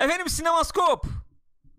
Efendim 0.00 0.28
Sinemaskop. 0.28 1.06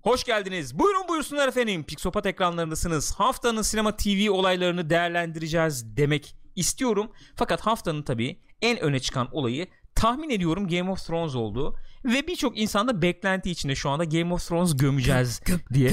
Hoş 0.04 0.24
geldiniz. 0.24 0.80
Buyurun 0.80 1.08
buyursunlar 1.08 1.48
efendim. 1.48 1.84
Pixopat 1.84 2.26
ekranlarındasınız. 2.26 3.12
Haftanın 3.16 3.62
sinema 3.62 3.98
TV 3.98 4.32
olaylarını 4.32 4.90
değerlendireceğiz 4.90 5.98
demek 5.98 6.36
istiyorum. 6.56 7.12
Fakat 7.36 7.62
haftanın 7.62 8.04
tabii 8.04 8.40
en 8.62 8.80
öne 8.80 9.00
çıkan 9.00 9.28
olayı 9.32 9.68
tahmin 9.96 10.30
ediyorum 10.30 10.68
Game 10.68 10.92
of 10.92 11.06
Thrones 11.08 11.36
oldu. 11.36 11.76
Ve 12.06 12.28
birçok 12.28 12.58
insanda 12.58 13.02
beklenti 13.02 13.52
içinde 13.52 13.76
şu 13.76 13.90
anda 13.90 14.04
Game 14.04 14.34
of 14.34 14.48
Thrones 14.48 14.78
gömeceğiz 14.78 15.42
diye. 15.74 15.92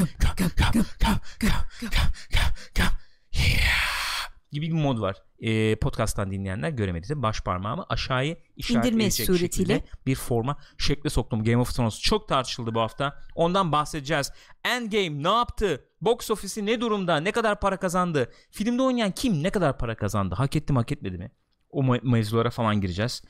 Gibi 4.52 4.66
bir 4.66 4.72
mod 4.72 5.00
var. 5.00 5.16
Ee, 5.40 5.76
podcast'tan 5.76 6.30
dinleyenler 6.30 6.68
göremedi 6.70 7.08
de 7.08 7.22
baş 7.22 7.40
parmağımı 7.40 7.86
aşağıya 7.88 8.36
işaretleyecek 8.56 9.26
suretiyle. 9.26 9.74
şekilde 9.74 9.90
bir 10.06 10.14
forma 10.14 10.56
şekle 10.78 11.10
soktum. 11.10 11.44
Game 11.44 11.56
of 11.58 11.74
Thrones 11.74 12.00
çok 12.00 12.28
tartışıldı 12.28 12.74
bu 12.74 12.80
hafta. 12.80 13.18
Ondan 13.34 13.72
bahsedeceğiz. 13.72 14.32
Endgame 14.64 15.22
ne 15.22 15.36
yaptı? 15.36 15.84
Box 16.00 16.30
office'i 16.30 16.66
ne 16.66 16.80
durumda? 16.80 17.16
Ne 17.16 17.32
kadar 17.32 17.60
para 17.60 17.76
kazandı? 17.76 18.32
Filmde 18.50 18.82
oynayan 18.82 19.10
kim 19.10 19.42
ne 19.42 19.50
kadar 19.50 19.78
para 19.78 19.96
kazandı? 19.96 20.34
Hak 20.34 20.56
etti 20.56 20.72
mi 20.72 20.78
hak 20.78 20.92
etmedi 20.92 21.18
mi? 21.18 21.30
O 21.70 21.82
me- 21.82 22.10
mevzulara 22.10 22.50
falan 22.50 22.80
gireceğiz. 22.80 23.22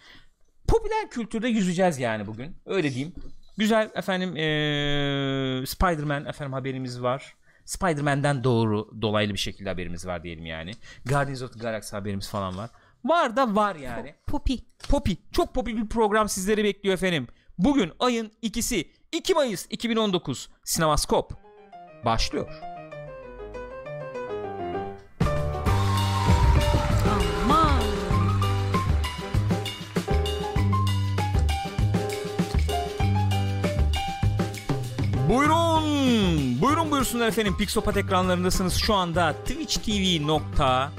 Popüler 0.68 1.10
kültürde 1.10 1.48
yüzeceğiz 1.48 1.98
yani 1.98 2.26
bugün. 2.26 2.56
Öyle 2.66 2.94
diyeyim. 2.94 3.14
Güzel 3.56 3.90
efendim 3.94 4.36
ee, 4.36 5.66
Spider-Man 5.66 6.26
efendim 6.26 6.52
haberimiz 6.52 7.02
var. 7.02 7.34
Spider-Man'den 7.68 8.44
doğru 8.44 9.02
dolaylı 9.02 9.32
bir 9.32 9.38
şekilde 9.38 9.68
haberimiz 9.68 10.06
var 10.06 10.22
diyelim 10.22 10.46
yani. 10.46 10.72
Guardians 11.06 11.42
of 11.42 11.52
the 11.52 11.58
Galaxy 11.58 11.96
haberimiz 11.96 12.28
falan 12.28 12.56
var. 12.56 12.70
Var 13.04 13.36
da 13.36 13.54
var 13.54 13.76
yani. 13.76 14.14
Poppy. 14.26 14.54
Poppy. 14.88 15.12
Çok 15.32 15.54
poppy 15.54 15.70
bir 15.70 15.88
program 15.88 16.28
sizleri 16.28 16.64
bekliyor 16.64 16.94
efendim. 16.94 17.26
Bugün 17.58 17.92
ayın 17.98 18.32
ikisi 18.42 18.90
2 19.12 19.34
Mayıs 19.34 19.66
2019 19.70 20.48
Sinemaskop 20.64 21.32
başlıyor. 22.04 22.48
Aman. 27.44 27.82
Buyurun. 35.28 35.67
Buyurun 36.68 36.90
buyursunlar 36.90 37.28
efendim. 37.28 37.56
Pixopat 37.56 37.96
ekranlarındasınız 37.96 38.74
şu 38.74 38.94
anda. 38.94 39.32
Twitch 39.32 39.76
TV 39.76 40.26
nokta 40.26 40.92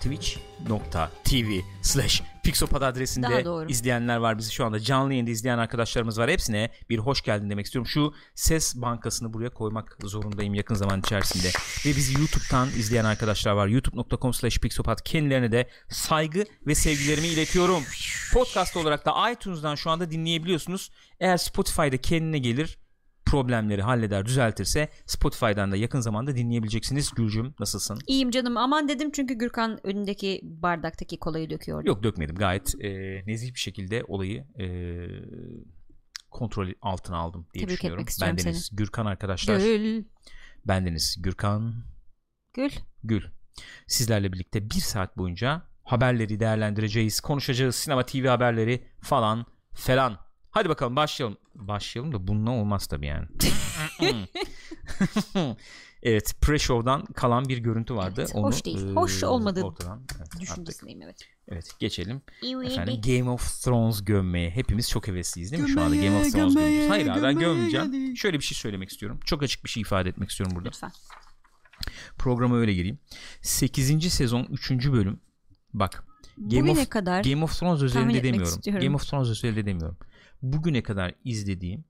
Twitch 0.00 0.36
nokta 0.68 1.10
TV 1.24 1.60
slash 1.82 2.22
Pixopat 2.42 2.80
Daha 2.80 2.90
adresinde 2.90 3.44
izleyenler 3.68 4.16
var. 4.16 4.38
Bizi 4.38 4.52
şu 4.52 4.64
anda 4.64 4.80
canlı 4.80 5.12
yayında 5.12 5.30
izleyen 5.30 5.58
arkadaşlarımız 5.58 6.18
var. 6.18 6.30
Hepsine 6.30 6.70
bir 6.90 6.98
hoş 6.98 7.22
geldin 7.22 7.50
demek 7.50 7.66
istiyorum. 7.66 7.88
Şu 7.88 8.14
ses 8.34 8.76
bankasını 8.76 9.32
buraya 9.32 9.50
koymak 9.50 9.96
zorundayım 10.02 10.54
yakın 10.54 10.74
zaman 10.74 11.00
içerisinde. 11.00 11.48
Ve 11.86 11.96
bizi 11.96 12.18
YouTube'dan 12.18 12.68
izleyen 12.68 13.04
arkadaşlar 13.04 13.52
var. 13.52 13.66
youtube.com 13.66 14.34
slash 14.34 14.58
Pixopat 14.58 15.04
kendilerine 15.04 15.52
de 15.52 15.68
saygı 15.88 16.44
ve 16.66 16.74
sevgilerimi 16.74 17.26
iletiyorum. 17.26 17.82
Podcast 18.32 18.76
olarak 18.76 19.06
da 19.06 19.30
iTunes'dan 19.30 19.74
şu 19.74 19.90
anda 19.90 20.10
dinleyebiliyorsunuz. 20.10 20.90
Eğer 21.20 21.36
Spotify'da 21.36 21.96
kendine 21.96 22.38
gelir 22.38 22.83
problemleri 23.34 23.82
halleder 23.82 24.26
düzeltirse 24.26 24.88
Spotify'dan 25.06 25.72
da 25.72 25.76
yakın 25.76 26.00
zamanda 26.00 26.36
dinleyebileceksiniz. 26.36 27.10
Gülcüm 27.10 27.54
nasılsın? 27.60 27.98
İyiyim 28.06 28.30
canım 28.30 28.56
aman 28.56 28.88
dedim 28.88 29.10
çünkü 29.12 29.34
Gürkan 29.34 29.86
önündeki 29.86 30.40
bardaktaki 30.42 31.18
kolayı 31.18 31.50
döküyordu. 31.50 31.88
Yok 31.88 32.02
dökmedim 32.02 32.36
gayet 32.36 32.74
e, 32.80 32.90
nezih 33.26 33.54
bir 33.54 33.58
şekilde 33.58 34.04
olayı 34.08 34.44
e, 34.58 34.66
kontrol 36.30 36.68
altına 36.82 37.16
aldım 37.16 37.46
diye 37.54 37.64
Tebrik 37.64 37.76
düşünüyorum. 37.76 38.00
etmek 38.00 38.08
istiyorum 38.10 38.36
Bendeniz 38.36 38.70
Gürkan 38.72 39.06
arkadaşlar. 39.06 39.58
Gül. 39.58 40.04
Bendeniz 40.64 41.16
Gürkan 41.22 41.74
Gül. 42.54 42.70
Gül. 43.04 43.22
Sizlerle 43.86 44.32
birlikte 44.32 44.70
bir 44.70 44.80
saat 44.80 45.18
boyunca 45.18 45.62
haberleri 45.82 46.40
değerlendireceğiz. 46.40 47.20
Konuşacağız. 47.20 47.74
Sinema 47.74 48.06
TV 48.06 48.26
haberleri 48.26 48.84
falan 49.00 49.46
falan. 49.72 50.23
Hadi 50.54 50.68
bakalım 50.68 50.96
başlayalım. 50.96 51.36
Başlayalım 51.54 52.12
da 52.12 52.26
bununla 52.28 52.50
olmaz 52.50 52.86
tabii 52.86 53.06
yani. 53.06 53.26
evet 56.02 56.34
pre-show'dan 56.42 57.12
kalan 57.12 57.48
bir 57.48 57.58
görüntü 57.58 57.94
vardı. 57.94 58.14
Evet, 58.18 58.30
Onu, 58.34 58.46
hoş 58.46 58.64
değil. 58.64 58.88
e, 58.88 58.92
Hoş 58.92 59.24
olmadığı 59.24 59.62
ortadan, 59.62 60.02
evet. 60.18 60.40
Düşüncesindeyim 60.40 61.02
evet. 61.02 61.16
Evet 61.48 61.70
geçelim. 61.78 62.22
Efendim. 62.64 63.00
Game 63.06 63.30
of 63.30 63.62
Thrones 63.64 64.04
gömmeye 64.04 64.50
hepimiz 64.50 64.90
çok 64.90 65.08
hevesliyiz 65.08 65.52
değil 65.52 65.62
mi 65.62 65.68
şu 65.68 65.80
anda 65.80 65.94
Gömmeye, 65.94 66.08
Game 66.10 66.20
of 66.20 66.32
Thrones 66.32 66.54
gömmeye, 66.54 66.68
gömüyoruz. 66.68 66.90
Hayır 66.90 67.06
abi 67.06 67.22
ben 67.22 67.38
gömmeye 67.38 67.54
gömmeyeceğim. 67.54 67.92
geldik. 67.92 68.18
Şöyle 68.18 68.38
bir 68.38 68.44
şey 68.44 68.56
söylemek 68.56 68.90
istiyorum. 68.90 69.20
Çok 69.24 69.42
açık 69.42 69.64
bir 69.64 69.70
şey 69.70 69.80
ifade 69.80 70.08
etmek 70.08 70.30
istiyorum 70.30 70.56
burada. 70.56 70.68
Lütfen. 70.68 70.92
Programa 72.18 72.56
öyle 72.56 72.74
gireyim. 72.74 72.98
8. 73.42 74.12
sezon 74.12 74.44
3. 74.50 74.70
bölüm. 74.70 75.20
Bak 75.74 76.04
Game 76.38 76.60
Bugüne 76.62 76.80
of, 76.80 76.88
kadar 76.88 77.24
Game 77.24 77.44
of 77.44 77.58
Thrones 77.60 77.82
özelinde 77.82 78.22
demiyorum. 78.22 78.48
istiyorum. 78.48 78.84
Game 78.84 78.96
of 78.96 79.10
Thrones 79.10 79.28
özelinde 79.28 79.66
demiyorum. 79.66 79.98
Bugüne 80.52 80.82
kadar 80.82 81.14
izlediğim 81.24 81.84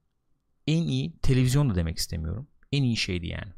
en 0.67 0.81
iyi 0.87 1.17
televizyon 1.17 1.69
da 1.69 1.75
demek 1.75 1.97
istemiyorum. 1.97 2.47
En 2.71 2.83
iyi 2.83 2.97
şeydi 2.97 3.27
yani. 3.27 3.51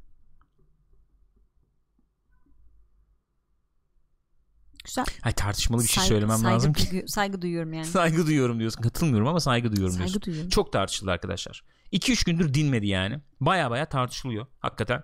güzel. 4.86 5.06
Hayır 5.22 5.36
tartışmalı 5.36 5.84
bir 5.84 5.88
şey 5.88 5.96
Saygı- 5.96 6.08
söylemem 6.08 6.38
saygı 6.38 6.56
lazım 6.56 6.74
ki. 6.74 6.92
duyu- 6.92 7.08
saygı 7.08 7.42
duyuyorum 7.42 7.74
yani. 7.74 7.86
Saygı 7.98 8.28
duyuyorum 8.28 8.60
diyorsun. 8.60 8.82
Katılmıyorum 8.82 9.28
ama 9.28 9.40
saygı 9.40 9.72
duyuyorum 9.72 9.98
diyorsun. 9.98 10.14
Saygı 10.14 10.26
duyuyorum. 10.26 10.50
Çok 10.50 10.74
tartışıldı 10.74 11.12
arkadaşlar. 11.12 11.64
2-3 11.92 12.26
gündür 12.26 12.54
dinmedi 12.54 12.88
yani. 12.88 13.22
Baya 13.40 13.72
baya 13.72 13.90
tartışılıyor 13.90 14.48
hakikaten. 14.60 15.04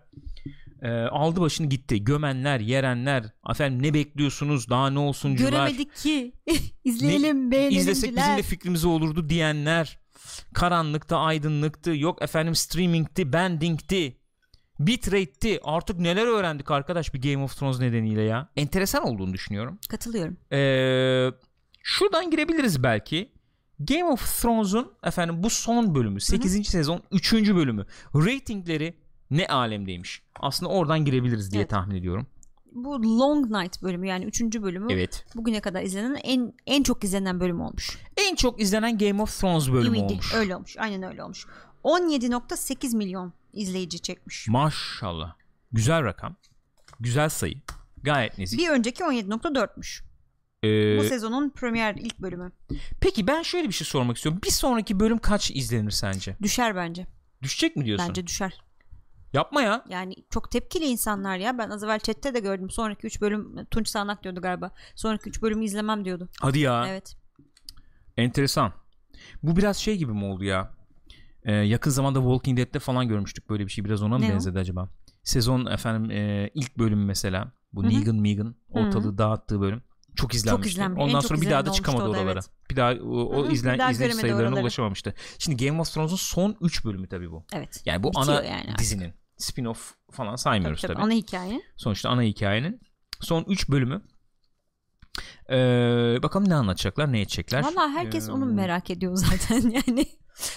Ee, 0.83 0.89
aldı 0.91 1.41
başını 1.41 1.67
gitti. 1.67 2.03
Gömenler, 2.03 2.59
yerenler. 2.59 3.23
Efendim 3.49 3.83
ne 3.83 3.93
bekliyorsunuz? 3.93 4.69
Daha 4.69 4.89
ne 4.89 4.99
olsuncular? 4.99 5.51
Göremedik 5.51 5.95
ki. 5.95 6.33
İzleyelim 6.83 7.51
beğenelimciler. 7.51 7.81
İzlesek 7.81 8.17
bizim 8.17 8.37
de 8.37 8.41
fikrimize 8.41 8.87
olurdu 8.87 9.29
diyenler. 9.29 9.99
Karanlıkta, 10.53 11.17
aydınlıktı. 11.17 11.95
Yok 11.95 12.21
efendim 12.21 12.55
streamingti, 12.55 13.33
bendingti. 13.33 14.17
Bitrate'ti. 14.79 15.59
Artık 15.63 15.99
neler 15.99 16.27
öğrendik 16.27 16.71
arkadaş 16.71 17.13
bir 17.13 17.21
Game 17.21 17.43
of 17.43 17.59
Thrones 17.59 17.79
nedeniyle 17.79 18.21
ya. 18.21 18.49
Enteresan 18.55 19.03
olduğunu 19.03 19.33
düşünüyorum. 19.33 19.79
Katılıyorum. 19.89 20.37
Ee, 20.51 21.29
şuradan 21.83 22.31
girebiliriz 22.31 22.83
belki. 22.83 23.31
Game 23.79 24.03
of 24.03 24.41
Thrones'un 24.41 24.93
efendim 25.03 25.43
bu 25.43 25.49
son 25.49 25.95
bölümü 25.95 26.21
8. 26.21 26.67
sezon 26.67 27.03
3. 27.11 27.33
bölümü 27.33 27.85
ratingleri 28.15 29.02
ne 29.37 29.47
alemdeymiş. 29.47 30.21
Aslında 30.39 30.71
oradan 30.71 31.05
girebiliriz 31.05 31.51
diye 31.51 31.61
Evet. 31.61 31.69
tahmin 31.69 31.95
ediyorum. 31.95 32.27
Bu 32.71 33.03
Long 33.19 33.51
Night 33.51 33.81
bölümü 33.83 34.07
yani 34.07 34.25
3. 34.25 34.41
bölümü 34.61 34.93
Evet. 34.93 35.25
bugüne 35.35 35.61
kadar 35.61 35.81
izlenen 35.83 36.15
en 36.23 36.53
en 36.65 36.83
çok 36.83 37.03
izlenen 37.03 37.39
bölüm 37.39 37.61
olmuş. 37.61 37.97
En 38.17 38.35
çok 38.35 38.61
izlenen 38.61 38.97
Game 38.97 39.21
of 39.21 39.39
Thrones 39.39 39.71
bölümü 39.71 39.97
DVD. 39.97 40.01
olmuş. 40.11 40.33
Öyle 40.35 40.55
olmuş. 40.55 40.77
Aynen 40.77 41.03
öyle 41.03 41.23
olmuş. 41.23 41.45
17.8 41.83 42.95
milyon 42.95 43.33
izleyici 43.53 43.99
çekmiş. 43.99 44.47
Maşallah. 44.47 45.33
Güzel 45.71 46.03
rakam. 46.03 46.35
Güzel 46.99 47.29
sayı. 47.29 47.55
Gayet 48.03 48.37
nezih. 48.37 48.57
Bir 48.57 48.69
önceki 48.69 49.03
17.4'müş. 49.03 50.03
Ee, 50.63 50.97
Bu 50.99 51.03
sezonun 51.03 51.49
premier 51.49 51.95
ilk 51.95 52.19
bölümü. 52.19 52.51
peki 53.01 53.27
ben 53.27 53.41
şöyle 53.41 53.67
bir 53.67 53.73
şey 53.73 53.87
sormak 53.87 54.15
istiyorum. 54.17 54.41
Bir 54.45 54.51
sonraki 54.51 54.99
bölüm 54.99 55.17
kaç 55.17 55.51
izlenir 55.51 55.91
sence? 55.91 56.35
Düşer 56.41 56.75
bence. 56.75 57.07
Düşecek 57.41 57.75
mi 57.75 57.85
diyorsun? 57.85 58.07
Bence 58.09 58.27
düşer. 58.27 58.61
Yapma 59.33 59.61
ya. 59.61 59.85
Yani 59.89 60.15
çok 60.29 60.51
tepkili 60.51 60.85
insanlar 60.85 61.37
ya. 61.37 61.57
Ben 61.57 61.69
az 61.69 61.83
evvel 61.83 61.99
chatte 61.99 62.33
de 62.33 62.39
gördüm. 62.39 62.69
Sonraki 62.69 63.07
3 63.07 63.21
bölüm 63.21 63.65
Tunç 63.65 63.87
Sağnak 63.87 64.23
diyordu 64.23 64.41
galiba. 64.41 64.71
Sonraki 64.95 65.29
3 65.29 65.41
bölümü 65.41 65.65
izlemem 65.65 66.05
diyordu. 66.05 66.29
Hadi 66.41 66.59
ya. 66.59 66.85
Evet. 66.89 67.15
Enteresan. 68.17 68.73
Bu 69.43 69.55
biraz 69.55 69.77
şey 69.77 69.97
gibi 69.97 70.11
mi 70.11 70.25
oldu 70.25 70.43
ya? 70.43 70.71
Ee, 71.43 71.51
yakın 71.53 71.91
zamanda 71.91 72.19
Walking 72.19 72.57
Dead'te 72.59 72.79
falan 72.79 73.07
görmüştük 73.07 73.49
böyle 73.49 73.65
bir 73.65 73.71
şey. 73.71 73.85
Biraz 73.85 74.01
ona 74.03 74.17
mı 74.17 74.23
Ne 74.23 74.29
o? 74.29 74.33
benzedi 74.33 74.59
acaba? 74.59 74.89
Sezon 75.23 75.65
efendim 75.65 76.11
e, 76.11 76.49
ilk 76.53 76.77
bölüm 76.77 77.05
mesela. 77.05 77.51
Bu 77.73 77.83
Hı 77.83 77.87
hı. 77.87 77.89
Negan 77.89 78.15
Megan 78.15 78.55
ortalığı 78.69 79.17
dağıttığı 79.17 79.61
bölüm. 79.61 79.81
Çok 80.15 80.33
izlenmişti. 80.33 80.71
izlenmiş. 80.71 80.99
En 81.01 81.07
Ondan 81.07 81.19
çok 81.19 81.29
sonra 81.29 81.41
bir 81.41 81.49
daha 81.49 81.65
da 81.65 81.71
çıkamadı 81.71 82.03
olmuştu 82.03 82.21
o 82.21 82.25
da, 82.25 82.29
oralara. 82.29 82.39
evet. 82.39 82.69
Bir 82.71 82.75
daha 82.75 82.91
o, 82.91 83.19
o 83.39 83.43
Hı 83.43 83.47
hı, 83.47 83.51
izlen, 83.51 83.79
daha 83.79 83.91
göremedi 83.91 84.15
sayılarına 84.15 84.47
oraları. 84.47 84.61
ulaşamamıştı. 84.63 85.13
Şimdi 85.39 85.65
Game 85.65 85.81
of 85.81 85.93
Thrones'un 85.93 86.15
son 86.15 86.55
3 86.61 86.85
bölümü 86.85 87.07
tabii 87.07 87.31
bu. 87.31 87.45
Evet. 87.53 87.81
Yani 87.85 88.03
bu 88.03 88.07
Bitiyor 88.09 88.27
ana 88.27 88.43
yani 88.43 88.61
artık. 88.61 88.79
dizinin 88.79 89.13
spin-off 89.37 89.93
falan 90.11 90.35
saymıyoruz 90.35 90.81
tabii. 90.81 90.93
tabii. 90.93 91.03
Ana 91.03 91.11
hikaye. 91.11 91.61
Sonuçta 91.77 92.09
ana 92.09 92.21
hikayenin 92.21 92.81
son 93.21 93.45
3 93.47 93.69
bölümü. 93.69 94.01
Ee, 95.49 96.19
bakalım 96.23 96.49
ne 96.49 96.55
anlatacaklar, 96.55 97.11
ne 97.11 97.21
edecekler. 97.21 97.63
Valla 97.63 97.89
herkes 97.89 98.29
Ee, 98.29 98.31
onu 98.31 98.45
merak 98.45 98.89
ediyor 98.89 99.15
zaten 99.15 99.61
yani. 99.87 100.05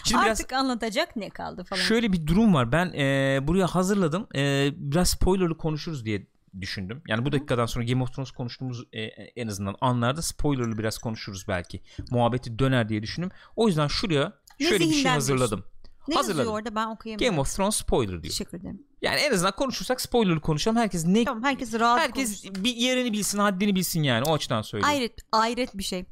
Şimdi 0.04 0.24
biraz 0.24 0.40
Artık 0.40 0.52
anlatacak 0.52 1.16
ne 1.16 1.30
kaldı 1.30 1.64
falan. 1.64 1.80
Şöyle 1.80 2.12
bir 2.12 2.26
durum 2.26 2.54
var. 2.54 2.72
Ben 2.72 2.92
e, 2.92 3.38
buraya 3.42 3.66
hazırladım. 3.66 4.26
E, 4.34 4.70
biraz 4.76 5.10
spoilerlı 5.10 5.56
konuşuruz 5.56 6.04
diye 6.04 6.26
düşündüm. 6.60 7.02
Yani 7.08 7.24
bu 7.24 7.32
dakikadan 7.32 7.66
sonra 7.66 7.84
Game 7.84 8.02
of 8.02 8.14
Thrones 8.14 8.30
konuştuğumuz 8.30 8.84
e, 8.92 9.02
en 9.36 9.48
azından 9.48 9.76
anlarda 9.80 10.22
spoilerlı 10.22 10.78
biraz 10.78 10.98
konuşuruz 10.98 11.44
belki. 11.48 11.82
Muhabbeti 12.10 12.58
döner 12.58 12.88
diye 12.88 13.02
düşündüm. 13.02 13.30
O 13.56 13.66
yüzden 13.68 13.86
şuraya 13.86 14.32
şöyle 14.58 14.84
bir 14.84 14.92
şey 14.92 15.10
hazırladım. 15.10 15.64
Ne 16.08 16.14
Hazırladım. 16.14 16.38
yazıyor 16.38 16.58
orada 16.58 16.74
ben 16.74 16.86
okuyamıyorum. 16.86 17.26
Game 17.34 17.40
of 17.40 17.56
Thrones 17.56 17.76
spoiler 17.76 18.10
diyor. 18.22 18.22
Teşekkür 18.32 18.58
ederim. 18.60 18.82
Yani 19.02 19.20
en 19.20 19.32
azından 19.32 19.52
konuşursak 19.56 20.00
spoiler'ı 20.00 20.40
konuşalım. 20.40 20.76
Herkes 20.76 21.06
ne 21.06 21.24
Tamam 21.24 21.42
herkes 21.44 21.74
rahat 21.74 22.00
herkes 22.00 22.42
konuşsun. 22.42 22.64
bir 22.64 22.76
yerini 22.76 23.12
bilsin, 23.12 23.38
haddini 23.38 23.74
bilsin 23.74 24.02
yani. 24.02 24.24
O 24.24 24.34
açıdan 24.34 24.62
söylüyorum. 24.62 24.94
Hayret, 24.94 25.12
hayret 25.32 25.78
bir 25.78 25.82
şey. 25.82 26.04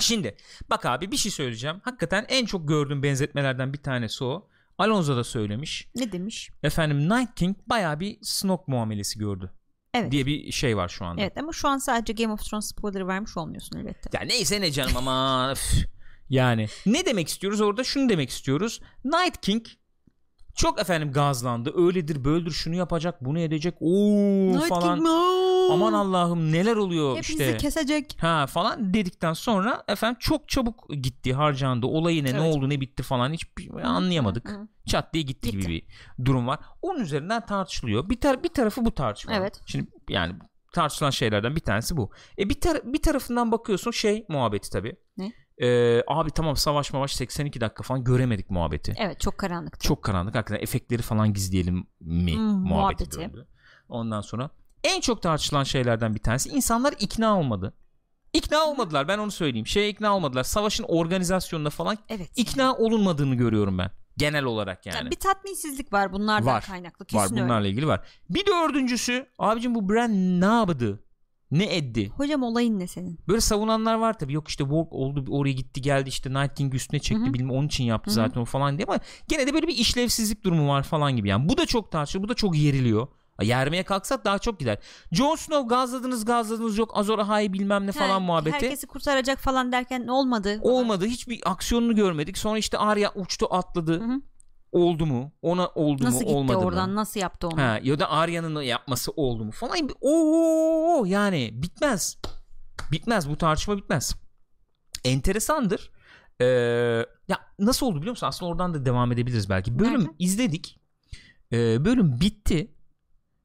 Şimdi 0.00 0.36
bak 0.70 0.86
abi 0.86 1.10
bir 1.10 1.16
şey 1.16 1.32
söyleyeceğim. 1.32 1.76
Hakikaten 1.84 2.26
en 2.28 2.46
çok 2.46 2.68
gördüğüm 2.68 3.02
benzetmelerden 3.02 3.72
bir 3.72 3.82
tanesi 3.82 4.24
o. 4.24 4.48
Alonso 4.78 5.16
da 5.16 5.24
söylemiş. 5.24 5.88
Ne 5.94 6.12
demiş? 6.12 6.50
Efendim 6.62 7.08
Night 7.10 7.34
King 7.34 7.56
bayağı 7.66 8.00
bir 8.00 8.18
Snoke 8.22 8.64
muamelesi 8.66 9.18
gördü 9.18 9.52
Evet. 9.94 10.12
diye 10.12 10.26
bir 10.26 10.52
şey 10.52 10.76
var 10.76 10.88
şu 10.88 11.04
anda. 11.04 11.22
Evet 11.22 11.38
ama 11.38 11.52
şu 11.52 11.68
an 11.68 11.78
sadece 11.78 12.12
Game 12.12 12.32
of 12.32 12.40
Thrones 12.44 12.66
spoiler 12.66 13.08
vermiş 13.08 13.36
olmuyorsun 13.36 13.78
elbette. 13.78 14.10
Ya 14.18 14.20
neyse 14.26 14.60
ne 14.60 14.72
canım 14.72 14.96
ama. 14.96 15.54
Yani 16.30 16.66
ne 16.86 17.06
demek 17.06 17.28
istiyoruz 17.28 17.60
orada 17.60 17.84
şunu 17.84 18.08
demek 18.08 18.30
istiyoruz. 18.30 18.80
Night 19.04 19.40
King 19.40 19.66
çok 20.56 20.80
efendim 20.80 21.12
gazlandı. 21.12 21.72
Öyledir 21.76 22.24
böyledir 22.24 22.50
şunu 22.50 22.74
yapacak 22.74 23.24
bunu 23.24 23.38
edecek. 23.40 23.74
Oo 23.80 24.58
falan. 24.68 25.04
Aman 25.70 25.92
Allah'ım 25.92 26.52
neler 26.52 26.76
oluyor 26.76 27.10
Hepinizi 27.16 27.44
işte. 27.44 27.56
kesecek. 27.56 28.16
Ha 28.20 28.46
falan 28.46 28.94
dedikten 28.94 29.32
sonra 29.32 29.84
efendim 29.88 30.16
çok 30.20 30.48
çabuk 30.48 30.90
gitti 31.02 31.34
harcandı. 31.34 31.86
Olayı 31.86 32.24
ne 32.24 32.32
ne 32.32 32.38
Evet. 32.38 32.54
oldu 32.56 32.68
ne 32.68 32.80
bitti 32.80 33.02
falan 33.02 33.32
hiç 33.32 33.46
anlayamadık. 33.82 34.48
Hı 34.48 34.54
hı. 34.54 34.68
Çat 34.86 35.14
diye 35.14 35.22
gitti, 35.24 35.50
Gitti. 35.50 35.60
gibi 35.62 35.86
bir 36.18 36.24
durum 36.24 36.46
var. 36.46 36.58
Onun 36.82 37.00
üzerinden 37.00 37.46
tartışılıyor. 37.46 38.08
Bir 38.08 38.20
tar 38.20 38.42
bir 38.42 38.48
tarafı 38.48 38.84
bu 38.84 38.94
tartışma. 38.94 39.34
Evet. 39.34 39.60
Şimdi 39.66 39.90
yani 40.08 40.34
tartışılan 40.72 41.10
şeylerden 41.10 41.56
bir 41.56 41.60
tanesi 41.60 41.96
bu. 41.96 42.10
E 42.38 42.48
bir 42.48 42.54
tar- 42.54 42.92
bir 42.92 43.02
tarafından 43.02 43.52
bakıyorsun 43.52 43.90
şey 43.90 44.24
muhabbeti 44.28 44.70
tabii. 44.70 44.96
Ee, 45.62 46.02
abi 46.06 46.30
tamam 46.30 46.56
savaş 46.56 46.92
mavaş 46.92 47.14
82 47.14 47.60
dakika 47.60 47.82
falan 47.82 48.04
göremedik 48.04 48.50
muhabbeti. 48.50 48.94
Evet 48.98 49.20
çok 49.20 49.38
karanlıktı. 49.38 49.88
Çok 49.88 50.02
karanlık 50.02 50.34
hakikaten 50.34 50.62
efektleri 50.62 51.02
falan 51.02 51.32
gizleyelim 51.32 51.86
mi 52.00 52.34
Hmm, 52.36 52.42
muhabbeti 52.42 53.18
muhabbeti. 53.18 53.46
Ondan 53.88 54.20
sonra 54.20 54.50
en 54.84 55.00
çok 55.00 55.22
tartışılan 55.22 55.64
şeylerden 55.64 56.14
bir 56.14 56.20
tanesi 56.20 56.48
insanlar 56.48 56.94
ikna 56.98 57.38
olmadı. 57.38 57.74
İkna 58.32 58.64
olmadılar 58.64 59.08
ben 59.08 59.18
onu 59.18 59.30
söyleyeyim. 59.30 59.66
Şeye 59.66 59.88
ikna 59.88 60.16
olmadılar. 60.16 60.44
Savaşın 60.44 60.84
organizasyonuna 60.88 61.70
falan 61.70 61.98
Evet. 62.08 62.30
ikna 62.36 62.74
olunmadığını 62.76 63.34
görüyorum 63.34 63.78
ben. 63.78 63.90
Genel 64.16 64.44
olarak 64.44 64.86
yani. 64.86 64.96
Yani 64.96 65.10
bir 65.10 65.16
tatminsizlik 65.16 65.92
var 65.92 66.12
bunlardan 66.12 66.46
Var. 66.46 66.64
kaynaklı. 66.66 67.04
Kesin 67.04 67.18
var 67.18 67.30
öyle. 67.32 67.44
bunlarla 67.44 67.68
ilgili 67.68 67.86
var. 67.86 68.06
Bir 68.30 68.46
dördüncüsü 68.46 69.26
abicim 69.38 69.74
bu 69.74 69.88
Bran 69.88 70.40
ne 70.40 70.44
yapdı? 70.44 71.03
Ne 71.54 71.64
etti? 71.64 72.08
Hocam 72.08 72.42
olayın 72.42 72.78
ne 72.78 72.86
senin? 72.86 73.18
Böyle 73.28 73.40
savunanlar 73.40 73.94
var 73.94 74.18
tabii. 74.18 74.32
Yok 74.32 74.48
işte 74.48 74.64
Walk 74.64 74.92
oldu 74.92 75.24
oraya 75.30 75.52
gitti 75.52 75.82
geldi 75.82 76.08
işte 76.08 76.30
Night 76.30 76.54
King 76.54 76.74
üstüne 76.74 77.00
çekti 77.00 77.24
Hı 77.24 77.28
hı. 77.28 77.34
bilmem 77.34 77.50
onun 77.50 77.66
için 77.66 77.84
yaptı 77.84 78.10
Hı 78.10 78.12
hı. 78.12 78.14
zaten 78.14 78.40
o 78.40 78.44
falan 78.44 78.78
diye 78.78 78.86
ama 78.86 78.98
gene 79.28 79.46
de 79.46 79.54
böyle 79.54 79.68
bir 79.68 79.76
işlevsizlik 79.76 80.44
durumu 80.44 80.68
var 80.68 80.82
falan 80.82 81.16
gibi. 81.16 81.28
Yani 81.28 81.48
bu 81.48 81.56
da 81.56 81.66
çok 81.66 81.92
tartışılıyor. 81.92 82.28
Bu 82.28 82.32
da 82.32 82.34
çok 82.34 82.56
yeriliyor. 82.56 83.06
Yermeye 83.42 83.82
kalksak 83.82 84.24
daha 84.24 84.38
çok 84.38 84.60
gider. 84.60 84.78
Jon 85.12 85.36
Snow 85.36 85.68
gazladınız 85.68 86.24
gazladınız 86.24 86.78
yok 86.78 86.90
Azor 86.94 87.18
Ahai 87.18 87.52
bilmem 87.52 87.86
ne 87.86 87.92
falan 87.92 88.08
Ha, 88.08 88.20
muhabbeti. 88.20 88.54
Herkesi 88.54 88.86
kurtaracak 88.86 89.38
falan 89.38 89.72
derken 89.72 90.06
olmadı? 90.06 90.58
Olmadı. 90.62 91.06
Hiçbir 91.06 91.40
aksiyonunu 91.44 91.94
görmedik. 91.94 92.38
Sonra 92.38 92.58
işte 92.58 92.78
Arya 92.78 93.12
uçtu 93.14 93.46
atladı. 93.50 94.00
Hı 94.00 94.04
hı. 94.04 94.20
Oldu 94.74 95.06
mu? 95.06 95.32
Ona 95.42 95.66
oldu 95.68 96.04
Nasıl 96.04 96.18
mu? 96.18 96.24
gitti 96.24 96.34
Olmadı 96.36 96.56
oradan? 96.58 96.90
mı? 96.90 96.96
Nasıl 96.96 97.20
yaptı 97.20 97.48
onu? 97.48 97.60
Ha, 97.60 97.78
ya 97.82 97.98
da 97.98 98.10
Arya'nın 98.10 98.62
yapması 98.62 99.12
oldu 99.12 99.44
mu 99.44 99.50
falan. 99.52 99.88
Oo 100.00 101.04
yani 101.06 101.50
bitmez. 101.62 102.18
Bitmez 102.92 103.28
bu 103.30 103.36
tartışma 103.36 103.76
bitmez. 103.76 104.14
Enteresandır. 105.04 105.90
Ee, 106.40 106.44
ya 107.28 107.38
nasıl 107.58 107.86
oldu 107.86 107.96
biliyor 107.96 108.10
musun? 108.12 108.26
Aslında 108.26 108.50
oradan 108.52 108.74
da 108.74 108.84
devam 108.84 109.12
edebiliriz 109.12 109.48
belki. 109.50 109.78
Bölüm 109.78 109.92
Nereden? 110.00 110.14
izledik. 110.18 110.80
Ee, 111.52 111.84
bölüm 111.84 112.20
bitti. 112.20 112.74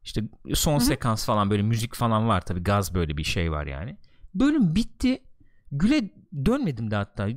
İşte 0.03 0.21
son 0.53 0.73
Hı 0.73 0.77
hı. 0.77 0.81
sekans 0.81 1.25
falan 1.25 1.49
böyle 1.49 1.63
müzik 1.63 1.95
falan 1.95 2.27
var 2.27 2.41
tabii 2.41 2.63
gaz 2.63 2.93
böyle 2.95 3.17
bir 3.17 3.23
şey 3.23 3.51
var 3.51 3.67
yani. 3.67 3.97
Bölüm 4.35 4.75
bitti. 4.75 5.23
Güle 5.71 6.09
dönmedim 6.45 6.91
de 6.91 6.95
hatta. 6.95 7.27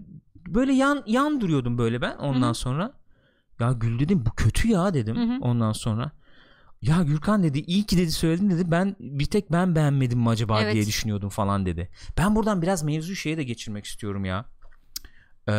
Böyle 0.49 0.73
yan 0.73 1.03
yan 1.07 1.41
duruyordum 1.41 1.79
böyle 1.79 2.01
ben 2.01 2.17
ondan 2.17 2.47
Hı 2.47 2.51
hı. 2.51 2.55
sonra. 2.55 3.02
Ya 3.63 3.73
Gül 3.73 3.99
dedim 3.99 4.27
bu 4.27 4.31
kötü 4.31 4.69
ya 4.69 4.95
dedim 4.95 5.17
Hı 5.17 5.35
hı. 5.35 5.39
ondan 5.41 5.73
sonra. 5.73 6.11
Ya 6.83 7.03
Gürkan 7.03 7.43
dedi 7.43 7.59
iyi 7.59 7.87
ki 7.87 7.99
dedi 7.99 8.13
söyledin 8.13 8.51
dedi 8.51 8.71
ben 8.71 8.97
bir 9.01 9.27
tek 9.27 9.53
ben 9.53 9.75
beğenmedim 9.75 10.19
mi 10.19 10.29
acaba 10.29 10.63
Evet. 10.63 10.75
diye 10.75 10.87
düşünüyordum 10.87 11.29
falan 11.29 11.67
dedi. 11.67 11.91
Ben 12.19 12.35
buradan 12.35 12.63
biraz 12.63 12.83
mevzu 12.83 13.17
şeye 13.17 13.37
de 13.37 13.45
geçirmek 13.45 13.85
istiyorum 13.85 14.25
ya. 14.25 14.45
Ee, 15.49 15.53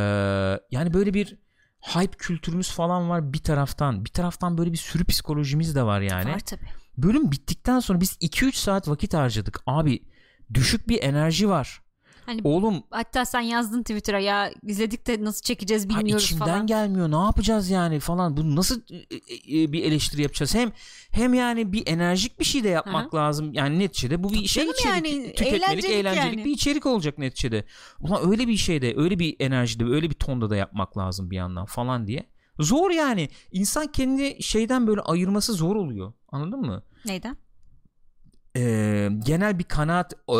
yani 0.71 0.93
böyle 0.93 1.13
bir 1.13 1.37
hype 1.81 2.17
kültürümüz 2.17 2.71
falan 2.71 3.09
var 3.09 3.33
bir 3.33 3.39
taraftan. 3.39 4.05
Bir 4.05 4.09
taraftan 4.09 4.57
böyle 4.57 4.71
bir 4.71 4.77
sürü 4.77 5.05
psikolojimiz 5.05 5.75
de 5.75 5.83
var 5.83 6.01
yani. 6.01 6.31
Var 6.31 6.39
tabii. 6.39 6.65
Bölüm 6.97 7.31
bittikten 7.31 7.79
sonra 7.79 8.01
biz 8.01 8.17
2-3 8.21 8.51
saat 8.55 8.87
vakit 8.87 9.13
harcadık. 9.13 9.59
Abi 9.65 10.03
düşük 10.53 10.89
bir 10.89 11.03
enerji 11.03 11.49
var. 11.49 11.82
Hani 12.25 12.41
Oğlum 12.43 12.83
hatta 12.89 13.25
sen 13.25 13.41
yazdın 13.41 13.81
Twitter'a 13.81 14.19
ya 14.19 14.51
izledik 14.63 15.07
de 15.07 15.23
nasıl 15.23 15.41
çekeceğiz 15.41 15.89
bilmiyoruz 15.89 16.23
içimden 16.23 16.45
falan. 16.45 16.67
gelmiyor. 16.67 17.11
Ne 17.11 17.25
yapacağız 17.25 17.69
yani 17.69 17.99
falan. 17.99 18.37
Bu 18.37 18.55
nasıl 18.55 18.81
e, 18.89 19.61
e, 19.61 19.71
bir 19.71 19.83
eleştiri 19.83 20.21
yapacağız? 20.21 20.55
Hem 20.55 20.71
hem 21.11 21.33
yani 21.33 21.73
bir 21.73 21.87
enerjik 21.87 22.39
bir 22.39 22.45
şey 22.45 22.63
de 22.63 22.69
yapmak 22.69 23.15
lazım. 23.15 23.53
Yani 23.53 23.79
neticede 23.79 24.23
bu 24.23 24.29
bir 24.29 24.35
Tabii 24.35 24.47
şey 24.47 24.63
içerik, 24.63 24.85
yani, 24.85 25.33
tüketmelik, 25.35 25.63
eğlencelik 25.63 25.89
eğlencelik 25.89 26.37
yani. 26.37 26.45
bir 26.45 26.51
içerik 26.51 26.85
olacak 26.85 27.17
neticede. 27.17 27.65
Ulan 27.99 28.31
öyle 28.31 28.47
bir 28.47 28.57
şeyde, 28.57 28.93
öyle 28.97 29.19
bir 29.19 29.35
enerjide, 29.39 29.85
öyle 29.85 30.09
bir 30.09 30.15
tonda 30.15 30.49
da 30.49 30.55
yapmak 30.55 30.97
lazım 30.97 31.31
bir 31.31 31.35
yandan 31.35 31.65
falan 31.65 32.07
diye. 32.07 32.23
Zor 32.59 32.91
yani. 32.91 33.29
İnsan 33.51 33.87
kendi 33.87 34.43
şeyden 34.43 34.87
böyle 34.87 35.01
ayırması 35.01 35.53
zor 35.53 35.75
oluyor. 35.75 36.13
Anladın 36.27 36.59
mı? 36.59 36.83
Neyden? 37.05 37.37
Ee, 38.57 39.09
genel 39.25 39.59
bir 39.59 39.63
kanaat 39.63 40.13
e, 40.13 40.37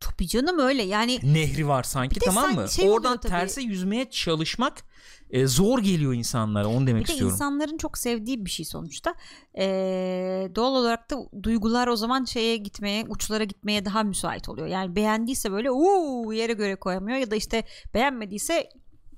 Tabii 0.00 0.28
canım 0.28 0.58
öyle 0.58 0.82
yani 0.82 1.18
nehri 1.22 1.68
var 1.68 1.82
sanki 1.82 2.16
Bir 2.16 2.20
de 2.20 2.24
tamam 2.24 2.54
mı? 2.54 2.68
şey 2.68 2.90
Oradan 2.90 3.20
terse 3.20 3.62
yüzmeye 3.62 4.10
çalışmak 4.10 4.82
e, 5.30 5.46
zor 5.46 5.78
geliyor 5.78 6.14
insanlara. 6.14 6.68
Onu 6.68 6.86
demek 6.86 7.02
bir 7.02 7.08
de 7.08 7.12
istiyorum. 7.12 7.34
insanların 7.34 7.78
çok 7.78 7.98
sevdiği 7.98 8.44
bir 8.44 8.50
şey 8.50 8.64
sonuçta. 8.66 9.14
Ee, 9.58 10.48
doğal 10.54 10.72
olarak 10.74 11.10
da 11.10 11.16
duygular 11.42 11.88
o 11.88 11.96
zaman 11.96 12.24
şeye 12.24 12.56
gitmeye, 12.56 13.04
uçlara 13.08 13.44
gitmeye 13.44 13.84
daha 13.84 14.02
müsait 14.02 14.48
oluyor. 14.48 14.66
Yani 14.66 14.96
beğendiyse 14.96 15.52
böyle 15.52 15.70
uuu 15.70 16.32
yere 16.32 16.52
göre 16.52 16.76
koyamıyor 16.76 17.18
ya 17.18 17.30
da 17.30 17.36
işte 17.36 17.64
beğenmediyse 17.94 18.68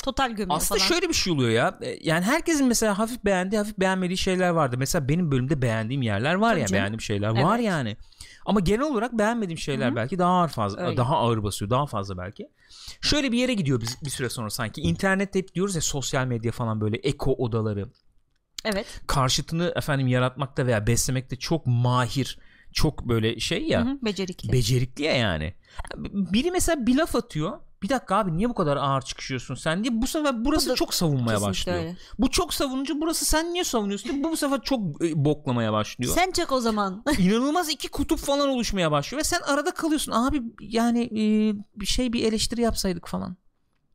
total 0.02 0.30
gömüyor 0.30 0.56
Aslında 0.56 0.78
falan. 0.78 0.88
şöyle 0.88 1.08
bir 1.08 1.14
şey 1.14 1.32
oluyor 1.32 1.50
ya. 1.50 1.78
E, 1.82 1.98
Yani 2.02 2.24
herkesin 2.24 2.66
mesela 2.66 2.98
hafif 2.98 3.24
beğendiği, 3.24 3.58
hafif 3.58 3.78
beğenmediği 3.78 4.18
şeyler 4.18 4.48
vardı. 4.50 4.76
Mesela 4.78 5.08
benim 5.08 5.30
bölümde 5.30 5.62
beğendiğim 5.62 6.02
yerler 6.02 6.34
var 6.34 6.50
Tabii 6.50 6.60
ya, 6.60 6.66
canım. 6.66 6.80
beğendiğim 6.80 7.00
şeyler 7.00 7.28
var 7.42 7.56
Evet. 7.58 7.66
yani. 7.68 7.96
Ama 8.44 8.60
genel 8.60 8.82
olarak 8.82 9.12
beğenmediğim 9.12 9.58
şeyler 9.58 9.90
Hı. 9.90 9.96
belki 9.96 10.18
daha 10.18 10.32
ağır 10.32 10.48
fazla, 10.48 10.86
Öyle. 10.86 10.96
daha 10.96 11.16
ağır 11.16 11.42
basıyor, 11.42 11.70
daha 11.70 11.86
fazla 11.86 12.18
belki. 12.18 12.50
Şöyle 13.00 13.32
bir 13.32 13.38
yere 13.38 13.54
gidiyor 13.54 13.80
biz 13.80 13.98
bir 14.04 14.10
süre 14.10 14.28
sonra 14.28 14.50
sanki. 14.50 14.80
İnternette 14.80 15.38
hep 15.38 15.54
diyoruz 15.54 15.74
ya 15.74 15.80
sosyal 15.80 16.26
medya 16.26 16.52
falan 16.52 16.80
böyle 16.80 16.96
eko 16.96 17.32
odaları. 17.32 17.88
Evet. 18.64 19.00
Karşıtını 19.06 19.72
efendim 19.76 20.06
yaratmakta 20.06 20.66
veya 20.66 20.86
beslemekte 20.86 21.36
çok 21.36 21.66
mahir, 21.66 22.38
çok 22.72 23.08
böyle 23.08 23.40
şey 23.40 23.62
ya. 23.62 23.86
Hı 23.86 23.90
hı, 23.90 23.98
becerikli. 24.02 24.52
becerikli 24.52 25.04
ya 25.04 25.16
yani. 25.16 25.54
Biri 26.12 26.50
mesela 26.50 26.86
bir 26.86 26.96
laf 26.96 27.16
atıyor. 27.16 27.58
Bir 27.84 27.88
dakika 27.88 28.16
abi 28.16 28.36
niye 28.36 28.48
bu 28.48 28.54
kadar 28.54 28.76
ağır 28.76 29.02
çıkışıyorsun 29.02 29.54
sen 29.54 29.84
diye 29.84 30.02
bu 30.02 30.06
sefer 30.06 30.44
burası 30.44 30.66
Bu 30.66 30.70
da 30.72 30.76
çok 30.76 30.94
savunmaya 30.94 31.40
başlıyor. 31.42 31.78
öyle. 31.78 31.96
Bu 32.18 32.30
çok 32.30 32.54
savununca 32.54 32.94
burası 33.00 33.24
sen 33.24 33.52
niye 33.54 33.64
savunuyorsun 33.64 34.12
diye 34.12 34.24
bu 34.24 34.30
bu 34.30 34.36
sefer 34.36 34.60
çok 34.62 35.04
e, 35.04 35.24
boklamaya 35.24 35.72
başlıyor. 35.72 36.14
Sen 36.14 36.30
çek 36.30 36.52
o 36.52 36.60
zaman. 36.60 37.04
İnanılmaz 37.18 37.68
iki 37.68 37.88
kutup 37.88 38.18
falan 38.18 38.48
oluşmaya 38.48 38.90
başlıyor 38.90 39.18
ve 39.18 39.24
sen 39.24 39.40
arada 39.40 39.70
kalıyorsun. 39.74 40.12
Abi 40.12 40.42
yani 40.60 41.02
e, 41.04 41.22
bir 41.80 41.86
şey 41.86 42.12
bir 42.12 42.24
eleştiri 42.24 42.60
yapsaydık 42.60 43.08
falan. 43.08 43.36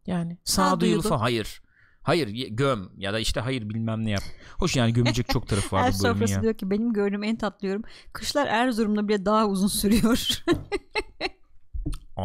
Yani 0.07 0.37
sağduyulu 0.43 0.71
Sağduyulu. 0.75 1.01
falan. 1.01 1.19
Hayır. 1.19 1.61
Hayır 2.01 2.27
göm 2.49 2.89
ya 2.97 3.13
da 3.13 3.19
işte 3.19 3.39
hayır 3.39 3.69
bilmem 3.69 4.05
ne 4.05 4.09
yap. 4.11 4.23
Hoş 4.57 4.75
yani 4.75 4.93
gömecek 4.93 5.29
çok 5.29 5.47
tarafı 5.47 5.75
var 5.75 5.93
bu 5.99 6.03
bölümün 6.03 6.27
ya. 6.27 6.41
diyor 6.41 6.53
ki 6.53 6.69
benim 6.69 6.93
gördüğüm 6.93 7.23
en 7.23 7.35
tatlı 7.35 7.67
yorum. 7.67 7.83
Kışlar 8.13 8.47
Erzurum'da 8.47 9.07
bile 9.07 9.25
daha 9.25 9.47
uzun 9.47 9.67
sürüyor. 9.67 10.29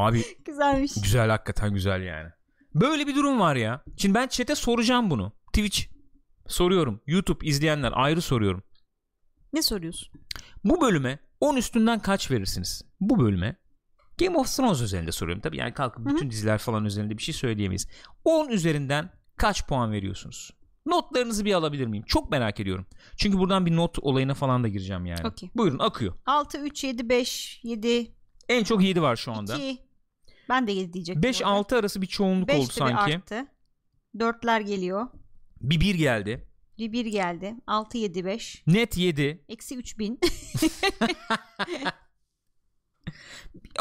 Abi 0.00 0.24
Güzelmiş. 0.44 0.94
Güzel 1.02 1.30
hakikaten 1.30 1.74
güzel 1.74 2.02
yani. 2.02 2.30
Böyle 2.74 3.06
bir 3.06 3.14
durum 3.14 3.40
var 3.40 3.56
ya. 3.56 3.82
Şimdi 3.96 4.14
ben 4.14 4.28
chat'e 4.28 4.54
soracağım 4.54 5.10
bunu. 5.10 5.32
Twitch 5.46 5.80
soruyorum. 6.46 7.00
YouTube 7.06 7.46
izleyenler 7.46 7.92
ayrı 7.94 8.22
soruyorum. 8.22 8.62
Ne 9.52 9.62
soruyorsun? 9.62 10.08
Bu 10.64 10.80
bölüme 10.80 11.18
10 11.40 11.56
üstünden 11.56 11.98
kaç 11.98 12.30
verirsiniz? 12.30 12.82
Bu 13.00 13.20
bölüme 13.20 13.56
Game 14.18 14.38
of 14.38 14.56
Thrones 14.56 14.80
üzerinde 14.80 15.12
soruyorum. 15.12 15.42
Tabii 15.42 15.56
yani 15.56 15.74
kalkıp 15.74 16.06
bütün 16.06 16.30
diziler 16.30 16.58
falan 16.58 16.84
üzerinde 16.84 17.18
bir 17.18 17.22
şey 17.22 17.34
söyleyemeyiz. 17.34 17.88
10 18.24 18.48
üzerinden 18.48 19.10
kaç 19.36 19.66
puan 19.66 19.92
veriyorsunuz? 19.92 20.50
Notlarınızı 20.86 21.44
bir 21.44 21.54
alabilir 21.54 21.86
miyim? 21.86 22.04
Çok 22.06 22.30
merak 22.30 22.60
ediyorum. 22.60 22.86
Çünkü 23.16 23.38
buradan 23.38 23.66
bir 23.66 23.76
not 23.76 23.98
olayına 23.98 24.34
falan 24.34 24.64
da 24.64 24.68
gireceğim 24.68 25.06
yani. 25.06 25.26
Okey. 25.26 25.50
Buyurun 25.54 25.78
akıyor. 25.78 26.14
6, 26.26 26.58
3, 26.58 26.84
7, 26.84 27.08
5, 27.08 27.60
7, 27.62 28.14
En 28.48 28.64
çok 28.64 28.82
7 28.82 29.02
var 29.02 29.16
şu 29.16 29.32
anda. 29.32 29.54
2. 29.56 29.78
Ben 30.48 30.66
de 30.66 30.72
7 30.72 30.92
diyecektim. 30.92 31.30
5-6 31.30 31.76
arası 31.76 32.02
bir 32.02 32.06
çoğunluk 32.06 32.48
5 32.48 32.56
oldu 32.56 32.72
sanki. 32.72 33.16
arttı. 33.16 33.46
4'ler 34.16 34.62
geliyor. 34.62 35.06
Bir 35.60 35.80
1 35.80 35.94
geldi. 35.94 36.48
Bir 36.78 36.92
1 36.92 37.06
geldi. 37.06 37.54
6 37.66 37.98
7 37.98 38.24
5. 38.24 38.62
Net 38.66 38.96
7. 38.96 39.44
Eksi 39.48 39.76
3000. 39.76 40.20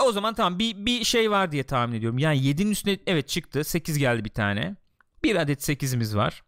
O 0.01 0.11
zaman 0.11 0.33
tamam 0.33 0.59
bir, 0.59 0.85
bir 0.85 1.03
şey 1.03 1.31
var 1.31 1.51
diye 1.51 1.63
tahmin 1.63 1.95
ediyorum. 1.97 2.17
Yani 2.17 2.37
7'nin 2.37 2.71
üstüne 2.71 2.99
evet 3.07 3.27
çıktı. 3.27 3.63
8 3.63 3.97
geldi 3.97 4.25
bir 4.25 4.29
tane. 4.29 4.75
Bir 5.23 5.35
adet 5.35 5.69
8'imiz 5.69 6.15
var. 6.15 6.43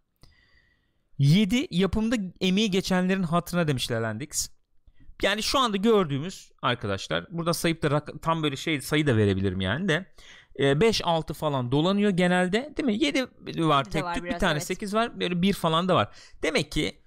7 1.17 1.67
yapımda 1.71 2.15
emeği 2.41 2.71
geçenlerin 2.71 3.23
hatırına 3.23 3.67
demişler 3.67 4.01
Landix. 4.01 4.49
Yani 5.21 5.43
şu 5.43 5.59
anda 5.59 5.77
gördüğümüz 5.77 6.51
arkadaşlar 6.61 7.25
burada 7.31 7.53
sayıp 7.53 7.83
da 7.83 8.05
tam 8.21 8.43
böyle 8.43 8.55
şey 8.55 8.81
sayı 8.81 9.07
da 9.07 9.17
verebilirim 9.17 9.61
yani 9.61 9.89
de 9.89 10.05
5-6 10.59 11.33
falan 11.33 11.71
dolanıyor 11.71 12.11
genelde 12.11 12.73
değil 12.77 12.85
mi? 12.85 13.03
7 13.03 13.27
var 13.67 13.83
tek 13.83 14.13
tük 14.13 14.23
bir 14.23 14.39
tane 14.39 14.51
evet. 14.53 14.63
8 14.63 14.93
var 14.93 15.19
böyle 15.19 15.41
1 15.41 15.53
falan 15.53 15.89
da 15.89 15.95
var. 15.95 16.15
Demek 16.43 16.71
ki 16.71 17.01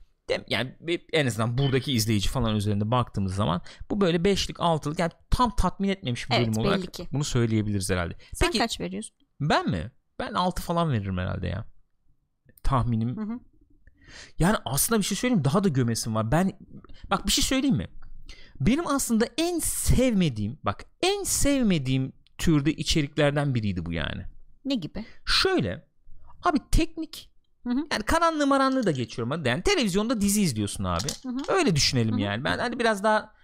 yani 0.49 0.75
en 1.13 1.27
azından 1.27 1.59
buradaki 1.59 1.93
izleyici 1.93 2.29
falan 2.29 2.57
üzerinde 2.57 2.91
baktığımız 2.91 3.35
zaman 3.35 3.63
bu 3.91 4.01
böyle 4.01 4.17
5'lik 4.17 4.57
6'lık 4.57 4.99
yani 4.99 5.13
tam 5.31 5.57
tatmin 5.57 5.89
etmemiş 5.89 6.31
bir 6.31 6.35
Evet, 6.35 6.49
bölüm 6.49 6.59
olarak 6.59 6.95
ki. 6.95 7.09
bunu 7.13 7.25
söyleyebiliriz 7.25 7.91
herhalde. 7.91 8.17
Sen 8.33 8.47
Peki 8.47 8.59
kaç 8.59 8.81
veriyorsun? 8.81 9.17
ben 9.41 9.71
mi? 9.71 9.93
Ben 10.19 10.35
6 10.35 10.63
falan 10.63 10.93
veririm 10.93 11.19
herhalde 11.19 11.47
ya. 11.47 11.65
Tahminim. 12.63 13.17
Hı 13.17 13.21
hı. 13.21 13.41
Yani 14.39 14.57
aslında 14.65 14.99
bir 14.99 15.05
şey 15.05 15.17
söyleyeyim 15.17 15.45
daha 15.45 15.65
da 15.65 15.69
gömesim 15.69 16.15
var. 16.15 16.33
Ben 16.33 16.59
bak 17.11 17.27
bir 17.27 17.33
şey 17.33 17.45
söyleyeyim 17.45 17.77
mi? 17.77 17.89
Benim 18.61 18.87
aslında 18.87 19.29
en 19.39 19.59
sevmediğim 19.59 20.59
bak 20.63 20.85
en 21.03 21.23
sevmediğim 21.23 22.13
türde 22.39 22.73
içeriklerden 22.73 23.55
biriydi 23.55 23.87
bu 23.87 23.93
yani. 23.93 24.23
Ne 24.65 24.75
gibi? 24.75 25.05
Şöyle 25.25 25.87
abi 26.45 26.59
teknik 26.71 27.31
Hı 27.67 27.71
hı. 27.71 27.87
yani 27.93 28.03
karanlığı 28.03 28.47
maranlığı 28.47 28.87
da 28.87 28.91
geçiyorum 28.91 29.31
hadi. 29.31 29.49
Yani 29.49 29.63
televizyonda 29.63 30.21
dizi 30.21 30.43
izliyorsun 30.43 30.85
abi. 30.85 31.09
Hı 31.23 31.29
hı. 31.29 31.43
Öyle 31.49 31.77
düşünelim 31.77 32.13
Hı 32.13 32.17
hı. 32.17 32.21
yani. 32.21 32.45
Ben 32.45 32.59
hani 32.59 32.79
biraz 32.79 33.03
daha 33.03 33.39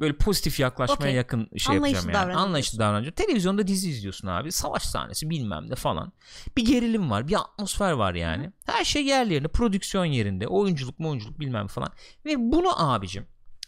böyle 0.00 0.16
pozitif 0.16 0.60
yaklaşmaya 0.60 1.00
Okey. 1.00 1.14
yakın 1.14 1.48
şey 1.56 1.76
Anlayışlı 1.76 1.98
yapacağım 1.98 2.30
yani. 2.30 2.38
Anlayışlı 2.38 2.78
davranacağım. 2.78 3.14
Televizyonda 3.14 3.66
dizi 3.66 3.90
izliyorsun 3.90 4.28
abi. 4.28 4.52
Savaş 4.52 4.82
sahnesi 4.82 5.30
bilmem 5.30 5.70
ne 5.70 5.74
falan. 5.74 6.12
Bir 6.56 6.64
gerilim 6.64 7.10
var. 7.10 7.28
Bir 7.28 7.40
atmosfer 7.40 7.92
var 7.92 8.14
yani. 8.14 8.52
Her 8.66 8.84
şey 8.84 9.04
yerli 9.06 9.32
yerinde. 9.32 9.48
Prodüksiyon 9.48 10.04
yerinde. 10.04 10.48
Oyunculuk 10.48 10.98
mu 10.98 11.08
oyunculuk 11.08 11.40
bilmem 11.40 11.66
falan. 11.66 11.92
Ve 12.24 12.34
bunu 12.38 12.82
abicim 12.82 13.26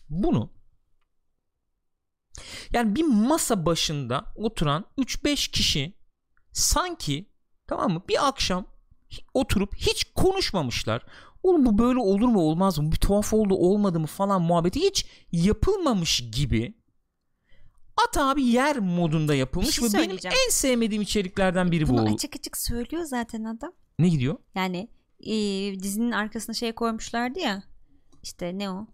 bunu 0.09 0.51
yani 2.73 2.95
bir 2.95 3.05
masa 3.05 3.67
başında 3.67 4.25
oturan 4.37 4.85
3-5 4.99 5.51
kişi 5.51 5.93
sanki 6.53 7.31
tamam 7.67 7.93
mı 7.93 8.03
bir 8.09 8.29
akşam 8.29 8.67
oturup 9.35 9.77
hiç 9.77 10.05
konuşmamışlar. 10.15 11.07
Oğlum 11.43 11.67
bu 11.67 11.79
böyle 11.79 11.99
olur 11.99 12.29
mu 12.29 12.41
olmaz 12.41 12.79
mı? 12.79 12.93
Bir 12.93 12.97
tuhaf 12.97 13.33
oldu 13.33 13.55
olmadı 13.55 14.01
mı 14.01 14.07
falan 14.07 14.43
muhabbeti 14.43 14.81
hiç 14.81 15.07
yapılmamış 15.33 16.31
gibi 16.31 16.75
at 17.97 18.19
abi 18.19 18.43
yer 18.43 18.79
modunda 18.79 19.35
yapılmış 19.35 19.75
şey 19.75 19.89
ve 19.89 19.93
benim 19.93 20.19
en 20.25 20.51
sevmediğim 20.51 21.03
içeriklerden 21.03 21.73
biri 21.73 21.89
bu. 21.89 21.93
Bunu 21.93 22.15
açık 22.15 22.37
açık 22.37 22.57
söylüyor 22.57 23.03
zaten 23.05 23.45
adam. 23.45 23.73
Ne 23.99 24.09
gidiyor? 24.09 24.37
Yani 24.55 24.89
e, 25.21 25.33
dizinin 25.83 26.13
arkasına 26.13 26.55
şey 26.55 26.73
koymuşlardı 26.73 27.39
ya. 27.39 27.63
İşte 28.23 28.59
ne 28.59 28.71
o? 28.71 28.87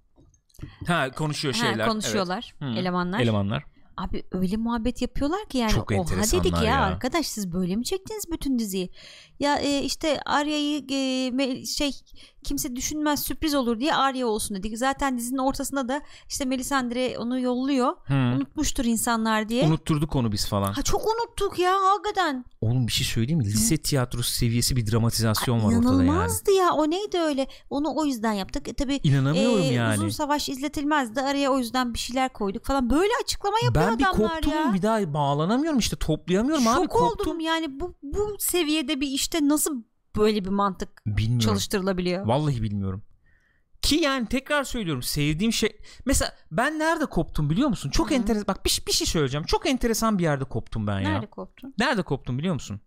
Ha 0.86 1.10
konuşuyor 1.10 1.54
Ha, 1.54 1.60
şeyler. 1.60 1.88
konuşuyorlar 1.88 2.54
Evet. 2.62 2.78
Elemanlar. 2.78 3.20
Elemanlar. 3.20 3.64
Abi 3.96 4.22
öyle 4.32 4.56
muhabbet 4.56 5.02
yapıyorlar 5.02 5.48
ki 5.48 5.58
yani 5.58 5.70
Çok 5.72 5.92
oha 5.92 6.22
dedik 6.32 6.52
ya, 6.56 6.62
ya. 6.62 6.80
arkadaş 6.80 7.26
siz 7.26 7.52
böyle 7.52 7.76
mi 7.76 7.84
çektiniz 7.84 8.24
bütün 8.32 8.58
diziyi? 8.58 8.90
Ya 9.40 9.56
e, 9.58 9.82
işte 9.82 10.20
Arya'yı 10.26 10.84
e, 10.90 11.66
şey 11.66 11.90
kimse 12.44 12.76
düşünmez 12.76 13.22
sürpriz 13.22 13.54
olur 13.54 13.80
diye 13.80 13.94
Arya 13.94 14.26
olsun 14.26 14.56
dedik. 14.56 14.78
Zaten 14.78 15.18
dizinin 15.18 15.38
ortasında 15.38 15.88
da 15.88 16.02
işte 16.28 16.44
Melisandre 16.44 17.18
onu 17.18 17.40
yolluyor. 17.40 17.92
Hı. 18.04 18.14
Unutmuştur 18.14 18.84
insanlar 18.84 19.48
diye. 19.48 19.66
Unutturduk 19.66 20.16
onu 20.16 20.32
biz 20.32 20.46
falan. 20.48 20.72
Ha 20.72 20.82
çok 20.82 21.02
unuttuk 21.06 21.58
ya 21.58 21.72
hakikaten. 21.82 22.44
Oğlum 22.60 22.86
bir 22.86 22.92
şey 22.92 23.06
söyleyeyim 23.06 23.38
mi? 23.38 23.44
Lise 23.44 23.76
tiyatrosu 23.76 24.30
seviyesi 24.32 24.76
bir 24.76 24.90
dramatizasyon 24.92 25.58
var 25.58 25.64
ortada 25.64 25.74
yani. 25.74 25.84
İnanılmazdı 26.04 26.50
ya 26.52 26.72
o 26.72 26.90
neydi 26.90 27.18
öyle? 27.18 27.46
Onu 27.70 27.94
o 27.96 28.04
yüzden 28.04 28.32
yaptık. 28.32 28.68
E, 28.68 28.72
tabii 28.74 29.00
İnanamıyorum 29.04 29.60
e, 29.62 29.66
yani. 29.66 29.94
uzun 29.94 30.08
savaş 30.08 30.48
izletilmezdi. 30.48 31.20
Araya 31.20 31.52
o 31.52 31.58
yüzden 31.58 31.94
bir 31.94 31.98
şeyler 31.98 32.32
koyduk 32.32 32.64
falan. 32.64 32.90
Böyle 32.90 33.12
açıklama 33.24 33.56
yapıyor 33.64 33.86
Ben 33.86 33.98
bir 33.98 34.04
adamlar 34.04 34.34
koptum 34.34 34.52
ya. 34.52 34.74
bir 34.74 34.82
daha 34.82 35.14
bağlanamıyorum 35.14 35.78
işte 35.78 35.96
toplayamıyorum 35.96 36.64
Şok 36.64 36.78
abi 36.78 36.86
koptum. 36.88 37.26
oldum 37.28 37.40
yani 37.40 37.80
bu 37.80 37.94
bu 38.02 38.36
seviyede 38.38 39.00
bir 39.00 39.08
işte 39.08 39.48
nasıl 39.48 39.82
böyle 40.16 40.44
bir 40.44 40.50
mantık 40.50 41.02
Bilmiyorum. 41.06 41.38
çalıştırılabiliyor? 41.38 42.26
Vallahi 42.26 42.62
bilmiyorum. 42.62 43.02
Ki 43.82 43.96
yani 43.96 44.26
tekrar 44.26 44.64
söylüyorum 44.64 45.02
sevdiğim 45.02 45.52
şey 45.52 45.76
mesela 46.04 46.32
ben 46.50 46.78
nerede 46.78 47.06
koptum 47.06 47.50
biliyor 47.50 47.68
musun? 47.68 47.90
Çok 47.90 48.12
enteresan 48.12 48.46
bak 48.48 48.64
bir, 48.64 48.82
bir 48.86 48.92
şey 48.92 49.06
söyleyeceğim. 49.06 49.46
Çok 49.46 49.66
enteresan 49.66 50.18
bir 50.18 50.22
yerde 50.22 50.44
koptum 50.44 50.86
ben 50.86 51.00
ya. 51.00 51.10
Nerede 51.10 51.26
koptun? 51.26 51.74
Nerede 51.78 52.02
koptum 52.02 52.38
biliyor 52.38 52.54
musun? 52.54 52.80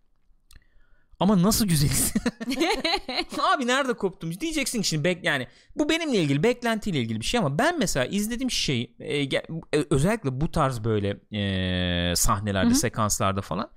Ama 1.19 1.43
nasıl 1.43 1.67
güzeliz. 1.67 2.13
Abi 3.55 3.67
nerede 3.67 3.93
koptum? 3.93 4.39
Diyeceksin 4.39 4.81
ki 4.81 4.87
şimdi 4.87 5.03
bek 5.03 5.23
yani 5.23 5.47
bu 5.75 5.89
benimle 5.89 6.17
ilgili 6.17 6.43
beklentiyle 6.43 6.99
ilgili 6.99 7.19
bir 7.19 7.25
şey 7.25 7.39
ama 7.39 7.59
ben 7.59 7.79
mesela 7.79 8.05
izlediğim 8.05 8.51
şey 8.51 8.95
e, 8.99 9.23
e, 9.23 9.43
özellikle 9.89 10.41
bu 10.41 10.51
tarz 10.51 10.83
böyle 10.83 11.09
e, 11.31 12.15
sahnelerde, 12.15 12.69
Hı 12.69 12.73
hı. 12.73 12.75
sekanslarda 12.75 13.41
falan 13.41 13.69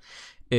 e, 0.52 0.58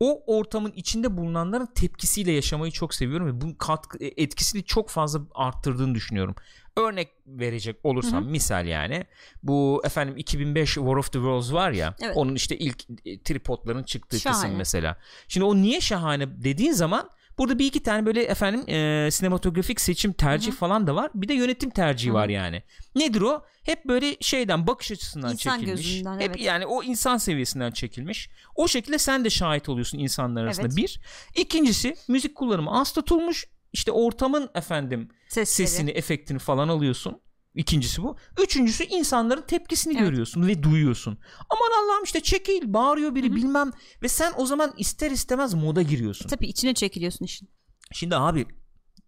o 0.00 0.36
ortamın 0.38 0.72
içinde 0.72 1.16
bulunanların 1.16 1.66
tepkisiyle 1.74 2.32
yaşamayı 2.32 2.72
çok 2.72 2.94
seviyorum 2.94 3.26
ve 3.26 3.40
bunun 3.40 3.54
katkı 3.54 3.98
e, 4.04 4.22
etkisini 4.22 4.64
çok 4.64 4.90
fazla 4.90 5.20
arttırdığını 5.34 5.94
düşünüyorum. 5.94 6.34
Örnek 6.76 7.08
verecek 7.26 7.76
olursam 7.84 8.22
Hı 8.24 8.26
hı. 8.26 8.30
misal 8.30 8.66
yani 8.66 9.04
bu 9.42 9.82
efendim 9.84 10.14
2005 10.16 10.74
War 10.74 10.96
of 10.96 11.06
the 11.12 11.18
Worlds 11.18 11.52
var 11.52 11.70
ya 11.70 11.94
Evet. 12.02 12.16
onun 12.16 12.34
işte 12.34 12.58
ilk 12.58 12.84
e, 13.04 13.22
tripodların 13.22 13.82
çıktığı 13.82 14.16
kısım 14.16 14.32
Şahane. 14.32 14.56
mesela. 14.56 14.96
Şimdi 15.28 15.44
o 15.44 15.56
niye 15.56 15.80
şahane 15.80 16.44
dediğin 16.44 16.72
zaman 16.72 17.10
burada 17.40 17.58
bir 17.58 17.66
iki 17.66 17.82
tane 17.82 18.06
böyle 18.06 18.22
efendim 18.22 18.68
e, 18.68 19.08
sinematografik 19.10 19.80
seçim 19.80 20.12
tercih 20.12 20.50
Hı 20.50 20.54
hı. 20.54 20.58
falan 20.58 20.86
da 20.86 20.94
var. 20.94 21.10
Bir 21.14 21.28
de 21.28 21.34
yönetim 21.34 21.70
tercihi 21.70 22.10
Hı 22.10 22.14
var 22.14 22.28
yani. 22.28 22.62
Nedir 22.94 23.20
o? 23.20 23.44
Hep 23.62 23.84
böyle 23.84 24.16
şeyden 24.20 24.66
bakış 24.66 24.90
açısından 24.92 25.32
İnsan 25.32 25.58
çekilmiş. 25.58 25.82
gözünden, 25.82 26.20
Hep 26.20 26.30
evet. 26.30 26.40
yani 26.40 26.66
o 26.66 26.82
insan 26.82 27.16
seviyesinden 27.16 27.70
çekilmiş. 27.70 28.30
O 28.56 28.68
şekilde 28.68 28.98
sen 28.98 29.24
de 29.24 29.30
şahit 29.30 29.68
oluyorsun 29.68 29.98
insanlar 29.98 30.44
arasında. 30.44 30.66
Evet. 30.66 30.76
Bir. 30.76 31.00
İkincisi 31.36 31.96
müzik 32.08 32.34
kullanımı 32.34 32.80
az 32.80 32.92
tutulmuş. 32.92 33.46
İşte 33.72 33.92
ortamın 33.92 34.50
efendim 34.54 35.08
Sesleri. 35.28 35.68
sesini, 35.68 35.90
efektini 35.90 36.38
falan 36.38 36.68
alıyorsun. 36.68 37.20
İkincisi 37.54 38.02
bu. 38.02 38.16
Üçüncüsü 38.42 38.84
insanların 38.84 39.42
tepkisini 39.42 39.92
Evet. 39.92 40.02
görüyorsun 40.02 40.46
ve 40.46 40.62
duyuyorsun. 40.62 41.18
Aman 41.50 41.84
Allah'ım 41.84 42.04
işte 42.04 42.20
çekil, 42.20 42.72
bağırıyor 42.72 43.14
biri 43.14 43.26
Hı 43.28 43.32
hı. 43.32 43.36
bilmem 43.36 43.70
ve 44.02 44.08
sen 44.08 44.32
o 44.36 44.46
zaman 44.46 44.72
ister 44.76 45.10
istemez 45.10 45.54
moda 45.54 45.82
giriyorsun. 45.82 46.28
Tabii 46.28 46.46
içine 46.46 46.74
çekiliyorsun 46.74 47.24
işin. 47.24 47.48
Şimdi 47.92 48.16
abi 48.16 48.46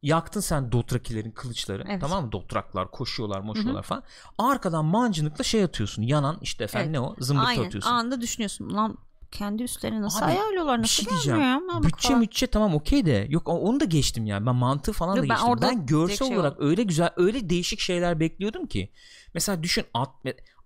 yaktın 0.02 0.40
sen 0.40 0.72
dotrakilerin 0.72 1.30
kılıçları 1.30 1.84
Evet. 1.88 2.00
tamam 2.00 2.24
mı? 2.24 2.32
Dotraklar 2.32 2.90
koşuyorlar, 2.90 3.40
moşuyorlar 3.40 3.82
falan. 3.82 4.02
Arkadan 4.38 4.84
mancınıkla 4.84 5.44
şey 5.44 5.64
atıyorsun. 5.64 6.02
Yanan 6.02 6.38
işte 6.42 6.64
efendim 6.64 6.94
Evet. 6.94 7.00
ne 7.00 7.00
o? 7.00 7.16
Zımbırtı 7.24 7.48
Aynen 7.48 7.64
atıyorsun. 7.64 7.90
anında 7.90 8.20
düşünüyorsun. 8.20 8.72
Lan 8.74 8.98
kendi 9.32 9.62
üstlerine 9.62 10.02
nasıl 10.02 10.18
Abi, 10.18 10.24
ayarlıyorlar? 10.30 10.78
bir 10.78 10.82
Nasıl 10.82 10.94
şey 10.94 11.04
gelmiyor 11.04 11.24
diyeceğim. 11.36 11.66
Mahmut 11.66 11.84
Bütçe 11.84 12.08
falan. 12.08 12.20
mütçe 12.20 12.46
tamam 12.46 12.74
okey 12.74 13.06
de 13.06 13.26
yok 13.28 13.48
onu 13.48 13.80
da 13.80 13.84
geçtim 13.84 14.26
yani 14.26 14.46
ben 14.46 14.54
mantığı 14.54 14.92
falan 14.92 15.16
Yok, 15.16 15.24
da 15.24 15.28
ben 15.28 15.36
geçtim. 15.36 15.58
Ben 15.62 15.86
görsel 15.86 16.28
şey 16.28 16.38
olarak 16.38 16.60
öyle 16.60 16.82
güzel 16.82 17.10
öyle 17.16 17.50
değişik 17.50 17.80
şeyler 17.80 18.20
bekliyordum 18.20 18.66
ki. 18.66 18.92
Mesela 19.34 19.62
düşün 19.62 19.84
at 19.94 20.10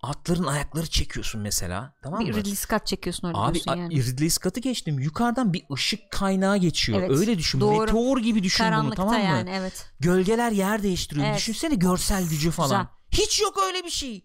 atların 0.02 0.44
ayakları 0.44 0.86
çekiyorsun 0.86 1.40
mesela 1.40 1.94
tamam 2.02 2.22
mı? 2.22 2.28
Bir 2.28 2.34
Ridley 2.34 2.56
Scott 2.56 2.86
çekiyorsun 2.86 3.28
orada 3.28 3.40
Abi 3.40 3.60
yani. 3.66 4.06
Ridley 4.06 4.30
Scott'ı 4.30 4.60
geçtim. 4.60 4.98
Yukarıdan 4.98 5.52
bir 5.52 5.62
ışık 5.72 6.10
kaynağı 6.10 6.56
geçiyor. 6.56 6.98
Evet, 7.00 7.10
Öyle 7.10 7.38
düşün. 7.38 7.60
doğru. 7.60 7.80
Meteor 7.80 8.18
gibi 8.18 8.42
düşün 8.42 8.66
bunu 8.66 8.70
Karanlıkta 8.70 9.02
tamam 9.02 9.20
mı? 9.20 9.26
yani 9.26 9.50
evet. 9.54 9.86
Gölgeler 10.00 10.50
yer 10.50 10.82
değiştiriyor. 10.82 11.26
Evet. 11.26 11.36
Düşünsene 11.38 11.74
görsel 11.74 12.28
gücü 12.28 12.50
falan. 12.50 12.88
Güzel. 13.10 13.24
Hiç 13.26 13.40
yok 13.40 13.58
öyle 13.66 13.84
bir 13.84 13.90
şey. 13.90 14.24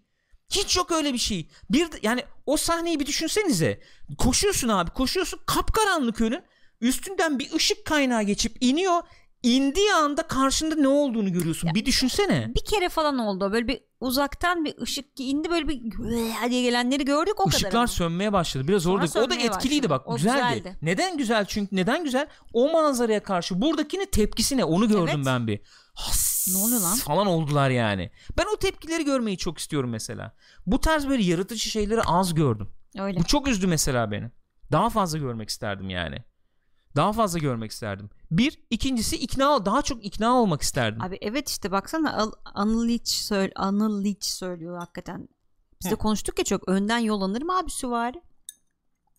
Hiç 0.51 0.77
yok 0.77 0.91
öyle 0.91 1.13
bir 1.13 1.17
şey. 1.17 1.47
Bir 1.69 1.87
yani 2.01 2.23
o 2.45 2.57
sahneyi 2.57 2.99
bir 2.99 3.05
düşünsenize. 3.05 3.81
Koşuyorsun 4.17 4.67
abi, 4.69 4.91
koşuyorsun. 4.91 5.39
Kapkaranlık 5.45 6.21
önün. 6.21 6.43
Üstünden 6.81 7.39
bir 7.39 7.53
ışık 7.53 7.85
kaynağı 7.85 8.23
geçip 8.23 8.57
iniyor. 8.61 9.01
İndiği 9.43 9.93
anda 9.93 10.27
karşında 10.27 10.75
ne 10.75 10.87
olduğunu 10.87 11.33
görüyorsun. 11.33 11.69
bir 11.75 11.85
düşünsene. 11.85 12.51
Bir 12.55 12.65
kere 12.65 12.89
falan 12.89 13.17
oldu. 13.17 13.51
Böyle 13.51 13.67
bir 13.67 13.79
uzaktan 14.01 14.65
bir 14.65 14.77
ışık 14.81 15.05
indi 15.19 15.49
böyle 15.49 15.67
bir 15.67 15.81
diye 16.49 16.61
gelenleri 16.61 17.05
gördük 17.05 17.39
o 17.39 17.43
kadar. 17.45 17.57
Işıklar 17.57 17.87
sönmeye 17.87 18.33
başladı. 18.33 18.67
Biraz 18.67 18.83
Sonra 18.83 19.03
orada 19.03 19.19
o 19.19 19.29
da 19.29 19.35
etkiliydi 19.35 19.89
başladı. 19.89 19.89
bak. 19.89 20.07
O 20.07 20.15
güzeldi. 20.15 20.57
güzeldi. 20.57 20.77
Neden 20.81 21.17
güzel? 21.17 21.45
Çünkü 21.45 21.75
neden 21.75 22.03
güzel? 22.03 22.27
O 22.53 22.71
manzaraya 22.71 23.23
karşı 23.23 23.61
buradakinin 23.61 24.05
tepkisi 24.05 24.57
ne? 24.57 24.63
Onu 24.65 24.87
gördüm 24.87 25.13
Evet. 25.15 25.25
ben 25.25 25.47
bir. 25.47 25.59
Has 25.93 26.47
Ne 26.51 26.57
oluyor 26.57 26.81
lan? 26.81 26.95
falan 26.97 27.27
oldular 27.27 27.69
yani. 27.69 28.11
Ben 28.37 28.45
o 28.55 28.57
tepkileri 28.59 29.05
görmeyi 29.05 29.37
çok 29.37 29.57
istiyorum 29.57 29.89
mesela. 29.89 30.35
Bu 30.65 30.79
tarz 30.79 31.07
böyle 31.07 31.23
yaratıcı 31.23 31.69
şeyleri 31.69 32.01
az 32.01 32.33
gördüm. 32.33 32.69
Öyle. 32.99 33.19
Bu 33.19 33.23
çok 33.23 33.47
üzdü 33.47 33.67
mesela 33.67 34.11
beni. 34.11 34.31
Daha 34.71 34.89
fazla 34.89 35.17
görmek 35.17 35.49
isterdim 35.49 35.89
yani. 35.89 36.17
Daha 36.95 37.13
fazla 37.13 37.39
görmek 37.39 37.71
isterdim. 37.71 38.09
Bir, 38.31 38.59
ikincisi 38.69 39.15
ikna 39.15 39.65
daha 39.65 39.81
çok 39.81 40.05
ikna 40.05 40.33
olmak 40.33 40.61
isterdim. 40.61 41.01
Abi 41.01 41.17
evet 41.21 41.49
işte 41.49 41.71
baksana 41.71 42.31
Anıl 42.53 42.87
Leach, 42.87 43.07
söyle, 43.07 43.51
Anıl 43.55 44.03
Leach 44.03 44.25
söylüyor 44.25 44.77
hakikaten. 44.79 45.29
Biz 45.81 45.91
de 45.91 45.95
Hı. 45.95 45.99
konuştuk 45.99 46.39
ya 46.39 46.45
çok 46.45 46.67
önden 46.67 46.97
yollanır 46.97 47.41
mı 47.41 47.57
abi 47.57 47.71
süvari? 47.71 48.21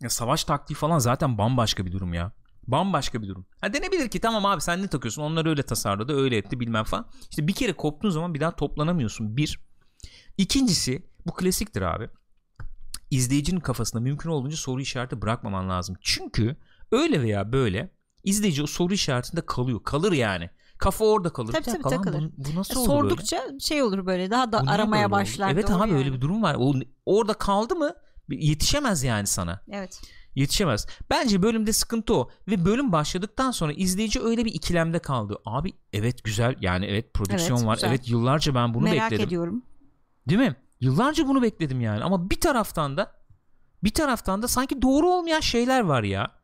Ya 0.00 0.10
savaş 0.10 0.44
taktiği 0.44 0.74
falan 0.74 0.98
zaten 0.98 1.38
bambaşka 1.38 1.86
bir 1.86 1.92
durum 1.92 2.14
ya. 2.14 2.32
Bambaşka 2.66 3.22
bir 3.22 3.28
durum. 3.28 3.46
Ha 3.60 3.72
denebilir 3.72 4.08
ki 4.08 4.20
tamam 4.20 4.46
abi 4.46 4.60
sen 4.60 4.82
ne 4.82 4.88
takıyorsun? 4.88 5.22
Onlar 5.22 5.46
öyle 5.46 5.62
tasarladı, 5.62 6.16
öyle 6.16 6.36
etti 6.36 6.60
bilmem 6.60 6.84
falan. 6.84 7.06
İşte 7.30 7.46
bir 7.46 7.52
kere 7.52 7.72
koptuğun 7.72 8.10
zaman 8.10 8.34
bir 8.34 8.40
daha 8.40 8.56
toplanamıyorsun. 8.56 9.36
Bir. 9.36 9.60
İkincisi 10.38 11.06
bu 11.26 11.32
klasiktir 11.34 11.82
abi. 11.82 12.08
İzleyicinin 13.10 13.60
kafasında 13.60 14.02
mümkün 14.02 14.30
olduğunca 14.30 14.56
soru 14.56 14.80
işareti 14.80 15.22
bırakmaman 15.22 15.68
lazım. 15.68 15.96
Çünkü 16.00 16.56
öyle 16.92 17.22
veya 17.22 17.52
böyle 17.52 17.90
izleyici 18.24 18.62
o 18.62 18.66
soru 18.66 18.94
işaretinde 18.94 19.40
kalıyor. 19.46 19.82
Kalır 19.84 20.12
yani. 20.12 20.50
Kafa 20.78 21.04
orada 21.04 21.32
kalır. 21.32 21.52
Tabii, 21.52 21.64
tabii, 21.64 21.82
lan 21.82 21.90
takılır. 21.90 22.30
Bu, 22.36 22.44
bu 22.44 22.58
nasıl 22.58 22.74
E, 22.74 22.76
böyle? 22.76 22.86
Sordukça 22.86 23.42
şey 23.60 23.82
olur 23.82 24.06
böyle 24.06 24.30
daha 24.30 24.52
da 24.52 24.66
Bu 24.66 24.70
aramaya 24.70 25.02
böyle 25.02 25.10
başlar. 25.22 25.50
Evet 25.52 25.70
abi 25.70 25.92
öyle 25.92 26.04
yani. 26.04 26.12
bir 26.16 26.20
durum 26.20 26.42
var. 26.42 26.56
O, 26.58 26.74
orada 27.06 27.34
kaldı 27.34 27.76
mı 27.76 27.94
yetişemez 28.28 29.02
yani 29.04 29.26
sana. 29.26 29.60
Evet. 29.70 30.00
Yetişemez. 30.34 30.86
Bence 31.10 31.42
bölümde 31.42 31.72
sıkıntı 31.72 32.14
o. 32.14 32.30
Ve 32.48 32.64
bölüm 32.64 32.92
başladıktan 32.92 33.50
sonra 33.50 33.72
izleyici 33.72 34.20
öyle 34.20 34.44
bir 34.44 34.54
ikilemde 34.54 34.98
kaldı. 34.98 35.36
Abi 35.44 35.72
evet 35.92 36.24
güzel 36.24 36.54
yani 36.60 36.86
evet 36.86 37.14
prodüksiyon 37.14 37.56
Evet, 37.58 37.66
var. 37.68 37.74
güzel. 37.74 37.88
Evet 37.88 38.08
yıllarca 38.08 38.54
ben 38.54 38.74
bunu 38.74 38.84
Merak 38.84 39.10
bekledim. 39.10 39.26
ediyorum. 39.26 39.62
Değil 40.28 40.40
mi? 40.40 40.56
Yıllarca 40.80 41.28
bunu 41.28 41.42
bekledim 41.42 41.80
yani. 41.80 42.04
Ama 42.04 42.30
bir 42.30 42.40
taraftan 42.40 42.96
da 42.96 43.12
bir 43.84 43.94
taraftan 43.94 44.42
da 44.42 44.48
sanki 44.48 44.82
doğru 44.82 45.10
olmayan 45.10 45.40
şeyler 45.40 45.80
var 45.80 46.02
ya. 46.02 46.41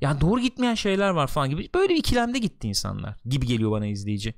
Yani 0.00 0.20
doğru 0.20 0.40
gitmeyen 0.40 0.74
şeyler 0.74 1.10
var 1.10 1.26
falan 1.26 1.50
gibi. 1.50 1.68
Böyle 1.74 1.88
bir 1.88 1.98
ikilemde 1.98 2.38
gitti 2.38 2.68
insanlar 2.68 3.14
gibi 3.24 3.46
geliyor 3.46 3.70
bana 3.70 3.86
izleyici. 3.86 4.34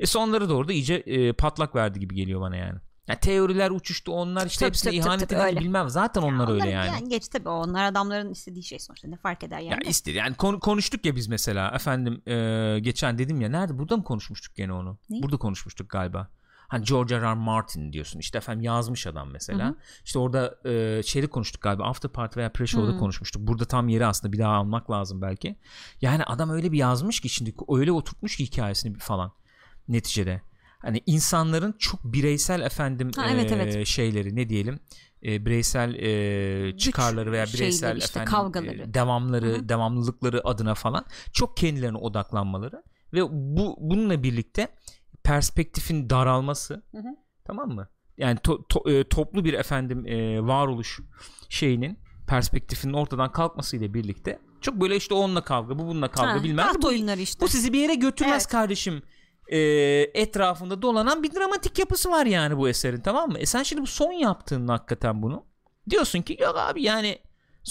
E 0.00 0.06
sonları 0.06 0.48
doğru 0.48 0.68
da 0.68 0.72
iyice 0.72 0.94
e, 0.94 1.32
patlak 1.32 1.74
verdi 1.74 2.00
gibi 2.00 2.14
geliyor 2.14 2.40
bana 2.40 2.56
yani. 2.56 2.78
Ya 3.08 3.20
teoriler 3.20 3.70
uçuştu 3.70 4.12
onlar 4.12 4.46
işte 4.46 4.58
Tabii, 4.60 4.68
hepsine 4.68 4.90
tabii, 4.90 4.98
ihanet 5.00 5.28
tabii, 5.28 5.48
edildi 5.48 5.60
bilmem. 5.64 5.88
Zaten 5.88 6.22
onlar 6.22 6.34
Onların- 6.34 6.54
öyle 6.54 6.68
yani. 6.68 7.08
geç 7.08 7.28
tabii 7.28 7.48
onlar 7.48 7.84
adamların 7.84 8.30
istediği 8.32 8.62
şey 8.62 8.78
sonuçta 8.78 9.08
ne 9.08 9.16
fark 9.16 9.44
eder 9.44 9.58
yani. 9.58 9.84
Ya 9.84 9.90
ister 9.90 10.14
yani 10.14 10.34
konu- 10.36 10.60
konuştuk 10.60 11.06
ya 11.06 11.16
biz 11.16 11.28
mesela 11.28 11.70
efendim 11.74 12.22
e, 12.26 12.78
geçen 12.80 13.18
dedim 13.18 13.40
ya 13.40 13.48
nerede 13.48 13.78
burada 13.78 13.96
mı 13.96 14.04
konuşmuştuk 14.04 14.56
gene 14.56 14.72
onu? 14.72 14.98
Ne? 15.10 15.22
Burada 15.22 15.36
konuşmuştuk 15.36 15.90
galiba. 15.90 16.28
Hani 16.70 16.84
George 16.84 17.16
R. 17.16 17.22
R. 17.22 17.34
Martin 17.34 17.92
diyorsun 17.92 18.18
işte 18.18 18.38
efendim 18.38 18.62
yazmış 18.62 19.06
adam 19.06 19.30
mesela. 19.32 19.64
Hı 19.64 19.68
hı. 19.68 19.76
İşte 20.04 20.18
orada 20.18 20.54
e, 20.64 21.02
şeyde 21.02 21.26
konuştuk 21.26 21.62
galiba 21.62 21.84
After 21.84 22.10
Party 22.10 22.38
veya 22.38 22.48
Pre-Show'da 22.48 22.98
konuşmuştuk. 22.98 23.46
Burada 23.46 23.64
tam 23.64 23.88
yeri 23.88 24.06
aslında 24.06 24.32
bir 24.32 24.38
daha 24.38 24.52
almak 24.52 24.90
lazım 24.90 25.22
belki. 25.22 25.56
Yani 26.00 26.24
adam 26.24 26.50
öyle 26.50 26.72
bir 26.72 26.78
yazmış 26.78 27.20
ki 27.20 27.28
şimdi 27.28 27.54
öyle 27.68 27.92
oturtmuş 27.92 28.36
ki 28.36 28.44
hikayesini 28.44 28.98
falan 28.98 29.32
neticede. 29.88 30.42
Hani 30.78 31.02
insanların 31.06 31.74
çok 31.78 32.04
bireysel 32.04 32.60
efendim 32.60 33.10
Ha, 33.16 33.26
evet, 33.30 33.52
e, 33.52 33.54
evet. 33.54 33.86
şeyleri 33.86 34.36
ne 34.36 34.48
diyelim 34.48 34.80
e, 35.22 35.46
bireysel 35.46 35.94
e, 35.94 36.76
çıkarları 36.76 37.32
veya 37.32 37.46
bireysel 37.46 37.96
işte 37.96 38.20
efendim 38.20 38.32
kavgaları. 38.32 38.82
e, 38.82 38.94
devamları, 38.94 39.46
Hı 39.46 39.56
hı. 39.56 39.68
devamlılıkları 39.68 40.46
adına 40.48 40.74
falan 40.74 41.04
çok 41.32 41.56
kendilerine 41.56 41.96
odaklanmaları 41.96 42.82
ve 43.12 43.22
bu 43.30 43.76
bununla 43.80 44.22
birlikte 44.22 44.68
perspektifin 45.24 46.10
daralması 46.10 46.74
Hı 46.92 46.98
hı. 46.98 47.16
tamam 47.44 47.68
mı? 47.70 47.88
Yani 48.16 48.38
to- 48.38 48.66
to- 48.66 48.92
e, 49.00 49.08
toplu 49.08 49.44
bir 49.44 49.54
efendim 49.54 50.06
e, 50.06 50.40
varoluş 50.46 51.00
şeyinin 51.48 51.98
perspektifinin 52.28 52.92
ortadan 52.92 53.32
kalkmasıyla 53.32 53.94
birlikte 53.94 54.38
çok 54.60 54.74
böyle 54.74 54.96
işte 54.96 55.14
onunla 55.14 55.44
kavga, 55.44 55.78
bu 55.78 55.86
bununla 55.88 56.08
kavga 56.08 56.40
Ha, 56.40 56.44
bilmem. 56.44 56.66
Bu, 56.82 56.92
işte. 56.92 57.44
bu 57.44 57.48
sizi 57.48 57.72
bir 57.72 57.78
yere 57.80 57.94
götürmez 57.94 58.42
Evet. 58.42 58.46
kardeşim. 58.52 59.02
E, 59.48 59.58
etrafında 60.14 60.82
dolanan 60.82 61.22
bir 61.22 61.34
dramatik 61.34 61.78
yapısı 61.78 62.10
var 62.10 62.26
yani 62.26 62.56
bu 62.56 62.68
eserin 62.68 63.00
tamam 63.00 63.30
mı? 63.30 63.38
E 63.38 63.46
sen 63.46 63.62
şimdi 63.62 63.82
bu 63.82 63.86
son 63.86 64.12
yaptığın 64.12 64.68
hakikaten 64.68 65.22
bunu 65.22 65.44
diyorsun 65.90 66.22
ki 66.22 66.36
yok 66.40 66.54
abi 66.58 66.82
yani 66.82 67.18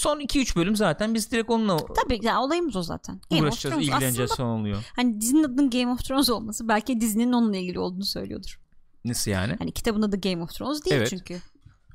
son 0.00 0.20
2-3 0.20 0.56
bölüm 0.56 0.76
zaten 0.76 1.14
biz 1.14 1.32
direkt 1.32 1.50
onunla 1.50 1.76
Tabii 1.76 2.18
yani 2.22 2.38
olayımız 2.38 2.76
o 2.76 2.82
zaten. 2.82 3.20
Game 3.30 3.42
of 3.42 3.46
uğraşacağız, 3.48 3.74
Thrones 3.74 3.88
ilgileneceğiz 3.88 4.30
aslında 4.30 4.48
son 4.48 4.60
oluyor. 4.60 4.84
hani 4.96 5.20
dizinin 5.20 5.44
adının 5.44 5.70
Game 5.70 5.92
of 5.92 6.04
Thrones 6.04 6.30
olması 6.30 6.68
belki 6.68 7.00
dizinin 7.00 7.32
onunla 7.32 7.56
ilgili 7.56 7.78
olduğunu 7.78 8.04
söylüyordur. 8.04 8.60
Nasıl 9.04 9.30
yani? 9.30 9.56
Hani 9.58 9.72
kitabın 9.72 10.02
adı 10.02 10.20
Game 10.20 10.42
of 10.42 10.50
Thrones 10.54 10.84
değil 10.84 10.96
Evet. 10.96 11.10
çünkü. 11.10 11.38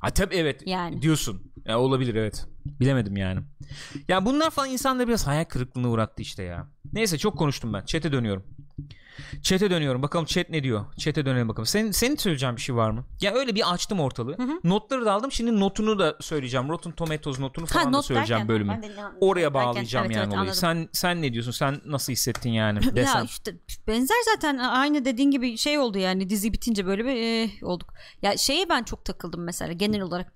Ha 0.00 0.10
tabii 0.10 0.34
evet 0.34 0.62
Yani. 0.66 1.02
diyorsun. 1.02 1.52
Ya 1.64 1.80
olabilir 1.80 2.14
evet. 2.14 2.46
Bilemedim 2.66 3.16
yani. 3.16 3.40
Ya 4.08 4.26
bunlar 4.26 4.50
falan 4.50 4.70
insanları 4.70 5.08
biraz 5.08 5.26
hayal 5.26 5.44
kırıklığına 5.44 5.90
uğrattı 5.90 6.22
işte 6.22 6.42
ya. 6.42 6.68
Neyse 6.92 7.18
çok 7.18 7.38
konuştum 7.38 7.72
ben. 7.72 7.84
Chat'e 7.84 8.12
dönüyorum. 8.12 8.44
Chat'e 9.42 9.70
dönüyorum. 9.70 10.02
Bakalım 10.02 10.26
chat 10.26 10.50
ne 10.50 10.62
diyor? 10.62 10.84
Chat'e 10.98 11.26
dönelim 11.26 11.48
bakalım. 11.48 11.66
Senin, 11.66 11.90
senin 11.90 12.16
söyleyeceğin 12.16 12.56
bir 12.56 12.60
şey 12.60 12.76
var 12.76 12.90
mı? 12.90 13.04
Ya 13.20 13.34
öyle 13.34 13.54
bir 13.54 13.72
açtım 13.72 14.00
ortalığı. 14.00 14.36
hı. 14.36 14.60
Notları 14.64 15.04
da 15.04 15.12
aldım. 15.12 15.32
Şimdi 15.32 15.60
notunu 15.60 15.98
da 15.98 16.16
söyleyeceğim. 16.20 16.68
Rotten 16.68 16.92
Tomatoes 16.92 17.38
notunu 17.38 17.66
falan 17.66 17.86
da 17.86 17.90
not 17.90 18.04
söyleyeceğim 18.04 18.40
derken, 18.40 18.48
bölümü. 18.48 18.82
de 18.82 18.92
Oraya 19.20 19.40
derken, 19.40 19.54
bağlayacağım 19.54 20.06
evet, 20.06 20.16
yani 20.16 20.22
evet, 20.24 20.32
olayı. 20.32 20.40
anladım. 20.40 20.54
Sen 20.60 20.88
sen 20.92 21.22
ne 21.22 21.32
diyorsun? 21.32 21.50
Sen 21.52 21.80
nasıl 21.86 22.12
hissettin 22.12 22.50
yani? 22.50 22.80
Ya 22.86 22.96
Desem. 22.96 23.24
işte 23.24 23.54
benzer 23.88 24.16
zaten 24.34 24.58
aynı 24.58 25.04
dediğin 25.04 25.30
gibi 25.30 25.58
şey 25.58 25.78
oldu 25.78 25.98
yani 25.98 26.30
dizi 26.30 26.52
bitince 26.52 26.86
böyle 26.86 27.04
bir 27.04 27.16
eh, 27.16 27.62
olduk. 27.62 27.92
Ya 28.22 28.36
şeye 28.36 28.68
ben 28.68 28.82
çok 28.82 29.04
takıldım 29.04 29.44
mesela 29.44 29.72
genel 29.72 30.00
olarak 30.00 30.32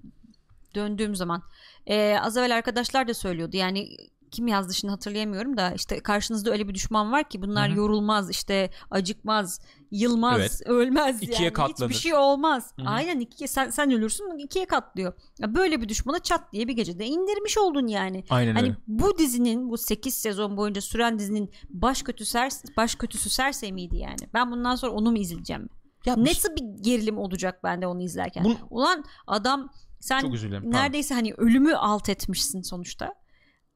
döndüğüm 0.75 1.17
zaman. 1.17 1.43
Ee, 1.87 2.19
az 2.23 2.37
evvel 2.37 2.57
arkadaşlar 2.57 3.09
da 3.09 3.15
söylüyordu 3.15 3.57
yani 3.57 3.97
kim 4.31 4.49
yazdı 4.49 4.75
şimdi 4.75 4.91
hatırlayamıyorum 4.91 5.57
da 5.57 5.73
işte 5.73 6.01
karşınızda 6.01 6.51
öyle 6.51 6.69
bir 6.69 6.75
düşman 6.75 7.13
var 7.13 7.29
ki 7.29 7.43
bunlar 7.43 7.69
Hı 7.71 7.73
hı. 7.75 7.79
yorulmaz 7.79 8.31
işte 8.31 8.71
acıkmaz 8.91 9.61
yılmaz 9.91 10.41
Evet. 10.41 10.63
ölmez 10.67 11.23
İkiye 11.23 11.39
yani 11.43 11.53
katlanır. 11.53 11.91
hiçbir 11.91 12.01
şey 12.03 12.15
olmaz 12.15 12.73
Hı 12.77 12.83
hı. 12.83 12.89
aynen 12.89 13.21
ikiye 13.21 13.49
sen, 13.49 13.71
sen 13.71 13.91
ölürsün 13.91 14.39
ikiye 14.39 14.65
katlıyor 14.67 15.13
ya 15.39 15.55
böyle 15.55 15.81
bir 15.83 15.89
düşmanı 15.89 16.21
çat 16.21 16.53
diye 16.53 16.69
bir 16.69 16.73
gecede 16.73 17.07
indirmiş 17.07 17.59
oldun 17.59 17.87
yani 17.87 18.25
Aynen 18.31 18.55
Hani 18.55 18.67
öyle. 18.67 18.77
bu 18.87 19.19
dizinin 19.19 19.71
bu 19.71 19.79
8 19.79 20.15
sezon 20.15 20.57
boyunca 20.57 20.81
süren 20.81 21.19
dizinin 21.19 21.51
baş 21.71 22.03
kötüsü 22.03 22.39
baş 22.77 22.95
kötüsü 22.95 23.29
Cersei 23.31 23.73
miydi 23.73 23.97
yani? 23.97 24.29
Ben 24.35 24.51
bundan 24.51 24.75
sonra 24.75 24.93
onu 24.93 25.11
mu 25.11 25.19
izleyeceğim? 25.19 25.69
Ya 26.07 26.15
Nasıl 26.25 26.49
bir 26.57 26.83
gerilim 26.85 27.19
olacak 27.19 27.65
bende 27.65 27.87
onu 27.87 28.03
izlerken? 28.03 28.45
Bunu- 28.45 28.57
Ulan 28.71 29.05
adam 29.27 29.71
sen 30.01 30.33
neredeyse 30.63 31.15
hani 31.15 31.35
ölümü 31.35 31.75
alt 31.75 32.09
etmişsin 32.09 32.63
sonuçta. 32.63 33.15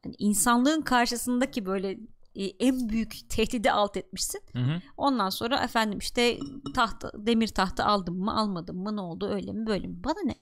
Hani 0.04 0.14
insanlığın 0.18 0.82
karşısındaki 0.82 1.66
böyle 1.66 1.98
e, 2.34 2.44
en 2.44 2.88
büyük 2.88 3.30
tehdidi 3.30 3.70
alt 3.70 3.96
etmişsin. 3.96 4.40
Hı 4.52 4.58
hı. 4.58 4.82
Ondan 4.96 5.30
sonra 5.30 5.64
efendim 5.64 5.98
işte 5.98 6.38
taht 6.74 7.04
demir 7.14 7.48
tahtı 7.48 7.84
aldım 7.84 8.18
mı 8.18 8.36
almadım 8.36 8.76
mı 8.76 8.96
ne 8.96 9.00
oldu 9.00 9.28
öyle 9.28 9.52
mi 9.52 9.66
böyle 9.66 9.86
mi? 9.86 10.04
Bana 10.04 10.20
ne? 10.24 10.34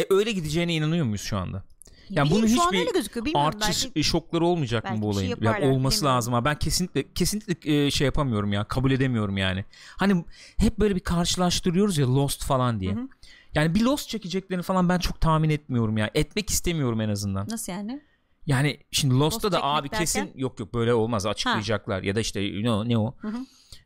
E, 0.00 0.06
öyle 0.10 0.32
gideceğine 0.32 0.74
inanıyor 0.74 1.04
muyuz 1.06 1.22
şu 1.22 1.36
anda? 1.36 1.64
Ya 2.10 2.24
Bilmiyorum, 2.24 2.48
bunun 2.48 2.86
hiçbir 2.86 3.34
Artçı 3.34 3.88
belki. 3.94 4.04
şokları 4.04 4.46
olmayacak 4.46 4.84
belki 4.84 4.96
mı 4.96 5.02
bu 5.02 5.12
şey 5.12 5.22
olayın? 5.22 5.28
ya 5.28 5.50
yaparlar, 5.50 5.68
olması 5.70 5.96
bilmiyorum. 5.96 6.16
lazım 6.16 6.34
ama 6.34 6.44
ben 6.44 6.58
kesinlikle 6.58 7.12
kesinlikle 7.12 7.86
e, 7.86 7.90
şey 7.90 8.04
yapamıyorum 8.04 8.52
ya. 8.52 8.64
Kabul 8.64 8.90
edemiyorum 8.90 9.36
yani. 9.36 9.64
Hani 9.96 10.24
hep 10.56 10.78
böyle 10.78 10.94
bir 10.94 11.00
karşılaştırıyoruz 11.00 11.98
ya 11.98 12.14
Lost 12.14 12.44
falan 12.44 12.80
diye. 12.80 12.94
Hı 12.94 13.00
hı. 13.00 13.08
Yani 13.54 13.74
bir 13.74 13.80
Lost 13.80 14.08
çekeceklerini 14.08 14.62
falan 14.62 14.88
ben 14.88 14.98
çok 14.98 15.20
tahmin 15.20 15.50
etmiyorum 15.50 15.98
ya. 15.98 16.10
Etmek 16.14 16.50
istemiyorum 16.50 17.00
en 17.00 17.08
azından. 17.08 17.48
Nasıl 17.48 17.72
yani? 17.72 18.02
Yani 18.46 18.80
şimdi 18.90 19.14
Lost'ta 19.14 19.46
Lost 19.48 19.56
da 19.56 19.64
abi 19.64 19.90
derken? 19.90 19.98
kesin 20.00 20.32
yok 20.34 20.60
yok 20.60 20.74
böyle 20.74 20.94
olmaz 20.94 21.26
açıklayacaklar 21.26 22.02
ya 22.02 22.14
da 22.14 22.20
işte 22.20 22.62
ne 22.62 22.70
o 22.70 22.88
ne 22.88 22.98
o 22.98 23.14
Hı 23.18 23.28
hı. 23.28 23.38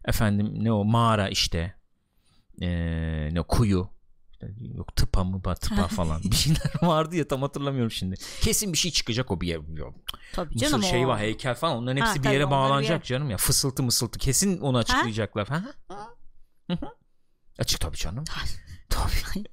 efendim 0.04 0.64
ne 0.64 0.72
o 0.72 0.84
mağara 0.84 1.28
işte 1.28 1.74
ee, 2.62 3.28
ne 3.32 3.40
o 3.40 3.44
kuyu 3.44 3.88
İşte 4.32 4.46
yok 4.76 4.96
tıpa 4.96 5.24
mı 5.24 5.42
tıpa 5.54 5.88
falan 5.88 6.22
bir 6.22 6.36
şeyler 6.36 6.72
vardı 6.82 7.16
ya 7.16 7.28
tam 7.28 7.42
hatırlamıyorum 7.42 7.90
şimdi 7.90 8.16
kesin 8.40 8.72
bir 8.72 8.78
şey 8.78 8.90
çıkacak 8.90 9.30
o 9.30 9.40
bir 9.40 9.46
yer 9.48 9.60
yok. 9.76 9.94
Tabii 10.32 10.54
Mısır 10.54 10.66
canım 10.66 10.82
şey 10.82 11.04
o. 11.04 11.08
var 11.08 11.20
heykel 11.20 11.54
falan 11.54 11.76
onların 11.76 11.96
hepsi 12.00 12.18
Ha, 12.18 12.24
bir 12.24 12.30
yere 12.30 12.44
onları 12.44 12.46
bir 12.46 12.50
bağlanacak 12.50 12.90
yer- 12.90 13.02
canım 13.02 13.30
ya 13.30 13.36
fısıltı 13.36 13.82
mısıltı 13.82 14.18
kesin 14.18 14.60
onu 14.60 14.78
açıklayacaklar 14.78 15.48
ha? 15.48 15.64
Açık 17.58 17.80
tabii 17.80 17.96
canım. 17.96 18.24
tabii. 18.88 19.44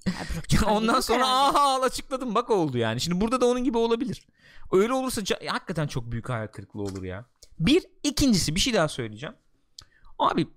Ondan 0.65 0.99
sonra 0.99 1.27
aha 1.27 1.59
al 1.61 1.81
açıkladım 1.81 2.35
bak 2.35 2.49
oldu 2.49 2.77
yani. 2.77 3.01
Şimdi 3.01 3.21
burada 3.21 3.41
da 3.41 3.45
onun 3.45 3.63
gibi 3.63 3.77
olabilir. 3.77 4.27
Öyle 4.71 4.93
olursa 4.93 5.21
ca- 5.21 5.47
hakikaten 5.47 5.87
çok 5.87 6.11
büyük 6.11 6.29
hayal 6.29 6.47
kırıklığı 6.47 6.81
olur 6.81 7.03
ya. 7.03 7.25
Bir 7.59 7.83
ikincisi 8.03 8.55
bir 8.55 8.59
şey 8.59 8.73
daha 8.73 8.87
söyleyeceğim. 8.87 9.35
Abi 10.19 10.47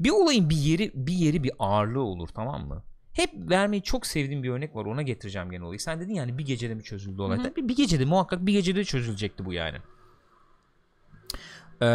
bir 0.00 0.10
olayın 0.10 0.50
bir 0.50 0.56
yeri 0.56 0.92
bir 0.94 1.12
yeri 1.12 1.42
bir 1.42 1.52
ağırlığı 1.58 2.02
olur 2.02 2.28
tamam 2.28 2.68
mı? 2.68 2.82
Hep 3.12 3.30
vermeyi 3.34 3.82
çok 3.82 4.06
sevdiğim 4.06 4.42
bir 4.42 4.50
örnek 4.50 4.76
var 4.76 4.84
ona 4.84 5.02
getireceğim 5.02 5.50
gene 5.50 5.64
olayı. 5.64 5.80
Sen 5.80 6.00
dedin 6.00 6.14
yani 6.14 6.38
bir 6.38 6.46
gecede 6.46 6.74
mi 6.74 6.82
çözüldü 6.82 7.22
olay? 7.22 7.42
Tabii 7.42 7.68
bir 7.68 7.76
gecede 7.76 8.04
muhakkak 8.04 8.46
bir 8.46 8.52
gecede 8.52 8.84
çözülecekti 8.84 9.44
bu 9.44 9.52
yani. 9.52 9.78
Ee, 11.82 11.86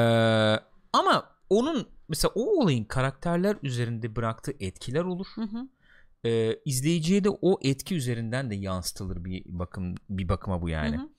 ama 0.93 1.29
onun 1.49 1.88
mesela 2.09 2.31
o 2.36 2.62
olayın 2.62 2.83
karakterler 2.83 3.57
üzerinde 3.63 4.15
bıraktığı 4.15 4.53
etkiler 4.59 5.03
olur 5.03 5.27
Hı 5.36 5.41
hı. 5.41 5.67
e, 6.29 6.59
izleyiciye 6.65 7.23
de 7.23 7.29
o 7.29 7.59
etki 7.62 7.95
üzerinden 7.95 8.51
de 8.51 8.55
yansıtılır 8.55 9.25
bir 9.25 9.43
bakım 9.45 9.95
bir 10.09 10.29
bakıma 10.29 10.62
bu 10.62 10.69
yani. 10.69 10.97
Hı 10.97 11.01
hı. 11.01 11.09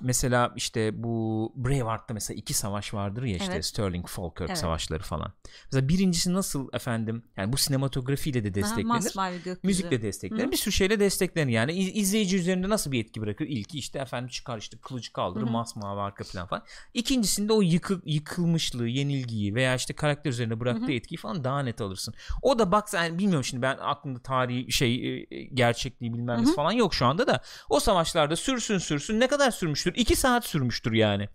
Mesela 0.00 0.52
işte 0.56 1.02
bu 1.02 1.52
Braveheart'ta 1.56 2.14
mesela 2.14 2.38
iki 2.38 2.54
savaş 2.54 2.94
vardır 2.94 3.22
ya 3.22 3.36
işte 3.36 3.52
Evet. 3.52 3.64
Sterling 3.64 4.06
Falkirk 4.06 4.48
Evet. 4.48 4.58
savaşları 4.58 5.02
falan. 5.02 5.32
Mesela 5.72 5.88
birincisi 5.88 6.32
nasıl 6.34 6.68
efendim 6.72 7.22
yani 7.36 7.52
bu 7.52 7.56
sinematografiyle 7.56 8.44
de 8.44 8.54
desteklenir. 8.54 9.58
Müzikle 9.62 10.02
desteklenir. 10.02 10.46
Hı. 10.46 10.50
Bir 10.50 10.56
sürü 10.56 10.72
şeyle 10.72 11.00
desteklenir 11.00 11.52
yani. 11.52 11.72
İz- 11.72 11.96
izleyici 11.96 12.36
üzerinde 12.36 12.68
nasıl 12.68 12.92
bir 12.92 13.04
etki 13.04 13.20
bırakır? 13.20 13.46
İlki 13.46 13.78
işte 13.78 13.98
efendim 13.98 14.28
çıkar 14.28 14.58
işte 14.58 14.76
kılıcı 14.78 15.12
kaldırır, 15.12 15.44
Hı 15.44 15.48
hı. 15.48 15.52
masmavi 15.52 16.00
arka 16.00 16.24
plan 16.24 16.46
falan. 16.46 16.64
İkincisinde 16.94 17.52
o 17.52 17.62
yıkı, 17.62 18.02
yıkılmışlığı, 18.04 18.88
yenilgiyi 18.88 19.54
veya 19.54 19.74
işte 19.74 19.94
karakter 19.94 20.30
üzerine 20.30 20.60
bıraktığı 20.60 20.82
Hı 20.82 20.86
hı. 20.86 20.92
etkiyi 20.92 21.18
falan 21.18 21.44
daha 21.44 21.60
net 21.62 21.80
alırsın. 21.80 22.14
O 22.42 22.58
da 22.58 22.72
bak 22.72 22.88
sen 22.88 23.18
bilmiyorum 23.18 23.44
şimdi 23.44 23.62
ben 23.62 23.78
aklımda 23.80 24.22
tarihi 24.22 24.72
şey 24.72 25.18
e, 25.30 25.42
gerçekliği 25.44 26.14
bilmem 26.14 26.36
Hı 26.36 26.42
nesi 26.42 26.50
hı. 26.52 26.56
falan 26.56 26.72
yok 26.72 26.94
şu 26.94 27.06
anda 27.06 27.26
da 27.26 27.42
o 27.68 27.80
savaşlarda 27.80 28.36
sürsün 28.36 28.78
sürsün 28.78 29.20
ne 29.20 29.26
kadar 29.28 29.50
sürmüştür? 29.76 29.94
2 29.96 30.16
saat 30.16 30.46
sürmüştür 30.46 30.92
yani. 30.92 31.28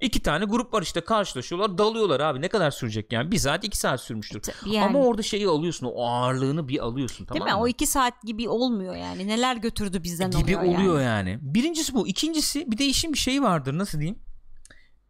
İki 0.00 0.22
tane 0.22 0.44
grup 0.44 0.74
var 0.74 0.82
işte 0.82 1.00
karşılaşıyorlar 1.00 1.78
dalıyorlar 1.78 2.20
abi 2.20 2.40
ne 2.40 2.48
kadar 2.48 2.70
sürecek 2.70 3.12
yani 3.12 3.32
bir 3.32 3.38
saat 3.38 3.64
iki 3.64 3.78
saat 3.78 4.00
sürmüştür. 4.00 4.40
Tabii 4.40 4.74
yani. 4.74 4.86
Ama 4.86 4.98
orada 4.98 5.22
şeyi 5.22 5.48
alıyorsun 5.48 5.86
o 5.86 6.06
ağırlığını 6.06 6.68
bir 6.68 6.78
alıyorsun 6.78 7.24
tamam 7.24 7.40
Değil 7.40 7.54
mi? 7.54 7.58
mı? 7.58 7.64
O 7.64 7.68
iki 7.68 7.86
saat 7.86 8.22
gibi 8.22 8.48
olmuyor 8.48 8.96
yani. 8.96 9.28
Neler 9.28 9.56
götürdü 9.56 10.02
bizden 10.02 10.30
gibi 10.30 10.56
oluyor, 10.56 10.74
oluyor 10.74 11.00
yani. 11.00 11.30
yani. 11.30 11.38
Birincisi 11.42 11.94
bu. 11.94 12.08
İkincisi 12.08 12.70
bir 12.70 12.78
de 12.78 12.84
işin 12.86 13.12
bir 13.12 13.18
şeyi 13.18 13.42
vardır 13.42 13.78
nasıl 13.78 14.00
diyeyim? 14.00 14.18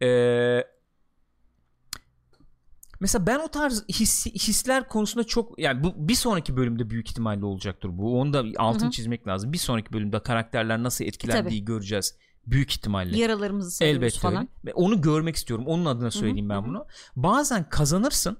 Ee, 0.01 0.63
mesela 2.99 3.27
ben 3.27 3.39
o 3.39 3.47
tarz 3.47 3.83
his, 3.89 4.25
hisler 4.25 4.87
konusunda 4.87 5.27
çok 5.27 5.59
yani 5.59 5.83
bu 5.83 5.93
bir 5.95 6.15
sonraki 6.15 6.57
bölümde 6.57 6.89
büyük 6.89 7.09
ihtimalle 7.09 7.45
olacaktır 7.45 7.89
bu. 7.97 8.19
Onu 8.19 8.33
da 8.33 8.43
altını 8.57 8.83
Hı 8.83 8.87
hı. 8.87 8.91
çizmek 8.91 9.27
lazım. 9.27 9.53
Bir 9.53 9.57
sonraki 9.57 9.93
bölümde 9.93 10.19
karakterler 10.19 10.83
nasıl 10.83 11.05
etkilendiği 11.05 11.65
göreceğiz. 11.65 12.15
Büyük 12.47 12.71
ihtimalle. 12.71 13.17
Yaralarımızı 13.17 13.71
sarıyoruz 13.71 13.97
Elbette 14.03 14.19
falan. 14.19 14.49
öyle. 14.63 14.73
Onu 14.73 15.01
görmek 15.01 15.35
istiyorum. 15.35 15.65
Onun 15.67 15.85
adına 15.85 16.11
söyleyeyim 16.11 16.45
hı 16.45 16.49
ben 16.49 16.65
bunu. 16.65 16.85
Bazen 17.15 17.69
kazanırsın 17.69 18.37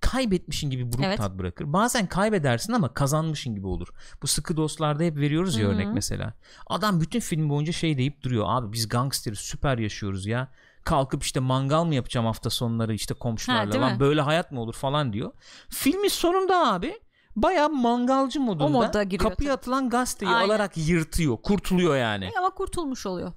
kaybetmişin 0.00 0.70
gibi 0.70 0.92
buruk 0.92 1.04
Evet. 1.04 1.18
tat 1.18 1.38
bırakır. 1.38 1.72
Bazen 1.72 2.06
kaybedersin 2.06 2.72
ama 2.72 2.94
kazanmışın 2.94 3.54
gibi 3.54 3.66
olur. 3.66 3.88
Bu 4.22 4.26
sıkı 4.26 4.56
dostlarda 4.56 5.02
hep 5.02 5.16
veriyoruz 5.16 5.56
ya 5.56 5.62
Hı 5.64 5.68
hı. 5.68 5.72
örnek 5.74 5.88
mesela. 5.94 6.34
Adam 6.66 7.00
bütün 7.00 7.20
film 7.20 7.48
boyunca 7.48 7.72
şey 7.72 7.98
deyip 7.98 8.22
duruyor. 8.22 8.44
Abi 8.48 8.72
biz 8.72 8.88
gangsteriz 8.88 9.38
süper 9.38 9.78
yaşıyoruz 9.78 10.26
ya. 10.26 10.48
Kalkıp 10.84 11.22
işte 11.22 11.40
mangal 11.40 11.84
mı 11.84 11.94
yapacağım 11.94 12.26
hafta 12.26 12.50
sonları 12.50 12.94
işte 12.94 13.14
Ha, 13.14 13.18
komşularla 13.18 13.72
değil 13.72 13.82
lan 13.84 13.92
mi? 13.92 14.00
böyle 14.00 14.20
hayat 14.20 14.52
mı 14.52 14.60
olur 14.60 14.74
falan 14.74 15.12
diyor. 15.12 15.32
Filmin 15.68 16.08
sonunda 16.08 16.72
abi 16.72 17.00
baya 17.36 17.68
mangalcı 17.68 18.40
modunda 18.40 18.68
modda 18.68 19.02
giriyor 19.02 19.30
kapıya 19.30 19.48
tabii. 19.50 19.58
atılan 19.58 19.90
gazeteyi 19.90 20.32
Aynen. 20.32 20.48
alarak 20.48 20.72
yırtıyor. 20.76 21.36
Kurtuluyor 21.42 21.96
yani 21.96 22.30
Ama 22.38 22.50
kurtulmuş 22.50 23.06
oluyor. 23.06 23.32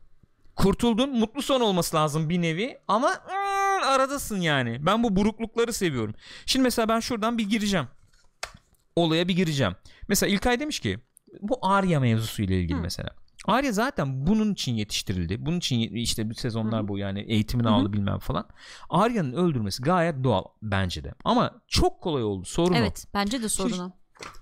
kurtuldun 0.56 1.10
mutlu 1.20 1.42
son 1.42 1.62
olması 1.62 1.96
lazım 1.96 2.30
bir 2.30 2.42
nevi 2.42 2.78
ama 2.88 3.08
ıı, 3.08 3.86
aradasın 3.88 4.42
yani 4.42 4.86
ben 4.86 5.04
bu 5.04 5.16
buruklukları 5.16 5.74
seviyorum 5.74 6.16
şimdi 6.46 6.64
mesela 6.64 6.88
ben 6.90 7.00
şuradan 7.00 7.38
bir 7.38 7.50
gireceğim 7.50 7.88
olaya 8.96 9.28
bir 9.28 9.36
gireceğim 9.36 9.76
mesela 10.08 10.30
İlkay 10.34 10.60
demiş 10.60 10.80
ki 10.80 11.00
bu 11.42 11.58
Arya 11.62 12.00
mevzusu 12.00 12.42
ile 12.42 12.60
ilgili 12.62 12.78
Hı. 12.78 12.82
mesela 12.82 13.10
Arya 13.46 13.72
zaten 13.72 14.28
bunun 14.28 14.54
için 14.54 14.74
yetiştirildi. 14.76 15.46
Bunun 15.46 15.58
için 15.58 15.80
işte 15.80 16.30
bir 16.30 16.36
sezonlar 16.36 16.88
boyu 16.88 17.02
yani 17.02 17.20
eğitimini 17.22 17.68
Hı 17.68 17.72
hı. 17.72 17.76
aldı 17.76 17.94
bilmem 17.94 18.20
falan. 18.20 18.48
Arya'nın 18.90 19.34
öldürmesi 19.34 19.84
gayet 19.84 20.24
doğal 20.24 20.44
bence 20.62 21.04
de. 21.04 21.14
Ama 21.24 21.62
çok 21.68 22.02
kolay 22.02 22.24
oldu. 22.24 22.46
Sorun 22.46 22.74
o. 22.74 22.78
Evet 22.78 23.06
bence 23.14 23.44
de 23.44 23.50
sorun 23.50 23.80
o. 23.80 23.92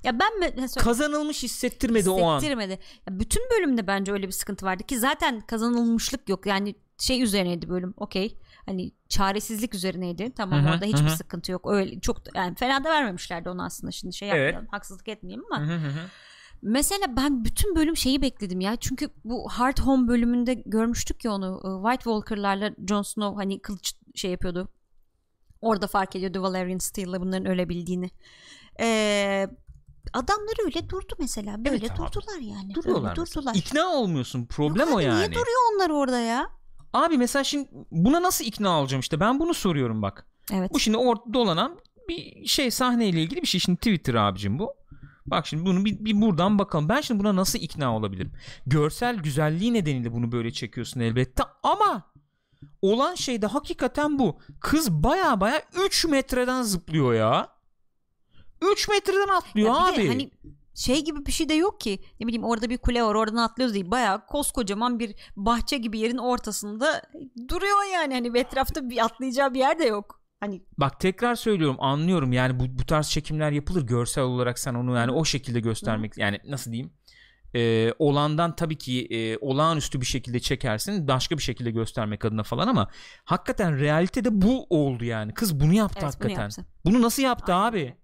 Ya 0.03 0.19
ben 0.19 0.31
söyle- 0.67 0.83
Kazanılmış 0.83 1.43
hissettirmedi 1.43 2.09
o 2.09 2.27
an. 2.27 2.37
hissettirmedi. 2.37 2.79
Ya 3.07 3.19
bütün 3.19 3.43
bölümde 3.51 3.87
bence 3.87 4.11
öyle 4.11 4.27
bir 4.27 4.31
sıkıntı 4.31 4.65
vardı 4.65 4.83
ki 4.83 4.99
zaten 4.99 5.41
kazanılmışlık 5.41 6.29
yok. 6.29 6.45
Yani 6.45 6.75
şey 6.99 7.23
üzerineydi 7.23 7.69
bölüm. 7.69 7.93
Okey. 7.97 8.37
Hani 8.65 8.91
çaresizlik 9.09 9.75
üzerineydi. 9.75 10.33
Tamam 10.35 10.63
Hı 10.63 10.69
hı, 10.69 10.73
orada 10.73 10.85
hiçbir 10.85 10.99
hı 11.09 11.11
hı. 11.13 11.17
sıkıntı 11.17 11.51
yok. 11.51 11.67
Öyle 11.71 11.99
çok 11.99 12.35
yani 12.35 12.55
fena 12.55 12.83
da 12.83 12.89
vermemişlerdi 12.89 13.49
onu 13.49 13.63
aslında 13.63 13.91
şimdi 13.91 14.13
şey 14.15 14.29
Evet. 14.31 14.39
yapmayalım. 14.39 14.67
Haksızlık 14.71 15.07
etmeyeyim 15.07 15.43
ama 15.51 15.61
Hı 15.61 15.65
hı 15.65 15.75
hı 15.77 15.87
hı. 15.87 15.99
Mesela 16.61 17.17
ben 17.17 17.45
bütün 17.45 17.75
bölüm 17.75 17.97
şeyi 17.97 18.21
bekledim 18.21 18.61
ya. 18.61 18.75
Çünkü 18.75 19.09
bu 19.23 19.49
Hard 19.49 19.79
Home 19.79 20.07
bölümünde 20.07 20.53
görmüştük 20.53 21.25
ya 21.25 21.31
onu. 21.31 21.61
e, 21.63 21.69
White 21.83 22.03
Walker'larla 22.03 22.71
Jon 22.89 23.01
Snow 23.01 23.43
hani 23.43 23.59
kılıç 23.61 23.93
şey 24.15 24.31
yapıyordu. 24.31 24.69
Orada 25.61 25.87
fark 25.87 26.15
ediyordu 26.15 26.41
Valerian 26.41 26.77
Steele'la 26.77 27.21
bunların 27.21 27.45
ölebildiğini. 27.47 28.09
Ee, 28.79 29.47
adamlar 30.13 30.65
öyle 30.65 30.89
durdu 30.89 31.13
mesela. 31.19 31.65
Böyle 31.65 31.77
Evet 31.77 31.91
abi. 31.91 31.97
durdular 31.97 32.39
yani. 32.41 32.73
Duruyorlar. 32.73 33.09
Öyle 33.09 33.15
durdular. 33.15 33.55
İkna 33.55 33.87
olmuyorsun. 33.87 34.45
Problem 34.45 34.87
Yok 34.87 34.95
o 34.95 34.97
abi, 34.97 35.03
yani. 35.03 35.17
Niye 35.17 35.31
duruyor 35.31 35.75
onlar 35.75 35.89
orada 35.89 36.19
ya? 36.19 36.49
Abi 36.93 37.17
mesela 37.17 37.43
şimdi 37.43 37.69
buna 37.91 38.21
nasıl 38.21 38.45
ikna 38.45 38.81
olacağım 38.81 38.99
işte 39.01 39.19
ben 39.19 39.39
bunu 39.39 39.53
soruyorum 39.53 40.01
bak. 40.01 40.27
Evet. 40.53 40.71
Bu 40.73 40.79
şimdi 40.79 40.97
ortada 40.97 41.33
dolanan 41.33 41.79
bir 42.09 42.45
şey 42.45 42.71
sahneyle 42.71 43.21
ilgili 43.21 43.41
bir 43.41 43.47
şey. 43.47 43.59
Şimdi 43.59 43.77
Twitter 43.77 44.13
abicim 44.13 44.59
bu. 44.59 44.73
Bak 45.27 45.47
şimdi 45.47 45.65
bunu 45.65 45.85
bir, 45.85 46.05
bir 46.05 46.21
buradan 46.21 46.59
bakalım. 46.59 46.89
Ben 46.89 47.01
şimdi 47.01 47.19
buna 47.19 47.35
nasıl 47.35 47.59
ikna 47.59 47.95
olabilirim? 47.95 48.31
Görsel 48.65 49.15
güzelliği 49.15 49.73
nedeniyle 49.73 50.13
bunu 50.13 50.31
böyle 50.31 50.51
çekiyorsun 50.51 50.99
elbette 50.99 51.43
ama 51.63 52.11
olan 52.81 53.15
şey 53.15 53.41
de 53.41 53.47
hakikaten 53.47 54.19
bu. 54.19 54.39
Kız 54.59 54.91
baya 54.91 55.39
baya 55.39 55.61
3 55.85 56.05
metreden 56.05 56.61
zıplıyor 56.61 57.13
ya. 57.13 57.49
3 58.71 58.89
metreden 58.89 59.27
atlıyor 59.27 59.67
Ya 59.67 59.75
abi. 59.75 60.07
hani 60.07 60.31
şey 60.75 61.03
gibi 61.03 61.25
bir 61.25 61.31
şey 61.31 61.49
de 61.49 61.53
yok 61.53 61.79
ki. 61.81 61.99
Ne 62.19 62.27
bileyim 62.27 62.43
orada 62.43 62.69
bir 62.69 62.77
kule 62.77 63.03
var 63.03 63.15
oradan 63.15 63.37
atlıyoruz 63.37 63.73
değil. 63.73 63.91
Bayağı 63.91 64.25
koskocaman 64.25 64.99
bir 64.99 65.15
bahçe 65.35 65.77
gibi 65.77 65.99
yerin 65.99 66.17
ortasında 66.17 67.01
duruyor 67.47 67.93
yani. 67.93 68.13
Hani 68.13 68.39
etrafta 68.39 68.89
bir 68.89 69.05
atlayacağı 69.05 69.53
bir 69.53 69.59
yer 69.59 69.79
de 69.79 69.85
yok. 69.85 70.21
Hani 70.39 70.61
Bak 70.77 70.99
tekrar 70.99 71.35
söylüyorum 71.35 71.77
anlıyorum. 71.79 72.33
Yani 72.33 72.59
bu, 72.59 72.79
bu 72.79 72.85
tarz 72.85 73.09
çekimler 73.09 73.51
yapılır 73.51 73.87
görsel 73.87 74.23
olarak 74.23 74.59
sen 74.59 74.73
onu 74.73 74.95
yani 74.95 75.11
o 75.11 75.25
şekilde 75.25 75.59
göstermek 75.59 76.17
yani 76.17 76.39
nasıl 76.45 76.71
diyeyim? 76.71 76.93
Ee, 77.55 77.93
olandan 77.99 78.55
tabii 78.55 78.77
ki 78.77 79.05
e, 79.05 79.37
olağanüstü 79.37 80.01
bir 80.01 80.05
şekilde 80.05 80.39
çekersin 80.39 81.07
başka 81.07 81.37
bir 81.37 81.43
şekilde 81.43 81.71
göstermek 81.71 82.25
adına 82.25 82.43
falan 82.43 82.67
ama 82.67 82.89
hakikaten 83.25 83.79
realitede 83.79 84.41
bu 84.41 84.67
oldu 84.69 85.05
yani. 85.05 85.33
Kız 85.33 85.59
bunu 85.59 85.73
yaptı 85.73 85.99
evet 86.01 86.13
bunu 86.19 86.23
hakikaten. 86.23 86.43
yapsın. 86.43 86.65
bunu 86.85 87.01
nasıl 87.01 87.23
yaptı 87.23 87.53
Aynen 87.53 87.69
abi? 87.69 87.95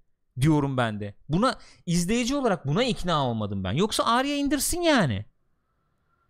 diyorum 0.41 0.77
ben 0.77 0.99
de. 0.99 1.15
Buna 1.29 1.55
izleyici 1.85 2.35
olarak 2.35 2.67
buna 2.67 2.83
ikna 2.83 3.27
olmadım 3.27 3.63
ben. 3.63 3.71
Yoksa 3.71 4.03
Arya 4.03 4.35
indirsin 4.35 4.81
yani. 4.81 5.25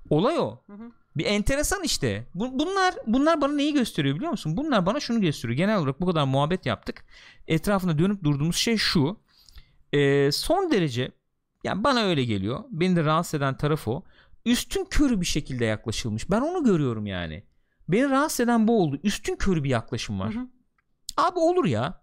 Olay 0.10 0.40
o. 0.40 0.64
Hı 0.68 0.74
hı. 0.74 0.92
Bir 1.18 1.26
enteresan 1.26 1.84
işte. 1.84 2.26
Bu- 2.36 2.60
bunlar 2.60 2.96
bunlar 3.08 3.42
bana 3.42 3.54
neyi 3.54 3.74
gösteriyor 3.74 4.16
biliyor 4.16 4.32
musun? 4.32 4.58
Bunlar 4.58 4.86
bana 4.86 5.00
şunu 5.00 5.22
gösteriyor. 5.22 5.58
Genel 5.58 5.78
olarak 5.78 6.02
bu 6.02 6.06
kadar 6.06 6.24
muhabbet 6.24 6.66
yaptık. 6.66 7.06
Etrafında 7.48 8.00
dönüp 8.00 8.24
durduğumuz 8.24 8.56
şey 8.56 8.78
şu. 8.78 9.20
Ee, 9.94 10.32
son 10.32 10.72
derece 10.72 11.12
yani 11.64 11.84
bana 11.84 12.04
öyle 12.04 12.24
geliyor. 12.24 12.64
Beni 12.70 12.96
de 12.96 13.04
rahatsız 13.04 13.34
eden 13.34 13.58
taraf 13.58 13.88
o. 13.88 14.04
Üstün 14.46 14.86
körü 14.86 15.22
bir 15.22 15.26
şekilde 15.26 15.66
yaklaşılmış. 15.66 16.32
Ben 16.32 16.42
onu 16.42 16.64
görüyorum 16.64 17.06
yani. 17.06 17.44
Beni 17.90 18.10
rahatsız 18.10 18.40
eden 18.40 18.68
bu 18.68 18.82
oldu. 18.84 19.00
Üstün 19.04 19.36
körü 19.36 19.64
bir 19.64 19.70
yaklaşım 19.70 20.20
var. 20.20 20.36
Hı 20.36 20.40
hı. 20.40 20.48
Abi 21.18 21.40
olur 21.40 21.66
ya. 21.66 22.02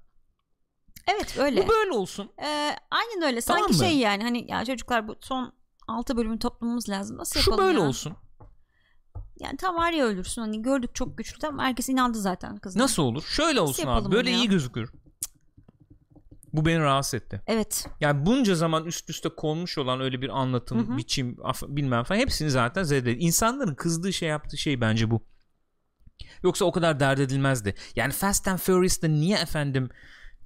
Evet 1.08 1.38
öyle. 1.38 1.64
Bu 1.64 1.68
böyle 1.68 1.92
olsun. 1.92 2.30
Ee, 2.42 2.70
aynen 2.90 3.22
öyle. 3.22 3.40
Tamam 3.40 3.62
Sanki 3.62 3.78
mı? 3.82 3.88
şey 3.88 3.98
yani 3.98 4.22
hani 4.22 4.50
ya 4.50 4.64
çocuklar 4.64 5.08
bu 5.08 5.16
son 5.20 5.52
6 5.88 6.16
bölümü 6.16 6.38
toplamamız 6.38 6.88
lazım. 6.88 7.18
Nasıl 7.18 7.40
Şu 7.40 7.50
yapalım 7.50 7.68
böyle 7.68 7.80
ya? 7.80 7.88
olsun. 7.88 8.16
Yani 9.40 9.56
tam 9.56 9.78
Arya 9.78 10.06
ölürsün. 10.06 10.42
Hani 10.42 10.62
gördük 10.62 10.94
çok 10.94 11.18
güçlü. 11.18 11.38
Tamam 11.38 11.64
herkes 11.66 11.88
inandı 11.88 12.18
zaten 12.18 12.56
kızına. 12.56 12.82
Nasıl 12.82 13.02
olur? 13.02 13.22
Şöyle 13.22 13.60
olsun 13.60 13.82
abi. 13.82 13.88
yapalım 13.90 14.12
Böyle 14.12 14.30
onu 14.30 14.36
ya? 14.36 14.42
iyi 14.42 14.48
gözükür. 14.48 14.90
Bu 16.52 16.66
beni 16.66 16.78
rahatsız 16.80 17.14
etti. 17.14 17.40
Evet. 17.46 17.86
Yani 18.00 18.26
bunca 18.26 18.54
zaman 18.54 18.84
üst 18.84 19.10
üste 19.10 19.28
konmuş 19.28 19.78
olan 19.78 20.00
öyle 20.00 20.22
bir 20.22 20.28
anlatım, 20.40 20.88
Hı 20.88 20.92
hı. 20.92 20.96
biçim, 20.96 21.36
af- 21.42 21.62
bilmem 21.68 22.04
falan 22.04 22.20
hepsini 22.20 22.50
zaten 22.50 22.82
zedeledi. 22.82 23.24
İnsanların 23.24 23.74
kızdığı 23.74 24.12
şey 24.12 24.28
yaptığı 24.28 24.58
şey 24.58 24.80
bence 24.80 25.10
bu. 25.10 25.22
Yoksa 26.42 26.64
o 26.64 26.72
kadar 26.72 27.00
dert 27.00 27.20
edilmezdi. 27.20 27.74
Yani 27.96 28.12
Fast 28.12 28.48
and 28.48 28.58
Furious'ta 28.58 29.08
niye 29.08 29.38
efendim 29.38 29.88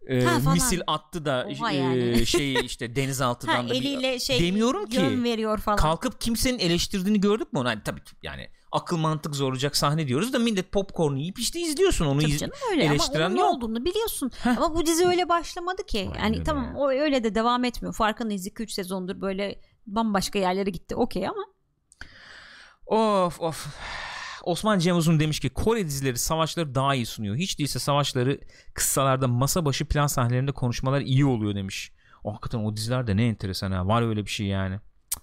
e, 0.09 0.25
Ha, 0.25 0.39
falan. 0.41 0.55
misil 0.55 0.81
attı 0.87 1.25
da 1.25 1.49
Oha 1.61 1.73
e, 1.73 1.77
yani. 1.77 2.27
şey 2.27 2.55
işte 2.55 2.97
denizaltıdan 2.97 3.55
Ha, 3.63 3.69
da 3.69 3.73
bir- 3.73 3.77
eliyle 3.81 4.19
şey 4.19 4.41
demiyorum 4.41 4.87
ki. 4.87 5.23
veriyor 5.25 5.59
falan. 5.59 5.77
kalkıp 5.77 6.21
kimsenin 6.21 6.59
eleştirdiğini 6.59 7.21
gördük 7.21 7.53
mü 7.53 7.59
onu? 7.59 7.69
Hani 7.69 7.83
tabii 7.83 8.05
ki 8.05 8.17
yani 8.23 8.49
akıl 8.75 8.97
mantık 8.97 9.35
zorlayacak 9.35 9.77
sahne 9.77 10.09
diyoruz 10.09 10.33
da 10.33 10.39
millet 10.39 10.73
popcorn 10.73 11.17
yiyip 11.17 11.39
işte 11.39 11.61
izliyorsun 11.61 12.07
onu. 12.07 12.21
Tabii 12.21 12.31
iz- 12.31 12.41
canım 12.41 12.55
öyle 12.73 12.85
eleştiren 12.85 13.21
ama 13.21 13.27
onun 13.27 13.37
yok. 13.37 13.45
ne 13.51 13.57
olduğunu 13.57 13.85
biliyorsun. 13.85 14.31
Heh. 14.43 14.59
Ama 14.59 14.75
bu 14.75 14.87
dizi 14.87 15.07
öyle 15.07 15.29
başlamadı 15.29 15.87
ki. 15.87 15.99
Aynen 16.13 16.25
yani 16.25 16.35
öyle 16.35 16.45
tamam 16.45 16.77
o 16.77 16.89
öyle 16.91 17.25
de 17.25 17.35
devam 17.35 17.65
etmiyor. 17.65 17.95
Farkındayız 17.95 18.47
2-3 18.47 18.69
sezondur 18.73 19.21
böyle 19.21 19.61
bambaşka 19.87 20.39
yerlere 20.39 20.71
gitti. 20.71 20.97
Okey 20.97 21.29
ama 21.29 21.45
Of 22.87 23.41
of. 23.41 23.67
Osman 24.43 24.79
Cem 24.79 24.97
Uzun 24.97 25.21
demiş 25.21 25.41
ki 25.41 25.51
Kore 25.51 25.87
dizileri 25.87 26.19
savaşları 26.19 26.75
daha 26.75 26.95
iyi 26.95 27.07
sunuyor. 27.07 27.37
Hiç 27.37 27.59
değilse 27.59 27.79
savaşları 27.79 28.41
kıssalarda 28.75 29.29
masa 29.29 29.65
başı 29.65 29.85
plan 29.89 30.07
sahnelerinde 30.07 30.53
konuşmalar 30.53 31.01
iyi 31.01 31.25
oluyor 31.27 31.55
demiş. 31.55 31.93
O, 32.25 32.33
hakikaten 32.33 32.59
o 32.59 32.77
diziler 32.77 33.07
de 33.07 33.17
ne 33.17 33.27
enteresan 33.27 33.73
ha. 33.73 33.87
Var 33.87 34.03
öyle 34.03 34.25
bir 34.25 34.31
şey 34.31 34.47
yani. 34.47 34.81
Cık. 35.11 35.23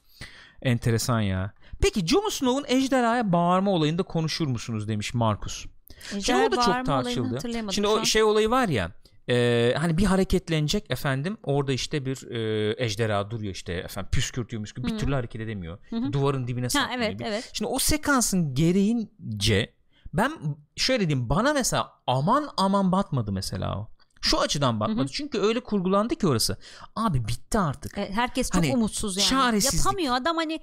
Enteresan 0.61 1.21
ya. 1.21 1.53
Peki 1.81 2.07
Jon 2.07 2.29
Snow'un 2.29 2.65
ejderhaya 2.67 3.31
bağırma 3.31 3.71
olayında 3.71 4.03
konuşur 4.03 4.47
musunuz 4.47 4.87
demiş 4.87 5.13
Markus. 5.13 5.65
Şimdi 6.09 6.35
o 6.35 6.51
da 6.51 6.61
çok 6.61 6.85
tartışıldı. 6.85 7.39
Şimdi 7.71 7.87
o 7.87 8.05
şey 8.05 8.23
olayı 8.23 8.49
var 8.49 8.67
ya 8.67 8.91
e, 9.29 9.73
hani 9.77 9.97
bir 9.97 10.05
hareketlenecek 10.05 10.91
efendim 10.91 11.37
orada 11.43 11.73
işte 11.73 12.05
bir 12.05 12.31
e, 12.31 12.75
ejderha 12.85 13.31
duruyor 13.31 13.53
işte 13.53 13.73
efendim 13.73 14.09
püskürtüyormuş 14.11 14.73
gibi 14.73 14.87
bir 14.87 14.97
türlü 14.97 15.13
hareket 15.13 15.41
edemiyor. 15.41 15.79
Hı-hı. 15.89 16.13
Duvarın 16.13 16.47
dibine 16.47 16.69
saklanıyor. 16.69 17.01
Evet, 17.01 17.21
evet. 17.25 17.49
Şimdi 17.53 17.69
o 17.69 17.79
sekansın 17.79 18.55
gereğince 18.55 19.73
ben 20.13 20.31
şöyle 20.75 21.09
diyeyim 21.09 21.29
bana 21.29 21.53
mesela 21.53 21.89
aman 22.07 22.49
aman 22.57 22.91
batmadı 22.91 23.31
mesela 23.31 23.79
o. 23.79 23.87
Şu 24.21 24.39
açıdan 24.39 24.79
bakmadı. 24.79 24.99
Hı 24.99 25.03
hı. 25.03 25.07
Çünkü 25.07 25.39
öyle 25.39 25.59
kurgulandı 25.59 26.15
ki 26.15 26.27
orası. 26.27 26.57
Abi 26.95 27.27
bitti 27.27 27.59
artık. 27.59 27.97
Evet, 27.97 28.11
herkes 28.13 28.51
çok 28.51 28.63
hani, 28.63 28.73
umutsuz 28.73 29.17
yani. 29.17 29.27
Çaresizlik. 29.27 29.85
Yapamıyor 29.85 30.15
adam 30.15 30.37
hani 30.37 30.59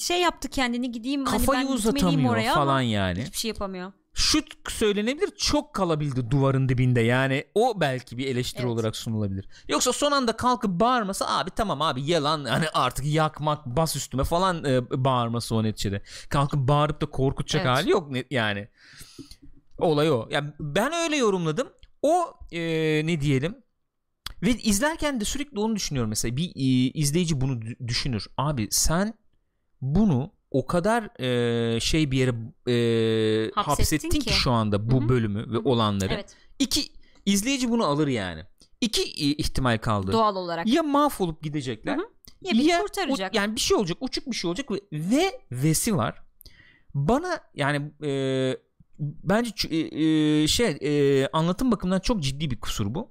şey 0.00 0.20
yaptı 0.20 0.48
kendini 0.48 0.92
gideyim 0.92 1.26
hani 1.26 1.38
Kafayı 1.38 1.58
hani 1.58 1.68
ben 1.68 1.74
uzatamıyor 1.74 2.32
oraya 2.32 2.54
falan 2.54 2.80
yani. 2.80 3.22
Hiçbir 3.22 3.38
şey 3.38 3.48
yapamıyor. 3.48 3.92
Şu 4.14 4.42
söylenebilir 4.68 5.30
çok 5.36 5.74
kalabildi 5.74 6.30
duvarın 6.30 6.68
dibinde 6.68 7.00
yani 7.00 7.44
o 7.54 7.80
belki 7.80 8.18
bir 8.18 8.26
eleştiri 8.26 8.62
evet. 8.62 8.72
olarak 8.72 8.96
sunulabilir. 8.96 9.48
Yoksa 9.68 9.92
son 9.92 10.12
anda 10.12 10.36
kalkıp 10.36 10.70
bağırması 10.70 11.28
abi 11.28 11.50
tamam 11.50 11.82
abi 11.82 12.02
yalan 12.02 12.44
hani 12.44 12.68
artık 12.68 13.06
yakmak 13.06 13.66
bas 13.66 13.96
üstüme 13.96 14.24
falan 14.24 14.64
e, 14.64 15.04
bağırması 15.04 15.54
o 15.54 15.62
neticede. 15.62 16.02
Kalkıp 16.28 16.68
bağırıp 16.68 17.00
da 17.00 17.06
korkutacak 17.06 17.66
evet. 17.66 17.76
hali 17.76 17.90
yok 17.90 18.08
yani. 18.30 18.68
Olay 19.78 20.10
o. 20.10 20.28
Yani 20.30 20.52
ben 20.60 20.92
öyle 20.92 21.16
yorumladım. 21.16 21.68
O 22.02 22.34
e, 22.52 22.60
ne 23.04 23.20
diyelim 23.20 23.54
ve 24.42 24.50
izlerken 24.50 25.20
de 25.20 25.24
sürekli 25.24 25.60
onu 25.60 25.76
düşünüyorum 25.76 26.08
mesela 26.08 26.36
bir 26.36 26.48
e, 26.48 26.90
izleyici 26.90 27.40
bunu 27.40 27.60
düşünür. 27.86 28.26
Abi 28.36 28.68
sen 28.70 29.14
bunu 29.80 30.32
o 30.50 30.66
kadar 30.66 31.20
e, 31.20 31.80
şey 31.80 32.10
bir 32.10 32.18
yere 32.18 32.30
e, 32.30 33.50
hapsettin, 33.54 33.82
hapsettin 33.82 34.08
ki. 34.08 34.18
ki 34.18 34.32
şu 34.32 34.50
anda 34.50 34.90
bu 34.90 35.00
Hı-hı. 35.00 35.08
bölümü 35.08 35.50
ve 35.50 35.54
Hı-hı. 35.54 35.68
olanları. 35.68 36.14
Evet. 36.14 36.36
İki 36.58 36.92
izleyici 37.26 37.70
bunu 37.70 37.84
alır 37.84 38.08
yani. 38.08 38.44
İki 38.80 39.02
ihtimal 39.36 39.78
kaldı. 39.78 40.12
Doğal 40.12 40.36
olarak. 40.36 40.66
Ya 40.66 40.82
mahvolup 40.82 41.42
gidecekler. 41.42 41.96
Hı-hı. 41.96 42.08
Ya 42.42 42.52
bir 42.52 42.64
ya 42.64 42.80
kurtaracak. 42.80 43.34
O, 43.34 43.36
yani 43.36 43.56
bir 43.56 43.60
şey 43.60 43.76
olacak, 43.76 43.98
uçuk 44.00 44.26
bir 44.26 44.36
şey 44.36 44.48
olacak 44.48 44.70
ve, 44.70 44.80
ve 44.92 45.40
vesi 45.52 45.96
var. 45.96 46.22
Bana 46.94 47.40
yani 47.54 47.92
e, 48.04 48.10
bence 49.00 49.68
e, 49.68 49.78
e, 49.78 50.48
şey 50.48 50.78
e, 50.82 51.28
anlatım 51.32 51.72
bakımından 51.72 52.00
çok 52.00 52.22
ciddi 52.22 52.50
bir 52.50 52.60
kusur 52.60 52.94
bu. 52.94 53.10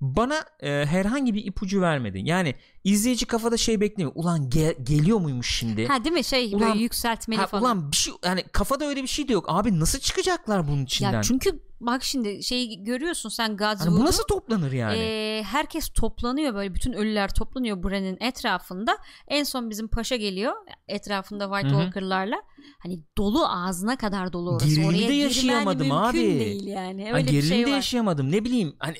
Bana 0.00 0.44
e, 0.60 0.86
herhangi 0.86 1.34
bir 1.34 1.44
ipucu 1.44 1.80
vermedi. 1.80 2.20
Yani 2.24 2.54
izleyici 2.84 3.26
kafada 3.26 3.56
şey 3.56 3.80
beklemiyor. 3.80 4.12
Ulan 4.14 4.48
ge- 4.48 4.84
geliyor 4.84 5.20
muymuş 5.20 5.58
şimdi? 5.58 5.86
Ha 5.86 6.04
değil 6.04 6.14
mi? 6.14 6.24
Şey 6.24 6.54
ulan, 6.54 6.60
böyle 6.60 6.82
yükseltmeli 6.82 7.40
ha, 7.40 7.46
falan. 7.46 7.62
Ulan 7.62 7.90
bir 7.90 7.96
şey 7.96 8.14
yani 8.24 8.44
kafada 8.52 8.84
öyle 8.84 9.02
bir 9.02 9.08
şey 9.08 9.28
de 9.28 9.32
yok. 9.32 9.44
Abi 9.48 9.80
nasıl 9.80 9.98
çıkacaklar 9.98 10.68
bunun 10.68 10.84
içinden? 10.84 11.12
Ya 11.12 11.22
çünkü 11.22 11.62
bak 11.80 12.04
şimdi 12.04 12.42
şey 12.42 12.84
görüyorsun 12.84 13.28
sen 13.28 13.56
Godswood'u. 13.56 13.90
Hani 13.90 14.00
bu 14.00 14.04
nasıl 14.04 14.24
toplanır 14.24 14.72
yani? 14.72 14.98
E, 14.98 15.42
herkes 15.42 15.88
toplanıyor 15.88 16.54
böyle 16.54 16.74
bütün 16.74 16.92
ölüler 16.92 17.34
toplanıyor 17.34 17.82
Bran'in 17.82 18.16
etrafında. 18.20 18.98
En 19.28 19.44
son 19.44 19.70
bizim 19.70 19.88
paşa 19.88 20.16
geliyor 20.16 20.52
etrafında 20.88 21.44
White 21.44 21.68
Walker'larla. 21.68 22.36
Hani 22.78 23.00
dolu 23.18 23.46
ağzına 23.46 23.96
kadar 23.96 24.32
dolu 24.32 24.50
orası. 24.50 24.66
Gerilimde 24.66 24.88
Oraya 24.88 25.14
yaşayamadım 25.14 25.92
abi. 25.92 26.18
değil 26.18 26.66
yani. 26.66 27.12
Öyle 27.12 27.26
ha, 27.26 27.32
bir 27.32 27.42
şey 27.42 27.64
var. 27.64 27.70
yaşayamadım. 27.70 28.32
Ne 28.32 28.44
bileyim 28.44 28.76
hani 28.78 28.96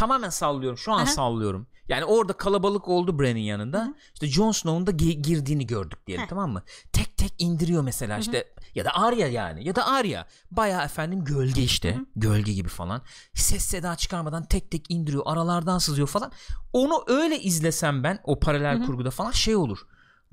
tamamen 0.00 0.30
sallıyorum. 0.30 0.78
Şu 0.78 0.92
an 0.92 0.98
Aha. 0.98 1.06
sallıyorum. 1.06 1.66
Yani 1.88 2.04
orada 2.04 2.32
kalabalık 2.32 2.88
oldu 2.88 3.18
Bran'in 3.18 3.40
yanında. 3.40 3.78
Hı-hı. 3.78 3.94
İşte 4.14 4.26
Jon 4.26 4.52
Snow'un 4.52 4.86
da 4.86 4.90
ge- 4.90 5.22
girdiğini 5.22 5.66
gördük 5.66 6.06
diyelim 6.06 6.24
Heh. 6.24 6.28
tamam 6.28 6.50
mı? 6.52 6.62
Tek 6.92 7.16
tek 7.16 7.34
indiriyor 7.38 7.82
mesela 7.82 8.12
Hı-hı. 8.14 8.20
işte 8.20 8.48
ya 8.74 8.84
da 8.84 8.90
Arya 8.94 9.28
yani 9.28 9.68
ya 9.68 9.74
da 9.76 9.86
Arya. 9.86 10.26
Baya 10.50 10.82
efendim 10.84 11.24
gölge 11.24 11.62
işte. 11.62 11.94
Hı-hı. 11.94 12.06
Gölge 12.16 12.52
gibi 12.52 12.68
falan. 12.68 13.02
Ses 13.34 13.64
seda 13.64 13.96
çıkarmadan 13.96 14.44
tek 14.44 14.70
tek 14.70 14.90
indiriyor. 14.90 15.22
Aralardan 15.26 15.78
sızıyor 15.78 16.08
falan. 16.08 16.32
Onu 16.72 17.04
öyle 17.06 17.40
izlesem 17.40 18.02
ben 18.04 18.18
o 18.24 18.40
paralel 18.40 18.78
Hı-hı. 18.78 18.86
kurguda 18.86 19.10
falan 19.10 19.30
şey 19.30 19.56
olur 19.56 19.78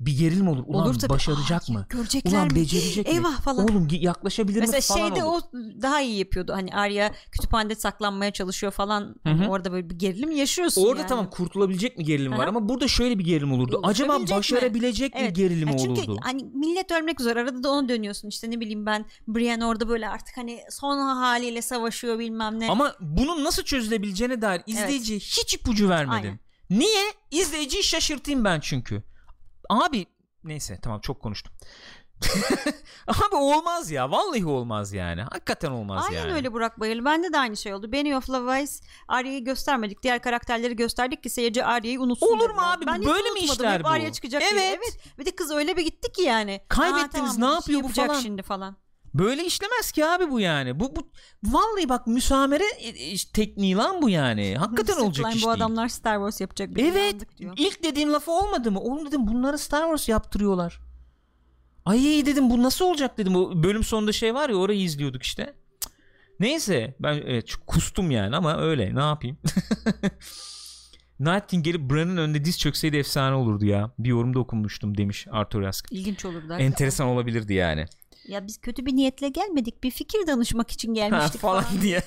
bir 0.00 0.18
gerilim 0.18 0.48
olur. 0.48 0.64
Ulan 0.66 0.86
olur 0.86 0.94
tabii. 0.94 1.10
başaracak 1.10 1.62
Aa, 1.70 1.72
mı? 1.72 1.86
Görecekler 1.88 2.32
Ulan 2.32 2.44
mi? 2.44 2.54
becerecek 2.54 3.08
Eyvah 3.08 3.36
mi? 3.38 3.42
falan. 3.42 3.64
Oğlum 3.64 3.88
yaklaşabilir 3.90 4.60
Mesela 4.60 4.76
mi 4.76 4.82
falan 4.82 5.08
şeyde 5.08 5.24
olur. 5.24 5.42
o 5.42 5.58
daha 5.82 6.00
iyi 6.00 6.18
yapıyordu. 6.18 6.52
Hani 6.52 6.74
Arya 6.74 7.12
kütüphanede 7.32 7.74
saklanmaya 7.74 8.30
çalışıyor 8.30 8.72
falan. 8.72 9.14
Hı-hı. 9.26 9.48
Orada 9.48 9.72
böyle 9.72 9.90
bir 9.90 9.94
gerilim 9.94 10.30
yaşıyorsun 10.30 10.84
Orada 10.86 10.98
yani. 10.98 11.08
tamam 11.08 11.30
kurtulabilecek 11.30 11.98
mi 11.98 12.04
gerilim 12.04 12.32
Hı-hı. 12.32 12.40
var 12.40 12.46
ama 12.46 12.68
burada 12.68 12.88
şöyle 12.88 13.18
bir 13.18 13.24
gerilim 13.24 13.52
olurdu. 13.52 13.80
Acaba 13.82 14.18
başarabilecek 14.30 15.14
mi, 15.14 15.20
mi 15.20 15.26
evet. 15.26 15.36
gerilim 15.36 15.68
yani 15.68 15.82
çünkü 15.82 16.00
olurdu? 16.00 16.20
hani 16.22 16.44
millet 16.44 16.90
ölmek 16.90 17.20
üzere 17.20 17.40
arada 17.40 17.62
da 17.62 17.70
onu 17.70 17.88
dönüyorsun. 17.88 18.28
İşte 18.28 18.50
ne 18.50 18.60
bileyim 18.60 18.86
ben 18.86 19.04
Brienne 19.28 19.64
orada 19.66 19.88
böyle 19.88 20.08
artık 20.08 20.36
hani 20.36 20.60
son 20.70 20.98
haliyle 20.98 21.62
savaşıyor 21.62 22.18
bilmem 22.18 22.60
ne. 22.60 22.70
Ama 22.70 22.94
bunun 23.00 23.44
nasıl 23.44 23.62
çözülebileceğine 23.62 24.42
dair 24.42 24.62
izleyici 24.66 25.12
evet. 25.12 25.22
hiç 25.22 25.54
ipucu 25.54 25.88
vermedin. 25.88 26.12
Aynen. 26.12 26.38
Niye? 26.70 27.02
İzleyiciyi 27.30 27.82
şaşırtayım 27.82 28.44
ben 28.44 28.60
çünkü. 28.60 29.02
Abi 29.68 30.06
Neyse 30.44 30.78
tamam 30.82 31.00
çok 31.00 31.22
konuştum. 31.22 31.52
Abi 33.06 33.36
olmaz 33.36 33.90
ya. 33.90 34.10
Vallahi 34.10 34.46
olmaz 34.46 34.92
yani. 34.92 35.22
Hakikaten 35.22 35.70
olmaz 35.70 36.04
Aynen 36.04 36.16
yani. 36.16 36.24
Aynen 36.24 36.36
öyle 36.36 36.52
Burak 36.52 36.80
Bayıl. 36.80 37.04
Bende 37.04 37.32
de 37.32 37.38
aynı 37.38 37.56
şey 37.56 37.74
oldu. 37.74 37.92
Benny 37.92 38.16
of 38.16 38.30
Levice 38.30 38.72
Arya'yı 39.08 39.44
göstermedik. 39.44 40.02
Diğer 40.02 40.22
karakterleri 40.22 40.76
gösterdik 40.76 41.22
ki 41.22 41.30
seyirci 41.30 41.64
Arya'yı 41.64 42.00
unutsun. 42.00 42.26
Olur 42.26 42.50
mu 42.50 42.60
abi? 42.60 42.86
Ben 42.86 43.04
Böyle 43.04 43.30
mi 43.30 43.40
işler 43.40 43.78
Hep 43.78 43.84
bu? 43.84 43.88
Arya 43.88 44.12
çıkacak 44.12 44.42
evet. 44.42 44.52
Diye. 44.52 44.68
evet. 44.68 45.18
Bir 45.18 45.24
de 45.24 45.30
kız 45.30 45.50
öyle 45.50 45.76
bir 45.76 45.84
gitti 45.84 46.12
ki 46.12 46.22
yani. 46.22 46.60
Kaybettiniz 46.68 47.34
tamam, 47.34 47.50
ne 47.50 47.54
yapıyor 47.54 47.82
bu 47.82 47.88
falan. 47.88 48.20
şimdi 48.20 48.42
falan. 48.42 48.76
Böyle 49.14 49.44
işlemez 49.44 49.92
ki 49.92 50.06
abi 50.06 50.30
bu 50.30 50.40
yani. 50.40 50.80
Bu, 50.80 50.96
bu 50.96 51.08
vallahi 51.44 51.88
bak 51.88 52.06
müsamere 52.06 52.64
e, 52.78 52.88
e, 52.88 53.16
tekniği 53.32 53.76
lan 53.76 54.02
bu 54.02 54.10
yani. 54.10 54.56
Hakikaten 54.58 54.96
olacak 55.00 55.34
iş 55.34 55.42
bu 55.42 55.46
değil. 55.46 55.56
adamlar 55.56 55.88
Star 55.88 56.16
Wars 56.16 56.40
yapacak 56.40 56.76
bir 56.76 56.84
Evet. 56.84 57.38
diyor. 57.38 57.54
İlk 57.56 57.84
dediğin 57.84 58.12
lafı 58.12 58.30
olmadı 58.30 58.70
mı? 58.70 58.80
Oğlum 58.80 59.06
dedim 59.06 59.26
bunları 59.26 59.58
Star 59.58 59.82
Wars 59.82 60.08
yaptırıyorlar. 60.08 60.80
Ay 61.84 61.98
dedim 62.26 62.50
bu 62.50 62.62
nasıl 62.62 62.84
olacak 62.84 63.18
dedim. 63.18 63.36
O 63.36 63.62
bölüm 63.62 63.84
sonunda 63.84 64.12
şey 64.12 64.34
var 64.34 64.50
ya 64.50 64.56
orayı 64.56 64.80
izliyorduk 64.80 65.22
işte. 65.22 65.54
Neyse 66.40 66.96
ben 67.00 67.14
evet, 67.14 67.54
kustum 67.66 68.10
yani 68.10 68.36
ama 68.36 68.60
öyle 68.60 68.94
ne 68.94 69.00
yapayım. 69.00 69.38
Night 71.20 71.46
King 71.46 71.64
gelip 71.64 71.90
Bran'ın 71.90 72.16
önünde 72.16 72.44
diz 72.44 72.58
çökseydi 72.58 72.96
efsane 72.96 73.34
olurdu 73.34 73.64
ya. 73.64 73.90
Bir 73.98 74.08
yorumda 74.08 74.38
okumuştum 74.38 74.98
demiş 74.98 75.26
Arthur 75.30 75.62
Ask. 75.62 75.92
İlginç 75.92 76.24
olurdu. 76.24 76.52
Enteresan 76.58 77.06
olabilirdi 77.06 77.54
yani. 77.54 77.86
Ya 78.28 78.46
biz 78.46 78.60
kötü 78.60 78.86
bir 78.86 78.96
niyetle 78.96 79.28
gelmedik. 79.28 79.84
Bir 79.84 79.90
fikir 79.90 80.26
danışmak 80.26 80.70
için 80.70 80.94
gelmiştik 80.94 81.42
ha, 81.42 81.48
falan, 81.48 81.62
falan 81.62 81.82
diye. 81.82 82.02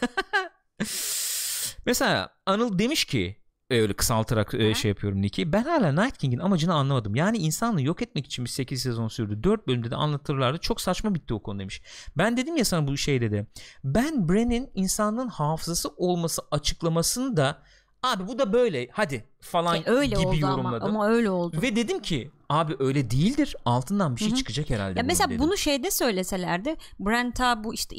Mesela 1.86 2.30
Anıl 2.46 2.80
demiş 2.80 3.06
ki 3.06 3.42
öyle 3.70 3.94
kısaltarak 3.94 4.54
e, 4.54 4.74
şey 4.74 4.90
yapıyorum 4.90 5.22
Nick'i. 5.22 5.54
Ben 5.54 5.64
hala 5.64 6.04
Night 6.04 6.18
King'in 6.18 6.40
amacını 6.40 6.74
anlamadım. 6.74 7.16
Yani 7.16 7.38
insanlığı 7.38 7.82
yok 7.82 8.02
etmek 8.02 8.26
için 8.26 8.46
bir 8.46 8.50
8 8.50 8.82
sezon 8.82 9.08
sürdü. 9.08 9.44
4 9.44 9.68
bölümde 9.68 9.92
de 9.92 9.96
anlatırlardı. 9.96 10.58
Çok 10.58 10.82
saçma 10.82 11.16
bitti 11.16 11.34
o 11.34 11.44
konu 11.44 11.60
demiş. 11.60 11.82
Ben 12.18 12.38
dedim 12.38 12.58
ya 12.58 12.66
sana 12.66 12.88
bu 12.88 12.98
şeyde 12.98 13.32
de. 13.32 13.48
Ben 13.84 14.30
Bren'in 14.30 14.72
insanlığın 14.76 15.28
hafızası 15.28 15.90
olması 15.90 16.42
açıklamasını 16.52 17.38
da 17.38 17.64
abi 18.04 18.28
bu 18.28 18.40
da 18.40 18.54
böyle 18.54 18.88
hadi 18.92 19.26
falan 19.42 19.76
e, 19.76 19.84
öyle 19.86 20.16
gibi 20.16 20.28
oldu 20.28 20.40
yorumladım. 20.40 20.90
Ama, 20.90 21.04
ama 21.04 21.08
öyle 21.08 21.30
oldu. 21.30 21.62
Ve 21.62 21.76
dedim 21.76 22.02
ki 22.02 22.32
abi 22.50 22.76
öyle 22.80 23.12
değildir. 23.12 23.56
Altından 23.66 24.16
bir 24.16 24.20
şey 24.20 24.30
Hı-hı. 24.30 24.38
çıkacak 24.38 24.70
herhalde. 24.70 25.00
Ya 25.00 25.04
mesela 25.04 25.30
dedim. 25.30 25.40
bunu 25.40 25.58
şeyde 25.58 25.92
söyleselerdi. 25.92 26.76
Brenta 27.00 27.64
bu 27.64 27.74
işte 27.74 27.96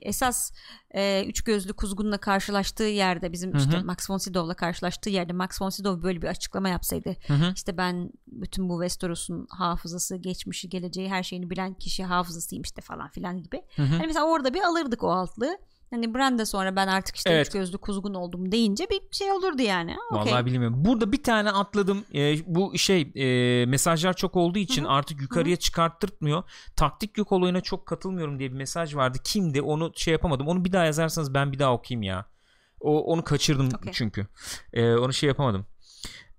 esas 0.00 0.52
e, 0.90 1.24
üç 1.24 1.42
gözlü 1.42 1.72
kuzgunla 1.72 2.18
karşılaştığı 2.18 2.82
yerde 2.82 3.32
bizim 3.32 3.52
Hı-hı. 3.52 3.62
işte 3.62 3.82
Max 3.82 4.10
von 4.10 4.18
Sydow'la 4.18 4.54
karşılaştığı 4.54 5.10
yerde 5.10 5.32
Max 5.32 5.62
von 5.62 5.70
Sydow 5.70 6.02
böyle 6.02 6.22
bir 6.22 6.28
açıklama 6.28 6.68
yapsaydı. 6.68 7.16
Hı-hı. 7.26 7.52
İşte 7.56 7.76
ben 7.76 8.10
bütün 8.26 8.68
bu 8.68 8.74
Westeros'un 8.74 9.46
hafızası, 9.50 10.16
geçmişi, 10.16 10.68
geleceği 10.68 11.08
her 11.08 11.22
şeyini 11.22 11.50
bilen 11.50 11.74
kişi 11.74 12.04
hafızasıyım 12.04 12.62
işte 12.62 12.80
falan 12.80 13.08
filan 13.08 13.42
gibi. 13.42 13.62
Hani 13.76 14.06
mesela 14.06 14.26
orada 14.26 14.54
bir 14.54 14.62
alırdık 14.62 15.02
o 15.02 15.10
altlığı. 15.10 15.58
Hani 15.90 16.14
Brand 16.14 16.40
sonra 16.40 16.76
ben 16.76 16.88
artık 16.88 17.16
işte 17.16 17.30
evet. 17.30 17.46
üç 17.46 17.52
gözlü 17.52 17.78
kuzgun 17.78 18.14
oldum 18.14 18.52
deyince 18.52 18.86
bir 18.90 19.00
şey 19.10 19.32
olurdu 19.32 19.62
yani. 19.62 19.96
Okay. 20.10 20.32
Vallahi 20.32 20.46
bilmiyorum. 20.46 20.84
Burada 20.84 21.12
bir 21.12 21.22
tane 21.22 21.50
atladım. 21.50 22.04
E, 22.14 22.36
bu 22.54 22.78
şey 22.78 23.12
e, 23.14 23.66
mesajlar 23.66 24.12
çok 24.12 24.36
olduğu 24.36 24.58
için 24.58 24.84
Hı-hı. 24.84 24.92
artık 24.92 25.20
yukarıya 25.20 25.54
Hı-hı. 25.54 25.60
çıkarttırtmıyor. 25.60 26.42
Taktik 26.76 27.18
yok 27.18 27.32
olayına 27.32 27.60
çok 27.60 27.86
katılmıyorum 27.86 28.38
diye 28.38 28.52
bir 28.52 28.56
mesaj 28.56 28.96
vardı. 28.96 29.18
Kimdi? 29.24 29.62
Onu 29.62 29.92
şey 29.96 30.12
yapamadım. 30.12 30.48
Onu 30.48 30.64
bir 30.64 30.72
daha 30.72 30.84
yazarsanız 30.84 31.34
ben 31.34 31.52
bir 31.52 31.58
daha 31.58 31.72
okuyayım 31.72 32.02
ya. 32.02 32.26
O 32.80 33.04
onu 33.04 33.24
kaçırdım 33.24 33.68
okay. 33.76 33.92
çünkü. 33.92 34.26
E, 34.72 34.94
onu 34.94 35.12
şey 35.12 35.26
yapamadım. 35.28 35.66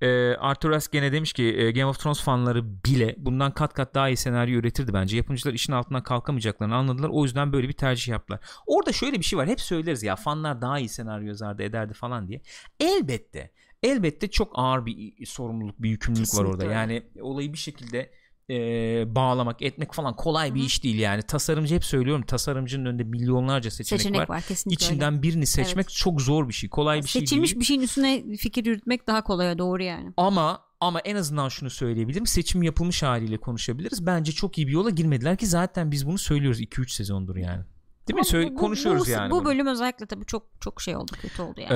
E, 0.01 0.35
Arthur 0.35 0.71
Ask 0.71 0.91
gene 0.91 1.11
demiş 1.11 1.33
ki 1.33 1.43
e, 1.43 1.71
Game 1.71 1.85
of 1.85 1.99
Thrones 1.99 2.21
fanları 2.21 2.83
bile 2.83 3.15
bundan 3.17 3.51
kat 3.51 3.73
kat 3.73 3.95
daha 3.95 4.09
iyi 4.09 4.17
senaryo 4.17 4.59
üretirdi 4.59 4.93
bence. 4.93 5.17
Yapımcılar 5.17 5.53
işin 5.53 5.73
altından 5.73 6.03
kalkamayacaklarını 6.03 6.75
anladılar. 6.75 7.09
O 7.13 7.23
yüzden 7.23 7.53
böyle 7.53 7.67
bir 7.67 7.73
tercih 7.73 8.11
yaptılar. 8.11 8.39
Orada 8.67 8.91
şöyle 8.91 9.19
bir 9.19 9.23
şey 9.23 9.39
var. 9.39 9.47
Hep 9.47 9.61
söyleriz 9.61 10.03
ya 10.03 10.15
fanlar 10.15 10.61
daha 10.61 10.79
iyi 10.79 10.89
senaryo 10.89 11.27
yazardı 11.27 11.63
ederdi 11.63 11.93
falan 11.93 12.27
diye. 12.27 12.41
Elbette. 12.79 13.51
Elbette 13.83 14.27
çok 14.27 14.51
ağır 14.53 14.85
bir 14.85 15.25
sorumluluk, 15.25 15.81
bir 15.81 15.89
yükümlülük 15.89 16.25
Kesinlikle 16.25 16.49
var 16.49 16.53
orada. 16.53 16.65
Yani 16.73 17.03
olayı 17.21 17.53
bir 17.53 17.57
şekilde 17.57 18.11
e, 18.49 19.15
bağlamak 19.15 19.61
etmek 19.61 19.93
falan 19.93 20.15
kolay 20.15 20.53
bir 20.55 20.59
Hı 20.59 20.63
hı. 20.63 20.67
iş 20.67 20.83
değil 20.83 20.99
yani 20.99 21.21
tasarımcı 21.21 21.75
hep 21.75 21.85
söylüyorum 21.85 22.23
tasarımcının 22.25 22.85
önünde 22.85 23.03
milyonlarca 23.03 23.71
seçenek, 23.71 24.01
Seçenek 24.01 24.19
var. 24.19 24.29
var, 24.29 24.41
kesinlikle 24.41 24.85
İçinden 24.85 25.13
öyle. 25.13 25.23
birini 25.23 25.45
seçmek 25.45 25.89
çok 25.89 26.21
zor 26.21 26.47
bir 26.47 26.53
şey 26.53 26.69
kolay 26.69 27.01
bir 27.03 27.07
şey 27.07 27.21
Seçilmiş 27.21 27.55
bir 27.55 27.63
şeyin 27.65 27.81
üstüne 27.81 28.35
fikir 28.37 28.65
yürütmek 28.65 29.07
daha 29.07 29.23
kolay 29.23 29.57
doğru 29.57 29.83
yani. 29.83 30.13
ama 30.17 30.61
ama 30.79 30.99
en 30.99 31.15
azından 31.15 31.49
şunu 31.49 31.69
söyleyebilirim 31.69 32.25
seçim 32.25 32.63
yapılmış 32.63 33.03
haliyle 33.03 33.37
konuşabiliriz 33.37 34.05
bence 34.05 34.31
çok 34.31 34.57
iyi 34.57 34.67
bir 34.67 34.71
yola 34.71 34.89
girmediler 34.89 35.37
ki 35.37 35.45
zaten 35.47 35.91
biz 35.91 36.07
bunu 36.07 36.17
söylüyoruz 36.17 36.61
2-3 36.61 36.89
sezondur 36.89 37.35
yani 37.35 37.63
değil 38.07 38.15
mi 38.15 38.19
Ama 38.19 38.23
Söyle, 38.23 38.47
bu- 38.49 38.51
bu- 38.55 38.57
konuşuyoruz 38.59 39.07
bu, 39.07 39.11
yani 39.11 39.31
Bu 39.31 39.35
bunu. 39.35 39.45
bölüm 39.45 39.67
özellikle 39.67 40.05
tabii 40.05 40.25
çok 40.25 40.43
çok 40.59 40.81
şey 40.81 40.95
oldu 40.95 41.11
kötü 41.21 41.41
oldu 41.41 41.61
yani. 41.61 41.73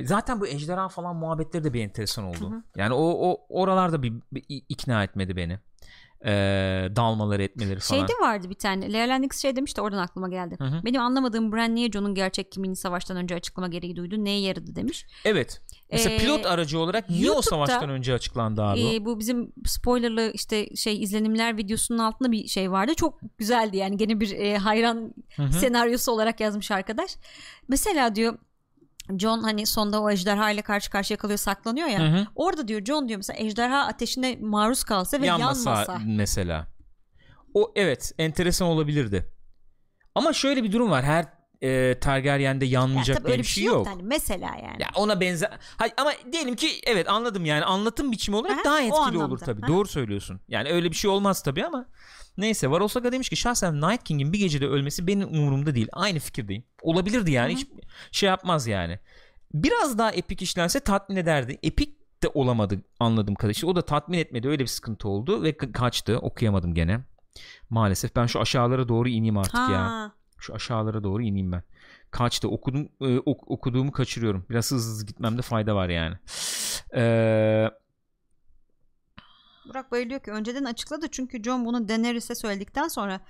Ee, 0.00 0.06
zaten 0.06 0.40
bu 0.40 0.46
ejderha 0.46 0.88
falan 0.88 1.16
muhabbetleri 1.16 1.64
de 1.64 1.72
bir 1.72 1.80
enteresan 1.80 2.24
oldu. 2.24 2.50
Hı 2.50 2.54
hı. 2.56 2.62
Yani 2.76 2.94
o, 2.94 3.02
o 3.30 3.46
oralarda 3.48 4.02
bir, 4.02 4.12
bir 4.32 4.44
ikna 4.68 5.04
etmedi 5.04 5.36
beni. 5.36 5.58
Ee, 6.26 6.88
dalmaları 6.96 7.42
etmeleri 7.42 7.80
falan. 7.80 7.98
Şeyde 8.00 8.12
vardı 8.20 8.50
bir 8.50 8.54
tane. 8.54 8.92
Lea 8.92 9.08
Landis 9.08 9.42
şey 9.42 9.56
demişti 9.56 9.80
oradan 9.80 9.98
aklıma 9.98 10.28
geldi. 10.28 10.56
Hı 10.58 10.64
hı. 10.64 10.84
Benim 10.84 11.00
anlamadığım 11.00 11.52
Bran 11.52 11.74
niye 11.74 11.90
Jon'un 11.90 12.14
gerçek 12.14 12.52
kimliğini 12.52 12.76
savaştan 12.76 13.16
önce 13.16 13.34
açıklama 13.34 13.68
gereği 13.68 13.96
duydu? 13.96 14.24
Neye 14.24 14.40
yaradı 14.40 14.76
demiş. 14.76 15.06
Evet. 15.24 15.60
Mesela 15.92 16.14
Ee, 16.14 16.18
pilot 16.18 16.46
aracı 16.46 16.78
olarak 16.78 17.10
niye 17.10 17.22
o 17.22 17.24
YouTube'da, 17.26 17.50
savaştan 17.50 17.90
önce 17.90 18.14
açıklandı 18.14 18.62
abi? 18.62 18.80
o? 18.84 18.92
Ee, 18.92 19.04
bu 19.04 19.18
bizim 19.18 19.52
spoilerlı 19.66 20.30
işte 20.34 20.76
şey 20.76 21.02
izlenimler 21.02 21.56
videosunun 21.56 21.98
altında 21.98 22.32
bir 22.32 22.46
şey 22.48 22.70
vardı. 22.70 22.94
Çok 22.94 23.20
güzeldi 23.38 23.76
yani 23.76 23.96
gene 23.96 24.20
bir 24.20 24.30
e, 24.38 24.58
hayran 24.58 25.14
Hı 25.36 25.42
hı. 25.42 25.52
senaryosu 25.52 26.12
olarak 26.12 26.40
yazmış 26.40 26.70
arkadaş. 26.70 27.16
Mesela 27.68 28.14
diyor 28.14 28.38
John 29.18 29.42
hani 29.42 29.66
sonda 29.66 30.02
o 30.02 30.10
ejderha 30.10 30.50
ile 30.50 30.62
karşı 30.62 30.90
karşıya 30.90 31.16
kalıyor 31.16 31.38
saklanıyor 31.38 31.88
ya. 31.88 31.98
Hı 32.00 32.16
hı. 32.18 32.26
Orada 32.34 32.68
diyor 32.68 32.84
John 32.84 33.08
diyor 33.08 33.16
mesela 33.16 33.38
ejderha 33.40 33.86
ateşine 33.86 34.38
maruz 34.40 34.84
kalsa 34.84 35.20
ve 35.20 35.26
Yanmasa, 35.26 35.70
yanmasa. 35.70 35.98
mesela. 36.06 36.66
O 37.54 37.72
evet 37.76 38.12
enteresan 38.18 38.68
olabilirdi. 38.68 39.32
Ama 40.14 40.32
şöyle 40.32 40.62
bir 40.64 40.72
durum 40.72 40.90
var. 40.90 41.04
Her 41.04 41.26
e, 41.62 41.98
Targaryen'de 42.00 42.64
Ya 42.64 42.70
yanmayacak 42.70 43.24
diye 43.24 43.32
öyle 43.32 43.42
bir 43.42 43.48
şey 43.48 43.64
yok. 43.64 43.86
Hani 43.86 44.02
mesela 44.02 44.56
yani. 44.62 44.82
Ya 44.82 44.88
ona 44.96 45.20
benzer. 45.20 45.50
Hayır 45.76 45.94
ama 45.96 46.12
diyelim 46.32 46.56
ki 46.56 46.68
evet 46.86 47.08
anladım 47.08 47.44
yani 47.44 47.64
anlatım 47.64 48.12
biçimi 48.12 48.36
olarak 48.36 48.56
Aha, 48.56 48.64
daha 48.64 48.80
etkili 48.80 49.22
olur 49.22 49.38
tabii. 49.38 49.60
Aha. 49.62 49.68
Doğru 49.68 49.88
söylüyorsun. 49.88 50.40
Yani 50.48 50.68
öyle 50.70 50.90
bir 50.90 50.96
şey 50.96 51.10
olmaz 51.10 51.42
tabii 51.42 51.64
ama 51.66 51.86
neyse 52.36 52.70
Varol 52.70 52.88
Saga 52.88 53.12
demiş 53.12 53.28
ki 53.28 53.36
şahsen 53.36 53.80
Night 53.80 54.04
King'in 54.04 54.32
bir 54.32 54.38
gecede 54.38 54.66
ölmesi 54.66 55.06
benim 55.06 55.28
umurumda 55.28 55.74
değil. 55.74 55.88
Aynı 55.92 56.18
fikirdeyim. 56.18 56.64
Olabilirdi 56.82 57.30
yani 57.30 57.52
Hı 57.52 57.56
hiç 57.56 57.66
şey 58.12 58.28
yapmaz 58.28 58.66
yani. 58.66 58.98
Biraz 59.54 59.98
daha 59.98 60.10
epik 60.12 60.42
işlense 60.42 60.80
tatmin 60.80 61.16
ederdi. 61.16 61.58
Epik 61.62 62.22
de 62.22 62.28
olamadı 62.34 62.82
anladığım 63.00 63.34
kadarıyla. 63.34 63.68
O 63.68 63.76
da 63.76 63.82
tatmin 63.82 64.18
etmedi. 64.18 64.48
Öyle 64.48 64.62
bir 64.62 64.66
sıkıntı 64.68 65.08
oldu 65.08 65.42
ve 65.42 65.50
ka- 65.50 65.72
kaçtı. 65.72 66.18
Okuyamadım 66.18 66.74
gene. 66.74 67.00
Maalesef 67.70 68.16
ben 68.16 68.26
şu 68.26 68.40
aşağılara 68.40 68.88
doğru 68.88 69.08
ineyim 69.08 69.36
artık 69.38 69.54
ya. 69.54 69.82
Ha. 69.82 70.12
Şu 70.38 70.54
aşağılara 70.54 71.04
doğru 71.04 71.22
ineyim 71.22 71.52
ben. 71.52 71.62
Kaçtı. 72.10 72.48
Okudum, 72.48 72.88
e, 73.00 73.18
ok- 73.18 73.50
okuduğumu 73.50 73.92
kaçırıyorum. 73.92 74.46
Biraz 74.50 74.70
hızlı 74.70 74.90
hızlı 74.90 75.06
gitmemde 75.06 75.42
fayda 75.42 75.74
var 75.76 75.88
yani. 75.88 76.16
Ee, 76.96 77.70
Burak 79.68 79.92
bayılıyor 79.92 80.20
ki 80.20 80.30
önceden 80.30 80.64
açıkladı 80.64 81.06
çünkü 81.10 81.42
John 81.42 81.64
bunu 81.64 81.88
Daenerys'e 81.88 82.34
söyledikten 82.34 82.88
sonra 82.88 83.20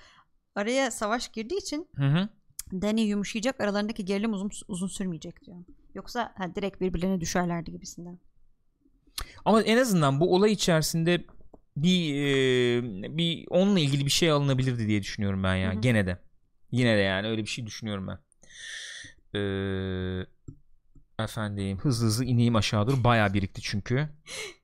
araya 0.54 0.90
savaş 0.90 1.28
girdiği 1.28 1.58
için 1.58 1.88
hı 1.96 2.06
hı. 2.06 2.28
Dany 2.72 3.00
yumuşayacak 3.00 3.60
aralarındaki 3.60 4.04
gerilim 4.04 4.32
uzun, 4.32 4.50
uzun 4.68 4.86
sürmeyecek 4.86 5.44
diyor. 5.44 5.56
Yoksa 5.94 6.32
ha, 6.36 6.54
direkt 6.54 6.80
birbirlerine 6.80 7.20
düşerlerdi 7.20 7.72
gibisinden. 7.72 8.18
Ama 9.44 9.62
en 9.62 9.78
azından 9.78 10.20
bu 10.20 10.34
olay 10.34 10.52
içerisinde 10.52 11.24
bir 11.76 12.14
e, 12.14 12.82
bir 13.18 13.46
onunla 13.50 13.80
ilgili 13.80 14.04
bir 14.04 14.10
şey 14.10 14.30
alınabilirdi 14.30 14.86
diye 14.86 15.02
düşünüyorum 15.02 15.42
ben 15.42 15.54
ya. 15.54 15.72
Hı 15.72 15.76
hı. 15.76 15.80
Gene 15.80 16.06
de. 16.06 16.18
Yine 16.70 16.96
de 16.96 17.00
yani 17.00 17.28
öyle 17.28 17.42
bir 17.42 17.48
şey 17.48 17.66
düşünüyorum 17.66 18.06
ben. 18.06 18.18
Ee, 19.34 20.26
efendim 21.18 21.78
hızlı 21.78 22.06
hızlı 22.06 22.24
ineyim 22.24 22.56
aşağı 22.56 22.86
doğru. 22.86 23.04
Bayağı 23.04 23.34
birikti 23.34 23.62
çünkü. 23.62 24.08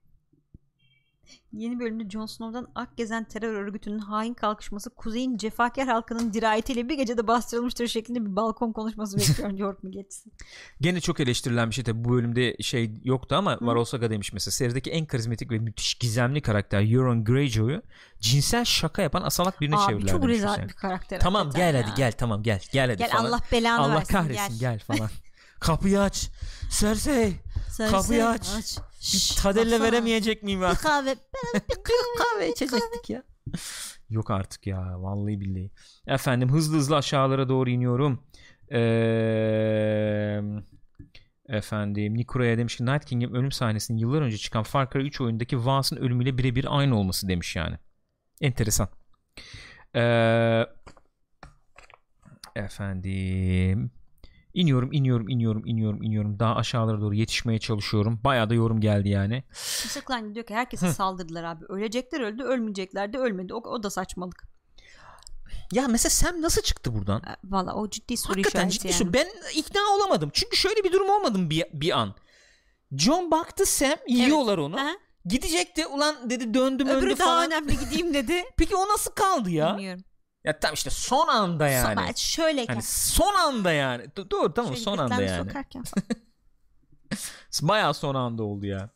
Yeni 1.52 1.80
bölümde 1.80 2.10
Jon 2.10 2.26
Snow'dan 2.26 2.68
Ak 2.74 2.96
Gezen 2.96 3.24
terör 3.24 3.52
örgütünün 3.52 3.98
hain 3.98 4.34
kalkışması 4.34 4.90
Kuzey'in 4.90 5.36
cefakar 5.36 5.86
halkının 5.88 6.32
dirayetiyle 6.32 6.88
bir 6.88 6.94
gecede 6.94 7.26
bastırılmıştır 7.26 7.86
şeklinde 7.86 8.24
bir 8.26 8.36
balkon 8.36 8.72
konuşması 8.72 9.18
bekliyorum 9.18 9.56
York 9.56 9.84
mu 9.84 9.90
geçsin. 9.90 10.32
Gene 10.80 11.00
çok 11.00 11.20
eleştirilen 11.20 11.70
bir 11.70 11.74
şey 11.74 11.84
tabii 11.84 12.04
bu 12.04 12.12
bölümde 12.12 12.56
şey 12.62 12.90
yoktu 13.04 13.34
ama 13.36 13.52
Hı. 13.60 13.66
Varol 13.66 13.84
Saga 13.84 14.10
demiş 14.10 14.32
mesela 14.32 14.52
serideki 14.52 14.90
en 14.90 15.06
karizmatik 15.06 15.50
ve 15.50 15.58
müthiş 15.58 15.94
gizemli 15.94 16.40
karakter 16.40 16.92
Euron 16.92 17.24
Greyjoy'u 17.24 17.82
cinsel 18.20 18.64
şaka 18.64 19.02
yapan 19.02 19.22
asalak 19.22 19.60
birine 19.60 19.76
Abi 19.76 19.86
çevirdiler 19.90 20.12
çok 20.12 20.24
mesela. 20.24 20.68
bir 20.68 20.72
karakter. 20.72 21.20
Tamam 21.20 21.50
gel 21.56 21.74
ya. 21.74 21.82
hadi 21.82 21.96
gel 21.96 22.12
tamam 22.12 22.42
gel 22.42 22.60
gel 22.72 22.90
hadi 22.90 22.98
Gel 22.98 23.10
falan. 23.10 23.24
Allah 23.24 23.40
belanı 23.52 23.80
Allah 23.82 23.94
versin 23.94 24.12
kahretsin 24.14 24.58
gel, 24.58 24.78
gel. 24.78 24.78
falan. 24.78 25.10
Kapıyı 25.60 26.00
aç. 26.00 26.30
Cersei 26.80 27.32
Sen- 27.78 27.90
kapıyı 27.90 28.20
sen 28.20 28.26
aç. 28.26 28.78
bir 29.12 29.36
tadelle 29.42 29.70
baksana. 29.72 29.86
veremeyecek 29.86 30.42
miyim 30.42 30.62
ben? 30.62 30.70
Bir 30.72 30.76
kahve. 30.76 31.16
bir 31.54 32.18
kahve 32.18 32.50
içecektik 32.52 33.10
ya. 33.10 33.22
Yok 34.10 34.30
artık 34.30 34.66
ya 34.66 35.02
vallahi 35.02 35.40
billahi. 35.40 35.70
Efendim 36.06 36.52
hızlı 36.52 36.76
hızlı 36.76 36.96
aşağılara 36.96 37.48
doğru 37.48 37.70
iniyorum. 37.70 38.22
Eee 38.70 40.42
Efendim 41.48 42.14
Nikura'ya 42.14 42.58
demiş 42.58 42.76
ki 42.76 42.86
Night 42.86 43.04
King'in 43.04 43.34
ölüm 43.34 43.52
sahnesinin 43.52 43.98
yıllar 43.98 44.22
önce 44.22 44.36
çıkan 44.38 44.62
Far 44.62 44.90
Cry 44.90 45.06
3 45.06 45.20
oyundaki 45.20 45.66
Vaas'ın 45.66 45.96
ölümüyle 45.96 46.38
birebir 46.38 46.66
aynı 46.78 46.98
olması 46.98 47.28
demiş 47.28 47.56
yani. 47.56 47.76
Enteresan. 48.40 48.88
Eee 49.94 50.66
efendim 52.56 53.90
iniyorum 54.60 54.92
iniyorum 54.92 55.28
iniyorum 55.28 55.66
iniyorum 55.66 56.02
iniyorum 56.02 56.38
daha 56.38 56.56
aşağılara 56.56 57.00
doğru 57.00 57.14
yetişmeye 57.14 57.58
çalışıyorum. 57.58 58.20
Bayağı 58.24 58.50
da 58.50 58.54
yorum 58.54 58.80
geldi 58.80 59.08
yani. 59.08 59.44
Klein 60.06 60.34
diyor 60.34 60.46
ki 60.46 60.54
herkese 60.54 60.92
saldırdılar 60.92 61.44
abi. 61.44 61.64
Ölecekler 61.68 62.20
öldü 62.20 62.42
ölmeyecekler 62.42 63.12
de 63.12 63.18
ölmedi. 63.18 63.54
O, 63.54 63.56
o 63.56 63.82
da 63.82 63.90
saçmalık. 63.90 64.42
Ya 65.72 65.88
mesela 65.88 66.10
Sam 66.10 66.42
nasıl 66.42 66.62
çıktı 66.62 66.94
buradan? 66.94 67.20
E, 67.20 67.36
Valla 67.44 67.74
o 67.74 67.90
ciddi 67.90 68.16
soru 68.16 68.32
Hakikaten 68.32 68.68
ciddi 68.68 68.86
yani. 68.86 68.96
soru. 68.96 69.12
Ben 69.12 69.26
ikna 69.54 69.80
olamadım. 69.96 70.30
Çünkü 70.32 70.56
şöyle 70.56 70.84
bir 70.84 70.92
durum 70.92 71.10
olmadı 71.10 71.50
bir, 71.50 71.64
bir 71.72 71.98
an. 71.98 72.14
John 72.92 73.30
baktı 73.30 73.66
Sam 73.66 73.96
yiyorlar 74.08 74.58
onu. 74.58 74.76
Aha. 74.76 74.90
Gidecekti 75.24 75.86
ulan 75.86 76.30
dedi 76.30 76.54
döndüm 76.54 76.88
öndü 76.88 76.98
Öbürü 76.98 77.18
daha 77.18 77.28
falan. 77.28 77.46
önemli 77.46 77.78
gideyim 77.78 78.14
dedi. 78.14 78.44
Peki 78.56 78.76
o 78.76 78.88
nasıl 78.88 79.10
kaldı 79.10 79.50
ya? 79.50 79.72
Bilmiyorum. 79.76 80.04
Ya 80.44 80.60
tam 80.60 80.74
işte 80.74 80.90
son 80.90 81.28
anda 81.28 81.68
yani. 81.68 81.94
Sonra 81.94 82.12
şöyleyken. 82.16 82.74
Hani 82.74 82.82
son 82.82 83.34
anda 83.34 83.72
yani. 83.72 84.06
Doğru 84.30 84.54
tamam 84.54 84.72
şöyle 84.72 84.84
son 84.84 84.98
anda 84.98 85.22
yani. 85.22 85.48
sokarken. 85.48 85.84
Bayağı 87.62 87.94
son 87.94 88.14
anda 88.14 88.42
oldu 88.42 88.66
ya. 88.66 88.90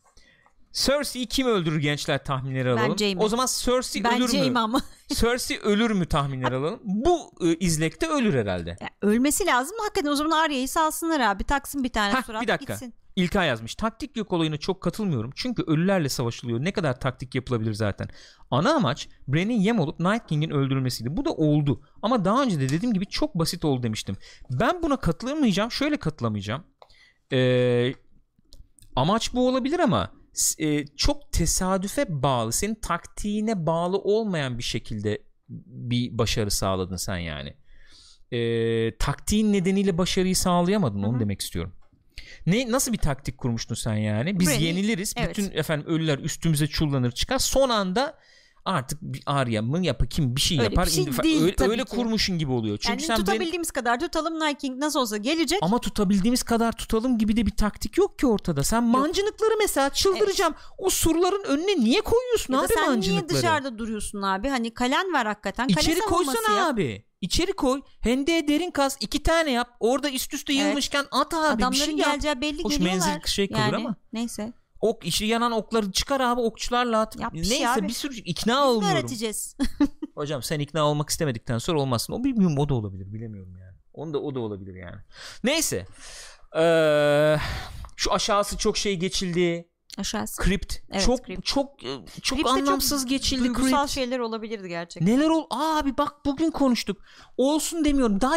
Cersei'yi 0.73 1.27
kim 1.27 1.47
öldürür 1.47 1.81
gençler 1.81 2.25
tahminleri 2.25 2.71
alalım. 2.71 2.99
Jaime. 2.99 3.23
O 3.23 3.29
zaman 3.29 3.47
Cersei 3.47 4.03
ölür 4.03 4.21
Bence 4.21 4.41
mü? 4.41 4.47
imam. 4.47 4.81
Cersei 5.15 5.59
ölür 5.59 5.91
mü 5.91 6.07
tahminleri 6.07 6.55
alalım. 6.55 6.81
Bu 6.85 7.33
e, 7.41 7.55
izlekte 7.55 8.07
ölür 8.09 8.35
herhalde. 8.35 8.77
Ya, 8.81 8.89
ölmesi 9.03 9.47
lazım. 9.47 9.77
Hakikaten 9.81 10.11
o 10.11 10.15
zaman 10.15 10.31
Arya'yı 10.45 10.69
salsınlar 10.69 11.21
abi. 11.21 11.45
Taksın 11.45 11.85
bir 11.85 11.89
tane 11.89 12.13
Hah, 12.13 12.23
surat 12.25 12.43
bir 12.43 12.49
dakika. 12.49 12.73
gitsin. 12.73 12.95
İlkay 13.17 13.49
yazmış. 13.49 13.75
Taktik 13.75 14.17
yok 14.17 14.33
olayına 14.33 14.57
çok 14.57 14.81
katılmıyorum. 14.83 15.31
Çünkü 15.37 15.63
ölülerle 15.67 16.09
savaşılıyor. 16.09 16.65
Ne 16.65 16.73
kadar 16.73 17.01
taktik 17.01 17.35
yapılabilir 17.35 17.73
zaten. 17.75 18.09
Ana 18.51 18.75
amaç 18.75 19.09
Bran'in 19.29 19.61
yem 19.61 19.79
olup 19.81 20.01
Night 20.01 20.27
King'in 20.27 20.51
öldürülmesiydi. 20.51 21.17
Bu 21.17 21.25
da 21.25 21.31
oldu. 21.31 21.83
Ama 22.03 22.25
daha 22.25 22.43
önce 22.43 22.61
de 22.61 22.69
dediğim 22.69 22.95
gibi 22.95 23.07
çok 23.07 23.35
basit 23.35 23.65
oldu 23.65 23.83
demiştim. 23.83 24.17
Ben 24.51 24.83
buna 24.83 24.97
katılamayacağım. 24.97 25.71
Şöyle 25.71 25.97
katılamayacağım. 25.97 26.65
Ee, 27.33 27.93
amaç 28.97 29.35
bu 29.35 29.49
olabilir 29.49 29.79
ama 29.79 30.22
e, 30.59 30.87
çok 30.87 31.33
tesadüfe 31.33 32.23
bağlı. 32.23 32.53
Senin 32.53 32.75
taktiğine 32.75 33.67
bağlı 33.67 33.99
olmayan 33.99 34.59
bir 34.59 34.63
şekilde 34.63 35.23
bir 35.67 36.19
başarı 36.19 36.51
sağladın 36.51 36.97
sen 36.97 37.17
yani. 37.19 37.55
Ee, 38.33 38.97
taktiğin 38.99 39.53
nedeniyle 39.53 39.99
başarıyı 39.99 40.37
sağlayamadın. 40.37 41.03
Onu 41.03 41.13
Hı 41.13 41.17
hı. 41.17 41.21
demek 41.21 41.41
istiyorum. 41.41 41.73
Ne 42.47 42.71
nasıl 42.71 42.93
bir 42.93 42.99
taktik 42.99 43.39
kurmuştun 43.39 43.75
sen 43.75 43.95
yani? 43.95 44.41
Biz 44.41 44.49
Branny, 44.49 44.65
yeniliriz. 44.65 45.15
evet. 45.17 45.31
Bütün 45.31 45.51
efendim 45.51 45.87
ölüler 45.87 46.19
üstümüze 46.19 46.67
çullanır 46.67 47.11
çıkar. 47.11 47.39
Son 47.39 47.69
anda 47.69 48.19
artık 48.65 49.03
bir 49.03 49.23
Arya 49.27 49.63
mı 49.63 49.87
yapı 49.87 50.07
kim 50.09 50.37
bir 50.37 50.41
şey 50.41 50.59
Öyle 50.59 50.69
yapar. 50.69 50.87
bir 50.87 50.91
şey 50.91 51.05
İndi- 51.05 51.23
değil 51.23 51.43
öyle, 51.43 51.55
öyle 51.71 51.85
ki. 51.85 51.91
kurmuşun 51.91 52.39
gibi 52.39 52.53
oluyor. 52.53 52.79
Çünkü 52.79 52.91
Yani 52.91 53.03
sen 53.03 53.17
tutabildiğimiz 53.17 53.71
kadar 53.71 54.01
tutalım 54.01 54.41
Night 54.41 54.61
King 54.61 54.79
nasıl 54.79 55.01
olsa 55.01 55.17
gelecek. 55.17 55.59
ama 55.63 55.79
tutabildiğimiz 55.79 56.43
kadar 56.43 56.73
tutalım 56.73 57.19
gibi 57.19 57.37
de 57.37 57.47
bir 57.47 57.57
taktik 57.57 57.99
yok 57.99 58.19
ki 58.19 58.27
ortada. 58.27 58.65
Sen 58.65 58.85
mancınıkları 58.85 59.53
mesela 59.61 59.91
çıldıracağım. 59.91 60.55
O 60.79 60.91
surların 60.91 61.45
önüne 61.45 61.85
niye 61.85 62.01
koyuyorsun 62.01 62.55
Ya 62.55 62.61
abi 62.61 62.69
sen 62.69 62.77
niye 62.77 62.87
mancınıkları? 62.91 63.39
dışarıda 63.39 63.79
duruyorsun 63.79 64.23
abi? 64.23 64.49
Hani 64.49 64.75
kalen 64.75 65.13
var 65.13 65.27
hakikaten. 65.27 65.69
Kale 65.69 65.81
İçeri 65.81 66.01
koysana 66.01 66.57
yap. 66.59 66.73
abi. 66.75 67.05
İçeri 67.21 67.53
koy. 67.53 67.81
Hendeğe 68.01 68.49
derin 68.49 68.71
kaz. 68.71 68.97
iki 69.01 69.23
tane 69.23 69.51
yap. 69.51 69.77
Orada 69.81 70.11
üst 70.11 70.35
üste 70.35 70.53
Evet. 70.53 70.63
yığılmışken 70.63 71.05
at 71.11 71.35
abi. 71.35 71.41
Adamların 71.47 71.73
bir 71.73 71.77
şey 71.77 71.95
yap. 71.97 72.11
geleceği 72.11 72.41
belli 72.41 72.63
Hoş 72.65 72.73
geliyorlar. 72.79 73.07
menzil 73.09 73.27
şey 73.27 73.49
kalır 73.49 73.61
yani, 73.63 73.77
ama. 73.77 73.95
Neyse. 74.13 74.53
Ok 74.83 75.07
işte 75.07 75.25
yanan 75.25 75.53
okları 75.53 75.93
çıkar 75.93 76.21
abi 76.21 76.41
okçularla 76.41 77.01
at. 77.01 77.21
Yap 77.21 77.33
bir 77.33 77.45
şey 77.45 77.51
Neyse 77.59 77.69
abi. 77.69 77.89
bir 77.89 77.93
sürü 77.93 78.15
ikna 78.15 78.53
Biz 78.53 78.69
olmuyorum. 78.69 78.99
öğreteceğiz? 78.99 79.57
Hocam 80.15 80.43
sen 80.43 80.61
ikna 80.61 80.85
olmak 80.85 81.11
istemedikten 81.11 81.59
sonra 81.59 81.81
olmazsın. 81.81 82.13
O 82.13 82.25
bilmiyorum 82.25 82.59
o 82.59 82.69
da 82.69 82.75
olabilir 82.75 83.13
bilemiyorum 83.13 83.57
yani. 83.61 83.77
Onu 83.93 84.15
da 84.15 84.19
o 84.19 84.35
da 84.35 84.41
olabilir 84.41 84.75
yani. 84.75 84.97
Neyse. 85.45 85.87
Ee, 86.57 87.37
şu 87.97 88.13
aşağısı 88.13 88.57
çok 88.59 88.77
şey 88.77 88.97
geçildi. 88.97 89.69
Aşağısı. 89.99 90.43
Crypt 90.45 90.77
Evet, 90.91 91.05
çok 91.05 91.27
Crypt. 91.27 91.45
çok 91.45 91.85
e, 91.85 91.89
çok 92.23 92.39
Crypt'te 92.39 92.51
anlamsız 92.61 93.07
geçildi 93.07 93.45
Duygusal 93.45 93.79
Crypt. 93.87 93.91
şeyler 93.91 94.19
olabilirdi 94.19 94.69
gerçekten. 94.69 95.15
Neler 95.17 95.29
ol? 95.29 95.45
Abi 95.51 95.99
bak 95.99 96.13
bugün 96.25 96.51
konuştuk. 96.51 96.97
Olsun 97.37 97.85
demiyorum. 97.85 98.21
Daha 98.21 98.35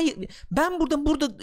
ben 0.52 0.80
burada 0.80 1.06
burada 1.06 1.38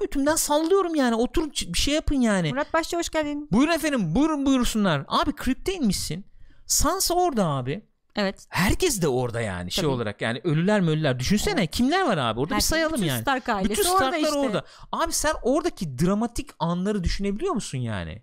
götümden 0.00 0.36
sallıyorum 0.36 0.94
yani. 0.94 1.14
Oturun 1.14 1.50
bir 1.50 1.78
şey 1.78 1.94
yapın 1.94 2.14
yani. 2.14 2.50
Murat 2.50 2.74
Başçı 2.74 2.96
hoş 2.96 3.08
geldin. 3.08 3.48
Buyurun 3.52 3.72
efendim. 3.72 4.14
Buyurun 4.14 4.46
buyursunlar. 4.46 5.04
Abi 5.08 5.32
Crypt'e 5.44 5.72
inmişsin. 5.74 6.26
Sansa 6.66 7.14
orada 7.14 7.46
abi. 7.46 7.86
Evet. 8.16 8.46
Herkes 8.48 9.02
de 9.02 9.08
orada 9.08 9.40
yani 9.40 9.72
şey 9.72 9.82
Tabii. 9.82 9.92
olarak 9.92 10.20
yani 10.22 10.40
ölüler 10.44 10.80
mi 10.80 10.90
ölüler 10.90 11.18
düşünsene 11.18 11.66
kimler 11.66 12.06
var 12.06 12.16
abi 12.18 12.40
orada 12.40 12.54
Herkes- 12.54 12.66
bir 12.66 12.70
sayalım 12.70 12.94
bütün 12.96 13.06
yani. 13.06 13.22
Stark 13.22 13.48
ailesi 13.48 13.70
Bütün 13.70 13.84
orada 13.90 13.98
Stark'lar 13.98 14.18
işte. 14.18 14.38
orada. 14.38 14.64
Abi 14.92 15.12
sen 15.12 15.32
oradaki 15.42 15.98
dramatik 15.98 16.50
anları 16.58 17.04
düşünebiliyor 17.04 17.52
musun 17.52 17.78
yani? 17.78 18.22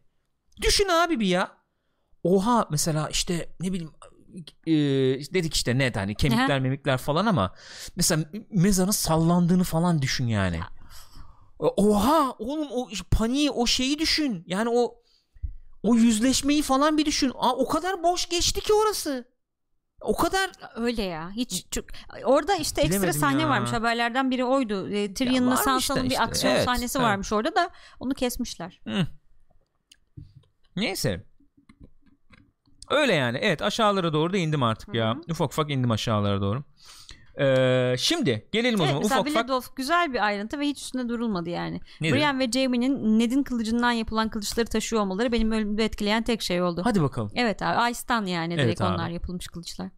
Düşün 0.62 0.88
abi 0.88 1.20
bir 1.20 1.28
ya. 1.28 1.52
Oha 2.24 2.68
mesela 2.72 3.10
işte 3.10 3.50
ne 3.60 3.74
bileyim 3.74 3.92
e, 4.68 4.74
dedik 5.34 5.56
işte 5.56 5.78
ne 5.78 5.92
hani 5.96 6.16
kemikler 6.16 6.60
memikler 6.60 6.98
falan 6.98 7.26
ama 7.26 7.54
mesela 7.96 8.26
mezarın 8.50 8.92
sallandığını 8.92 9.64
falan 9.64 10.02
düşün 10.02 10.28
yani. 10.28 10.60
Oha 11.64 12.32
oğlum 12.40 12.68
o 12.72 12.90
paniği 13.12 13.52
o 13.52 13.66
şeyi 13.66 14.00
düşün. 14.00 14.44
Yani 14.48 14.70
o 14.70 14.96
o 15.84 15.96
yüzleşmeyi 15.96 16.62
falan 16.62 16.98
bir 16.98 17.06
düşün. 17.06 17.32
Aa, 17.36 17.56
o 17.56 17.68
kadar 17.68 18.04
boş 18.04 18.30
geçti 18.30 18.62
ki 18.62 18.74
orası. 18.74 19.34
O 20.02 20.16
kadar 20.16 20.52
Öyle 20.76 21.04
ya. 21.04 21.32
Hiç 21.32 21.66
çok 21.72 21.86
orada 22.24 22.56
işte 22.56 22.82
ekstra 22.82 23.14
sahne 23.14 23.42
ya. 23.42 23.50
varmış. 23.50 23.72
Haberlerden 23.72 24.32
biri 24.32 24.46
oydu. 24.46 24.90
E, 24.90 25.14
Tyrion'la 25.14 25.58
Sansa'nın 25.58 26.00
da 26.00 26.04
bir 26.04 26.10
işte, 26.10 26.24
aksiyon 26.24 26.54
evet, 26.54 26.66
sahnesi 26.66 26.98
evet. 26.98 27.08
varmış 27.08 27.34
orada 27.34 27.56
da 27.56 27.70
onu 28.00 28.14
kesmişler. 28.14 28.82
Hı. 28.88 29.08
Neyse. 30.76 31.26
Öyle 32.90 33.14
yani. 33.14 33.38
Evet 33.42 33.62
aşağılara 33.62 34.14
doğru 34.14 34.34
da 34.34 34.38
indim 34.38 34.64
artık 34.64 34.96
ya. 34.96 35.18
Ufak 35.30 35.52
ufak 35.52 35.72
indim 35.72 35.92
aşağılara 35.92 36.42
doğru. 36.42 36.64
Ee, 37.40 37.96
şimdi 37.98 38.48
gelelim 38.52 38.80
o 38.80 38.84
Evet, 38.84 38.92
zaman 38.92 39.04
mesela 39.04 39.22
ufak 39.22 39.28
ufak. 39.30 39.48
Blood 39.50 39.64
güzel 39.76 40.14
bir 40.14 40.26
ayrıntı 40.26 40.60
ve 40.60 40.68
hiç 40.68 40.82
üstünde 40.82 41.10
durulmadı 41.10 41.50
yani. 41.50 41.80
Nedir? 42.02 42.14
Brian 42.16 42.40
ve 42.40 42.52
Jaime'nin 42.52 43.20
Ned'in 43.20 43.44
kılıcından 43.44 43.92
yapılan 43.92 44.30
kılıçları 44.30 44.66
taşıyor 44.68 45.02
olmaları 45.02 45.32
benim 45.32 45.52
ölümde 45.52 45.86
etkileyen 45.86 46.24
tek 46.24 46.42
şey 46.42 46.62
oldu. 46.62 46.82
Hadi 46.84 47.02
bakalım. 47.02 47.32
Evet 47.36 47.62
abi 47.62 47.92
Ice'tan 47.92 48.26
yani 48.26 48.54
Evet 48.54 48.66
direkt 48.66 48.82
abi. 48.82 48.94
onlar 48.96 49.10
yapılmış 49.10 49.48
kılıçlar. 49.48 49.90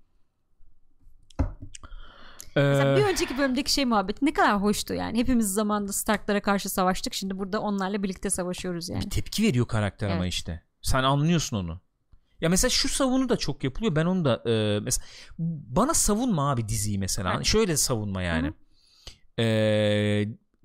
Ee, 2.58 2.62
Mesela 2.62 2.98
bir 2.98 3.04
önceki 3.04 3.38
bölümdeki 3.38 3.74
şey 3.74 3.86
muhabbeti 3.86 4.26
ne 4.26 4.34
kadar 4.34 4.62
hoştu 4.62 4.94
yani. 4.94 5.18
Hepimiz 5.20 5.54
zamanında 5.54 5.94
Stark'lara 5.94 6.42
karşı 6.42 6.70
savaştık. 6.70 7.14
Şimdi 7.14 7.38
burada 7.38 7.62
onlarla 7.62 8.04
birlikte 8.04 8.30
savaşıyoruz 8.30 8.90
yani. 8.90 9.02
bir 9.06 9.10
tepki 9.10 9.44
veriyor 9.44 9.68
karakter 9.68 10.10
ama 10.10 10.24
Evet. 10.24 10.34
işte. 10.34 10.64
Sen 10.82 11.04
anlıyorsun 11.04 11.58
onu. 11.58 11.82
Ya 12.42 12.50
mesela 12.50 12.70
şu 12.70 12.90
savunu 12.90 13.30
da 13.30 13.38
çok 13.38 13.64
yapılıyor. 13.64 13.96
Ben 13.96 14.06
onu 14.06 14.26
da 14.26 14.44
e, 14.50 14.80
mesela 14.80 15.06
bana 15.40 15.94
savunma 15.94 16.52
abi 16.52 16.70
diziyi 16.70 17.00
mesela. 17.00 17.34
Evet. 17.36 17.46
Şöyle 17.46 17.78
savunma 17.78 18.22
yani. 18.22 18.54
Ee, 19.40 19.44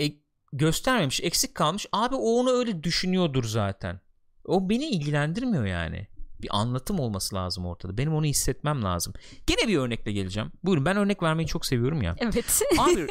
e, 0.01 0.13
göstermemiş, 0.53 1.21
eksik 1.21 1.55
kalmış. 1.55 1.87
Abi 1.93 2.15
o 2.15 2.41
onu 2.41 2.51
öyle 2.51 2.83
düşünüyordur 2.83 3.45
zaten. 3.45 4.01
O 4.45 4.69
beni 4.69 4.87
ilgilendirmiyor 4.87 5.67
yani. 5.67 6.07
Bir 6.43 6.49
anlatım 6.61 7.01
olması 7.01 7.35
lazım 7.35 7.67
ortada. 7.67 7.99
Benim 7.99 8.15
onu 8.15 8.25
hissetmem 8.25 8.83
lazım. 8.83 9.13
Gene 9.47 9.69
bir 9.69 9.79
örnekle 9.79 10.13
geleceğim. 10.13 10.53
Buyurun 10.65 10.85
ben 10.85 10.97
örnek 10.97 11.23
vermeyi 11.23 11.47
çok 11.49 11.67
seviyorum 11.67 12.03
ya. 12.03 12.17
Evet. 12.19 12.63
Abi 12.79 13.07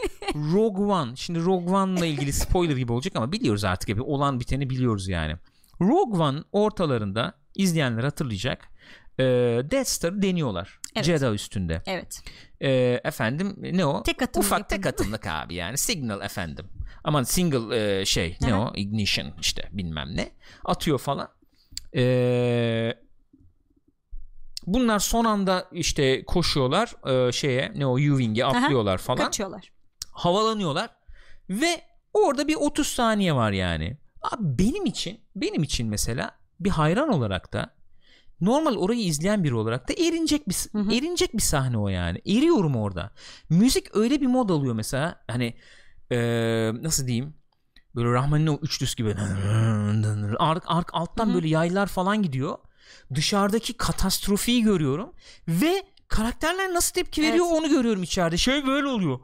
Rogue 0.53 0.85
One. 0.85 1.15
Şimdi 1.15 1.39
Rogue 1.39 1.75
One'la 1.75 2.05
ilgili 2.05 2.33
spoiler 2.33 2.77
gibi 2.77 2.91
olacak 2.91 3.15
ama 3.15 3.31
biliyoruz 3.31 3.63
artık. 3.63 3.89
Hep. 3.89 4.01
Olan 4.01 4.39
biteni 4.39 4.69
biliyoruz 4.69 5.07
yani. 5.07 5.35
Rogue 5.81 6.23
One 6.23 6.43
ortalarında 6.51 7.38
izleyenler 7.55 8.03
hatırlayacak. 8.03 8.67
Ee, 9.19 9.23
Death 9.71 9.87
Star'ı 9.87 10.21
deniyorlar. 10.21 10.79
Evet. 10.95 11.05
Jedi 11.05 11.25
üstünde. 11.25 11.81
evet. 11.85 12.23
Ee, 12.61 13.01
efendim 13.03 13.55
ne 13.59 13.85
o? 13.85 14.03
Tek 14.03 14.21
atımlı 14.21 14.45
Ufak 14.45 14.59
yapım. 14.59 14.77
tek 14.77 14.85
atımlık 14.85 15.27
abi 15.27 15.55
yani. 15.55 15.77
Signal 15.77 16.21
efendim. 16.21 16.65
Aman 17.03 17.23
single 17.23 17.99
e, 17.99 18.05
şey 18.05 18.37
ne 18.41 18.53
Aha. 18.53 18.61
o? 18.69 18.73
Ignition 18.75 19.33
işte 19.41 19.69
bilmem 19.71 20.15
ne. 20.15 20.31
Atıyor 20.65 20.99
falan. 20.99 21.29
Ee, 21.95 22.93
bunlar 24.67 24.99
son 24.99 25.25
anda 25.25 25.67
işte 25.71 26.25
koşuyorlar 26.25 26.95
e, 27.27 27.31
şeye 27.31 27.71
ne 27.75 27.85
o 27.85 27.93
U-Wing'e 27.93 28.45
atlıyorlar 28.45 28.97
falan 28.97 29.25
Kaçıyorlar. 29.25 29.71
havalanıyorlar 30.11 30.89
ve 31.49 31.81
orada 32.13 32.47
bir 32.47 32.55
30 32.55 32.87
saniye 32.87 33.35
var 33.35 33.51
yani. 33.51 33.97
Abi 34.21 34.41
benim 34.41 34.85
için 34.85 35.19
benim 35.35 35.63
için 35.63 35.89
mesela 35.89 36.38
bir 36.59 36.69
hayran 36.69 37.09
olarak 37.09 37.53
da 37.53 37.73
normal 38.41 38.75
orayı 38.75 39.01
izleyen 39.01 39.43
biri 39.43 39.55
olarak 39.55 39.89
da 39.89 39.93
erinecek 39.93 40.49
bir 40.49 40.55
Hı 40.71 40.77
hı. 40.79 40.93
erinecek 40.93 41.33
bir 41.33 41.41
sahne 41.41 41.77
o 41.77 41.87
yani. 41.87 42.21
Eriyorum 42.25 42.75
orada. 42.75 43.11
Müzik 43.49 43.95
öyle 43.95 44.21
bir 44.21 44.27
mod 44.27 44.49
alıyor 44.49 44.73
mesela 44.73 45.21
hani 45.27 45.53
eee, 46.11 46.71
nasıl 46.81 47.07
diyeyim? 47.07 47.33
Böyle 47.95 48.11
Rahman'ın 48.13 48.47
o 48.47 48.59
üçlüsü 48.61 48.95
gibi 48.97 49.15
ark, 50.39 50.63
ark 50.67 50.89
alttan 50.93 51.25
Hı 51.25 51.29
hı. 51.29 51.33
böyle 51.33 51.47
yaylar 51.47 51.87
falan 51.87 52.21
gidiyor. 52.23 52.57
Dışarıdaki 53.15 53.73
katastrofiyi 53.73 54.63
görüyorum 54.63 55.13
ve 55.47 55.83
karakterler 56.07 56.73
nasıl 56.73 56.93
tepki 56.93 57.21
veriyor 57.21 57.45
Evet. 57.49 57.59
onu 57.59 57.69
görüyorum 57.69 58.03
içeride. 58.03 58.37
Şey 58.37 58.67
böyle 58.67 58.87
oluyor. 58.87 59.19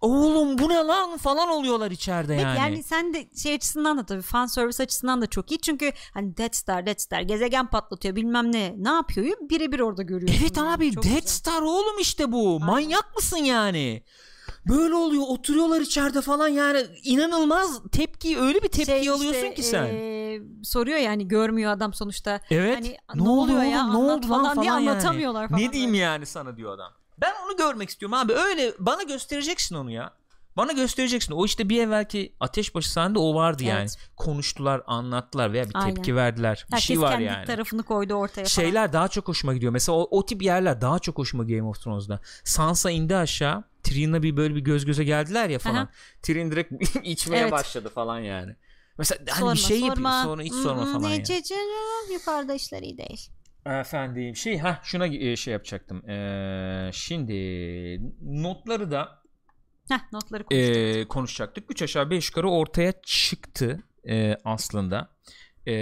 Oğlum 0.00 0.58
bu 0.58 0.68
ne 0.68 0.74
lan 0.74 1.16
falan 1.16 1.48
oluyorlar 1.48 1.90
içeride 1.90 2.34
Evet, 2.34 2.44
yani. 2.44 2.58
yani. 2.58 2.82
sen 2.82 3.14
de 3.14 3.28
şey 3.42 3.54
açısından 3.54 3.98
da 3.98 4.06
tabii 4.06 4.22
fan 4.22 4.46
service 4.46 4.82
açısından 4.82 5.22
da 5.22 5.26
çok 5.26 5.50
iyi. 5.50 5.60
Çünkü 5.60 5.92
hani 6.14 6.36
Death 6.36 6.54
Star, 6.54 6.86
Death 6.86 7.00
Star 7.00 7.20
gezegen 7.20 7.66
patlatıyor 7.66 8.16
bilmem 8.16 8.52
ne. 8.52 8.74
Ne 8.78 8.88
yapıyor? 8.88 9.36
Birebir 9.40 9.80
orada 9.80 10.02
görüyorsun. 10.02 10.40
Evet 10.42 10.56
yani. 10.56 10.68
abi 10.68 10.94
Çok 10.94 11.04
Death 11.04 11.14
güzel. 11.14 11.28
Star 11.28 11.62
oğlum 11.62 11.98
işte 12.00 12.32
bu. 12.32 12.60
Manyak 12.60 13.16
mısın 13.16 13.36
yani? 13.36 14.02
Böyle 14.68 14.94
oluyor 14.94 15.22
oturuyorlar 15.28 15.80
içeride 15.80 16.20
falan 16.20 16.48
yani 16.48 16.86
inanılmaz 17.04 17.82
tepki 17.92 18.38
öyle 18.40 18.62
bir 18.62 18.68
tepki 18.68 18.84
Şey 18.84 19.08
alıyorsun 19.10 19.42
işte, 19.42 19.54
ki 19.54 19.62
sen. 19.62 19.84
eee, 19.86 20.42
soruyor 20.62 20.98
yani 20.98 21.28
görmüyor 21.28 21.72
adam 21.72 21.92
sonuçta. 21.92 22.40
evet. 22.50 22.98
Hani, 23.06 23.24
ne, 23.24 23.28
oluyor 23.28 23.62
ya? 23.62 23.84
oğlum 23.84 23.92
ne 23.92 23.96
oldu 24.12 24.30
lan 24.30 24.42
falan, 24.44 24.60
diye 24.62 24.72
yani. 24.72 24.90
anlatamıyorlar 24.90 25.48
falan. 25.48 25.62
Ne 25.62 25.72
diyeyim 25.72 25.94
yani 25.94 26.26
sana 26.26 26.56
diyor 26.56 26.74
adam. 26.74 26.92
Ben 27.20 27.32
onu 27.46 27.56
görmek 27.56 27.88
istiyorum 27.88 28.14
abi 28.18 28.32
öyle 28.32 28.72
bana 28.78 29.02
göstereceksin 29.02 29.74
onu 29.74 29.90
ya. 29.90 30.12
Bana 30.56 30.72
göstereceksin. 30.72 31.32
O 31.32 31.44
işte 31.44 31.68
bir 31.68 31.82
evvelki 31.82 32.32
Ateşbaşı 32.40 32.92
sahnede 32.92 33.18
o 33.18 33.34
vardı 33.34 33.64
yani. 33.64 33.78
Evet. 33.80 33.96
Konuştular, 34.16 34.82
anlattılar 34.86 35.52
veya 35.52 35.68
bir 35.68 35.74
Aynen. 35.74 35.94
tepki 35.94 36.16
verdiler. 36.16 36.64
Bir 36.68 36.72
Herkes 36.72 36.86
şey 36.86 37.00
var 37.00 37.10
kendi 37.10 37.24
yani. 37.24 37.46
tarafını 37.46 37.82
koydu 37.82 38.14
ortaya 38.14 38.34
falan. 38.34 38.48
Şeyler 38.48 38.92
daha 38.92 39.08
çok 39.08 39.28
hoşuma 39.28 39.54
gidiyor. 39.54 39.72
Mesela 39.72 39.98
o, 39.98 40.18
o 40.18 40.26
tip 40.26 40.42
yerler 40.42 40.80
daha 40.80 40.98
çok 40.98 41.18
hoşuma 41.18 41.44
Game 41.44 41.62
of 41.62 41.80
Thrones'da. 41.82 42.20
Sansa 42.44 42.90
indi 42.90 43.16
aşağı. 43.16 43.64
Tyrion'la 43.82 44.22
bir 44.22 44.36
böyle 44.36 44.54
bir 44.54 44.60
göz 44.60 44.84
göze 44.84 45.04
geldiler 45.04 45.48
ya 45.48 45.58
falan. 45.58 45.74
Aha. 45.76 45.88
Tyrion 46.22 46.50
direkt 46.50 46.72
içmeye 47.02 47.42
Evet. 47.42 47.52
başladı 47.52 47.88
falan 47.94 48.18
yani. 48.20 48.56
Mesela 48.98 49.20
hani 49.28 49.38
Sorma, 49.38 49.52
bir 49.52 49.58
şey 49.58 49.78
sorma. 49.80 49.88
yapıyor 49.88 50.22
sonra 50.24 50.42
hiç 50.42 50.52
sorma 50.52 50.84
falan 50.84 51.02
ne- 51.02 51.10
yani. 51.12 52.12
Yukarıda 52.12 52.54
işler 52.54 52.82
iyi 52.82 52.98
değil. 52.98 53.30
Efendim 53.68 54.36
şey 54.36 54.58
ha 54.58 54.80
şuna 54.82 55.06
e, 55.06 55.36
şey 55.36 55.52
yapacaktım. 55.52 56.10
Ee, 56.10 56.90
şimdi 56.92 57.34
notları 58.22 58.90
da 58.90 59.22
Heh, 59.88 60.12
notları 60.12 60.44
konuştuk. 60.44 60.76
e, 60.76 61.04
konuşacaktık. 61.08 61.70
3 61.70 61.82
aşağı 61.82 62.10
5 62.10 62.28
yukarı 62.28 62.50
ortaya 62.50 62.92
çıktı 63.02 63.82
e, 64.08 64.36
aslında. 64.44 65.10
E, 65.66 65.72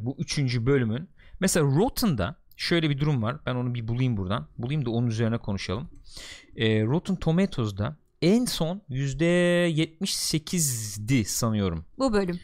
bu 0.00 0.16
üçüncü 0.18 0.66
bölümün. 0.66 1.08
Mesela 1.40 1.66
Rotten'da 1.66 2.36
şöyle 2.56 2.90
bir 2.90 2.98
durum 2.98 3.22
var. 3.22 3.36
Ben 3.46 3.54
onu 3.54 3.74
bir 3.74 3.88
bulayım 3.88 4.16
buradan. 4.16 4.48
Bulayım 4.58 4.84
da 4.84 4.90
onun 4.90 5.06
üzerine 5.06 5.38
konuşalım. 5.38 5.90
E, 6.56 6.82
Rotten 6.82 7.16
Tomatoes'da 7.16 7.96
en 8.22 8.44
son 8.44 8.82
%78'di 8.90 11.24
sanıyorum. 11.24 11.84
Bu 11.98 12.12
bölüm. 12.12 12.40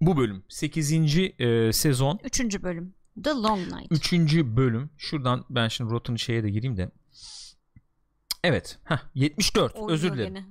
Bu 0.00 0.16
bölüm 0.16 0.44
8. 0.48 0.92
e, 1.38 1.72
sezon 1.72 2.18
Üçüncü 2.24 2.62
bölüm. 2.62 2.94
The 3.24 3.30
Long 3.30 3.60
Night. 3.60 3.86
3. 3.90 4.12
bölüm. 4.44 4.90
Şuradan 4.98 5.44
ben 5.50 5.68
şimdi 5.68 5.90
Rotten'ın 5.92 6.16
şeye 6.16 6.42
de 6.44 6.50
gireyim 6.50 6.76
de. 6.76 6.90
Evet. 8.44 8.78
Heh, 8.84 8.98
74. 9.14 9.74
Oynuyor 9.74 9.90
Özür 9.94 10.12
dilerim. 10.14 10.34
gene. 10.34 10.44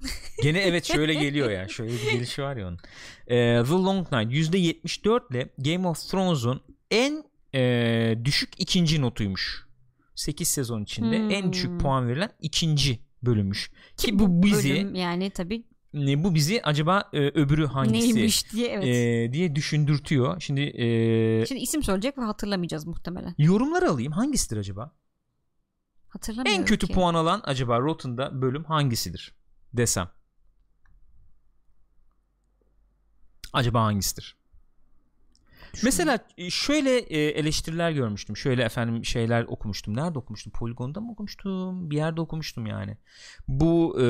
Gene 0.42 0.58
evet 0.60 0.84
şöyle 0.84 1.14
geliyor 1.14 1.50
ya. 1.50 1.68
Şöyle 1.68 1.92
bir 1.92 2.10
gelişi 2.12 2.42
var 2.42 2.56
ya 2.56 2.68
onun. 2.68 2.78
Ee, 3.26 3.62
The 3.64 3.70
Long 3.72 4.12
Night 4.12 4.32
%74 4.54 5.20
ile 5.30 5.48
Game 5.74 5.88
of 5.88 6.08
Thrones'un 6.10 6.60
en 6.90 7.24
e, 7.54 8.14
düşük 8.24 8.52
ikinci 8.58 9.00
notuymuş. 9.02 9.66
8 10.14 10.48
sezon 10.48 10.82
içinde 10.82 11.18
Hmm. 11.18 11.30
en 11.30 11.52
düşük 11.52 11.80
puan 11.80 12.08
verilen 12.08 12.30
ikinci 12.40 12.98
bölümmüş. 13.22 13.70
Ki 13.96 14.18
bu 14.18 14.42
bizi 14.42 14.70
Bölüm 14.74 14.94
yani 14.94 15.30
tabii 15.30 15.64
e, 15.94 16.24
bu 16.24 16.34
bizi 16.34 16.62
acaba 16.62 17.08
e, 17.12 17.18
öbürü 17.18 17.66
hangisi 17.66 18.14
Neymiş 18.14 18.52
diye 18.52 18.68
evet. 18.68 18.86
e, 18.86 19.32
diye 19.32 19.54
düşündürtüyor. 19.56 20.40
Şimdi, 20.40 20.60
e, 20.60 21.46
Şimdi 21.46 21.60
isim 21.60 21.82
söyleyecek 21.82 22.18
ve 22.18 22.22
hatırlamayacağız 22.22 22.86
muhtemelen. 22.86 23.34
yorumları 23.38 23.90
alayım. 23.90 24.12
Hangisidir 24.12 24.56
acaba? 24.56 24.92
Hatırlamıyorum 26.08 26.60
En 26.60 26.66
kötü 26.66 26.86
ki. 26.86 26.92
puan 26.92 27.14
alan 27.14 27.42
acaba 27.44 27.80
Rotten'da 27.80 28.42
bölüm 28.42 28.64
hangisidir 28.64 29.34
desem. 29.72 30.08
Acaba 33.52 33.82
hangisidir? 33.84 34.37
Mesela 35.84 36.18
e, 36.38 36.50
şöyle 36.50 36.98
e, 36.98 37.18
eleştiriler 37.18 37.90
görmüştüm. 37.90 38.36
Şöyle 38.36 38.62
efendim 38.62 39.04
şeyler 39.04 39.44
okumuştum. 39.48 39.96
Nerede 39.96 40.18
okumuştum? 40.18 40.52
Polygon'da 40.52 41.00
mı 41.00 41.12
okumuştum? 41.12 41.90
Bir 41.90 41.96
yerde 41.96 42.20
okumuştum 42.20 42.66
yani. 42.66 42.96
Bu 43.48 44.00
e, 44.00 44.04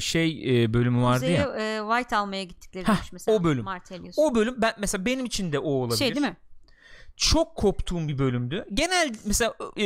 şey 0.00 0.62
e, 0.64 0.74
bölümü 0.74 1.02
vardı 1.02 1.20
Kuzey'e, 1.20 1.38
ya. 1.38 1.56
e, 1.56 1.80
White 1.80 2.16
almaya 2.16 2.44
gittikleri 2.44 2.88
Heh, 2.88 3.12
mesela. 3.12 3.38
o 3.38 3.44
bölüm. 3.44 3.64
Martelius. 3.64 4.14
O 4.18 4.34
bölüm 4.34 4.54
ben 4.58 4.72
mesela 4.78 5.04
benim 5.04 5.24
için 5.24 5.52
de 5.52 5.58
o 5.58 5.70
olabilir. 5.70 5.98
şey 5.98 6.14
değil 6.14 6.26
mi? 6.26 6.36
çok 7.16 7.56
koptuğum 7.56 8.08
bir 8.08 8.18
bölümdü. 8.18 8.66
Genel 8.74 9.14
mesela 9.24 9.54
e, 9.76 9.84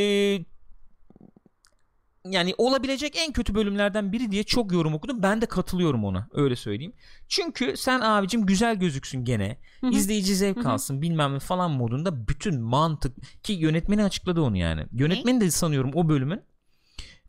yani 2.30 2.54
olabilecek 2.58 3.16
en 3.16 3.32
kötü 3.32 3.54
bölümlerden 3.54 4.12
biri 4.12 4.30
diye 4.30 4.44
çok 4.44 4.72
yorum 4.72 4.94
okudum. 4.94 5.22
Ben 5.22 5.40
de 5.40 5.46
katılıyorum 5.46 6.04
ona. 6.04 6.28
Öyle 6.32 6.56
söyleyeyim. 6.56 6.92
Çünkü 7.28 7.76
sen 7.76 8.00
abicim 8.00 8.46
güzel 8.46 8.76
gözüksün 8.76 9.24
gene. 9.24 9.58
Hı 9.80 9.86
hı. 9.86 9.90
izleyici 9.90 10.34
zevk 10.34 10.66
alsın 10.66 11.02
bilmem 11.02 11.34
ne 11.34 11.38
falan 11.38 11.70
modunda 11.70 12.28
bütün 12.28 12.60
mantık 12.60 13.42
ki 13.44 13.52
yönetmeni 13.52 14.04
açıkladı 14.04 14.40
onu 14.40 14.56
yani. 14.56 14.86
Yönetmeni 14.92 15.40
de 15.40 15.50
sanıyorum 15.50 15.90
o 15.94 16.08
bölümün 16.08 16.42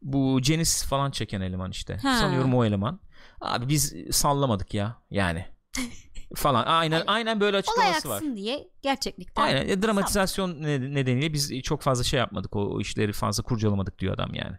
bu 0.02 0.40
Genesis 0.42 0.86
falan 0.86 1.12
çeken 1.12 1.42
eleman 1.42 1.72
işte. 1.72 1.98
Ha. 1.98 2.18
Sanıyorum 2.20 2.54
o 2.54 2.66
eleman. 2.66 3.00
Abi 3.42 3.70
biz 3.70 3.96
sallamadık 4.12 4.74
ya 4.74 5.02
yani. 5.12 5.46
falan. 6.36 6.66
Aynen 6.66 7.04
aynen 7.08 7.40
böyle 7.40 7.58
Olay 7.58 7.60
açıklaması 7.60 8.10
var. 8.10 8.16
aksın 8.16 8.36
diye 8.36 8.68
gerçeklikten. 8.82 9.42
Aynen 9.44 9.70
e, 9.70 9.82
dramatizasyon 9.82 10.62
ne- 10.62 10.94
nedeniyle 10.94 11.34
biz 11.34 11.62
çok 11.62 11.82
fazla 11.82 12.04
şey 12.04 12.20
yapmadık 12.20 12.56
o, 12.56 12.62
o 12.62 12.82
işleri 12.82 13.14
fazla 13.14 13.44
kurcalamadık 13.44 14.00
diyor 14.00 14.14
adam 14.14 14.34
yani. 14.34 14.58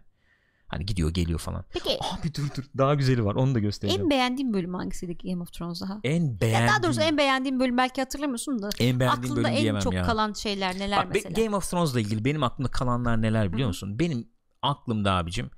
Hani 0.71 0.85
gidiyor 0.85 1.13
geliyor 1.13 1.39
falan. 1.39 1.65
Peki 1.69 1.89
Abi 1.89 2.33
dur 2.33 2.43
dur 2.57 2.63
daha 2.77 2.95
güzeli 2.95 3.25
var 3.25 3.35
onu 3.35 3.55
da 3.55 3.59
göstereceğim. 3.59 4.03
en 4.03 4.09
beğendiğin 4.09 4.53
bölüm 4.53 4.73
hangisiydi 4.73 5.17
Game 5.17 5.41
of 5.41 5.53
Thrones 5.53 5.81
daha? 5.81 5.99
En, 6.03 6.23
Ya 6.23 6.41
beğendiğim 6.41 6.67
daha 6.67 6.83
doğrusu 6.83 7.01
en 7.01 7.17
beğendiğin 7.17 7.59
bölüm 7.59 7.77
belki 7.77 8.01
hatırlamıyorsun 8.01 8.61
da 8.61 8.69
en 8.79 8.99
beğendiğim 8.99 9.23
aklında 9.23 9.35
bölüm 9.35 9.45
en 9.45 9.61
diyemem 9.61 9.81
çok 9.81 9.93
ya. 9.93 10.03
kalan 10.03 10.33
şeyler 10.33 10.79
neler 10.79 11.05
Bak, 11.05 11.13
mesela? 11.13 11.43
Game 11.43 11.55
of 11.55 11.69
Thrones'la 11.71 11.99
ilgili 11.99 12.25
benim 12.25 12.43
aklımda 12.43 12.71
kalanlar 12.71 13.21
neler 13.21 13.53
biliyor 13.53 13.67
musun? 13.67 13.99
Benim 13.99 14.27
aklımda 14.61 15.13
abicim 15.13 15.49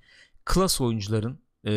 klas 0.46 0.82
oyuncuların 0.82 1.40
e, 1.68 1.74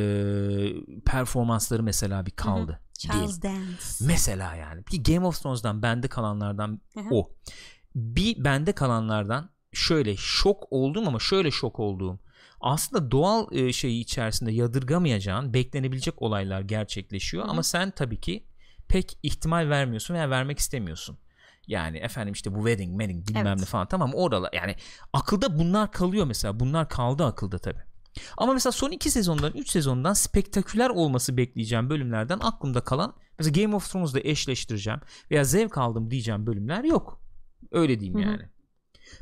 performansları 1.07 1.82
mesela 1.82 2.26
bir 2.26 2.30
kaldı. 2.30 2.80
Charles 2.99 3.43
Dance. 3.43 3.82
Mesela 4.01 4.55
yani. 4.55 4.82
Bir 4.93 5.05
Game 5.05 5.26
of 5.26 5.43
Thrones'dan 5.43 5.82
bende 5.82 6.09
kalanlardan 6.09 6.80
Hı 6.95 7.01
hı. 7.01 7.09
o. 7.11 7.30
Bir 7.95 8.45
bende 8.45 8.72
kalanlardan 8.72 9.51
şöyle 9.72 10.16
şok 10.16 10.66
oldum 10.70 11.09
ama 11.09 11.18
şöyle 11.18 11.51
şok 11.51 11.80
olduğum. 11.80 12.18
Aslında 12.66 13.10
doğal 13.10 13.52
e, 13.52 13.72
şeyi 13.72 14.00
içerisinde 14.00 14.52
yadırgamayacağın 14.52 15.54
beklenebilecek 15.54 16.22
olaylar 16.22 16.60
gerçekleşiyor 16.60 17.44
Hı 17.44 17.46
hı. 17.46 17.50
ama 17.50 17.62
sen 17.62 17.90
tabii 17.90 18.20
ki 18.20 18.44
pek 18.88 19.18
ihtimal 19.22 19.68
vermiyorsun 19.70 20.14
veya 20.14 20.30
vermek 20.30 20.58
istemiyorsun. 20.58 21.18
Yani 21.66 21.98
efendim 21.98 22.32
işte 22.32 22.54
bu 22.54 22.58
wedding, 22.58 22.90
wedding 23.00 23.28
bilmem 23.28 23.46
Evet. 23.46 23.58
ne 23.58 23.64
falan 23.64 23.86
tamam 23.88 24.14
oralar 24.14 24.52
yani 24.52 24.76
akılda 25.12 25.58
bunlar 25.58 25.92
kalıyor 25.92 26.26
mesela 26.26 26.60
bunlar 26.60 26.88
kaldı 26.88 27.24
akılda 27.24 27.58
tabii. 27.58 27.82
Ama 28.36 28.52
mesela 28.52 28.72
son 28.72 28.90
iki 28.90 29.10
sezondan 29.10 29.52
3 29.52 29.70
sezondan 29.70 30.12
spektaküler 30.12 30.90
olması 30.90 31.36
bekleyeceğim 31.36 31.90
bölümlerden 31.90 32.38
aklımda 32.38 32.80
kalan 32.80 33.14
mesela 33.38 33.62
Game 33.62 33.76
of 33.76 33.92
Thrones'da 33.92 34.20
eşleştireceğim 34.20 35.00
veya 35.30 35.44
zevk 35.44 35.78
aldım 35.78 36.10
diyeceğim 36.10 36.46
bölümler 36.46 36.84
yok. 36.84 37.20
Öyle 37.72 38.00
diyeyim 38.00 38.20
Hı 38.20 38.22
hı. 38.22 38.30
yani. 38.30 38.48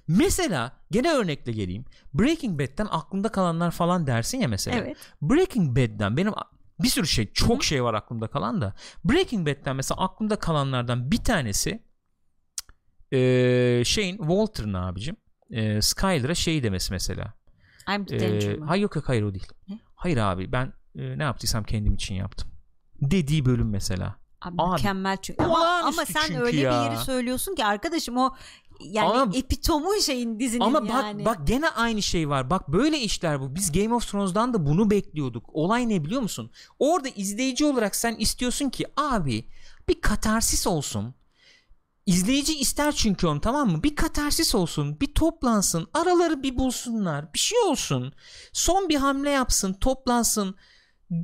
Mesela 0.08 0.72
gene 0.90 1.12
örnekle 1.12 1.52
geleyim. 1.52 1.84
Breaking 2.14 2.60
Bad'den 2.60 2.86
aklımda 2.90 3.28
kalanlar 3.28 3.70
falan 3.70 4.06
dersin 4.06 4.40
ya 4.40 4.48
mesela. 4.48 4.78
Evet. 4.78 4.96
Breaking 5.22 5.76
Bad'den 5.78 6.16
benim 6.16 6.32
bir 6.82 6.88
sürü 6.88 7.06
şey 7.06 7.32
çok 7.32 7.62
Hı 7.62 7.66
şey 7.66 7.84
var 7.84 7.94
aklımda 7.94 8.28
kalan 8.28 8.60
da 8.60 8.74
Breaking 9.04 9.48
Bad'den 9.48 9.76
mesela 9.76 10.00
aklımda 10.00 10.36
kalanlardan 10.36 11.10
bir 11.10 11.24
tanesi 11.24 11.82
eee 13.12 13.82
şeyin 13.86 14.16
Walter'ın 14.18 14.74
abicim 14.74 15.16
eee 15.50 15.82
Skyler'a 15.82 16.34
şey 16.34 16.62
demesi 16.62 16.92
mesela. 16.92 17.34
I'm 17.94 18.04
the 18.04 18.16
Ee, 18.16 18.20
danger 18.20 18.58
hayır 18.58 18.82
yok 18.82 18.96
yok 18.96 19.08
hayır 19.08 19.22
o 19.22 19.34
değil. 19.34 19.48
Ne? 19.68 19.78
Hayır 19.94 20.16
abi 20.16 20.52
ben 20.52 20.72
e, 20.96 21.18
ne 21.18 21.22
yaptıysam 21.22 21.64
kendim 21.64 21.94
için 21.94 22.14
yaptım. 22.14 22.50
Dediği 23.00 23.44
bölüm 23.44 23.70
mesela. 23.70 24.16
Abi, 24.40 24.54
Abi, 24.58 24.70
mükemmel 24.72 25.16
çünkü. 25.22 25.44
Ama, 25.44 25.66
ama 25.84 26.04
sen 26.06 26.22
çünkü 26.26 26.40
öyle 26.40 26.60
ya. 26.60 26.70
bir 26.70 26.90
yeri 26.90 27.04
söylüyorsun 27.04 27.54
ki 27.54 27.64
arkadaşım 27.64 28.16
o 28.16 28.34
yani 28.80 29.08
Ama- 29.08 29.36
epitomu 29.36 30.00
şeyin 30.00 30.40
dizinin 30.40 30.64
Ama 30.64 30.82
bak 30.82 31.04
yani. 31.04 31.24
bak 31.24 31.46
gene 31.46 31.68
aynı 31.68 32.02
şey 32.02 32.28
var. 32.28 32.50
Bak 32.50 32.68
böyle 32.68 33.00
işler 33.00 33.40
bu. 33.40 33.54
Biz 33.54 33.72
Game 33.72 33.94
of 33.94 34.10
Thrones'dan 34.10 34.54
da 34.54 34.66
bunu 34.66 34.90
bekliyorduk. 34.90 35.46
Olay 35.52 35.88
ne 35.88 36.04
biliyor 36.04 36.22
musun? 36.22 36.50
Orada 36.78 37.08
izleyici 37.08 37.64
olarak 37.64 37.96
sen 37.96 38.14
istiyorsun 38.14 38.70
ki 38.70 38.86
abi 38.96 39.48
bir 39.88 40.00
katarsis 40.00 40.66
olsun. 40.66 41.14
İzleyici 42.06 42.58
ister 42.58 42.92
çünkü 42.92 43.26
onu 43.26 43.40
tamam 43.40 43.70
mı? 43.70 43.82
Bir 43.82 43.96
katarsis 43.96 44.54
olsun, 44.54 45.00
bir 45.00 45.14
toplansın, 45.14 45.88
araları 45.94 46.42
bir 46.42 46.58
bulsunlar, 46.58 47.34
bir 47.34 47.38
şey 47.38 47.58
olsun. 47.58 48.12
Son 48.52 48.88
bir 48.88 48.96
hamle 48.96 49.30
yapsın, 49.30 49.72
toplansın 49.72 50.56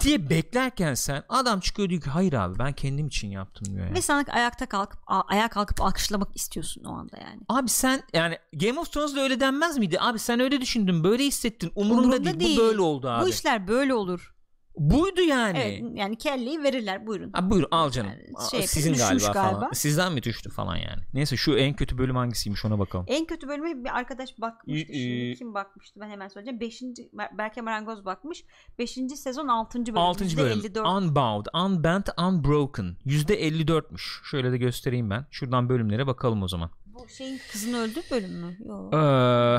diye 0.01 0.31
beklerken 0.31 0.95
sen 0.95 1.23
adam 1.29 1.61
çıkıyor 1.61 1.89
diyor 1.89 2.03
ki 2.03 2.11
hayır 2.11 2.33
abi 2.33 2.59
ben 2.59 2.73
kendim 2.73 3.07
için 3.07 3.29
yaptım 3.29 3.75
diyor. 3.75 3.87
yani. 3.87 3.95
Ve 3.97 4.03
sana 4.03 4.25
ayakta 4.33 4.67
kalkıp 4.67 5.01
a- 5.07 5.21
ayağa 5.21 5.49
kalkıp 5.49 5.81
alkışlamak 5.81 6.37
istiyorsun 6.37 6.85
o 6.85 6.93
anda 6.93 7.17
yani. 7.17 7.41
Abi 7.49 7.69
sen 7.69 8.03
yani 8.15 8.39
Game 8.53 8.81
of 8.81 8.93
Thrones'da 8.93 9.21
öyle 9.21 9.41
denmez 9.41 9.79
miydi? 9.79 9.97
Abi 10.01 10.19
sen 10.19 10.41
öyle 10.41 10.61
düşündün, 10.61 11.05
böyle 11.05 11.25
hissettin. 11.25 11.73
Umurumda, 11.75 12.03
Umurumda 12.07 12.25
değil. 12.25 12.41
değil. 12.41 12.59
Bu 12.59 12.63
böyle 12.63 12.81
oldu 12.81 13.09
abi. 13.09 13.25
Bu 13.25 13.29
işler 13.29 13.69
böyle 13.69 13.95
olur. 13.95 14.35
Buydu 14.81 15.21
yani. 15.21 15.59
Evet 15.59 15.83
yani 15.95 16.17
kelleyi 16.17 16.63
verirler 16.63 17.07
buyurun. 17.07 17.31
Ha, 17.33 17.51
buyur 17.51 17.65
al 17.71 17.91
canım. 17.91 18.11
Yani 18.11 18.51
şey, 18.51 18.67
Sizin 18.67 18.95
galiba, 18.95 19.33
galiba. 19.33 19.59
falan. 19.61 19.73
Sizden 19.73 20.13
mi 20.13 20.23
düştü 20.23 20.51
falan 20.51 20.77
yani. 20.77 21.03
Neyse 21.15 21.37
şu 21.37 21.57
en 21.57 21.75
kötü 21.75 21.99
bölüm 21.99 22.17
hangisiymiş 22.17 22.65
ona 22.65 22.79
bakalım. 22.79 23.05
En 23.09 23.25
kötü 23.27 23.49
bölüme 23.49 23.85
bir 23.85 23.97
arkadaş 23.99 24.41
bakmıştı. 24.41 24.93
Şimdi 24.93 25.35
kim 25.35 25.55
bakmıştı 25.55 26.01
ben 26.01 26.09
hemen 26.11 26.29
söyleyeceğim. 26.29 26.61
Beşinci, 26.61 27.11
Berke 27.39 27.61
Marangoz 27.61 28.05
bakmış. 28.05 28.45
Beşinci 28.79 29.17
sezon 29.17 29.49
altıncı 29.49 29.93
bölüm. 29.93 30.03
6. 30.03 30.37
bölüm. 30.37 30.59
%54. 30.59 30.99
Unbound, 30.99 31.47
Unbent, 31.55 32.09
Unbroken. 32.19 32.97
%54'müş. 33.07 34.31
Şöyle 34.31 34.53
de 34.53 34.59
göstereyim 34.59 35.11
ben. 35.11 35.27
Şuradan 35.31 35.69
bölümlere 35.69 36.07
bakalım 36.07 36.43
o 36.43 36.49
zaman. 36.49 36.71
Bu 36.87 37.09
şeyin 37.09 37.41
kızını 37.53 37.79
öldü 37.79 38.01
bölüm 38.11 38.33
mü? 38.33 38.57
Yok. 38.67 38.95
Ee, 38.95 39.59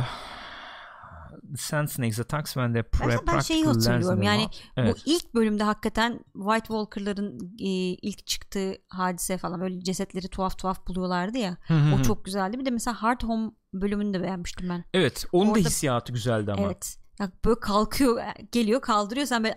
Sand 1.57 1.87
Snakes 1.87 2.19
attacks 2.19 2.53
when 2.53 2.73
they 2.73 2.83
pre 2.83 3.17
Ben, 3.27 3.39
şeyi 3.39 3.65
hatırlıyorum. 3.65 4.21
yani. 4.21 4.45
Evet. 4.77 4.95
bu 4.95 4.99
ilk 5.05 5.33
bölümde 5.35 5.63
hakikaten 5.63 6.19
White 6.33 6.67
Walker'ların 6.67 7.55
e, 7.59 7.67
ilk 8.01 8.27
çıktığı 8.27 8.73
hadise 8.89 9.37
falan 9.37 9.61
böyle 9.61 9.83
cesetleri 9.83 10.27
tuhaf 10.27 10.57
tuhaf 10.57 10.87
buluyorlardı 10.87 11.37
ya. 11.37 11.57
O 11.99 12.01
çok 12.01 12.25
güzeldi. 12.25 12.59
Bir 12.59 12.65
de 12.65 12.69
mesela 12.69 13.03
Hard 13.03 13.23
Home 13.23 13.51
bölümünü 13.73 14.13
de 14.13 14.21
beğenmiştim 14.23 14.69
ben. 14.69 14.83
Evet, 14.93 15.25
onun 15.31 15.47
da 15.47 15.51
Orada- 15.51 15.69
hissiyatı 15.69 16.13
güzeldi 16.13 16.51
ama. 16.51 16.61
evet. 16.61 16.97
Ya 17.19 17.31
böyle 17.45 17.59
kalkıyor 17.59 18.23
geliyor 18.51 18.81
kaldırıyor 18.81 19.27
sen 19.27 19.43
böyle 19.43 19.55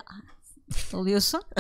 oluyorsun. 0.93 1.43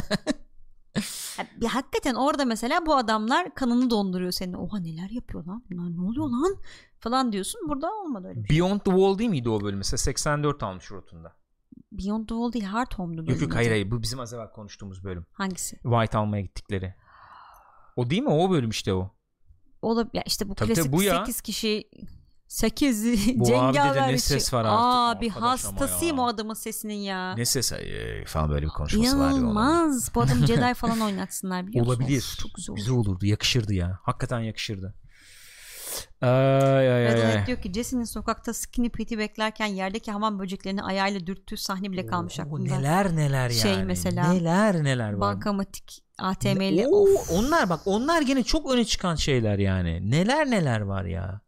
Ya 1.39 1.47
bir 1.61 1.67
hakikaten 1.67 2.15
orada 2.15 2.45
mesela 2.45 2.87
bu 2.87 2.97
adamlar 2.97 3.55
kanını 3.55 3.91
donduruyor 3.91 4.33
senin. 4.33 4.53
Oha 4.53 4.79
neler 4.79 5.11
yapıyor 5.11 5.45
lan? 5.47 5.65
Bunlar 5.71 5.97
ne 5.97 6.01
oluyor 6.09 6.29
lan 6.29 6.57
falan 7.05 7.33
diyorsun 7.33 7.61
burada 7.69 7.93
olmadı 7.95 8.29
öyle 8.29 8.45
bir 8.45 8.49
şey. 8.49 8.59
Beyond 8.59 8.81
the 8.81 8.91
Wall 8.91 9.19
değil 9.19 9.31
miydi 9.31 9.49
o 9.49 9.61
bölüm? 9.61 9.79
Mesela 9.79 9.99
84 9.99 10.63
almış 10.63 10.91
Rotun'da. 10.91 11.33
Beyond 11.93 12.29
the 12.29 12.35
Wall 12.35 12.53
değil 12.53 12.65
Hard 12.65 12.93
Home'du 12.97 13.21
Yok 13.21 13.29
bölüm 13.29 13.41
yok 13.41 13.51
adı. 13.51 13.57
hayır 13.57 13.71
hayır 13.71 13.91
bu 13.91 14.03
bizim 14.03 14.21
az 14.21 14.33
evvel 14.35 14.51
konuştuğumuz 14.51 15.05
bölüm. 15.05 15.27
hangisi 15.33 15.77
White 15.83 16.19
almaya 16.19 16.43
gittikleri. 16.43 16.95
O 17.97 18.11
değil 18.11 18.23
mi? 18.23 18.29
O 18.29 18.51
bölüm 18.51 18.71
işte 18.71 18.95
o. 18.95 19.11
Olabilir. 19.83 20.15
Ya 20.15 20.23
işte 20.27 20.49
bu 20.49 20.55
Tabii 20.55 20.69
klasik 20.69 20.85
tabii 20.85 20.97
bu 20.97 21.03
ya. 21.03 21.19
8 21.27 21.41
kişi 21.41 21.91
8 22.49 23.39
Bu 23.39 23.45
cengaver 23.45 24.13
ne 24.13 24.19
ses 24.19 24.53
var 24.53 24.65
artık 24.65 25.19
Abi 25.19 25.29
hastasıyım 25.29 26.19
o 26.19 26.27
adamın 26.27 26.55
sesinin 26.55 26.95
ya. 26.95 27.35
Ne 27.35 27.45
ses 27.45 27.73
ay, 27.73 28.25
falan 28.27 28.51
böyle 28.51 28.67
bir 28.67 28.71
konuşması 28.71 29.19
var 29.19 29.31
ya. 29.31 29.37
İnanılmaz. 29.37 30.15
Bu 30.15 30.23
adamı 30.23 30.47
Jedi 30.47 30.75
falan 30.75 31.01
oynatsınlar 31.07 31.67
biliyor? 31.67 31.87
Olabilir. 31.87 32.37
Çok 32.41 32.55
güzel 32.55 32.73
olur. 32.73 32.79
Güzel 32.79 32.95
olurdu. 32.95 33.27
Yakışırdı 33.27 33.75
ya. 33.75 33.99
Hakikaten 34.03 34.41
yakışırdı. 34.41 34.95
Ay 36.21 36.93
ay 36.93 37.05
Red 37.05 37.37
ay. 37.37 37.47
Diyor 37.47 37.61
ki 37.63 37.73
Jesse'nin 37.73 38.05
sokakta 38.05 38.55
Skinny 38.55 38.89
Pete'i 38.89 39.19
beklerken 39.19 39.67
yerdeki 39.67 40.13
hamam 40.13 40.39
böceklerini 40.39 40.83
ayağıyla 40.83 41.27
dürttüğü 41.27 41.57
sahne 41.57 41.93
bile 41.93 42.07
kalmış 42.07 42.41
Oo, 42.41 42.43
aklımda. 42.43 42.77
neler 42.77 43.17
neler 43.17 43.51
yani. 43.51 43.55
Şey 43.55 43.85
mesela, 43.85 44.33
Neler 44.33 44.85
neler 44.85 45.13
var. 45.13 45.21
Bankamatik 45.21 46.05
ATM 46.19 46.61
ile 46.61 46.87
Oo, 46.89 47.03
of. 47.03 47.31
onlar 47.33 47.69
bak 47.71 47.81
onlar 47.85 48.23
gene 48.23 48.43
çok 48.43 48.71
öne 48.73 48.85
çıkan 48.85 49.15
şeyler 49.15 49.59
yani. 49.59 50.11
Neler 50.11 50.51
neler 50.51 50.81
var 50.81 51.05
ya. 51.05 51.41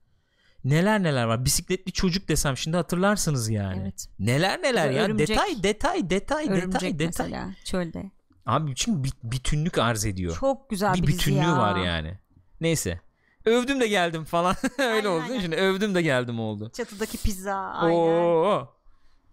Neler 0.64 1.02
neler 1.02 1.24
var. 1.24 1.44
Bisikletli 1.44 1.92
çocuk 1.92 2.28
desem 2.28 2.56
şimdi 2.56 2.76
hatırlarsınız 2.76 3.48
yani. 3.50 3.80
Evet. 3.82 4.06
Neler 4.18 4.62
neler 4.62 4.90
ya. 4.90 5.02
Örümcek. 5.04 5.28
Detay 5.28 5.62
detay 5.62 6.10
detay 6.10 6.48
Örümcek 6.48 6.72
detay 6.72 6.98
detay. 6.98 7.06
mesela 7.06 7.50
çölde. 7.64 8.10
Abi 8.46 8.74
çünkü 8.74 9.10
bütünlük 9.22 9.78
arz 9.78 10.04
ediyor. 10.06 10.36
Çok 10.40 10.70
güzel 10.70 10.94
bir 10.94 11.02
bir 11.02 11.06
bütünlüğü 11.06 11.38
ya. 11.38 11.56
var 11.58 11.76
yani. 11.84 12.18
Neyse. 12.60 13.00
Övdüm 13.46 13.80
de 13.80 13.88
geldim 13.88 14.24
falan. 14.24 14.56
Öyle 14.78 14.92
Aynen, 14.92 15.04
oldu. 15.08 15.22
aynen. 15.22 15.40
Şimdi 15.40 15.56
övdüm 15.56 15.94
de 15.94 16.02
geldim 16.02 16.40
oldu. 16.40 16.70
Çatıdaki 16.76 17.18
pizza. 17.18 17.54
Aynen. 17.54 17.96
Oo. 17.96 18.68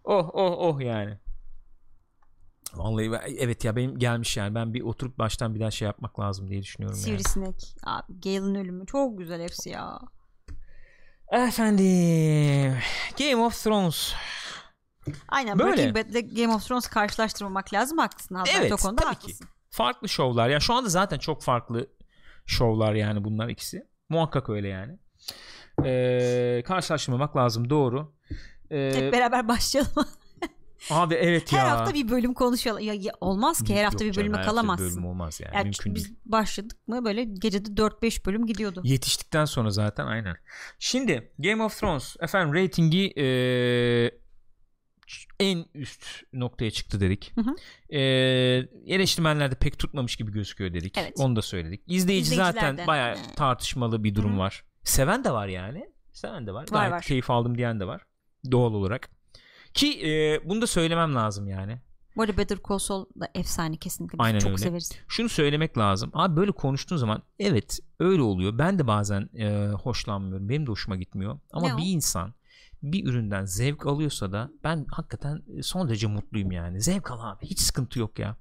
Oh 0.04 0.30
oh 0.34 0.56
oh 0.58 0.82
yani. 0.82 1.20
Vallahi 2.74 3.12
ben- 3.12 3.36
evet 3.38 3.66
ya 3.66 3.76
benim 3.76 4.00
gelmiş 4.00 4.38
yani. 4.38 4.56
Ben 4.56 4.74
bir 4.74 4.82
oturup 4.82 5.20
baştan 5.20 5.56
bir 5.56 5.60
daha 5.60 5.72
şey 5.72 5.86
yapmak 5.86 6.20
lazım 6.20 6.50
diye 6.50 6.62
düşünüyorum 6.62 6.98
yani. 6.98 7.06
Sivrisinek. 7.06 7.76
Abi 7.84 8.20
Gale'ın 8.24 8.56
ölümü. 8.56 8.86
Çok 8.86 9.18
güzel 9.18 9.42
hepsi 9.42 9.70
ya. 9.70 10.00
Efendim. 11.32 12.78
Game 13.20 13.36
of 13.44 13.64
Thrones. 13.64 14.14
Aynen 15.28 15.60
Böyle. 15.60 15.72
Breaking 15.94 15.96
Bad'le 15.98 16.36
Game 16.42 16.54
of 16.56 16.68
Thrones 16.68 16.88
karşılaştırmamak 16.88 17.74
lazım. 17.74 17.98
Haklısın. 17.98 18.36
Alberto 18.36 18.58
Evet, 18.60 18.80
tabii 18.82 18.96
ki. 18.96 19.06
haklısın. 19.06 19.48
Farklı 19.70 20.10
şovlar. 20.10 20.50
Ya 20.50 20.60
şu 20.60 20.74
anda 20.74 20.90
zaten 20.90 21.18
çok 21.20 21.42
farklı 21.44 21.88
şovlar 22.46 22.94
yani 22.94 23.24
bunlar 23.24 23.50
ikisi. 23.50 23.88
Muhakkak 24.14 24.50
öyle 24.50 24.68
yani. 24.68 24.98
Ee, 25.86 26.64
karşılaştırmamak 26.66 27.36
lazım 27.38 27.70
doğru. 27.70 28.14
Ee, 28.72 28.92
Hep 28.96 29.14
beraber 29.14 29.48
başlayalım. 29.48 29.92
abi 30.90 31.14
evet 31.14 31.54
ya. 31.54 31.60
her 31.60 31.68
hafta 31.70 31.94
bir 31.94 32.10
bölüm 32.10 32.34
konuşalım. 32.34 32.84
Ya, 32.84 32.94
ya 32.94 33.14
olmaz 33.22 33.64
ki 33.64 33.76
her 33.76 33.84
hafta 33.84 34.04
Yok 34.06 34.14
bir 34.14 34.20
bölüme 34.20 34.38
her 34.38 34.44
hafta 34.44 34.52
bir 34.52 34.56
kalamazsın. 34.62 34.92
bölüm 34.92 35.06
olmaz 35.06 35.40
yani. 35.42 35.56
Yani 35.56 35.64
Mümkün 35.64 35.96
biz 35.96 36.06
değil. 36.06 36.16
başladık 36.26 36.78
mı 36.88 37.06
böyle 37.06 37.24
gecede 37.24 37.70
4-5 37.70 38.26
bölüm 38.26 38.46
gidiyordu. 38.46 38.82
Yetiştikten 38.84 39.46
sonra 39.46 39.70
zaten 39.70 40.06
aynen. 40.08 40.36
Şimdi 40.80 41.32
Game 41.40 41.64
of 41.64 41.80
Thrones 41.80 42.16
efendim 42.20 42.56
ratingi 42.64 42.98
eee, 43.08 44.20
en 45.40 45.66
üst 45.74 46.04
noktaya 46.34 46.72
çıktı 46.72 47.00
dedik. 47.00 47.32
Hı 47.36 47.42
hı. 47.42 47.56
Eee 47.90 48.70
eleştirmenler 48.88 49.52
de 49.52 49.56
pek 49.56 49.80
tutmamış 49.80 50.16
gibi 50.16 50.32
gözüküyor 50.32 50.74
dedik. 50.74 50.98
Evet. 50.98 51.14
Onu 51.20 51.36
da 51.36 51.42
söyledik. 51.42 51.82
İzleyici 51.88 52.36
zaten 52.36 52.78
de. 52.78 52.88
bayağı 52.88 53.16
Ee. 53.16 53.36
tartışmalı 53.36 54.04
bir 54.04 54.16
durum 54.16 54.32
Hı 54.32 54.36
hı. 54.36 54.40
var. 54.40 54.64
Seven 54.84 55.24
de 55.24 55.32
var 55.32 55.48
yani. 55.48 55.90
Seven 56.12 56.48
de 56.48 56.54
var. 56.54 56.66
Gayet 56.72 56.92
var. 56.92 57.02
keyif 57.02 57.30
aldım 57.30 57.58
diyen 57.58 57.80
de 57.80 57.88
var. 57.88 58.02
Doğal 58.52 58.74
olarak. 58.74 59.10
Ki 59.74 59.88
eee, 59.88 60.42
bunu 60.46 60.62
da 60.62 60.68
söylemem 60.68 61.16
lazım 61.16 61.48
yani. 61.48 61.82
Bu 62.16 62.22
arada 62.22 62.38
Better 62.38 62.58
Call 62.70 62.78
Saul 62.78 63.06
da 63.20 63.28
efsane 63.36 63.78
kesinlikle. 63.78 64.20
Biz 64.20 64.26
Aynen 64.26 64.40
çok 64.40 64.48
öyle. 64.50 64.58
severiz. 64.58 64.92
şunu 65.08 65.30
söylemek 65.30 65.78
lazım. 65.78 66.10
Abi 66.14 66.36
böyle 66.36 66.52
konuştuğun 66.52 66.98
zaman 66.98 67.24
evet 67.40 67.80
öyle 68.00 68.22
oluyor. 68.22 68.58
Ben 68.58 68.80
de 68.80 68.88
bazen 68.88 69.30
e, 69.38 69.68
hoşlanmıyorum. 69.68 70.50
Benim 70.50 70.66
de 70.68 70.72
hoşuma 70.72 70.96
gitmiyor. 70.96 71.40
Ama 71.52 71.68
Ne 71.68 71.74
o? 71.74 71.78
bir 71.78 71.84
insan 71.86 72.34
bir 72.84 73.06
üründen 73.06 73.46
zevk 73.46 73.86
alıyorsa 73.88 74.32
da 74.32 74.52
ben 74.64 74.86
hakikaten 74.92 75.44
son 75.62 75.88
derece 75.90 76.08
mutluyum 76.08 76.52
yani. 76.52 76.82
Zevk 76.82 77.12
al 77.12 77.32
abi. 77.32 77.46
Hiç 77.46 77.60
sıkıntı 77.60 78.00
yok 78.00 78.20
ya. 78.20 78.36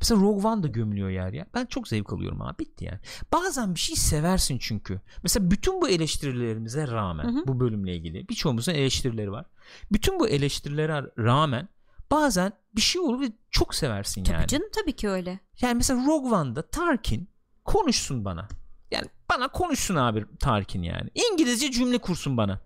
Mesela 0.00 0.20
Rogue 0.20 0.50
One 0.50 0.62
da 0.62 0.66
gömülüyor 0.66 1.08
yer 1.08 1.32
ya. 1.32 1.46
Ben 1.54 1.66
çok 1.66 1.88
zevk 1.88 2.12
alıyorum 2.12 2.42
abi. 2.42 2.58
Bitti 2.58 2.84
yani. 2.84 2.98
Bazen 3.32 3.74
bir 3.74 3.80
şey 3.80 3.96
seversin 3.96 4.58
çünkü. 4.58 5.00
Mesela 5.22 5.50
bütün 5.50 5.80
bu 5.80 5.88
eleştirilerimize 5.88 6.88
rağmen 6.88 7.24
Hı 7.24 7.28
hı. 7.40 7.46
bu 7.46 7.60
bölümle 7.60 7.96
ilgili 7.96 8.28
birçoğumuzun 8.28 8.72
eleştirileri 8.72 9.32
var. 9.32 9.46
Bütün 9.92 10.20
bu 10.20 10.28
eleştirilere 10.28 11.02
rağmen 11.18 11.68
bazen 12.10 12.52
bir 12.76 12.80
şey 12.80 13.02
olur 13.02 13.20
ve 13.20 13.32
çok 13.50 13.74
seversin 13.74 14.24
Tabii 14.24 14.34
yani. 14.36 14.46
canım 14.46 14.68
tabii 14.74 14.92
ki 14.92 15.08
öyle. 15.08 15.40
Yani 15.60 15.74
mesela 15.74 16.06
Rogue 16.06 16.32
One'da 16.38 16.62
Tarkin 16.62 17.28
konuşsun 17.64 18.24
bana. 18.24 18.48
Yani 18.90 19.06
bana 19.30 19.48
konuşsun 19.48 19.94
abi 19.94 20.24
Tarkin 20.40 20.82
yani. 20.82 21.10
İngilizce 21.32 21.70
cümle 21.70 21.98
kursun 21.98 22.36
bana. 22.36 22.60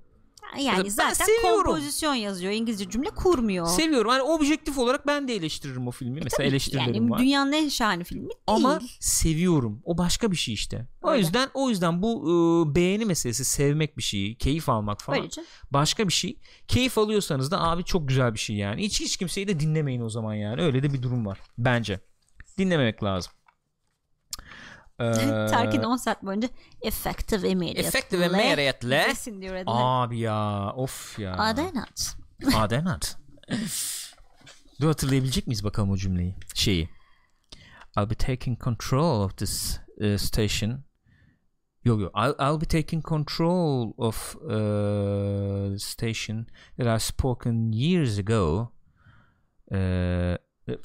Yani 0.59 0.85
Ben 0.85 0.89
zaten 0.89 1.25
seviyorum. 1.27 1.63
kompozisyon 1.65 2.15
yazıyor. 2.15 2.53
İngilizce 2.53 2.91
cümle 2.91 3.11
kurmuyor. 3.11 3.67
Seviyorum. 3.67 4.11
Hani 4.11 4.23
objektif 4.23 4.79
olarak 4.79 5.07
ben 5.07 5.29
de 5.29 5.35
eleştiririm 5.35 5.89
o 5.89 5.91
filmi. 5.91 6.21
Mesela 6.25 6.27
E, 6.27 6.31
Tabii 6.37 6.45
ki 6.47 6.51
eleştirilerim 6.51 6.95
yani 6.95 7.11
var. 7.11 7.19
Dünyanın 7.19 7.53
en 7.53 7.69
şahane 7.69 8.05
filmi 8.05 8.23
değil. 8.23 8.39
Ama 8.47 8.81
seviyorum. 9.01 9.81
O 9.85 9.99
başka 9.99 10.31
bir 10.31 10.37
şey 10.37 10.55
işte. 10.55 10.87
O 11.03 11.11
Öyle. 11.11 11.21
yüzden 11.21 11.49
o 11.55 11.71
yüzden 11.71 12.03
bu 12.03 12.23
e, 12.71 12.75
beğeni 12.75 13.05
meselesi 13.05 13.45
sevmek 13.45 13.97
bir 13.99 14.03
şey, 14.03 14.35
keyif 14.35 14.69
almak 14.69 15.03
falan 15.03 15.19
Böylece. 15.19 15.43
başka 15.71 16.09
bir 16.09 16.13
şey. 16.13 16.39
Keyif 16.69 16.99
alıyorsanız 16.99 17.51
da 17.51 17.61
abi 17.63 17.85
çok 17.85 18.09
güzel 18.09 18.35
bir 18.35 18.39
şey 18.39 18.57
yani. 18.57 18.83
Hiç 18.83 19.01
hiç 19.01 19.17
kimseyi 19.17 19.49
de 19.49 19.61
dinlemeyin 19.61 20.01
o 20.01 20.09
zaman 20.09 20.35
yani. 20.35 20.63
Öyle 20.63 20.83
de 20.83 20.93
bir 20.93 21.03
durum 21.03 21.27
var 21.27 21.39
bence. 21.59 22.01
Dinlememek 22.59 23.03
lazım. 23.03 23.33
Tarkin 24.99 25.83
10 25.83 25.97
saat 25.97 26.23
boyunca 26.23 26.49
effective 26.83 27.49
immediate. 27.49 27.89
Effective 27.89 28.27
immediately. 28.27 29.05
Kesin 29.07 29.43
diyor 29.43 29.55
adını. 29.55 29.75
Abi 29.75 30.19
ya 30.19 30.73
of 30.73 31.19
ya. 31.19 31.33
Adenat. 31.37 32.17
Adenat. 32.57 33.19
Dur 34.81 34.89
hatırlayabilecek 34.89 35.47
miyiz 35.47 35.65
bakalım 35.65 35.91
o 35.91 35.97
cümleyi? 35.97 36.35
Şeyi. 36.55 36.89
I'll 37.99 38.11
be 38.11 38.15
taking 38.15 38.61
control 38.61 39.25
of 39.25 39.37
this 39.37 39.79
uh, 40.01 40.17
station. 40.19 40.85
Yok 41.85 42.01
yok. 42.01 42.13
I'll, 42.17 42.35
I'll 42.39 42.61
be 42.61 42.67
taking 42.67 43.05
control 43.05 43.93
of 43.99 44.37
uh, 44.37 45.73
the 45.73 45.79
station 45.79 46.47
that 46.79 46.87
I've 46.87 47.03
spoken 47.03 47.73
years 47.73 48.19
ago. 48.19 48.73
Uh, 49.73 50.37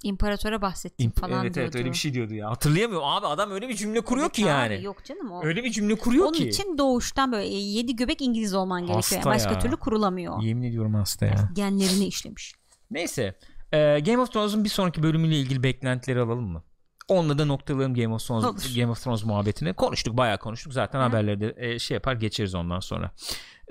İmparatora 0.04 0.62
bahsettim 0.62 1.10
imp- 1.10 1.20
falan 1.20 1.32
evet 1.46 1.54
diyordu. 1.56 1.60
evet 1.60 1.76
öyle 1.76 1.90
bir 1.92 1.98
şey 1.98 2.14
diyordu 2.14 2.34
ya. 2.34 2.50
Hatırlayamıyor. 2.50 3.02
Abi 3.04 3.28
adam 3.28 3.52
öyle 3.52 3.70
bir 3.70 3.76
cümle 3.76 4.02
kuruyor 4.02 4.26
Evet 4.26 4.36
ki 4.36 4.44
abi, 4.44 4.50
yani. 4.50 4.84
Yok 4.84 5.06
canım 5.06 5.32
o. 5.32 5.46
Öyle 5.46 5.64
bir 5.64 5.72
cümle 5.72 5.96
kuruyor 5.96 6.26
Onun 6.26 6.34
ki. 6.34 6.50
için 6.50 6.78
doğuştan 6.78 7.32
böyle 7.32 7.48
yedi 7.48 7.96
göbek 7.96 8.22
İngiliz 8.22 8.54
olman 8.54 8.82
gerekiyor. 8.82 8.96
Hasta 9.04 9.16
Yani. 9.16 9.26
Başka 9.26 9.52
ya. 9.54 9.60
türlü 9.60 9.78
kurulamıyor. 9.78 10.42
Yemin 10.42 10.64
ediyorum 10.64 10.94
hasta 10.94 11.26
ya. 11.26 11.50
Genlerini 11.56 12.06
işlemiş. 12.06 12.54
Neyse. 12.92 13.40
Ee, 13.74 14.00
Game 14.06 14.18
of 14.20 14.32
Thrones'un 14.32 14.64
bir 14.64 14.70
sonraki 14.70 15.04
bölümüyle 15.04 15.36
ilgili 15.40 15.64
beklentileri 15.64 16.20
alalım 16.22 16.48
mı? 16.48 16.64
Onunla 17.08 17.38
da 17.38 17.46
noktalayalım 17.46 17.96
Game 17.96 18.14
of 18.14 18.28
Thrones 18.28 18.44
Olur. 18.46 18.76
Game 18.76 18.92
of 18.92 19.04
Thrones 19.04 19.24
muhabbetini. 19.26 19.74
Konuştuk, 19.74 20.18
bayağı 20.18 20.38
konuştuk. 20.38 20.74
Zaten 20.74 21.00
Hı. 21.00 21.04
haberleri 21.04 21.40
de 21.42 21.54
e, 21.58 21.80
şey 21.80 21.96
yapar 21.96 22.14
geçeriz 22.16 22.56
ondan 22.56 22.80
sonra. 22.80 23.12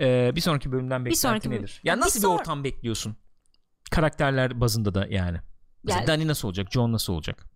Ee, 0.00 0.32
bir 0.36 0.40
sonraki 0.40 0.72
bölümden 0.72 1.04
beklenti 1.04 1.20
sonraki 1.20 1.50
bölüm- 1.50 1.62
nedir? 1.62 1.80
Ya 1.84 1.96
Bir 1.96 2.00
nasıl 2.00 2.18
bir, 2.20 2.22
sonra- 2.22 2.34
ortam 2.34 2.64
bekliyorsun? 2.64 3.16
Karakterler 3.90 4.60
bazında 4.60 4.94
da 4.94 5.06
yani. 5.10 5.38
Mesela 5.84 6.00
Yani- 6.00 6.06
Dany 6.08 6.26
nasıl 6.26 6.48
olacak? 6.48 6.66
Jon 6.72 6.92
nasıl 6.92 7.12
olacak? 7.12 7.46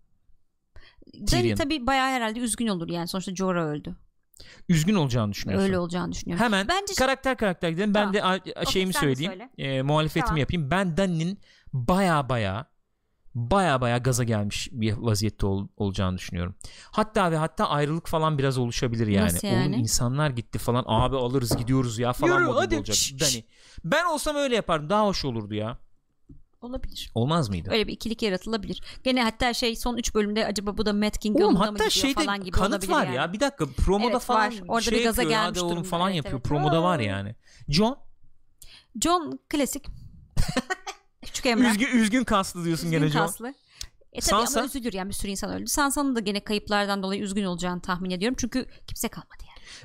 Tyrion. 1.27 1.55
tabii 1.55 1.87
bayağı 1.87 2.07
herhalde 2.09 2.39
üzgün 2.39 2.67
olur 2.67 2.89
yani. 2.89 3.07
Sonuçta 3.07 3.35
Jorah 3.35 3.63
öldü. 3.65 3.95
Üzgün 4.69 4.95
olacağını 4.95 5.31
düşünüyorsun. 5.31 5.65
Öyle 5.67 5.79
olacağını 5.79 6.11
düşünüyorum. 6.11 6.45
Hemen 6.45 6.67
Bence 6.67 6.93
karakter 6.97 7.37
karakter 7.37 7.69
gidelim. 7.69 7.93
Ben 7.93 7.99
Tamam. 8.13 8.13
de 8.13 8.23
a- 8.23 8.59
a- 8.61 8.65
şeyimi 8.65 8.93
de 8.93 8.97
söyleyeyim. 8.99 9.31
söyle. 9.31 9.49
E, 9.57 9.81
muhalefetimi 9.81 10.25
Tamam. 10.25 10.37
yapayım. 10.37 10.71
Ben 10.71 10.97
Dany'nin 10.97 11.39
baya 11.73 12.29
baya 12.29 12.65
baya 13.35 13.81
baya 13.81 13.97
gaza 13.97 14.23
gelmiş 14.23 14.69
bir 14.71 14.93
vaziyette 14.97 15.45
ol- 15.45 15.67
olacağını 15.77 16.17
düşünüyorum. 16.17 16.55
Hatta 16.91 17.31
ve 17.31 17.37
hatta 17.37 17.69
ayrılık 17.69 18.07
falan 18.07 18.37
biraz 18.37 18.57
oluşabilir 18.57 19.07
yani. 19.07 19.25
Nasıl 19.25 19.47
yani? 19.47 19.69
Oğlum 19.69 19.73
insanlar 19.79 20.29
gitti 20.29 20.57
falan. 20.59 20.83
Abi 20.87 21.15
alırız 21.17 21.57
gidiyoruz 21.57 21.99
ya 21.99 22.13
falan 22.13 22.39
Yürü, 22.41 22.51
hadi. 22.51 22.75
olacak. 22.77 22.95
Şş, 22.95 23.13
Dany. 23.19 23.41
Ben 23.83 24.05
olsam 24.05 24.35
öyle 24.35 24.55
yapardım. 24.55 24.89
Daha 24.89 25.05
hoş 25.07 25.25
olurdu 25.25 25.53
ya. 25.53 25.77
Olabilir. 26.65 27.11
Olmaz 27.15 27.49
mıydı? 27.49 27.69
Öyle 27.71 27.87
bir 27.87 27.93
ikilik 27.93 28.21
yaratılabilir. 28.21 28.81
Gene 29.03 29.23
hatta 29.23 29.53
şey 29.53 29.75
son 29.75 29.97
3 29.97 30.15
bölümde 30.15 30.45
acaba 30.45 30.77
bu 30.77 30.85
da 30.85 30.93
Matt 30.93 31.17
King 31.17 31.41
Oğlum 31.41 31.55
hatta 31.55 31.89
şeyde 31.89 32.13
falan 32.25 32.39
gibi 32.39 32.51
kanıt 32.51 32.89
var 32.89 33.05
yani. 33.05 33.15
ya. 33.15 33.33
Bir 33.33 33.39
dakika 33.39 33.65
promoda 33.65 34.11
Evet, 34.11 34.21
falan 34.21 34.47
var. 34.47 34.53
Orada 34.67 34.81
şey 34.81 34.99
bir 34.99 35.03
gaza 35.03 35.21
yapıyor. 35.21 35.41
gelmiş 35.41 35.59
Hadi 35.59 35.73
oğlum 35.73 35.83
falan 35.83 36.07
Evet, 36.07 36.15
yapıyor. 36.17 36.33
evet. 36.39 36.43
Promoda 36.45 36.83
var 36.83 36.99
yani. 36.99 37.35
John 37.69 37.97
John 39.01 39.39
klasik. 39.49 39.85
Küçük 41.21 41.45
Emrah. 41.45 41.71
üzgün, 41.71 41.87
üzgün 41.87 42.23
kaslı 42.23 42.65
diyorsun 42.65 42.85
Üzgün 42.85 42.99
gene 42.99 43.09
John. 43.11 43.19
kaslı. 43.21 43.47
E 44.13 44.19
tabii 44.19 44.39
Sansa? 44.41 44.59
ama 44.59 44.67
üzülür 44.67 44.93
yani 44.93 45.09
bir 45.09 45.13
sürü 45.13 45.31
insan 45.31 45.53
öldü. 45.53 45.67
Sansa'nın 45.67 46.15
da 46.15 46.19
gene 46.19 46.43
kayıplardan 46.43 47.03
dolayı 47.03 47.21
üzgün 47.21 47.43
olacağını 47.45 47.81
tahmin 47.81 48.09
ediyorum. 48.09 48.35
Çünkü 48.39 48.65
kimse 48.87 49.07
kalmadı. 49.07 49.43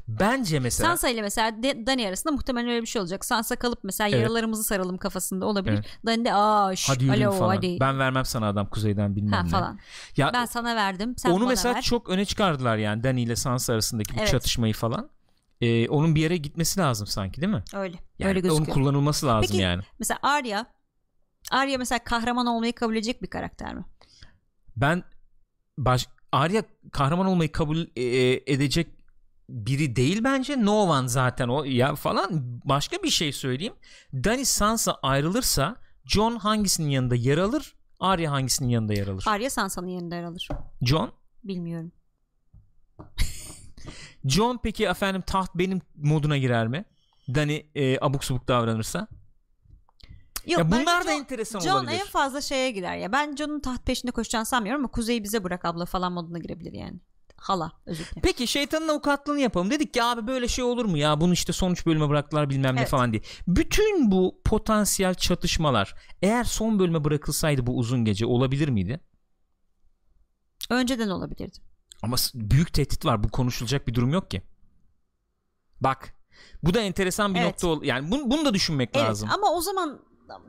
Bence 0.08 0.58
mesela 0.60 0.88
Sansa 0.88 1.08
ile 1.08 1.22
mesela 1.22 1.62
De- 1.62 1.86
Dany 1.86 2.08
arasında 2.08 2.32
muhtemelen 2.32 2.68
öyle 2.70 2.82
bir 2.82 2.86
şey 2.86 3.02
olacak. 3.02 3.24
Sansa 3.24 3.56
kalıp 3.56 3.84
mesela 3.84 4.08
Evet. 4.08 4.20
yaralarımızı 4.20 4.64
saralım 4.64 4.98
kafasında 4.98 5.46
olabilir. 5.46 5.74
Evet. 5.74 5.98
Dany 6.06 6.24
de 6.24 6.34
aa 6.34 6.76
şş, 6.76 6.88
hadi 6.88 7.12
alo 7.12 7.32
falan. 7.32 7.56
hadi. 7.56 7.76
Ben 7.80 7.98
vermem 7.98 8.24
sana 8.24 8.48
adam 8.48 8.70
kuzeyden 8.70 9.16
bilmem 9.16 9.32
ha, 9.32 9.42
ne. 9.42 9.48
falan. 9.50 9.78
Ya 10.16 10.30
Ben 10.34 10.44
sana 10.44 10.76
verdim. 10.76 11.14
Sen 11.16 11.30
onu 11.30 11.46
mesela 11.46 11.74
ver. 11.74 11.82
çok 11.82 12.08
öne 12.08 12.24
çıkardılar 12.24 12.76
yani 12.76 13.04
Dany 13.04 13.22
ile 13.22 13.36
Sansa 13.36 13.72
arasındaki 13.72 14.14
bu 14.14 14.18
Evet. 14.18 14.28
çatışmayı 14.30 14.74
falan. 14.74 15.10
Ee, 15.60 15.88
onun 15.88 16.14
bir 16.14 16.20
yere 16.20 16.36
gitmesi 16.36 16.80
lazım 16.80 17.06
sanki 17.06 17.40
değil 17.40 17.52
mi? 17.52 17.62
Öyle. 17.74 17.96
Yani 18.18 18.28
öyle 18.28 18.38
onun 18.40 18.48
gözüküyor. 18.48 18.74
kullanılması 18.74 19.26
lazım 19.26 19.48
Peki, 19.50 19.62
yani. 19.62 19.82
Mesela 19.98 20.18
Arya 20.22 20.66
Arya 21.50 21.78
mesela 21.78 21.98
kahraman 22.04 22.46
olmayı 22.46 22.72
kabul 22.74 22.92
edecek 22.96 23.22
bir 23.22 23.26
karakter 23.26 23.74
mi? 23.74 23.84
Ben 24.76 25.02
baş 25.78 26.08
Arya 26.32 26.62
kahraman 26.92 27.26
olmayı 27.26 27.52
kabul 27.52 27.86
e, 27.96 28.02
edecek 28.52 28.88
biri 29.50 29.96
değil 29.96 30.24
bence. 30.24 30.64
No 30.64 30.82
one 30.82 31.08
zaten 31.08 31.48
o 31.48 31.64
ya 31.64 31.94
falan. 31.94 32.60
Başka 32.64 33.02
bir 33.02 33.10
şey 33.10 33.32
söyleyeyim. 33.32 33.74
Dany 34.14 34.44
Sansa 34.44 34.98
ayrılırsa 35.02 35.76
Jon 36.04 36.36
hangisinin 36.36 36.88
yanında 36.88 37.14
yer 37.14 37.38
alır? 37.38 37.74
Arya 38.00 38.32
hangisinin 38.32 38.68
yanında 38.68 38.94
yer 38.94 39.08
alır? 39.08 39.24
Arya 39.26 39.50
Sansa'nın 39.50 39.88
yerinde 39.88 40.14
yer 40.14 40.22
alır. 40.24 40.48
Jon 40.82 41.12
Bilmiyorum. 41.44 41.92
Jon 44.24 44.60
peki 44.62 44.86
efendim 44.86 45.22
taht 45.26 45.54
benim 45.54 45.80
moduna 45.96 46.36
girer 46.38 46.68
mi? 46.68 46.84
Dany 47.34 47.62
e, 47.74 47.98
abuk 48.00 48.24
subuk 48.24 48.48
davranırsa. 48.48 49.08
Yok, 50.46 50.58
ya 50.58 50.70
bunlar 50.70 50.86
bence 50.86 51.08
da 51.08 51.12
John- 51.12 51.18
enteresan 51.18 51.60
John 51.60 51.74
olabilir. 51.74 52.00
en 52.00 52.06
fazla 52.06 52.40
şeye 52.40 52.70
girer 52.70 52.96
ya. 52.96 53.12
Ben 53.12 53.36
John'un 53.36 53.60
taht 53.60 53.86
peşinde 53.86 54.12
koşacağını 54.12 54.46
sanmıyorum 54.46 54.80
ama 54.80 54.90
Kuzey'i 54.90 55.24
bize 55.24 55.44
bırak 55.44 55.64
abla 55.64 55.84
falan 55.86 56.12
moduna 56.12 56.38
girebilir 56.38 56.72
yani. 56.72 57.00
Hala 57.40 57.72
özür 57.86 58.04
dilerim. 58.04 58.22
Peki 58.22 58.46
şeytanın 58.46 58.88
avukatlığını 58.88 59.40
yapalım. 59.40 59.70
Dedik 59.70 59.94
ki 59.94 60.02
abi 60.02 60.26
böyle 60.26 60.48
şey 60.48 60.64
olur 60.64 60.84
mu 60.84 60.98
ya? 60.98 61.20
Bunu 61.20 61.32
işte 61.32 61.52
son 61.52 61.72
üç 61.72 61.86
bölüme 61.86 62.08
bıraktılar 62.08 62.50
bilmem 62.50 62.76
ne 62.76 62.80
Evet. 62.80 62.90
falan 62.90 63.12
diye. 63.12 63.22
Bütün 63.48 64.10
bu 64.10 64.40
potansiyel 64.44 65.14
çatışmalar 65.14 65.94
eğer 66.22 66.44
son 66.44 66.78
bölüme 66.78 67.04
bırakılsaydı 67.04 67.66
bu 67.66 67.76
uzun 67.78 68.04
gece 68.04 68.26
olabilir 68.26 68.68
miydi? 68.68 69.00
Önceden 70.70 71.08
olabilirdi. 71.08 71.58
Ama 72.02 72.16
büyük 72.34 72.72
tehdit 72.72 73.04
var. 73.04 73.24
Bu 73.24 73.28
konuşulacak 73.28 73.88
bir 73.88 73.94
durum 73.94 74.12
yok 74.12 74.30
ki. 74.30 74.42
Bak. 75.80 76.14
Bu 76.62 76.74
da 76.74 76.80
enteresan 76.80 77.34
bir 77.34 77.38
Evet. 77.40 77.48
nokta 77.48 77.68
ol. 77.68 77.82
Yani 77.82 78.10
bunu, 78.10 78.30
bunu 78.30 78.44
da 78.44 78.54
düşünmek 78.54 78.90
Evet 78.94 79.04
lazım. 79.06 79.28
ama 79.34 79.50
o 79.52 79.60
zaman 79.60 80.00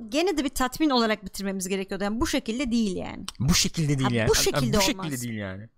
gene 0.10 0.38
de 0.38 0.44
bir 0.44 0.50
tatmin 0.50 0.90
olarak 0.90 1.26
bitirmemiz 1.26 1.68
gerekiyordu. 1.68 2.04
Yani 2.04 2.22
bu 2.22 2.28
şekilde 2.28 2.72
değil 2.72 2.96
yani. 2.96 3.26
Bu 3.40 3.54
şekilde 3.54 3.88
değil 4.00 4.10
Ha, 4.10 4.16
yani. 4.16 4.30
bu 4.30 4.36
Ha, 4.36 4.42
şekilde 4.42 4.78
bu 4.78 4.82
olmaz. 4.82 4.86
şekilde 4.86 5.22
değil 5.22 5.40
yani. 5.40 5.70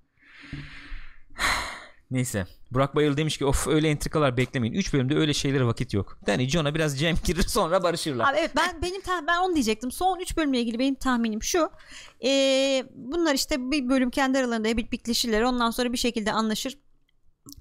Neyse. 2.12 2.48
Burak 2.72 2.96
Bayıl 2.96 3.18
demiş 3.18 3.38
ki 3.38 3.46
of 3.46 3.68
öyle 3.68 3.90
entrikalar 3.90 4.38
beklemeyin. 4.38 4.74
3 4.74 4.94
bölümde 4.94 5.16
öyle 5.16 5.34
şeylere 5.34 5.66
vakit 5.66 5.94
yok. 5.94 6.20
Danny 6.28 6.48
John'a 6.50 6.76
biraz 6.76 7.00
Cem 7.00 7.16
girir 7.26 7.42
sonra 7.48 7.84
barışırlar. 7.84 8.32
Abi 8.34 8.38
evet 8.40 8.52
ben 8.56 8.82
benim 8.82 9.02
ben 9.28 9.38
onu 9.38 9.54
diyecektim. 9.54 9.92
Son 9.92 10.20
3 10.20 10.38
bölümle 10.38 10.60
ilgili 10.60 10.80
benim 10.80 10.96
tahminim 10.96 11.44
şu. 11.44 11.70
Ee, 12.26 12.86
bunlar 12.96 13.34
işte 13.34 13.72
bir 13.72 13.90
bölüm 13.90 14.10
kendi 14.10 14.38
aralarında 14.38 14.78
bir 14.78 14.92
bitleşirler. 14.92 15.42
Ondan 15.42 15.72
sonra 15.72 15.92
bir 15.94 15.98
şekilde 15.98 16.32
anlaşır. 16.32 16.78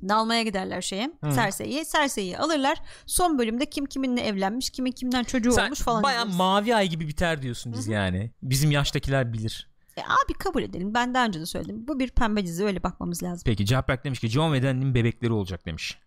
Dalmaya 0.09 0.43
giderler 0.43 0.81
şeye. 0.81 1.11
Hı. 1.25 1.33
Cersei'ye. 1.35 1.85
Cersei'yi 1.85 2.39
alırlar. 2.39 2.79
Son 3.07 3.39
bölümde 3.39 3.67
kim 3.67 3.87
kiminle 3.87 4.21
evlenmiş, 4.21 4.71
kimin 4.71 4.93
kimden 4.93 5.25
çocuğu 5.25 5.53
Sen 5.53 5.65
olmuş 5.65 5.79
falan. 5.79 6.03
baya 6.03 6.25
mavi 6.25 6.75
ay 6.75 6.89
gibi 6.89 7.09
biter 7.09 7.43
diyorsun 7.43 7.73
biz 7.73 7.89
yani. 7.89 8.31
Bizim 8.43 8.71
yaştakiler 8.71 9.33
bilir. 9.33 9.72
E, 9.97 10.01
abi 10.01 10.35
kabul 10.39 10.63
edelim. 10.63 10.95
Ben 10.95 11.15
daha 11.15 11.27
önce 11.27 11.41
de 11.41 11.47
söyledim. 11.47 11.89
Bu 11.89 11.99
bir 11.99 12.11
pembe 12.11 12.47
dizi 12.47 12.65
öyle 12.65 12.83
bakmamız 12.83 13.23
lazım. 13.23 13.43
Peki 13.47 13.67
Caprak 13.67 14.05
demiş 14.05 14.21
ki 14.21 14.29
John 14.29 14.53
ve 14.53 14.63
Danny'nin 14.63 14.95
bebekleri 14.95 15.33
olacak 15.33 15.67
demiş. 15.67 15.99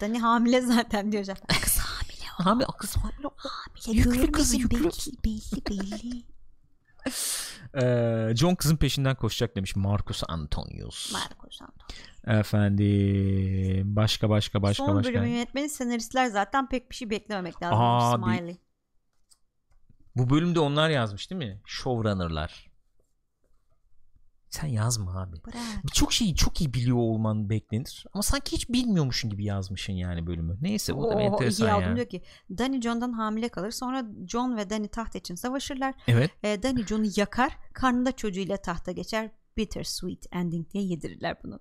Dani 0.00 0.18
hamile 0.18 0.60
zaten 0.60 1.12
diyor 1.12 1.24
zaten. 1.24 1.60
Kız 1.62 1.78
hamile 1.78 2.26
o. 2.40 2.48
Abi 2.50 2.64
kız 2.78 2.96
hamile. 2.96 3.28
Hamile 3.36 3.98
Yüklü 3.98 4.32
kızı, 4.32 4.56
yüklü. 4.56 4.84
Belli 4.84 4.90
belli 5.24 5.90
belli. 5.92 6.22
Ee, 7.82 8.32
John 8.36 8.54
kızın 8.54 8.76
peşinden 8.76 9.16
koşacak 9.16 9.56
demiş 9.56 9.76
Marcus 9.76 10.22
Antonius. 10.28 11.12
Marcos 11.12 11.62
Anton. 11.62 12.38
Efendim 12.40 13.96
başka 13.96 14.30
başka 14.30 14.62
başka 14.62 14.84
Son 14.86 14.96
başka. 14.96 15.12
bölümün 15.12 15.28
yönetmeni 15.28 15.68
senaristler 15.68 16.26
zaten 16.26 16.68
pek 16.68 16.90
bir 16.90 16.94
şey 16.96 17.10
beklememek 17.10 17.62
lazım. 17.62 17.78
Abi. 17.80 18.36
Smiley. 18.36 18.56
Bu 20.16 20.30
bölümde 20.30 20.60
onlar 20.60 20.90
yazmış 20.90 21.30
değil 21.30 21.38
mi? 21.38 21.60
Showrunner'lar. 21.66 22.71
Sen 24.52 24.66
yazma 24.66 25.22
abi. 25.22 25.36
Bırak. 25.46 25.94
Çok 25.94 26.12
şeyi 26.12 26.34
çok 26.34 26.60
iyi 26.60 26.74
biliyor 26.74 26.96
olman 26.96 27.50
beklenir. 27.50 28.04
Ama 28.12 28.22
sanki 28.22 28.52
hiç 28.56 28.68
bilmiyormuşsun 28.68 29.30
gibi 29.30 29.44
yazmışsın 29.44 29.92
yani 29.92 30.26
bölümü. 30.26 30.58
Neyse 30.60 30.96
bu 30.96 31.10
da 31.10 31.18
bir 31.18 31.24
enteresan 31.24 31.80
ya. 31.80 31.96
diyor 31.96 32.08
ki 32.08 32.22
Dani 32.50 32.82
John'dan 32.82 33.12
hamile 33.12 33.48
kalır. 33.48 33.70
Sonra 33.70 34.06
John 34.28 34.56
ve 34.56 34.70
Dani 34.70 34.88
taht 34.88 35.14
için 35.14 35.34
savaşırlar. 35.34 35.94
Evet. 36.08 36.30
E, 36.42 36.62
Dani 36.62 36.86
John'u 36.86 37.06
yakar. 37.16 37.58
Karnında 37.72 38.12
çocuğuyla 38.12 38.56
tahta 38.56 38.92
geçer. 38.92 39.30
Bittersweet 39.56 40.26
ending 40.32 40.70
diye 40.70 40.84
yedirirler 40.84 41.36
bunu. 41.44 41.60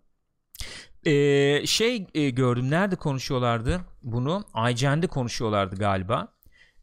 Ee, 1.06 1.66
şey 1.66 2.08
e, 2.14 2.30
gördüm. 2.30 2.70
Nerede 2.70 2.96
konuşuyorlardı 2.96 3.82
bunu? 4.04 4.44
IGN'de 4.72 5.08
konuşuyorlardı 5.08 5.76
galiba. 5.76 6.34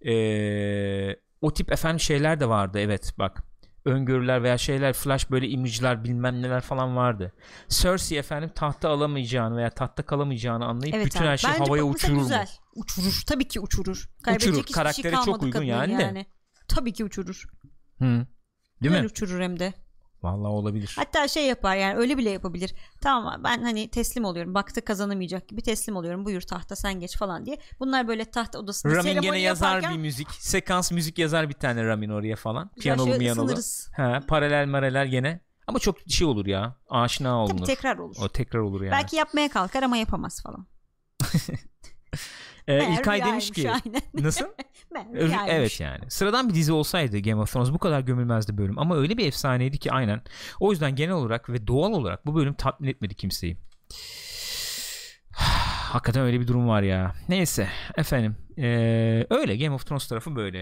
Ee, 0.07 1.17
o 1.41 1.55
tip 1.55 1.73
efendim 1.73 2.01
şeyler 2.01 2.41
de 2.41 2.49
vardı. 2.49 2.79
Evet 2.79 3.15
bak. 3.19 3.47
Öngörüler 3.91 4.43
veya 4.43 4.59
şeyler 4.59 4.93
flash 4.93 5.30
böyle 5.30 5.49
imajlar 5.49 6.05
bilmem 6.05 6.43
neler 6.43 6.61
falan 6.61 6.97
vardı. 6.97 7.32
Cersei 7.68 8.18
efendim 8.18 8.51
tahta 8.55 8.89
alamayacağını 8.89 9.57
veya 9.57 9.70
tahta 9.70 10.03
kalamayacağını 10.03 10.64
anlayıp 10.66 10.95
Evet 10.95 11.07
bütün 11.07 11.20
abi. 11.20 11.26
her 11.28 11.36
şeyi 11.36 11.53
Bence 11.53 11.64
havaya 11.64 11.82
uçurur 11.84 12.18
güzel. 12.18 12.41
mu? 12.43 12.82
Uçurur. 12.82 13.22
Tabii 13.26 13.49
ki 13.49 13.61
uçurur. 13.61 14.09
Kaybedecek 14.22 14.55
hiçbir 14.57 14.72
Karaktere 14.72 15.16
şey 15.16 15.24
çok 15.24 15.43
uygun 15.43 15.62
yani 15.62 15.99
de. 15.99 16.26
Tabii 16.68 16.93
ki 16.93 17.05
uçurur. 17.05 17.45
Hı. 17.99 18.05
Değil 18.05 18.24
Güzel 18.80 19.01
mi? 19.01 19.07
uçurur 19.07 19.41
hem 19.41 19.59
de. 19.59 19.74
Vallahi 20.23 20.51
olabilir. 20.51 20.93
Hatta 20.97 21.29
şey 21.29 21.47
yapar 21.47 21.77
yani 21.77 21.99
öyle 21.99 22.19
bile 22.19 22.31
yapabilir. 22.31 22.75
Tamam 23.01 23.41
ben 23.45 23.62
hani 23.62 23.91
teslim 23.91 24.25
oluyorum. 24.25 24.55
Baktı 24.55 24.85
kazanamayacak 24.85 25.49
gibi 25.49 25.62
teslim 25.62 25.97
oluyorum. 25.97 26.25
Buyur 26.25 26.41
tahta 26.41 26.77
sen 26.77 27.01
geç 27.01 27.16
falan 27.19 27.47
diye. 27.47 27.59
Bunlar 27.81 28.09
böyle 28.09 28.25
taht 28.25 28.57
odasında 28.57 28.93
Ramin 28.93 29.03
seremoni 29.03 29.27
gene 29.27 29.41
yazar 29.41 29.66
yaparken 29.66 29.93
bir 29.93 30.03
müzik. 30.03 30.31
Sekans 30.31 30.93
müzik 30.93 31.19
yazar 31.19 31.49
bir 31.49 31.55
tane 31.55 31.85
Ramin 31.85 32.09
oraya 32.09 32.37
falan. 32.37 32.71
Piyanolu 32.81 33.07
şöyle 33.07 33.19
miyanolu. 33.19 33.55
He, 33.97 34.21
paralel 34.29 34.66
mareler 34.66 35.05
gene. 35.05 35.41
Ama 35.66 35.79
çok 35.79 35.97
şey 36.09 36.27
olur 36.27 36.47
ya. 36.47 36.77
Aşina 36.89 37.29
Tabii 37.29 37.55
olunur. 37.55 37.66
tekrar 37.66 37.99
olur. 37.99 38.16
O 38.23 38.29
tekrar 38.29 38.61
olur 38.61 38.81
yani. 38.83 38.93
Belki 38.93 39.16
yapmaya 39.16 39.49
kalkar 39.49 39.83
ama 39.83 39.97
yapamaz 39.97 40.43
falan. 40.43 40.66
Ee, 42.69 42.93
İlkay 42.93 43.25
demiş 43.25 43.51
ki 43.51 43.71
aynen. 43.71 44.03
nasıl? 44.25 44.45
Meğer 44.91 45.49
evet 45.49 45.81
yani. 45.81 46.11
Sıradan 46.11 46.49
bir 46.49 46.55
dizi 46.55 46.73
olsaydı 46.73 47.19
Game 47.19 47.41
of 47.43 47.53
Thrones 47.53 47.73
bu 47.73 47.79
kadar 47.79 48.01
gömülmezdi 48.01 48.59
bölüm. 48.59 48.79
Ama 48.79 48.97
öyle 48.97 49.19
bir 49.19 49.27
efsaneydi 49.27 49.79
ki 49.79 49.93
aynen. 49.93 50.21
O 50.61 50.71
yüzden 50.71 50.95
genel 50.95 51.14
olarak 51.14 51.51
ve 51.51 51.66
doğal 51.66 51.93
olarak 51.93 52.27
bu 52.27 52.35
bölüm 52.35 52.55
tatmin 52.55 52.89
etmedi 52.89 53.14
kimseyi. 53.14 53.57
Hakikaten 55.93 56.23
öyle 56.23 56.41
bir 56.41 56.47
durum 56.47 56.69
var 56.69 56.83
ya. 56.83 57.14
Neyse 57.29 57.69
efendim. 57.97 58.37
Ee, 58.59 59.27
öyle 59.31 59.57
Game 59.57 59.75
of 59.75 59.87
Thrones 59.87 60.09
tarafı 60.09 60.37
böyle. 60.37 60.59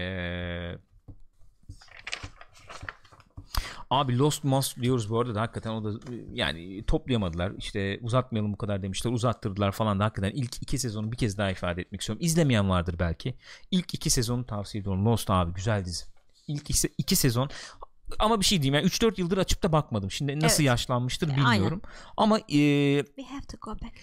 Abi 3.89 4.17
Lost 4.17 4.43
Most 4.43 4.81
diyoruz 4.81 5.09
bu 5.09 5.19
arada 5.19 5.35
da 5.35 5.41
hakikaten 5.41 5.69
o 5.71 5.83
da 5.83 5.99
yani 6.33 6.83
toplayamadılar. 6.83 7.51
İşte 7.57 7.99
uzatmayalım 8.01 8.53
bu 8.53 8.57
kadar 8.57 8.83
demişler. 8.83 9.11
Uzattırdılar 9.11 9.71
falan 9.71 9.99
da 9.99 10.03
hakikaten 10.05 10.31
ilk 10.31 10.61
iki 10.63 10.77
sezonu 10.79 11.11
bir 11.11 11.17
kez 11.17 11.37
daha 11.37 11.51
ifade 11.51 11.81
etmek 11.81 12.01
istiyorum. 12.01 12.25
İzlemeyen 12.25 12.69
vardır 12.69 12.95
belki. 12.99 13.35
İlk 13.71 13.93
iki 13.93 14.09
sezonu 14.09 14.45
tavsiye 14.45 14.81
ediyorum. 14.81 15.05
Lost 15.05 15.29
abi 15.29 15.53
güzel 15.53 15.85
dizi. 15.85 16.05
İlk 16.47 16.69
iki, 16.69 16.87
iki 16.97 17.15
sezon 17.15 17.49
ama 18.19 18.39
bir 18.39 18.45
şey 18.45 18.61
diyeyim 18.61 18.75
yani 18.75 18.87
3-4 18.87 19.19
yıldır 19.21 19.37
açıp 19.37 19.63
da 19.63 19.71
bakmadım. 19.71 20.11
Şimdi 20.11 20.39
nasıl 20.39 20.63
Evet. 20.63 20.67
yaşlanmıştır 20.67 21.29
Aynen. 21.29 21.45
bilmiyorum. 21.53 21.81
Ama 22.17 22.37
e, 22.39 22.43
We 23.05 23.23
have 23.23 23.41
to 23.51 23.57
go 23.61 23.71
back. 23.71 23.93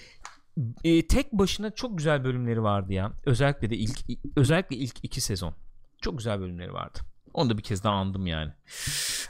e, 0.85 1.07
tek 1.07 1.33
başına 1.33 1.71
çok 1.71 1.99
güzel 1.99 2.25
bölümleri 2.25 2.63
vardı 2.63 2.93
ya. 2.93 3.13
Özellikle 3.27 3.71
de 3.71 3.77
ilk 3.77 3.99
özellikle 4.37 4.77
ilk 4.77 4.97
iki 5.03 5.21
sezon. 5.21 5.55
Çok 6.01 6.19
güzel 6.19 6.41
bölümleri 6.41 6.73
vardı. 6.73 6.99
Onu 7.35 7.51
da 7.51 7.59
bir 7.59 7.63
kez 7.63 7.85
daha 7.85 7.95
andım 7.95 8.27
yani. 8.27 8.53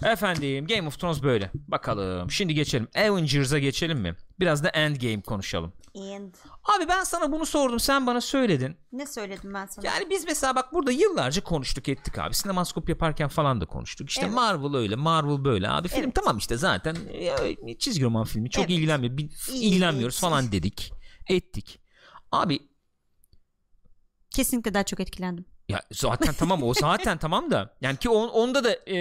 Efendim 0.05 0.67
Game 0.67 0.89
of 0.89 0.99
Thrones 1.01 1.23
böyle. 1.23 1.51
Bakalım. 1.55 2.31
Şimdi 2.31 2.55
geçelim. 2.55 2.89
Avengers'a 2.97 3.59
geçelim 3.59 3.99
mi? 3.99 4.17
Biraz 4.41 4.65
da 4.65 4.69
Endgame 4.69 5.23
konuşalım. 5.23 5.73
And 5.97 6.35
Abi 6.65 6.89
ben 6.89 7.05
sana 7.05 7.33
bunu 7.33 7.47
sordum. 7.47 7.81
Sen 7.81 8.07
bana 8.07 8.21
söyledin. 8.21 8.77
ne 8.93 9.07
söyledim 9.07 9.55
ben 9.55 9.67
sana? 9.67 9.87
Yani 9.87 10.11
biz 10.11 10.25
mesela 10.25 10.57
bak 10.57 10.73
burada 10.73 10.93
yıllarca 10.93 11.43
konuştuk 11.45 11.89
ettik 11.89 12.19
abi. 12.19 12.35
Sinemaskop 12.35 12.89
yaparken 12.89 13.29
falan 13.29 13.61
da 13.61 13.67
konuştuk. 13.67 14.09
İşte 14.11 14.23
Evet. 14.25 14.35
Marvel 14.35 14.75
öyle, 14.77 14.97
Marvel 14.97 15.45
böyle 15.45 15.69
abi. 15.69 15.89
Film 15.89 16.03
Evet. 16.05 16.15
tamam 16.15 16.39
işte 16.39 16.57
zaten 16.57 16.97
ya, 17.21 17.37
çizgi 17.79 18.05
roman 18.05 18.25
filmi. 18.25 18.51
Çok 18.51 18.65
Evet. 18.65 18.71
ilgilenmiyor. 18.79 19.19
İlgilenmiyoruz 19.53 20.21
falan 20.21 20.53
dedik. 20.53 20.93
Ettik. 21.29 21.81
Abi 22.33 22.59
Kesinlikle 24.31 24.75
daha 24.75 24.83
çok 24.85 25.01
etkilendim. 25.01 25.45
Ya 25.69 25.81
zaten 25.93 26.35
tamam 26.39 26.63
o 26.63 26.75
zaten 26.75 27.19
tamam 27.19 27.51
da 27.51 27.75
yani 27.81 27.97
ki 27.97 28.09
on, 28.09 28.29
onda 28.29 28.65
da 28.65 28.73
e, 28.87 28.97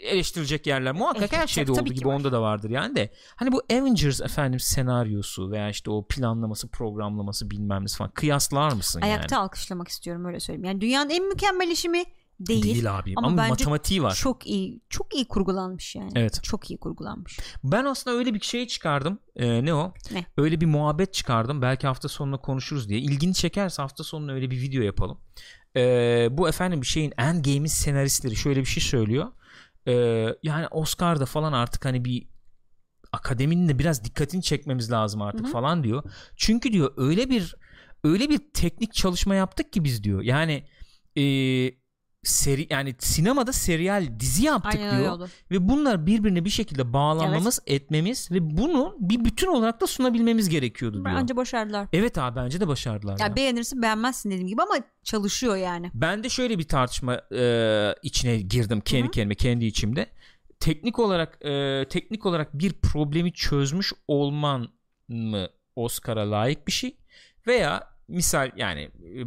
eleştirilecek 0.00 0.66
yerler 0.66 0.92
muhakkak 0.92 1.22
Evet, 1.22 1.32
her 1.32 1.46
şeyde 1.46 1.72
tabii 1.72 1.80
olduğu 1.80 1.94
gibi 1.94 2.08
var. 2.08 2.14
onda 2.14 2.32
da 2.32 2.42
vardır 2.42 2.70
yani 2.70 2.96
de 2.96 3.12
hani 3.36 3.52
bu 3.52 3.62
Avengers 3.72 4.20
efendim 4.20 4.60
senaryosu 4.60 5.50
veya 5.50 5.70
işte 5.70 5.90
o 5.90 6.06
planlaması 6.08 6.68
programlaması 6.68 7.50
bilmem 7.50 7.82
ne 7.82 7.88
falan 7.88 8.10
kıyaslar 8.10 8.72
mısın 8.72 9.00
Ayakta 9.00 9.34
yani? 9.36 9.44
alkışlamak 9.44 9.88
istiyorum 9.88 10.24
öyle 10.24 10.40
söyleyeyim. 10.40 10.64
Yani 10.64 10.80
dünyanın 10.80 11.10
en 11.10 11.28
mükemmel 11.28 11.68
işi 11.68 11.88
mi? 11.88 12.04
Değil. 12.40 12.62
Değil 12.62 12.98
abi 12.98 13.12
ama, 13.16 13.26
Ama 13.26 13.48
matematiği 13.48 14.02
var. 14.02 14.14
Çok 14.14 14.46
iyi. 14.46 14.80
Çok 14.90 15.14
iyi 15.14 15.28
kurgulanmış 15.28 15.96
yani. 15.96 16.10
Evet. 16.14 16.40
Çok 16.42 16.70
iyi 16.70 16.78
kurgulanmış. 16.78 17.38
Ben 17.64 17.84
aslında 17.84 18.16
öyle 18.16 18.34
bir 18.34 18.40
şey 18.40 18.66
çıkardım. 18.66 19.18
Ee, 19.36 19.64
ne 19.64 19.74
o? 19.74 19.94
Ne? 20.12 20.24
Öyle 20.36 20.60
bir 20.60 20.66
muhabbet 20.66 21.14
çıkardım. 21.14 21.62
Belki 21.62 21.86
hafta 21.86 22.08
sonunda 22.08 22.36
konuşuruz 22.36 22.88
diye. 22.88 23.00
İlgini 23.00 23.34
çekerse 23.34 23.82
hafta 23.82 24.04
sonunda 24.04 24.32
öyle 24.32 24.50
bir 24.50 24.60
video 24.60 24.82
yapalım. 24.82 25.18
Ee, 25.76 26.28
bu 26.30 26.48
efendim 26.48 26.80
bir 26.80 26.86
şeyin 26.86 27.12
Endgame'in 27.18 27.66
senaristleri 27.66 28.36
şöyle 28.36 28.60
bir 28.60 28.66
şey 28.66 28.82
söylüyor. 28.82 29.26
Ee, 29.88 30.26
yani 30.42 30.66
Oscar'da 30.70 31.26
falan 31.26 31.52
artık 31.52 31.84
hani 31.84 32.04
bir 32.04 32.28
akademinin 33.12 33.68
de 33.68 33.78
biraz 33.78 34.04
dikkatini 34.04 34.42
çekmemiz 34.42 34.92
lazım 34.92 35.22
artık 35.22 35.44
Hı 35.44 35.48
hı. 35.48 35.52
falan 35.52 35.84
diyor. 35.84 36.02
Çünkü 36.36 36.72
diyor 36.72 36.92
öyle 36.96 37.30
bir 37.30 37.54
öyle 38.04 38.30
bir 38.30 38.40
teknik 38.54 38.94
çalışma 38.94 39.34
yaptık 39.34 39.72
ki 39.72 39.84
biz 39.84 40.04
diyor. 40.04 40.22
Yani 40.22 40.64
e, 41.16 41.22
seri 42.28 42.66
yani 42.70 42.94
sinemada 42.98 43.52
serial 43.52 44.08
dizi 44.20 44.44
yaptık 44.44 44.80
Aynen 44.80 44.98
diyor 45.00 45.12
oldu. 45.12 45.28
ve 45.50 45.68
bunlar 45.68 46.06
birbirine 46.06 46.44
bir 46.44 46.50
şekilde 46.50 46.92
bağlanmamız 46.92 47.60
etmemiz 47.66 48.30
ve 48.30 48.56
bunu 48.56 48.96
bir 48.98 49.24
bütün 49.24 49.46
olarak 49.46 49.80
da 49.80 49.86
sunabilmemiz 49.86 50.48
gerekiyordu 50.48 51.04
diyor. 51.04 51.16
Bence 51.16 51.36
başardılar. 51.36 51.88
Evet 51.92 52.18
abi 52.18 52.36
bence 52.36 52.60
de 52.60 52.68
başardılar. 52.68 53.18
Ya 53.18 53.26
ya. 53.26 53.36
beğenirsin 53.36 53.82
beğenmezsin 53.82 54.30
dediğim 54.30 54.48
gibi 54.48 54.62
ama 54.62 54.74
çalışıyor 55.02 55.56
yani. 55.56 55.90
Ben 55.94 56.24
de 56.24 56.28
şöyle 56.28 56.58
bir 56.58 56.68
tartışma 56.68 57.20
e, 57.32 57.94
içine 58.02 58.36
girdim 58.36 58.80
kendi 58.80 59.04
Hı 59.04 59.08
hı. 59.08 59.10
kendime 59.10 59.34
kendi 59.34 59.64
içimde. 59.64 60.06
Teknik 60.60 60.98
olarak 60.98 61.44
e, 61.44 61.84
teknik 61.88 62.26
olarak 62.26 62.58
bir 62.58 62.72
problemi 62.72 63.32
çözmüş 63.32 63.92
olman 64.08 64.68
mı 65.08 65.48
Oscar'a 65.76 66.30
layık 66.30 66.66
bir 66.66 66.72
şey 66.72 66.96
veya 67.46 67.95
misal 68.08 68.50
yani 68.56 68.80
e, 68.80 69.20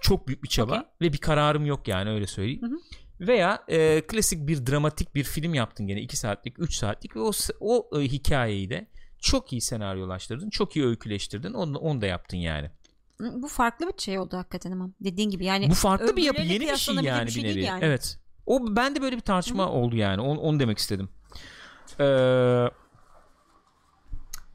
çok 0.00 0.28
büyük 0.28 0.42
bir 0.42 0.48
çaba 0.48 0.72
Okey. 0.72 0.88
ve 1.00 1.12
bir 1.12 1.18
kararım 1.18 1.66
yok 1.66 1.88
yani 1.88 2.10
öyle 2.10 2.26
söyleyeyim. 2.26 2.62
Hı 2.62 2.66
hı. 2.66 2.78
Veya 3.20 3.64
e, 3.68 4.00
klasik 4.00 4.46
bir 4.46 4.66
dramatik 4.66 5.14
bir 5.14 5.24
film 5.24 5.54
yaptın 5.54 5.86
gene 5.86 6.00
2 6.00 6.16
saatlik 6.16 6.58
3 6.58 6.74
saatlik 6.74 7.16
ve 7.16 7.20
o, 7.20 7.30
o 7.60 8.00
e, 8.00 8.02
hikayeyi 8.02 8.70
de 8.70 8.86
çok 9.18 9.52
iyi 9.52 9.60
senaryolaştırdın 9.60 10.50
çok 10.50 10.76
iyi 10.76 10.86
öyküleştirdin 10.86 11.52
onu, 11.52 11.78
onu 11.78 12.00
da 12.00 12.06
yaptın 12.06 12.36
yani. 12.36 12.70
Hı, 13.20 13.42
Bu 13.42 13.48
farklı 13.48 13.86
bir 13.86 14.02
şey 14.02 14.18
oldu 14.18 14.36
hakikaten 14.36 14.72
ama. 14.72 14.90
Dediğin 15.00 15.30
gibi 15.30 15.44
yani. 15.44 15.70
Bu 15.70 15.74
farklı 15.74 16.16
bir 16.16 16.22
yapı 16.22 16.42
yeni 16.42 16.60
bir 16.60 16.76
şey 16.76 16.94
yani 16.94 17.26
bir 17.26 17.32
şey 17.32 17.44
nevi. 17.44 17.60
yani. 17.60 17.84
Evet. 17.84 18.18
O 18.46 18.76
bende 18.76 19.02
böyle 19.02 19.16
bir 19.16 19.20
tartışma 19.20 19.68
oldu 19.68 19.96
yani. 19.96 20.20
Onu, 20.20 20.40
onu 20.40 20.60
demek 20.60 20.78
istedim. 20.78 21.08
Ee, 22.00 22.64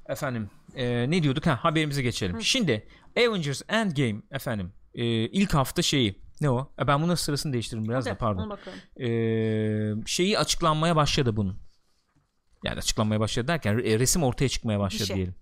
efendim 0.10 0.49
e, 0.76 1.12
ne 1.12 1.24
diyorduk? 1.24 1.45
Ha 1.47 1.64
haberimize 1.64 2.01
geçelim. 2.01 2.41
Şimdi 2.41 2.88
Avengers 3.18 3.61
Endgame 3.70 4.22
efendim 4.32 4.72
e, 4.93 5.05
ilk 5.05 5.53
hafta 5.53 5.82
şeyi 5.82 6.22
ne 6.41 6.49
o? 6.49 6.72
E, 6.80 6.88
ben 6.88 7.01
bunun 7.01 7.15
sırasını 7.15 7.53
değiştirdim 7.53 7.86
biraz 7.89 8.05
da 8.05 8.09
Okey, 8.09 8.18
pardon. 8.20 8.57
Ee, 8.99 9.93
şeyi 10.05 10.39
açıklanmaya 10.39 10.95
başladı 10.95 11.36
bunun. 11.36 11.59
Yani 12.63 12.78
açıklanmaya 12.78 13.20
başladı 13.20 13.47
derken 13.47 13.76
re- 13.76 13.99
resim 13.99 14.24
ortaya 14.24 14.49
çıkmaya 14.49 14.80
başladı 14.80 15.03
Gişe. 15.03 15.15
diyelim. 15.15 15.36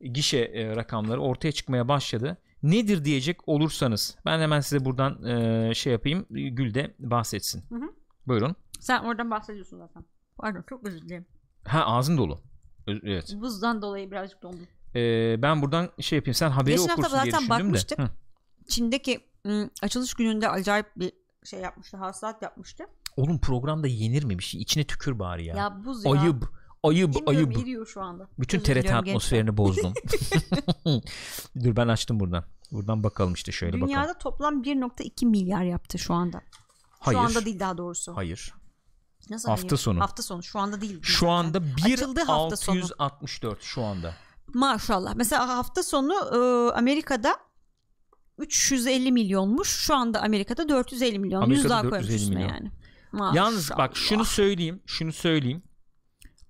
Gişe 0.00 0.38
e, 0.38 0.76
rakamları 0.76 1.20
ortaya 1.20 1.52
çıkmaya 1.52 1.88
başladı. 1.88 2.38
Nedir 2.62 3.04
diyecek 3.04 3.48
olursanız 3.48 4.16
ben 4.26 4.40
hemen 4.40 4.60
size 4.60 4.84
buradan 4.84 5.24
e, 5.24 5.74
şey 5.74 5.92
yapayım. 5.92 6.26
Gül 6.30 6.74
de 6.74 6.94
bahsetsin. 6.98 7.64
Hı 7.68 7.74
hı. 7.74 7.94
Buyurun. 8.26 8.56
Sen 8.80 9.04
oradan 9.04 9.30
bahsediyorsun 9.30 9.78
zaten. 9.78 10.04
Pardon 10.36 10.64
çok 10.68 10.86
özür 10.86 11.02
dilerim. 11.02 11.26
Ha 11.64 11.84
ağzın 11.86 12.18
dolu. 12.18 12.40
Evet. 12.86 13.34
Buzdan 13.40 13.82
dolayı 13.82 14.10
birazcık 14.10 14.42
dondum. 14.42 14.66
Ee, 14.96 15.42
ben 15.42 15.62
buradan 15.62 15.90
şey 16.00 16.16
yapayım. 16.16 16.34
Sen 16.34 16.50
haberi 16.50 16.76
Geçen 16.76 16.88
hafta 16.88 17.02
okursun 17.02 17.22
diye 17.22 17.32
zaten 17.32 17.46
düşündüm 17.48 17.66
bakmıştık. 17.66 17.98
de. 17.98 18.02
Hı. 18.02 18.10
Çin'deki 18.68 19.20
ım, 19.46 19.70
açılış 19.82 20.14
gününde 20.14 20.48
acayip 20.48 20.86
bir 20.96 21.12
şey 21.44 21.60
yapmıştı. 21.60 21.96
Hasılat 21.96 22.42
yapmıştı. 22.42 22.84
Oğlum 23.16 23.38
programda 23.40 23.86
yenir 23.86 24.24
mi 24.24 24.38
bir 24.38 24.44
şey? 24.44 24.62
İçine 24.62 24.84
tükür 24.84 25.18
bari 25.18 25.44
ya. 25.46 25.56
Ya, 25.56 25.84
buz 25.84 26.04
ya. 26.04 26.12
ayıp. 26.12 26.48
Ayıp 26.82 27.14
Bilmiyorum, 27.14 27.48
ayıp. 27.52 27.62
eriyor 27.62 27.86
şu 27.86 28.02
anda. 28.02 28.28
Bütün 28.38 28.58
Özür 28.58 28.66
TRT 28.66 28.76
diliyorum 28.82 29.08
atmosferini 29.08 29.56
bozdum. 29.56 29.92
Dur 31.64 31.76
ben 31.76 31.88
açtım 31.88 32.20
buradan. 32.20 32.44
Buradan 32.72 33.02
bakalım 33.02 33.34
işte 33.34 33.52
şöyle 33.52 33.70
gençler. 33.70 33.88
bakalım. 33.88 34.04
Dünyada 34.04 34.18
toplam 34.18 34.62
1.2 34.62 35.26
milyar 35.26 35.62
yaptı 35.62 35.98
şu 35.98 36.14
anda. 36.14 36.40
Hayır. 36.90 37.18
Şu 37.18 37.24
anda 37.24 37.44
değil 37.44 37.60
daha 37.60 37.78
doğrusu. 37.78 38.16
Hayır. 38.16 38.54
Nasıl 39.30 39.48
Hafta 39.48 39.68
hayır? 39.68 39.76
sonu. 39.76 40.00
Hafta 40.00 40.22
sonu. 40.22 40.42
Şu 40.42 40.58
anda 40.58 40.80
değil. 40.80 40.98
Şu 41.02 41.26
zaten. 41.26 41.34
anda 41.34 41.62
Açıldığı 41.84 42.24
hafta 42.24 42.56
sonu. 42.56 42.76
1664 42.76 43.62
şu 43.62 43.82
anda. 43.82 44.14
Maşallah. 44.54 45.14
Mesela 45.14 45.48
hafta 45.48 45.82
sonu 45.82 46.12
e, 46.14 46.72
Amerika'da 46.78 47.36
350 48.38 49.12
milyonmuş. 49.12 49.68
Şu 49.68 49.94
anda 49.94 50.22
Amerika'da 50.22 50.68
450 50.68 51.18
milyon. 51.18 51.42
Amerika'da 51.42 51.62
100 51.62 51.70
daha 51.70 51.82
450 51.84 51.90
koymuş 52.06 52.20
üstüne 52.22 52.34
milyon. 52.36 52.48
yani. 52.54 52.70
Maşallah. 53.12 53.34
Yalnız 53.34 53.70
bak 53.78 53.96
şunu 53.96 54.24
söyleyeyim, 54.24 54.82
şunu 54.86 55.12
söyleyeyim. 55.12 55.62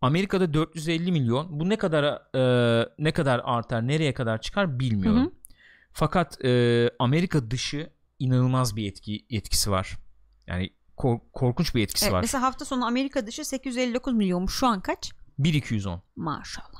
Amerika'da 0.00 0.54
450 0.54 1.12
milyon. 1.12 1.60
Bu 1.60 1.68
ne 1.68 1.76
kadar 1.76 2.04
e, 2.34 2.88
ne 2.98 3.12
kadar 3.12 3.40
artar, 3.44 3.88
nereye 3.88 4.14
kadar 4.14 4.40
çıkar 4.40 4.78
bilmiyorum. 4.80 5.20
Hı 5.20 5.24
hı. 5.26 5.30
Fakat 5.92 6.44
e, 6.44 6.90
Amerika 6.98 7.50
dışı 7.50 7.90
inanılmaz 8.18 8.76
bir 8.76 8.88
etki 8.90 9.26
etkisi 9.30 9.70
var. 9.70 9.96
Yani 10.46 10.70
kor- 10.96 11.20
korkunç 11.32 11.74
bir 11.74 11.82
etkisi 11.82 12.04
Evet, 12.06 12.14
var. 12.14 12.20
mesela 12.20 12.42
hafta 12.42 12.64
sonu 12.64 12.86
Amerika 12.86 13.26
dışı 13.26 13.44
859 13.44 14.14
milyonmuş. 14.14 14.54
Şu 14.58 14.66
an 14.66 14.80
kaç? 14.80 15.12
1210. 15.38 16.02
Maşallah. 16.16 16.73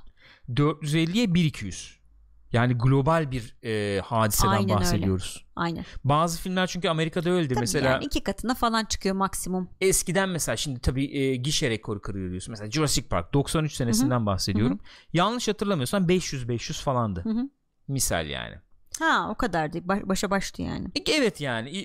450'ye 0.48 1.34
1200. 1.34 2.04
Yani 2.52 2.74
global 2.74 3.30
bir 3.30 3.56
e, 3.64 4.00
hadiseden 4.00 4.48
Aynen 4.48 4.62
öyle. 4.64 4.74
bahsediyoruz. 4.74 5.44
Aynen. 5.56 5.84
Bazı 6.04 6.40
filmler 6.40 6.66
çünkü 6.66 6.88
Amerika'da 6.88 7.30
öyledir. 7.30 7.54
Tabii 7.54 7.60
mesela 7.60 7.90
yani 7.90 8.04
iki 8.04 8.22
katına 8.22 8.54
falan 8.54 8.84
çıkıyor 8.84 9.14
maksimum. 9.14 9.68
eskiden 9.80 10.28
mesela 10.28 10.56
şimdi 10.56 10.80
tabii 10.80 11.18
e, 11.18 11.36
gişe 11.36 11.70
rekoru 11.70 12.00
kırıyor 12.02 12.30
diyorsun. 12.30 12.52
Mesela 12.52 12.70
Jurassic 12.70 13.08
Park 13.08 13.34
93 13.34 13.72
senesinden 13.72 14.26
bahsediyorum. 14.26 14.80
Yanlış 15.12 15.48
hatırlamıyorsam 15.48 16.08
500 16.08 16.48
500 16.48 16.80
falandı. 16.80 17.24
Hı 17.24 17.28
hı. 17.30 17.50
Misal 17.88 18.26
yani. 18.26 18.54
Ha 19.00 19.28
o 19.30 19.34
kadar 19.34 19.72
değil. 19.72 19.84
Ba- 19.84 20.08
başa 20.08 20.30
baştı 20.30 20.62
yani. 20.62 20.86
E, 20.96 21.12
Evet 21.12 21.40
yani 21.40 21.70
e, 21.70 21.78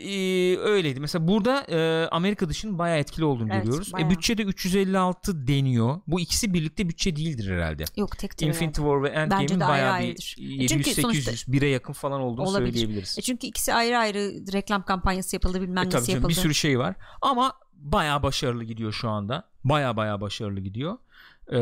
e, 0.54 0.58
öyleydi. 0.58 1.00
Mesela 1.00 1.28
burada 1.28 1.62
e, 1.70 2.08
Amerika 2.12 2.50
dışının 2.50 2.80
bayağı 2.80 2.98
etkili 2.98 3.26
olduğunu 3.26 3.54
Evet, 3.54 3.64
görüyoruz. 3.64 3.90
E, 3.90 3.94
bayağı. 3.94 4.10
bütçede 4.10 4.44
356 4.44 5.48
deniyor. 5.48 6.02
Bu 6.08 6.20
ikisi 6.20 6.54
birlikte 6.54 6.90
bütçe 6.90 7.16
değildir 7.16 7.52
herhalde. 7.56 7.84
Yok 7.98 8.18
tek 8.18 8.38
tek. 8.38 8.48
Infinity 8.48 8.82
War 8.82 9.04
ve 9.04 9.10
Endgame'in 9.10 9.60
ayrı 9.60 9.60
bayağı 9.72 10.00
bir 10.00 10.12
E 10.14 10.68
çünkü 10.68 10.90
700 10.90 10.96
sonuçta- 11.02 11.32
800 11.32 11.54
bire 11.54 11.68
yakın 11.70 11.94
falan 11.94 12.22
olduğunu 12.22 12.46
Olabilir. 12.48 12.72
söyleyebiliriz. 12.74 13.18
E 13.20 13.22
çünkü 13.22 13.48
ikisi 13.48 13.74
ayrı 13.74 13.98
ayrı 13.98 14.32
reklam 14.54 14.84
kampanyası 14.86 15.36
yapıldı 15.36 15.62
bilmem 15.62 15.88
E 15.88 15.96
nesi 15.96 16.12
yapıldı. 16.12 16.30
bir 16.30 16.34
sürü 16.36 16.54
şey 16.54 16.80
var. 16.80 16.96
Ama 17.22 17.54
bayağı 17.74 18.24
başarılı 18.24 18.64
gidiyor 18.64 18.92
şu 18.94 19.10
anda. 19.10 19.50
Bayağı 19.64 19.96
bayağı 19.98 20.22
başarılı 20.22 20.60
gidiyor. 20.60 20.98
Ee, 21.52 21.58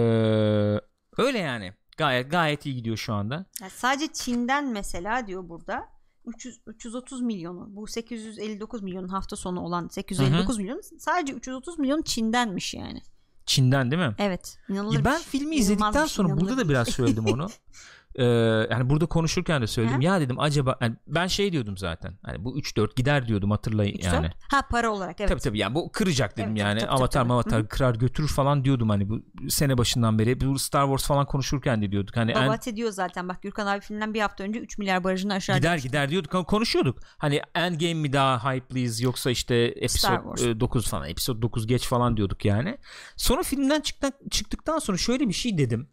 öyle 1.17 1.37
yani. 1.39 1.73
Gayet 1.97 2.31
gayet 2.31 2.65
iyi 2.65 2.75
gidiyor 2.75 2.97
şu 2.97 3.13
anda. 3.13 3.45
Yani 3.61 3.71
sadece 3.75 4.13
Çin'den 4.13 4.67
mesela 4.71 5.27
diyor 5.27 5.49
burada 5.49 5.85
300, 6.25 6.59
330 6.67 7.21
milyonu 7.21 7.67
bu 7.69 7.87
859 7.87 8.81
milyonun 8.83 9.07
hafta 9.07 9.35
sonu 9.35 9.59
olan 9.61 9.87
859 9.87 10.57
milyon 10.57 10.81
sadece 10.99 11.33
330 11.33 11.79
milyon 11.79 12.01
Çin'denmiş 12.01 12.73
yani. 12.73 13.01
Çin'den 13.45 13.91
değil 13.91 14.01
mi? 14.01 14.15
Evet. 14.17 14.57
inanılır 14.69 14.95
Ya 14.97 15.05
ben 15.05 15.19
bir- 15.19 15.23
filmi 15.23 15.55
izledikten 15.55 15.91
şey, 15.91 16.07
sonra 16.07 16.39
burada 16.39 16.57
da 16.57 16.63
bir 16.63 16.69
biraz 16.69 16.87
şey. 16.87 16.93
söyledim 16.93 17.25
onu. 17.25 17.47
Ee, 18.17 18.23
yani 18.71 18.89
burada 18.89 19.05
konuşurken 19.05 19.61
de 19.61 19.67
söyledim. 19.67 19.99
Hı. 19.99 20.03
Ya 20.03 20.21
dedim 20.21 20.39
acaba 20.39 20.77
yani 20.81 20.95
ben 21.07 21.27
şey 21.27 21.51
diyordum 21.51 21.77
zaten. 21.77 22.17
Hani 22.23 22.45
bu 22.45 22.57
3 22.57 22.77
4 22.77 22.95
gider 22.95 23.27
diyordum 23.27 23.51
hatırlayın 23.51 23.97
Üç, 23.97 24.05
yani. 24.05 24.23
dört. 24.25 24.33
Ha 24.53 24.61
para 24.71 24.89
olarak 24.91 25.19
evet. 25.21 25.29
Tabii 25.29 25.39
tabii 25.41 25.57
yani 25.59 25.75
bu 25.75 25.91
kıracak 25.91 26.37
dedim 26.37 26.49
Evet, 26.49 26.59
yani. 26.61 26.79
tabii, 26.79 26.89
tabii, 26.89 26.99
Avatar 26.99 27.19
tabii. 27.21 27.27
mavatar 27.27 27.67
kırar 27.67 27.95
götürür 27.95 28.27
falan 28.27 28.65
diyordum 28.65 28.89
hani 28.89 29.09
bu 29.09 29.21
sene 29.49 29.77
başından 29.77 30.19
beri. 30.19 30.41
Bu 30.41 30.59
Star 30.59 30.85
Wars 30.85 31.07
falan 31.07 31.25
konuşurken 31.25 31.81
de 31.81 31.91
diyorduk. 31.91 32.17
Hani 32.17 32.31
en- 32.31 32.47
Babat 32.47 32.67
ediyor 32.67 32.91
zaten 32.91 33.29
bak 33.29 33.41
Gürkan 33.41 33.67
abi 33.67 33.81
filmden 33.81 34.13
bir 34.13 34.21
hafta 34.21 34.43
önce 34.43 34.59
3 34.59 34.77
milyar 34.77 35.03
barajını 35.03 35.33
aşağı 35.33 35.57
gider 35.57 35.77
düşmüş. 35.77 35.91
gider 35.91 36.09
diyorduk 36.09 36.47
konuşuyorduk. 36.47 36.99
Hani 37.17 37.41
Endgame 37.55 37.93
mi 37.93 38.13
daha 38.13 38.53
hype'lıyız 38.53 39.01
yoksa 39.01 39.31
işte 39.31 39.55
episode 39.55 40.15
Wars. 40.23 40.41
e, 40.41 40.59
9 40.59 40.87
falan 40.87 41.09
episode 41.09 41.41
9 41.41 41.67
geç 41.67 41.87
falan 41.87 42.17
diyorduk 42.17 42.45
yani. 42.45 42.77
Sonra 43.15 43.43
filmden 43.43 43.81
çıktık, 43.81 44.13
çıktıktan 44.31 44.79
sonra 44.79 44.97
şöyle 44.97 45.27
bir 45.27 45.33
şey 45.33 45.57
dedim. 45.57 45.87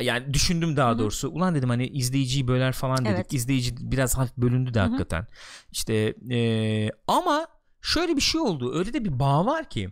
Yani 0.00 0.34
düşündüm 0.34 0.76
daha 0.76 0.98
doğrusu. 0.98 1.28
Ulan 1.28 1.54
dedim 1.54 1.68
hani 1.68 1.86
izleyiciyi 1.86 2.48
böler 2.48 2.72
falan 2.72 2.98
dedik. 3.04 3.14
Evet. 3.14 3.32
İzleyici 3.34 3.74
biraz 3.80 4.18
hafif 4.18 4.36
bölündü 4.36 4.74
de 4.74 4.80
hakikaten. 4.80 5.26
İşte 5.72 6.14
e, 6.30 6.90
ama 7.06 7.46
şöyle 7.82 8.16
bir 8.16 8.20
şey 8.20 8.40
oldu. 8.40 8.74
Öyle 8.78 8.92
de 8.92 9.04
bir 9.04 9.18
bağ 9.18 9.46
var 9.46 9.70
ki. 9.70 9.88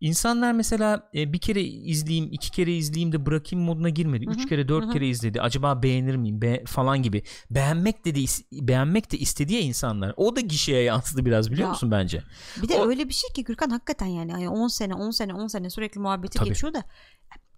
İnsanlar 0.00 0.52
mesela 0.52 1.10
e, 1.14 1.32
bir 1.32 1.38
kere 1.38 1.62
izleyeyim, 1.62 2.28
iki 2.32 2.50
kere 2.50 2.72
izleyeyim 2.76 3.12
de 3.12 3.26
bırakayım 3.26 3.64
moduna 3.64 3.88
girmedi. 3.88 4.24
Üç 4.28 4.48
kere, 4.48 4.68
dört 4.68 4.92
kere 4.92 5.08
izledi. 5.08 5.40
Acaba 5.40 5.82
beğenir 5.82 6.16
miyim 6.16 6.42
be, 6.42 6.64
falan 6.66 7.02
gibi. 7.02 7.22
Beğenmek 7.50 8.04
de, 8.04 8.14
de 8.14 8.20
is- 8.20 8.68
beğenmek 8.68 9.12
de 9.12 9.18
istedi 9.18 9.54
ya 9.54 9.60
insanlar. 9.60 10.14
O 10.16 10.36
da 10.36 10.40
gişeye 10.40 10.82
yansıdı 10.82 11.24
biraz 11.24 11.50
biliyor 11.50 11.66
Ya, 11.66 11.70
musun 11.72 11.90
bence? 11.90 12.22
Bir 12.62 12.68
de 12.68 12.74
O- 12.74 12.88
öyle 12.88 13.08
bir 13.08 13.14
şey 13.14 13.30
ki 13.34 13.44
Gürkan 13.44 13.70
hakikaten 13.70 14.06
yani 14.06 14.32
hani 14.32 14.48
10 14.48 14.68
sene 14.68 14.94
10 14.94 15.10
sene 15.10 15.34
10 15.34 15.46
sene 15.46 15.70
sürekli 15.70 16.00
muhabbeti 16.00 16.38
Tabii. 16.38 16.48
geçiyor 16.48 16.74
da 16.74 16.82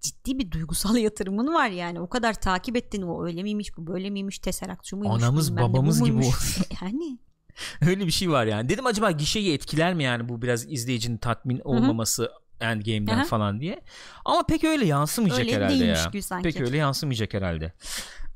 ciddi 0.02 0.38
bir 0.38 0.50
duygusal 0.50 0.96
yatırımın 0.96 1.54
var 1.54 1.68
yani. 1.68 2.00
O 2.00 2.08
kadar 2.08 2.34
takip 2.34 2.76
ettin 2.76 3.02
o 3.02 3.26
öyle 3.26 3.42
miymiş 3.42 3.76
bu 3.76 3.86
böyle 3.86 4.10
miymiş 4.10 4.38
Tesseract 4.38 4.86
şu 4.86 4.96
muymuş 4.96 5.22
Anamız, 5.22 5.50
bilmem 5.50 5.64
ne, 5.64 5.72
babamız 5.72 6.04
gibi 6.04 6.24
yani 6.82 7.18
Öyle 7.86 8.06
bir 8.06 8.10
şey 8.10 8.30
var 8.30 8.46
yani. 8.46 8.68
Dedim 8.68 8.86
acaba 8.86 9.10
gişeyi 9.10 9.54
etkiler 9.54 9.94
mi 9.94 10.04
yani 10.04 10.28
bu 10.28 10.42
biraz 10.42 10.72
izleyicinin 10.72 11.16
tatmin 11.16 11.60
olmaması 11.64 12.30
Endgame'den 12.60 13.18
Aha. 13.18 13.24
falan 13.24 13.60
diye. 13.60 13.82
Ama 14.24 14.46
pek 14.46 14.64
öyle 14.64 14.86
yansımayacak 14.86 15.40
öyle 15.40 15.56
herhalde 15.56 15.84
ya. 15.84 16.10
sanki. 16.22 16.52
Pek 16.52 16.60
öyle 16.60 16.76
yansımayacak 16.76 17.34
herhalde. 17.34 17.72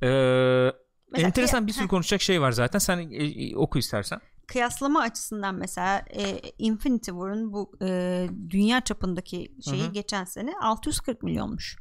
Ee, 0.03 0.73
Mesela 1.13 1.27
enteresan 1.27 1.67
bir 1.67 1.73
kıya- 1.73 1.75
sürü 1.75 1.85
heh, 1.85 1.89
konuşacak 1.89 2.23
şey 2.23 2.41
var 2.41 2.53
zaten. 2.53 2.79
Sen 2.79 2.99
e, 2.99 3.25
e, 3.25 3.57
oku 3.57 3.79
istersen. 3.79 4.21
Kıyaslama 4.47 5.01
açısından 5.01 5.55
mesela 5.55 5.99
e, 5.99 6.41
Infinity 6.59 7.11
War'un 7.11 7.53
bu 7.53 7.73
e, 7.83 8.29
dünya 8.51 8.81
çapındaki 8.81 9.55
şeyi 9.71 9.83
Hı 9.85 9.89
hı. 9.89 9.93
geçen 9.93 10.25
sene 10.25 10.53
640 10.63 11.23
milyonmuş. 11.23 11.77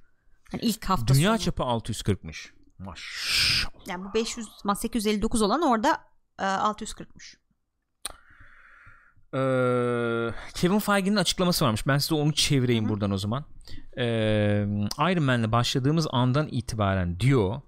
Yani 0.54 0.64
ilk 0.64 0.86
hafta 0.86 1.14
Dünya 1.14 1.30
sonu. 1.30 1.40
çapı 1.40 1.64
640'mış. 1.64 2.50
Maşallah. 2.80 3.88
Yani 3.88 4.06
bu 4.06 4.14
500 4.14 4.48
859 4.76 5.42
olan 5.42 5.62
orada 5.62 5.98
e, 6.40 6.44
640'muş. 6.44 7.36
Ee, 9.34 10.34
Kevin 10.54 10.80
Feige'nin 10.80 11.16
açıklaması 11.16 11.66
varmış. 11.66 11.88
Ben 11.88 11.98
size 11.98 12.16
onu 12.16 12.34
çevireyim 12.34 12.84
Hı 12.84 12.88
hı. 12.88 12.92
buradan 12.94 13.12
o 13.12 13.18
zaman. 13.18 13.46
Ee, 13.98 14.04
Iron 15.00 15.24
Man'le 15.24 15.52
başladığımız 15.52 16.08
andan 16.12 16.48
itibaren 16.52 17.20
diyor. 17.20 17.62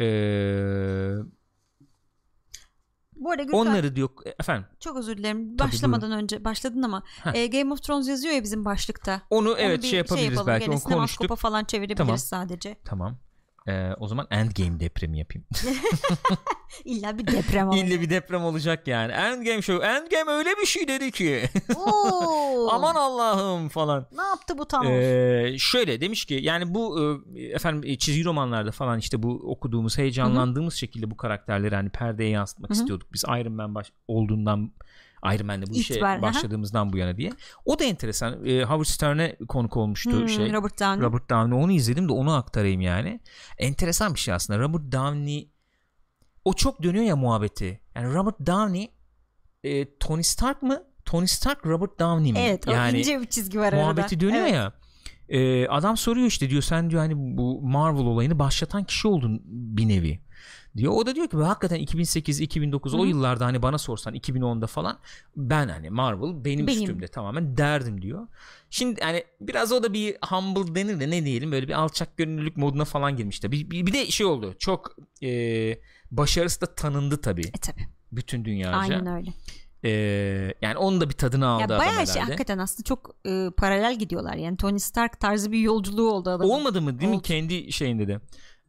Ee, 0.00 0.06
Bu 3.16 3.30
arada 3.30 3.42
Gürkan, 3.42 3.60
onları 3.60 3.96
diyor 3.96 4.08
efendim. 4.40 4.66
çok 4.80 4.96
özür 4.96 5.16
dilerim. 5.18 5.56
Tabii, 5.56 5.68
Başlamadan 5.72 6.12
önce 6.12 6.44
başladın 6.44 6.82
ama 6.82 7.02
Heh. 7.24 7.34
e, 7.34 7.46
Game 7.46 7.72
of 7.72 7.82
Thrones 7.82 8.08
yazıyor 8.08 8.34
ya 8.34 8.42
bizim 8.42 8.64
başlıkta. 8.64 9.22
Onu 9.30 9.48
Onu 9.50 9.58
evet 9.58 9.82
bir 9.82 9.88
şey 9.88 9.98
yapabiliriz 9.98 10.30
yapalım 10.32 10.46
belki 10.46 10.66
gene, 10.66 10.74
onu 10.74 10.82
konuştuk. 10.82 11.36
falan 11.38 11.64
çevirebiliriz 11.64 11.96
Tamam. 12.30 12.48
sadece. 12.48 12.76
Tamam. 12.84 13.18
Ee, 13.68 13.90
o 13.98 14.08
zaman 14.08 14.26
Endgame 14.30 14.80
depremi 14.80 15.18
yapayım. 15.18 15.46
İlla 16.84 17.18
bir 17.18 17.26
deprem 17.26 17.68
olacak. 17.68 17.88
İlle 17.88 18.00
bir 18.00 18.10
deprem 18.10 18.44
olacak 18.44 18.88
yani. 18.88 19.12
Endgame 19.12 19.62
show. 19.62 19.86
Endgame 19.86 20.32
öyle 20.32 20.50
bir 20.60 20.66
şey 20.66 20.88
dedi 20.88 21.10
ki. 21.10 21.48
Aman 22.70 22.94
Allah'ım 22.94 23.68
falan. 23.68 24.06
Ne 24.16 24.22
yaptı 24.22 24.58
bu 24.58 24.68
Thanos? 24.68 24.90
Ee, 24.90 25.54
şöyle 25.58 26.00
demiş 26.00 26.24
ki 26.24 26.34
yani 26.34 26.74
bu 26.74 27.00
efendim 27.52 27.90
e, 27.90 27.98
çizgi 27.98 28.24
romanlarda 28.24 28.70
falan 28.70 28.98
işte 28.98 29.22
bu 29.22 29.30
okuduğumuz 29.30 29.98
heyecanlandığımız 29.98 30.74
şekilde 30.74 31.10
bu 31.10 31.16
karakterleri 31.16 31.74
hani 31.74 31.88
perdeye 31.88 32.30
yansıtmak 32.30 32.70
Hı 32.70 32.74
hı. 32.74 32.78
istiyorduk. 32.78 33.12
Biz 33.12 33.24
Iron 33.24 33.52
Man 33.52 33.74
baş, 33.74 33.92
olduğundan 34.08 34.72
Iron 35.34 35.46
Man'le 35.46 35.62
bu 35.66 35.74
işe 35.76 35.94
İtibar, 35.94 36.14
aha. 36.16 36.22
başladığımızdan 36.22 36.92
bu 36.92 36.98
yana 36.98 37.16
diye. 37.16 37.32
O 37.64 37.78
da 37.78 37.84
enteresan. 37.84 38.46
Ee, 38.46 38.62
Howard 38.62 38.84
Stern'e 38.84 39.36
konuk 39.48 39.76
olmuştu 39.76 40.20
Hmm, 40.20 40.28
şey. 40.28 40.52
Robert 40.52 40.80
Downey. 40.80 41.00
Robert 41.06 41.30
Downey 41.30 41.58
onu 41.64 41.72
izledim 41.72 42.08
de 42.08 42.12
onu 42.12 42.34
aktarayım 42.34 42.80
yani. 42.80 43.20
Enteresan 43.58 44.14
bir 44.14 44.18
şey 44.20 44.34
aslında. 44.34 44.58
Robert 44.58 44.92
Downey 44.92 45.50
o 46.44 46.52
çok 46.52 46.82
dönüyor 46.82 47.04
ya 47.04 47.16
muhabbeti. 47.16 47.80
Yani 47.94 48.14
Robert 48.14 48.46
Downey 48.46 48.90
e, 49.64 49.96
Tony 49.98 50.22
Stark 50.22 50.62
mı? 50.62 50.82
Tony 51.04 51.26
Stark 51.26 51.66
Robert 51.66 51.98
Downey 52.00 52.32
mi? 52.32 52.38
Evet 52.38 52.68
o 52.68 52.70
yani 52.72 52.98
ince 52.98 53.20
bir 53.20 53.26
çizgi 53.26 53.58
var 53.58 53.72
arada. 53.72 53.76
muhabbeti 53.82 54.20
dönüyor 54.20 54.42
Evet. 54.42 54.52
ya. 54.54 54.72
E, 55.28 55.68
adam 55.68 55.96
soruyor 55.96 56.26
işte 56.26 56.50
diyor 56.50 56.62
sen 56.62 56.90
diyor 56.90 57.02
hani 57.02 57.12
bu 57.16 57.60
Marvel 57.62 58.04
olayını 58.04 58.38
başlatan 58.38 58.84
kişi 58.84 59.08
oldun 59.08 59.42
bir 59.46 59.88
nevi 59.88 60.20
diyor. 60.76 60.92
O 60.96 61.06
da 61.06 61.14
diyor 61.14 61.28
ki 61.28 61.36
hakikaten 61.36 61.76
2008 61.76 62.40
2009 62.40 62.94
o 62.94 62.98
Hı 62.98 63.02
hı. 63.02 63.06
yıllarda 63.06 63.46
hani 63.46 63.62
bana 63.62 63.78
sorsan 63.78 64.14
2010'da 64.14 64.66
falan 64.66 64.98
ben 65.36 65.68
hani 65.68 65.90
Marvel 65.90 66.44
benim, 66.44 66.66
Benim. 66.66 66.82
üstümde 66.82 67.08
tamamen 67.08 67.56
derdim 67.56 68.02
diyor. 68.02 68.26
Şimdi 68.70 69.00
hani 69.00 69.24
biraz 69.40 69.72
o 69.72 69.82
da 69.82 69.92
bir 69.92 70.16
humble 70.28 70.74
denir 70.74 71.00
de 71.00 71.10
ne 71.10 71.24
diyelim 71.24 71.52
böyle 71.52 71.68
bir 71.68 71.72
alçak 71.72 72.16
gönüllülük 72.16 72.56
moduna 72.56 72.84
falan 72.84 73.16
girmiş 73.16 73.42
de. 73.42 73.52
Bir, 73.52 73.70
bir, 73.70 73.86
bir 73.86 73.92
de 73.92 74.06
şey 74.06 74.26
oldu. 74.26 74.54
Çok 74.58 74.96
e, 75.22 75.28
başarısı 76.10 76.60
da 76.60 76.66
tanındı 76.74 77.20
tabii 77.20 77.46
E 77.46 77.52
tabi. 77.60 77.80
bütün 78.12 78.44
dünyaca. 78.44 78.76
Aynen 78.76 79.06
öyle. 79.06 79.30
E, 79.84 79.90
yani 80.62 80.76
onun 80.76 81.00
da 81.00 81.08
bir 81.08 81.14
tadını 81.14 81.46
aldı 81.46 81.60
Ya 81.60 81.66
adam 81.66 81.78
bayağı 81.78 81.94
şey 81.94 82.14
herhalde. 82.14 82.20
hakikaten 82.20 82.58
aslında 82.58 82.82
çok 82.82 83.16
e, 83.26 83.50
paralel 83.56 83.98
gidiyorlar. 83.98 84.34
Yani 84.36 84.56
Tony 84.56 84.78
Stark 84.78 85.20
tarzı 85.20 85.52
bir 85.52 85.58
yolculuğu 85.58 86.10
oldu 86.10 86.30
adamın. 86.30 86.50
Olmadı 86.52 86.82
mı 86.82 86.98
değil 87.00 87.10
mi 87.10 87.16
Oldu. 87.16 87.22
kendi 87.22 87.72
şeyinde 87.72 88.08
de. 88.08 88.20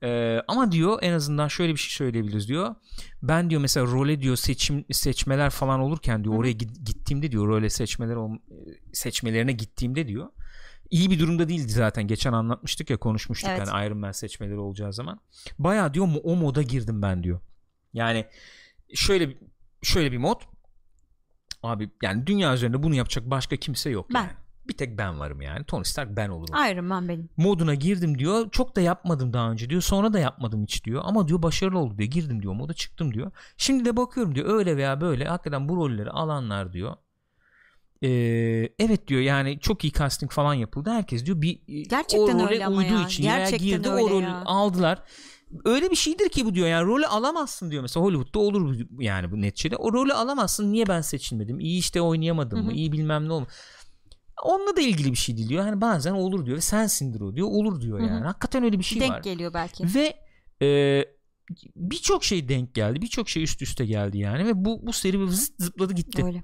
Ee, 0.03 0.41
ama 0.47 0.71
diyor 0.71 0.99
en 1.01 1.13
azından 1.13 1.47
şöyle 1.47 1.73
bir 1.73 1.77
şey 1.79 1.91
söyleyebiliriz 1.97 2.47
diyor. 2.47 2.75
Ben 3.21 3.49
diyor 3.49 3.61
mesela 3.61 3.85
role 3.85 4.21
diyor 4.21 4.35
seçim 4.35 4.85
seçmeler 4.91 5.49
falan 5.49 5.79
olurken 5.79 6.23
diyor 6.23 6.35
Hı 6.35 6.39
oraya 6.39 6.51
git- 6.51 6.85
gittiğimde 6.85 7.31
diyor 7.31 7.47
role 7.47 7.69
seçmeler 7.69 8.17
seçmelerine 8.93 9.51
gittiğimde 9.51 10.07
diyor. 10.07 10.27
iyi 10.89 11.11
bir 11.11 11.19
durumda 11.19 11.49
değildi 11.49 11.71
zaten. 11.71 12.07
Geçen 12.07 12.33
anlatmıştık 12.33 12.89
ya 12.89 12.97
konuşmuştuk 12.97 13.49
Evet. 13.49 13.67
yani 13.67 13.87
Iron 13.87 13.97
Man 13.97 14.11
seçmeleri 14.11 14.57
olacağı 14.57 14.93
zaman. 14.93 15.19
Baya 15.59 15.93
diyor 15.93 16.07
o 16.23 16.35
moda 16.35 16.61
girdim 16.61 17.01
ben 17.01 17.23
diyor. 17.23 17.39
Yani 17.93 18.25
şöyle 18.93 19.37
şöyle 19.83 20.11
bir 20.11 20.17
mod. 20.17 20.41
Abi 21.63 21.89
yani 22.03 22.27
dünya 22.27 22.53
üzerinde 22.53 22.83
bunu 22.83 22.95
yapacak 22.95 23.29
başka 23.29 23.55
kimse 23.55 23.89
yok 23.89 24.09
Ben. 24.13 24.19
yani. 24.21 24.31
Bir 24.69 24.77
tek 24.77 24.97
ben 24.97 25.19
varım 25.19 25.41
yani. 25.41 25.63
Tony 25.63 25.83
Stark 25.83 26.15
ben 26.17 26.29
olurum 26.29 26.55
Iron 26.71 26.85
Man 26.85 27.09
benim. 27.09 27.29
moduna 27.37 27.73
girdim 27.75 28.17
diyor. 28.19 28.49
Çok 28.51 28.75
da 28.75 28.81
yapmadım 28.81 29.33
daha 29.33 29.51
önce 29.51 29.69
diyor. 29.69 29.81
Sonra 29.81 30.13
da 30.13 30.19
yapmadım 30.19 30.63
hiç 30.63 30.83
diyor. 30.85 31.01
Ama 31.05 31.27
diyor 31.27 31.41
başarılı 31.43 31.79
oldu 31.79 31.97
diyor. 31.97 32.09
Girdim 32.09 32.41
diyor. 32.41 32.53
Moda 32.53 32.73
çıktım 32.73 33.13
diyor. 33.13 33.31
Şimdi 33.57 33.85
de 33.85 33.97
bakıyorum 33.97 34.35
diyor. 34.35 34.49
Öyle 34.57 34.77
veya 34.77 35.01
böyle 35.01 35.25
hakikaten 35.25 35.69
bu 35.69 35.77
rolleri 35.77 36.09
alanlar 36.09 36.73
diyor. 36.73 36.95
Ee, 38.03 38.09
evet 38.79 39.07
diyor 39.07 39.21
yani 39.21 39.59
çok 39.59 39.83
iyi 39.83 39.93
casting 39.93 40.31
falan 40.31 40.53
yapıldı. 40.53 40.89
Herkes 40.89 41.25
diyor 41.25 41.41
bir 41.41 41.59
Gerçekten 41.89 42.39
o 42.39 42.49
role 42.49 42.67
uyduğu 42.67 42.93
ya. 42.93 43.05
için 43.05 43.23
Gerçekten 43.23 43.67
veya 43.67 43.77
girdi 43.77 43.89
o 43.89 44.09
rolü 44.09 44.23
ya. 44.23 44.41
aldılar. 44.45 45.03
Öyle 45.65 45.91
bir 45.91 45.95
şeydir 45.95 46.29
ki 46.29 46.45
bu 46.45 46.55
diyor 46.55 46.67
yani 46.67 46.85
rolü 46.85 47.05
alamazsın 47.07 47.71
diyor 47.71 47.81
mesela 47.81 48.05
Hollywood'da 48.05 48.39
olur 48.39 48.77
yani 48.99 49.31
bu 49.31 49.41
neticede 49.41 49.75
o 49.75 49.93
rolü 49.93 50.13
alamazsın 50.13 50.71
niye 50.71 50.87
ben 50.87 51.01
seçilmedim 51.01 51.59
iyi 51.59 51.79
işte 51.79 52.01
oynayamadım 52.01 52.59
Hı 52.59 52.63
mı 52.63 52.73
iyi 52.73 52.91
bilmem 52.91 53.27
ne 53.29 53.33
oldu 53.33 53.47
onunla 54.43 54.75
da 54.75 54.81
ilgili 54.81 55.11
bir 55.11 55.17
şey 55.17 55.37
değil 55.37 55.49
diyor 55.49 55.63
hani 55.63 55.81
bazen 55.81 56.11
olur 56.11 56.45
diyor 56.45 56.57
ve 56.57 56.61
sensindir 56.61 57.21
o 57.21 57.35
diyor 57.35 57.47
olur 57.47 57.81
diyor 57.81 57.99
yani 57.99 58.25
hakikaten 58.25 58.63
öyle 58.63 58.79
bir 58.79 58.83
şey 58.83 59.01
Denk 59.01 59.11
var 59.11 59.21
geliyor 59.21 59.53
belki. 59.53 59.83
ve 59.95 60.17
e, 60.61 61.03
birçok 61.75 62.23
şey 62.23 62.49
denk 62.49 62.73
geldi 62.75 63.01
birçok 63.01 63.29
şey 63.29 63.43
üst 63.43 63.61
üste 63.61 63.85
geldi 63.85 64.17
yani 64.17 64.45
ve 64.45 64.65
bu 64.65 64.87
bu 64.87 64.93
seri 64.93 65.19
bir 65.19 65.27
zıt 65.27 65.53
zıpladı 65.61 65.93
gitti 65.93 66.25
Öyle. 66.25 66.43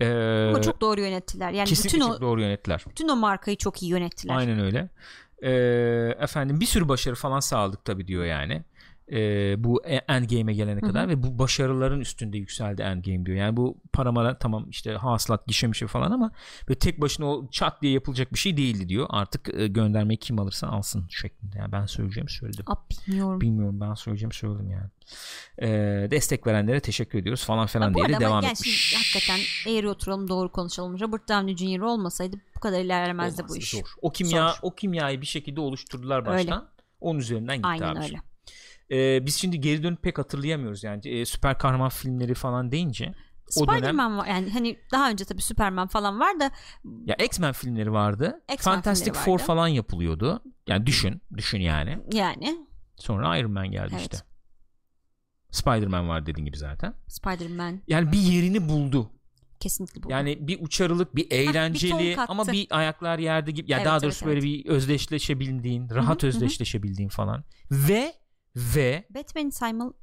Ee, 0.00 0.48
Ama 0.48 0.62
çok 0.62 0.80
doğru 0.80 1.00
yönettiler. 1.00 1.52
Yani 1.52 1.68
kesinlikle 1.68 1.98
bütün 1.98 2.08
o 2.08 2.12
çok 2.12 2.20
doğru 2.20 2.40
yönettiler 2.40 2.84
bütün 2.88 3.08
o 3.08 3.16
markayı 3.16 3.56
çok 3.56 3.82
iyi 3.82 3.90
yönettiler. 3.90 4.36
Aynen 4.36 4.60
öyle. 4.60 4.90
Ee, 5.42 6.14
efendim 6.20 6.60
bir 6.60 6.66
sürü 6.66 6.88
başarı 6.88 7.14
falan 7.14 7.40
sağladık 7.40 7.84
tabii 7.84 8.06
diyor 8.06 8.24
yani. 8.24 8.64
Ee, 9.12 9.54
bu 9.64 9.82
Endgame'e 9.84 10.54
gelene 10.54 10.80
kadar 10.80 11.08
ve 11.08 11.22
bu 11.22 11.38
başarıların 11.38 12.00
üstünde 12.00 12.38
yükseldi 12.38 12.82
Endgame 12.82 13.26
diyor. 13.26 13.38
Yani 13.38 13.56
bu 13.56 13.76
paramara 13.92 14.38
tamam 14.38 14.66
işte 14.70 14.92
hasılat 14.92 15.46
gişemişi 15.46 15.86
falan 15.86 16.10
ama 16.10 16.32
böyle 16.68 16.78
tek 16.78 17.00
başına 17.00 17.26
o 17.26 17.48
çat 17.50 17.82
diye 17.82 17.92
yapılacak 17.92 18.32
bir 18.32 18.38
şey 18.38 18.56
değildi 18.56 18.88
diyor. 18.88 19.06
Artık 19.10 19.54
e, 19.54 19.66
göndermeyi 19.66 20.16
kim 20.16 20.38
alırsa 20.38 20.68
alsın 20.68 21.06
şeklinde. 21.08 21.58
Yani 21.58 21.72
ben 21.72 21.86
söyleyeceğim 21.86 22.28
söyledim. 22.28 22.64
Aa, 22.66 22.76
bilmiyorum. 22.90 23.40
Bilmiyorum 23.40 23.80
ben 23.80 23.94
söyleyeceğim 23.94 24.32
söyledim 24.32 24.70
yani. 24.70 24.90
Ee, 25.62 26.08
destek 26.10 26.46
verenlere 26.46 26.80
teşekkür 26.80 27.18
ediyoruz 27.18 27.44
falan 27.44 27.68
bu 27.94 27.94
diye 27.94 28.08
de 28.08 28.20
devam 28.20 28.44
etmiş. 28.44 28.94
hakikaten 28.96 29.40
eğri 29.72 29.88
oturalım 29.88 30.28
doğru 30.28 30.52
konuşalım. 30.52 31.00
Robert 31.00 31.28
Downey 31.28 31.56
Jr. 31.56 31.80
olmasaydı 31.80 32.36
bu 32.56 32.60
kadar 32.60 32.80
ilerlemezdi 32.80 33.42
bu 33.42 33.44
Olmaz, 33.46 33.56
iş. 33.56 33.70
Zor. 33.70 33.94
O 34.02 34.12
kimya 34.12 34.48
Zor. 34.48 34.58
o 34.62 34.74
kimyayı 34.74 35.20
bir 35.20 35.26
şekilde 35.26 35.60
oluşturdular 35.60 36.18
Öyle. 36.18 36.28
baştan. 36.28 36.68
Onun 37.00 37.18
üzerinden 37.18 37.56
gitti 37.56 37.68
Aynen 37.68 37.94
abi. 37.94 38.04
öyle. 38.04 38.16
Ee, 38.90 39.26
biz 39.26 39.36
şimdi 39.36 39.60
geri 39.60 39.82
dönüp 39.82 40.02
pek 40.02 40.18
hatırlayamıyoruz 40.18 40.84
yani 40.84 41.08
Ee, 41.08 41.26
süper 41.26 41.58
kahraman 41.58 41.88
filmleri 41.88 42.34
falan 42.34 42.72
deyince 42.72 43.04
dönem 43.56 43.76
Spider-Man 43.78 44.18
var 44.18 44.26
yani 44.26 44.50
hani 44.50 44.78
daha 44.92 45.10
önce 45.10 45.24
tabii 45.24 45.42
Superman 45.42 45.88
falan 45.88 46.20
var 46.20 46.40
da 46.40 46.50
ya 47.06 47.14
X-Men 47.14 47.52
filmleri 47.52 47.92
vardı. 47.92 48.40
X-Men 48.52 48.74
Fantastic 48.74 49.04
filmleri 49.04 49.24
Four 49.24 49.32
vardı. 49.32 49.42
falan 49.42 49.68
yapılıyordu. 49.68 50.42
Yani 50.66 50.86
düşün, 50.86 51.22
düşün 51.36 51.60
yani. 51.60 51.98
yani 52.12 52.66
Sonra 52.96 53.38
Iron 53.38 53.52
Man 53.52 53.70
geldi 53.70 53.88
Evet. 53.92 54.00
işte. 54.02 54.16
Spider-Man 55.50 56.08
var 56.08 56.26
dediğin 56.26 56.44
gibi 56.46 56.56
zaten. 56.56 56.94
Spider-Man 57.08 57.80
Yani 57.88 58.12
bir 58.12 58.18
yerini 58.18 58.68
buldu. 58.68 59.10
kesinlikle 59.60 60.02
bu. 60.02 60.10
Yani 60.10 60.48
bir 60.48 60.62
uçarılık, 60.62 61.16
bir 61.16 61.30
eğlenceli 61.30 62.14
kattı. 62.14 62.32
ama 62.32 62.46
bir 62.46 62.66
ayaklar 62.70 63.18
yerde 63.18 63.50
gibi. 63.50 63.70
Ya 63.70 63.76
Evet, 63.78 63.86
daha 63.86 63.94
evet, 63.94 64.02
doğrusu 64.02 64.24
evet. 64.24 64.34
böyle 64.34 64.46
bir 64.46 64.66
özdeşleşebildiğin, 64.66 65.90
rahat 65.90 66.22
hı 66.22 66.26
hı. 66.26 66.28
özdeşleşebildiğin 66.28 67.08
falan. 67.08 67.44
Ve 67.70 68.12
ve 68.56 69.04
Batman 69.10 69.50
Simon 69.50 69.94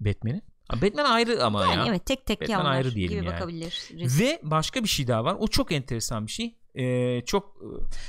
Batman'i. 0.00 0.42
Batman 0.72 1.04
ayrı 1.04 1.44
ama 1.44 1.66
yani 1.66 1.78
ya. 1.78 1.86
evet 1.86 2.06
tek 2.06 2.26
tek 2.26 2.40
Batman 2.40 2.54
yanlar 2.54 2.70
ayrı 2.72 2.94
diyelim 2.94 3.16
gibi 3.16 3.26
yani. 3.26 3.34
bakabiliriz. 3.34 4.20
Ve 4.20 4.40
başka 4.42 4.82
bir 4.82 4.88
şey 4.88 5.08
daha 5.08 5.24
var. 5.24 5.36
O 5.38 5.48
çok 5.48 5.72
enteresan 5.72 6.26
bir 6.26 6.32
şey. 6.32 6.58
Ee, 6.74 7.22
çok 7.26 7.44
e, 7.44 7.68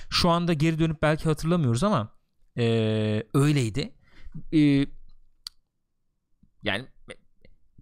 şu 0.10 0.30
anda 0.30 0.54
geri 0.54 0.80
dönüp 0.80 1.02
belki 1.02 1.24
hatırlamıyoruz 1.24 1.84
ama 1.84 2.16
e, 2.58 2.64
öyleydi. 3.34 3.94
E, 4.54 4.86
yani 6.64 6.86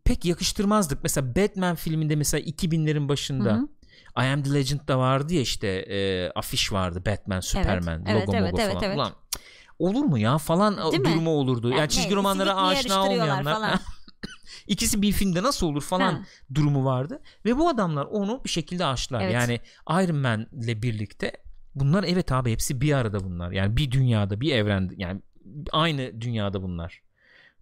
pek 0.06 0.26
yakıştırmazdık. 0.26 1.04
Mesela 1.04 1.36
Batman 1.36 1.76
filminde 1.76 2.16
mesela 2.16 2.42
2000'lerin 2.42 3.10
başında 3.10 3.54
Hı 3.54 3.58
hı. 3.58 3.68
I 4.24 4.34
Am 4.34 4.44
The 4.44 4.54
Legend'da 4.54 5.00
vardı 5.00 5.34
ya 5.34 5.42
işte 5.42 5.68
e, 5.68 6.30
afiş 6.36 6.72
vardı 6.72 7.06
Batman, 7.06 7.40
Superman, 7.40 8.04
evet, 8.08 8.28
logo 8.28 8.38
evet, 8.38 8.52
mogo 8.52 8.62
evet, 8.62 8.74
falan. 8.74 8.84
evet. 8.84 8.96
Ulan 8.96 9.14
olur 9.80 10.04
mu 10.04 10.18
ya 10.20 10.38
falan 10.38 10.78
Değil 10.92 11.04
mi? 11.04 11.12
durumu 11.12 11.30
olurdu. 11.30 11.70
Yani, 11.70 11.80
Yani 11.80 11.90
çizgi 11.90 12.12
ne, 12.12 12.16
romanlara 12.16 12.56
aşina 12.56 13.04
olmayanlar 13.04 13.54
falan. 13.54 13.80
ikisi 14.68 15.02
bir 15.02 15.12
filmde 15.12 15.44
nasıl 15.44 15.68
olur 15.68 15.82
falan 15.82 16.14
Ha. 16.14 16.22
durumu 16.54 16.86
vardı 16.86 17.22
ve 17.46 17.58
bu 17.58 17.70
adamlar 17.70 18.06
onu 18.06 18.42
bir 18.44 18.50
şekilde 18.50 18.86
aştılar. 18.86 19.22
Evet. 19.22 19.34
Yani 19.34 19.60
Iron 20.04 20.18
Man'le 20.18 20.82
birlikte 20.82 21.32
bunlar 21.76 22.04
evet 22.04 22.32
abi 22.32 22.52
hepsi 22.52 22.82
bir 22.82 22.94
arada 22.94 23.20
bunlar. 23.24 23.52
Yani 23.52 23.78
bir 23.78 23.92
dünyada, 23.92 24.42
bir 24.42 24.56
evrende 24.56 24.94
yani 24.98 25.22
aynı 25.72 26.22
dünyada 26.22 26.62
bunlar. 26.64 27.02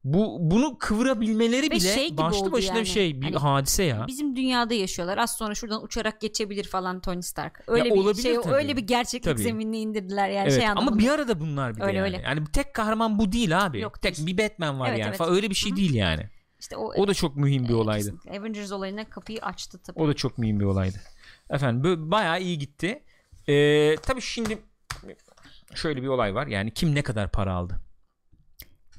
Bu 0.06 0.38
bunu 0.41 0.78
kıvırabilmeleri 0.78 1.66
Ve 1.66 1.72
bile 1.72 1.80
şey 1.80 2.18
başlı 2.18 2.51
başına 2.51 2.72
bir 2.74 2.78
yani. 2.78 2.86
şey, 2.88 3.22
bir 3.22 3.26
Hani 3.26 3.38
hadise 3.38 3.84
ya. 3.84 4.08
Bizim 4.08 4.36
dünyada 4.36 4.74
yaşıyorlar. 4.74 5.18
Az 5.18 5.38
sonra 5.38 5.56
şuradan 5.56 5.84
uçarak 5.84 6.22
geçebilir 6.22 6.64
falan 6.64 6.99
Tony 6.99 7.22
Stark. 7.22 7.64
Öyle 7.68 7.88
Ya 7.89 7.95
bir 7.95 8.22
şey, 8.22 8.36
tabii. 8.41 8.53
öyle 8.53 8.78
bir 8.78 8.82
gerçeklik 8.82 9.24
Tabii. 9.24 9.41
zeminine 9.43 9.80
indirdiler 9.80 10.30
yani 10.30 10.47
evet 10.47 10.53
şey 10.60 10.68
ama 10.68 10.82
anlamında. 10.82 11.03
bir 11.03 11.10
arada 11.10 11.39
bunlar 11.39 11.76
bir 11.76 11.82
de 11.82 11.86
Öyle, 11.86 11.97
yani. 11.97 12.06
öyle. 12.06 12.22
Yani 12.26 12.43
tek 12.53 12.74
kahraman 12.74 13.20
bu 13.20 13.32
değil 13.32 13.66
abi. 13.66 13.80
Yok, 13.80 14.01
tek 14.01 14.18
değil. 14.18 14.28
bir 14.28 14.43
Batman 14.43 14.80
var 14.80 14.89
Evet, 14.89 14.99
yani 14.99 15.10
evet. 15.10 15.18
falan 15.18 15.34
öyle 15.36 15.49
bir 15.49 15.56
şey 15.56 15.70
Hı 15.72 15.74
hı. 15.74 15.78
değil 15.78 15.93
yani. 15.93 16.30
İşte 16.60 16.78
o, 16.78 16.86
O 17.01 17.08
da 17.08 17.14
çok 17.14 17.36
mühim 17.36 17.64
bir 17.64 17.74
e, 17.74 17.76
olaydı. 17.76 18.06
kesinlikle. 18.06 18.39
Avengers 18.39 18.72
olayına 18.72 19.06
kapıyı 19.10 19.39
açtı 19.41 19.78
tabii. 19.84 19.99
O 19.99 20.08
da 20.08 20.14
çok 20.14 20.38
mühim 20.38 20.60
bir 20.60 20.66
olaydı. 20.66 20.97
Efendim 21.49 22.12
bayağı 22.12 22.41
iyi 22.41 22.58
gitti. 22.60 23.03
Ee, 23.47 23.95
tabii 23.95 24.22
şimdi 24.22 24.58
şöyle 25.76 26.01
bir 26.03 26.08
olay 26.08 26.36
var. 26.36 26.47
Yani 26.47 26.72
kim 26.74 26.95
ne 26.95 27.01
kadar 27.01 27.32
para 27.32 27.53
aldı? 27.53 27.80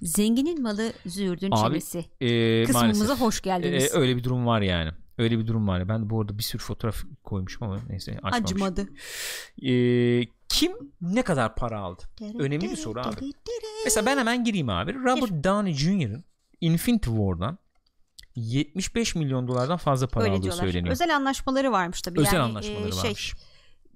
Zenginin 0.02 0.62
malı 0.62 0.92
züğürdün 1.06 1.50
Abi, 1.52 1.68
çivisi. 1.68 2.04
Ee, 2.20 2.64
Kısmımıza 2.64 3.04
maalesef. 3.04 3.20
hoş 3.20 3.40
geldiniz. 3.40 3.84
Ee, 3.84 3.98
öyle 3.98 4.16
bir 4.16 4.24
durum 4.24 4.46
var 4.46 4.60
yani. 4.60 4.90
Öyle 5.18 5.38
bir 5.38 5.46
durum 5.46 5.68
var. 5.68 5.88
Ben 5.88 6.04
de 6.04 6.10
bu 6.10 6.20
arada 6.20 6.38
bir 6.38 6.42
sürü 6.42 6.62
fotoğraf 6.62 6.96
koymuşum 7.24 7.62
ama 7.62 7.80
neyse 7.88 8.18
açmamışım. 8.22 8.44
Acımadı. 8.44 8.88
Ee, 9.62 10.26
kim 10.48 10.72
ne 11.00 11.22
kadar 11.22 11.54
para 11.54 11.80
aldı? 11.80 12.02
Önemli 12.38 12.70
bir 12.70 12.76
soru 12.76 13.00
abi. 13.00 13.32
Mesela 13.84 14.06
ben 14.06 14.18
hemen 14.18 14.44
gireyim 14.44 14.68
abi. 14.68 14.94
Robert 14.94 15.44
Downey 15.44 15.72
Jr.'ın 15.74 16.24
Infinity 16.60 17.10
War'dan 17.10 17.58
75 18.36 19.14
milyon 19.14 19.48
dolardan 19.48 19.76
fazla 19.76 20.06
para 20.06 20.24
Öyle 20.24 20.34
aldığı 20.34 20.42
diyorlar. 20.42 20.62
söyleniyor. 20.62 20.92
Özel, 20.92 21.06
Özel 21.06 21.16
anlaşmaları 21.16 21.72
varmış 21.72 22.02
tabii. 22.02 22.22
yani, 22.24 22.38
anlaşmaları 22.38 22.88
e, 22.88 22.92
şey, 22.92 23.00
varmış. 23.02 23.34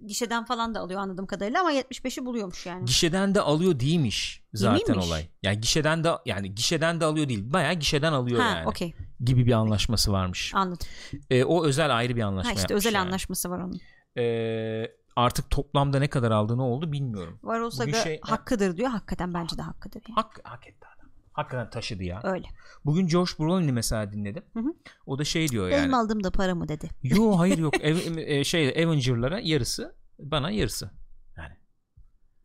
Gişeden 0.06 0.44
falan 0.44 0.74
da 0.74 0.80
alıyor 0.80 1.00
anladığım 1.00 1.26
kadarıyla 1.26 1.60
ama 1.60 1.72
75'i 1.72 2.24
buluyormuş 2.26 2.66
yani. 2.66 2.84
Gişeden 2.84 3.34
de 3.34 3.40
alıyor 3.40 3.80
değilmiş 3.80 4.42
zaten 4.54 4.88
miymiş? 4.88 5.06
olay. 5.06 5.28
Yani 5.42 5.60
gişeden 5.60 6.04
de 6.04 6.10
yani 6.26 6.54
gişeden 6.54 7.00
de 7.00 7.04
alıyor 7.04 7.28
değil. 7.28 7.52
Bayağı 7.52 7.74
gişeden 7.74 8.12
alıyor 8.12 8.40
ha 8.40 8.48
yani. 8.50 8.68
okey 8.68 8.94
Gibi 9.24 9.46
bir 9.46 9.52
anlaşması 9.52 10.12
varmış. 10.12 10.52
anladım. 10.54 10.86
Ee, 11.30 11.44
o 11.44 11.64
özel 11.64 11.96
ayrı 11.96 12.16
bir 12.16 12.22
anlaşma 12.22 12.50
Ha 12.50 12.54
işte 12.54 12.74
özel 12.74 12.94
yani. 12.94 13.06
anlaşması 13.06 13.50
var 13.50 13.58
onun. 13.58 13.80
Ee, 14.18 14.86
artık 15.16 15.50
toplamda 15.50 15.98
ne 15.98 16.08
kadar 16.08 16.30
aldığı 16.30 16.58
ne 16.58 16.62
oldu 16.62 16.92
bilmiyorum. 16.92 17.38
Var 17.42 17.60
olsa 17.60 17.92
şey- 17.92 18.20
hakkıdır 18.22 18.76
diyor. 18.76 18.88
Hakikaten 18.90 19.34
bence 19.34 19.58
de 19.58 19.62
hakkıdır. 19.62 20.02
Yani. 20.08 20.14
Hak, 20.14 20.40
hak 20.44 20.66
etti. 20.66 20.86
Hakikaten 21.32 21.70
taşıdı 21.70 22.04
ya. 22.04 22.20
Öyle. 22.24 22.46
Bugün 22.84 23.08
Josh 23.08 23.38
Brolin'i 23.38 23.72
mesela 23.72 24.12
dinledim. 24.12 24.44
Hı 24.52 24.60
hı. 24.60 24.74
O 25.06 25.18
da 25.18 25.24
şey 25.24 25.48
diyor 25.48 25.68
yani. 25.68 25.82
Benim 25.82 25.94
aldığım 25.94 26.24
da 26.24 26.30
para 26.30 26.54
mı 26.54 26.68
dedi. 26.68 26.88
Yo 27.02 27.32
hayır 27.38 27.58
yok. 27.58 27.74
Ev, 27.80 28.16
e, 28.16 28.44
şey 28.44 28.68
Avenger'lara 28.68 29.40
yarısı 29.40 29.94
bana 30.18 30.50
yarısı. 30.50 30.90
Yani 31.36 31.54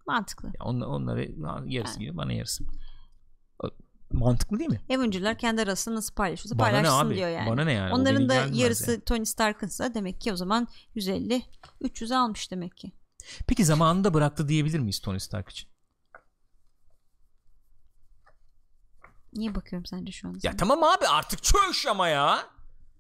Mantıklı. 0.08 0.48
ya 0.48 0.66
onlar, 0.66 0.88
onlara 0.88 1.24
yarısı 1.66 2.00
gibi 2.00 2.18
bana 2.18 2.34
yarısı. 2.34 2.64
Mantıklı 4.12 4.60
değil 4.60 4.70
mi? 4.70 4.82
Avenger'lar 4.96 5.38
kendi 5.38 5.62
arasında 5.62 5.96
nasıl 5.96 6.16
paylaşıyorsa 6.16 6.60
Bana 6.60 6.72
paylaşsın 6.72 7.10
diyor 7.10 7.30
yani. 7.30 7.50
Bana 7.50 7.64
ne 7.64 7.74
yani? 7.74 7.94
Onların 7.94 8.30
da 8.30 8.34
yarısı 8.34 8.92
yani. 8.92 9.02
Tony 9.02 9.26
Stark'ınsa 9.26 9.94
demek 9.94 10.22
ki 10.22 10.34
o 10.34 10.36
zaman 10.36 10.68
150 10.96 11.42
300 11.82 12.12
almış 12.12 12.52
demek 12.52 12.78
ki. 12.78 12.92
Peki 13.48 13.66
zamanında 13.66 14.14
bıraktı 14.14 14.48
diyebilir 14.48 14.80
miyiz 14.80 15.00
Tony 15.00 15.20
Stark 15.20 15.50
için? 15.50 15.70
Niye 19.36 19.56
bakıyorum 19.56 19.86
sence 19.86 20.12
şu 20.12 20.28
anda? 20.28 20.38
Ya 20.44 20.52
sana? 20.52 20.58
tamam 20.58 20.84
abi 20.84 21.08
artık 21.08 21.44
çöş 21.44 21.86
ama 21.88 22.08
ya. 22.08 22.40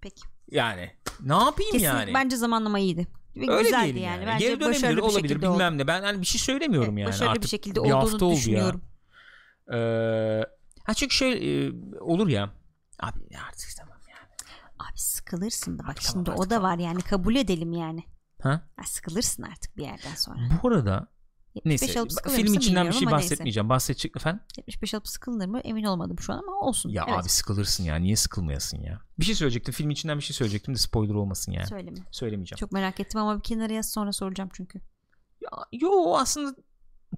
Peki. 0.01 0.21
Yani 0.51 0.91
ne 1.19 1.33
yapayım 1.33 1.71
Kesin 1.71 1.85
yani? 1.85 2.13
bence 2.13 2.35
zamanlama 2.35 2.79
iyiydi. 2.79 3.07
Ve 3.35 3.51
Öyle 3.51 3.63
güzeldi 3.63 3.87
yani. 3.87 3.99
yani. 3.99 4.25
Bence 4.27 4.47
Geri 4.47 4.59
dönebilir 4.59 4.97
olabilir 4.97 5.35
bilmem 5.35 5.51
oldu. 5.73 5.77
ne. 5.77 5.87
Ben 5.87 6.03
hani 6.03 6.21
bir 6.21 6.25
şey 6.25 6.41
söylemiyorum 6.41 6.97
yani. 6.97 7.07
başarılı 7.09 7.29
Artık 7.31 7.43
bir 7.43 7.47
şekilde 7.47 7.83
bir 7.83 7.91
olduğunu 7.91 8.25
oldu 8.25 8.35
düşünüyorum. 8.35 8.81
Ya. 9.71 9.77
Ee, 9.77 10.45
ha 10.83 10.93
çünkü 10.93 11.15
şey 11.15 11.67
e, 11.67 11.71
olur 11.99 12.27
ya. 12.27 12.49
Abi 12.99 13.19
artık 13.47 13.69
tamam 13.77 13.97
yani. 14.09 14.51
Abi 14.79 14.97
sıkılırsın 14.99 15.79
da 15.79 15.83
bak 15.87 15.95
tamam 16.01 16.11
şimdi 16.11 16.29
o 16.31 16.33
artık 16.33 16.49
da 16.49 16.55
tamam. 16.55 16.71
var 16.71 16.77
yani 16.77 17.01
kabul 17.01 17.35
edelim 17.35 17.73
yani. 17.73 18.03
Ha? 18.41 18.61
Ha, 18.77 18.83
sıkılırsın 18.85 19.43
artık 19.43 19.77
bir 19.77 19.83
yerden 19.83 20.15
sonra. 20.15 20.39
Bu 20.63 20.67
arada 20.67 20.91
75 20.91 21.14
neyse 21.65 21.99
alıp 21.99 22.29
film 22.29 22.53
içinden 22.53 22.87
bir 22.87 22.93
şey 22.93 23.07
ama 23.07 23.17
neyse. 23.17 23.25
bahsetmeyeceğim. 23.25 23.69
Bahsedecek 23.69 24.15
efendim. 24.17 24.41
75 24.57 24.93
alıp 24.93 25.07
sıkılır 25.07 25.47
mı 25.47 25.59
emin 25.59 25.83
olmadım 25.83 26.19
şu 26.19 26.33
an 26.33 26.37
ama 26.37 26.59
olsun. 26.59 26.89
Ya 26.89 27.05
evet. 27.09 27.19
abi 27.19 27.29
sıkılırsın 27.29 27.83
ya. 27.83 27.95
Niye 27.95 28.15
sıkılmayasın 28.15 28.81
ya? 28.81 29.01
Bir 29.19 29.25
şey 29.25 29.35
söyleyecektim. 29.35 29.73
Film 29.73 29.89
içinden 29.89 30.17
bir 30.17 30.23
şey 30.23 30.35
söyleyecektim 30.35 30.73
de 30.73 30.79
spoiler 30.79 31.13
olmasın 31.13 31.51
yani. 31.51 31.67
Söyleme. 31.67 31.97
Söylemeyeceğim. 32.11 32.57
Çok 32.59 32.71
merak 32.71 32.99
ettim 32.99 33.21
ama 33.21 33.37
bir 33.37 33.43
kenara 33.43 33.73
yaz 33.73 33.91
sonra 33.91 34.13
soracağım 34.13 34.49
çünkü. 34.53 34.81
Ya, 35.41 35.49
yo 35.71 36.15
aslında 36.15 36.55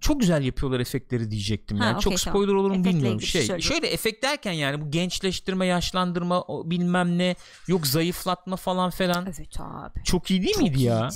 çok 0.02 0.20
güzel 0.20 0.44
yapıyorlar 0.44 0.80
efektleri 0.80 1.32
diyecektim 1.32 1.78
Ha, 1.78 1.86
yani. 1.86 1.96
okey, 1.96 2.04
çok 2.04 2.24
tamam. 2.24 2.36
spoiler 2.36 2.54
olur 2.54 2.70
mu 2.70 2.76
Efektle 2.76 2.98
bilmiyorum. 2.98 3.22
şey 3.22 3.44
Şey, 3.46 3.60
şöyle 3.60 3.88
efekt 3.88 4.24
derken 4.24 4.52
yani 4.52 4.82
bu 4.82 4.92
gençleştirme, 4.92 5.66
yaşlandırma, 5.66 6.44
bilmem 6.50 7.18
ne, 7.18 7.36
yok 7.68 7.88
zayıflatma 7.88 8.56
falan 8.56 8.90
falan. 8.90 9.26
Evet 9.26 9.60
abi. 9.60 10.04
Çok 10.04 10.32
iyi 10.32 10.42
değil 10.42 10.54
Çok 10.54 10.64
miydi 10.64 10.84
ya? 10.84 11.10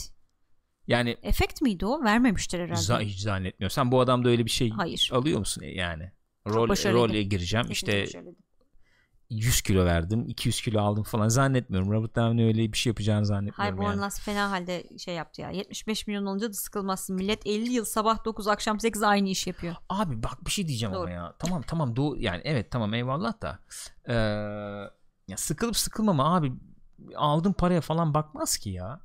Yani 0.92 1.18
Efekt 1.24 1.62
miydi 1.62 1.86
o? 1.86 2.04
Vermemiştir 2.04 2.60
herhalde. 2.60 3.06
hiç 3.06 3.20
zannetmiyorum. 3.20 3.74
Sen 3.74 3.92
bu 3.92 4.00
adamda 4.00 4.30
öyle 4.30 4.46
bir 4.46 4.52
şey 4.52 4.70
Hayır. 4.70 5.10
alıyor 5.14 5.40
musun 5.40 5.64
yani? 5.64 6.12
Rol, 6.48 6.68
role 6.70 7.24
gireceğim 7.24 7.68
Kesinlikle 7.68 8.04
işte 8.04 8.18
başarılıydı. 8.18 8.52
100 9.32 9.62
kilo 9.62 9.86
verdim 9.86 10.26
200 10.28 10.62
kilo 10.62 10.82
aldım 10.82 11.04
falan 11.04 11.28
zannetmiyorum. 11.28 11.92
Robert 11.92 12.16
Downey 12.16 12.46
öyle 12.46 12.74
bir 12.74 12.78
şey 12.78 12.90
yapacağını 12.90 13.26
zannetmiyorum 13.26 13.78
Hayır 13.78 13.92
yani. 13.92 14.02
Last 14.02 14.22
fena 14.22 14.52
halde 14.52 14.98
şey 14.98 15.16
yaptı 15.16 15.42
ya. 15.42 15.52
75 15.52 16.08
milyon 16.08 16.26
olunca 16.26 16.50
da 16.50 16.54
sıkılmazsın. 16.54 17.16
Millet 17.16 17.48
50 17.48 17.74
yıl 17.74 17.86
sabah 17.86 18.26
9 18.26 18.48
akşam 18.48 18.80
8 18.80 19.04
aynı 19.04 19.30
iş 19.30 19.48
yapıyor. 19.48 19.76
Abi 19.90 20.24
bak 20.24 20.46
bir 20.46 20.52
şey 20.52 20.68
diyeceğim 20.68 20.96
ama 20.96 21.04
Doğru. 21.04 21.12
ya. 21.12 21.36
Tamam 21.40 21.62
tamam 21.62 21.96
doğu 21.96 22.18
yani 22.18 22.42
evet 22.44 22.72
tamam 22.72 22.94
eyvallah 22.94 23.42
da. 23.42 23.60
Ee, 24.08 24.14
ya 25.28 25.38
sıkılıp 25.38 25.78
sıkılmama 25.78 26.36
abi 26.36 26.54
aldığın 27.16 27.54
paraya 27.54 27.82
falan 27.82 28.14
bakmaz 28.14 28.58
ki 28.58 28.70
ya. 28.70 29.02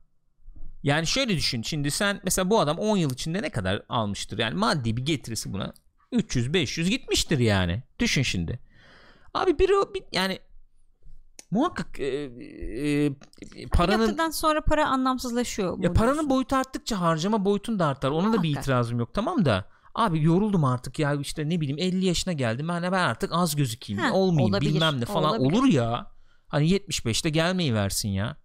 Yani 0.87 1.07
şöyle 1.07 1.37
düşün 1.37 1.63
şimdi 1.63 1.91
sen 1.91 2.21
mesela 2.25 2.51
bu 2.51 2.61
adam 2.61 2.79
10 2.79 2.97
yıl 2.97 3.11
içinde 3.11 3.43
ne 3.43 3.51
kadar 3.51 3.83
almıştır? 3.89 4.39
Yani 4.39 4.55
maddi 4.55 4.97
bir 4.97 5.03
getirisi 5.05 5.53
buna 5.53 5.73
300 6.13 6.53
500 6.53 6.91
gitmiştir 6.91 7.39
yani. 7.39 7.83
Düşün 7.99 8.23
şimdi. 8.23 8.59
Abi 9.35 9.59
biri 9.59 9.77
o 9.77 9.95
bir, 9.95 10.03
yani 10.13 10.39
muhakkak 11.51 12.01
e, 12.01 12.07
e, 12.07 13.13
paranın 13.73 13.99
Yaptıktan 13.99 14.31
sonra 14.31 14.61
para 14.61 14.87
anlamsızlaşıyor. 14.87 15.83
ya 15.83 15.93
paranın 15.93 16.13
diyorsun. 16.13 16.31
boyutu 16.31 16.57
arttıkça 16.57 17.01
harcama 17.01 17.45
boyutun 17.45 17.79
da 17.79 17.87
artar. 17.87 18.11
Ona 18.11 18.33
da 18.33 18.43
bir 18.43 18.49
Muhakkak. 18.49 18.65
itirazım 18.65 18.99
yok 18.99 19.15
tamam 19.15 19.45
da. 19.45 19.69
Abi 19.95 20.23
yoruldum 20.23 20.65
artık 20.65 20.99
ya 20.99 21.15
işte 21.15 21.49
ne 21.49 21.61
bileyim 21.61 21.79
50 21.79 22.07
yaşına 22.07 22.33
geldim. 22.33 22.69
Ben, 22.69 22.83
ben 22.83 22.93
artık 22.93 23.31
az 23.33 23.57
gözükeyim. 23.57 24.03
Ha, 24.03 24.13
olmayayım 24.13 24.55
olabilir, 24.55 24.75
bilmem 24.75 25.01
ne 25.01 25.05
falan 25.05 25.41
olabilir. 25.41 25.59
olur 25.59 25.69
ya. 25.69 26.13
Hani 26.49 26.69
75'te 26.69 27.31
gelmeyi 27.31 27.75
versin 27.75 28.09
ya. 28.09 28.37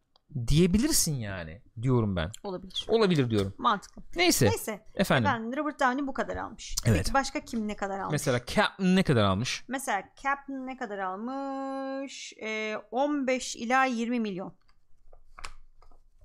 Diyebilirsin 0.48 1.16
yani 1.16 1.62
diyorum 1.82 2.16
ben. 2.16 2.32
Olabilir. 2.44 2.86
Olabilir 2.90 3.30
diyorum. 3.30 3.54
Mantıklı. 3.58 4.02
Neyse 4.16 4.46
Neyse. 4.46 4.86
efendim. 4.96 5.30
Efendim 5.30 5.58
Robert 5.58 5.80
Downey 5.80 6.08
bu 6.08 6.14
kadar 6.14 6.36
almış. 6.38 6.76
Evet. 6.86 6.98
Peki 6.98 7.14
başka 7.14 7.40
kim 7.40 7.68
ne 7.68 7.76
kadar 7.76 8.00
almış? 8.00 8.12
Mesela 8.12 8.40
Captain 8.40 8.96
ne 8.96 9.04
kadar 9.04 9.24
almış? 9.24 9.64
Mesela 9.68 10.04
Captain 10.24 10.68
ne 10.68 10.78
kadar 10.78 10.98
almış? 11.00 12.34
Ee, 12.42 12.76
15 12.92 13.56
ila 13.56 13.86
20 13.86 14.20
milyon. 14.20 14.54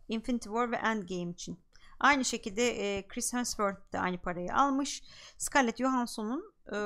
Infinity 0.08 0.48
War 0.48 0.70
ve 0.72 0.76
Endgame 0.76 1.30
için. 1.30 1.58
Aynı 2.00 2.24
şekilde 2.24 2.96
e, 2.98 3.08
Chris 3.08 3.32
Hemsworth 3.32 3.92
de 3.92 3.98
aynı 3.98 4.18
parayı 4.18 4.54
almış. 4.54 5.02
Scarlett 5.38 5.78
Johansson'un 5.78 6.52
e, 6.72 6.76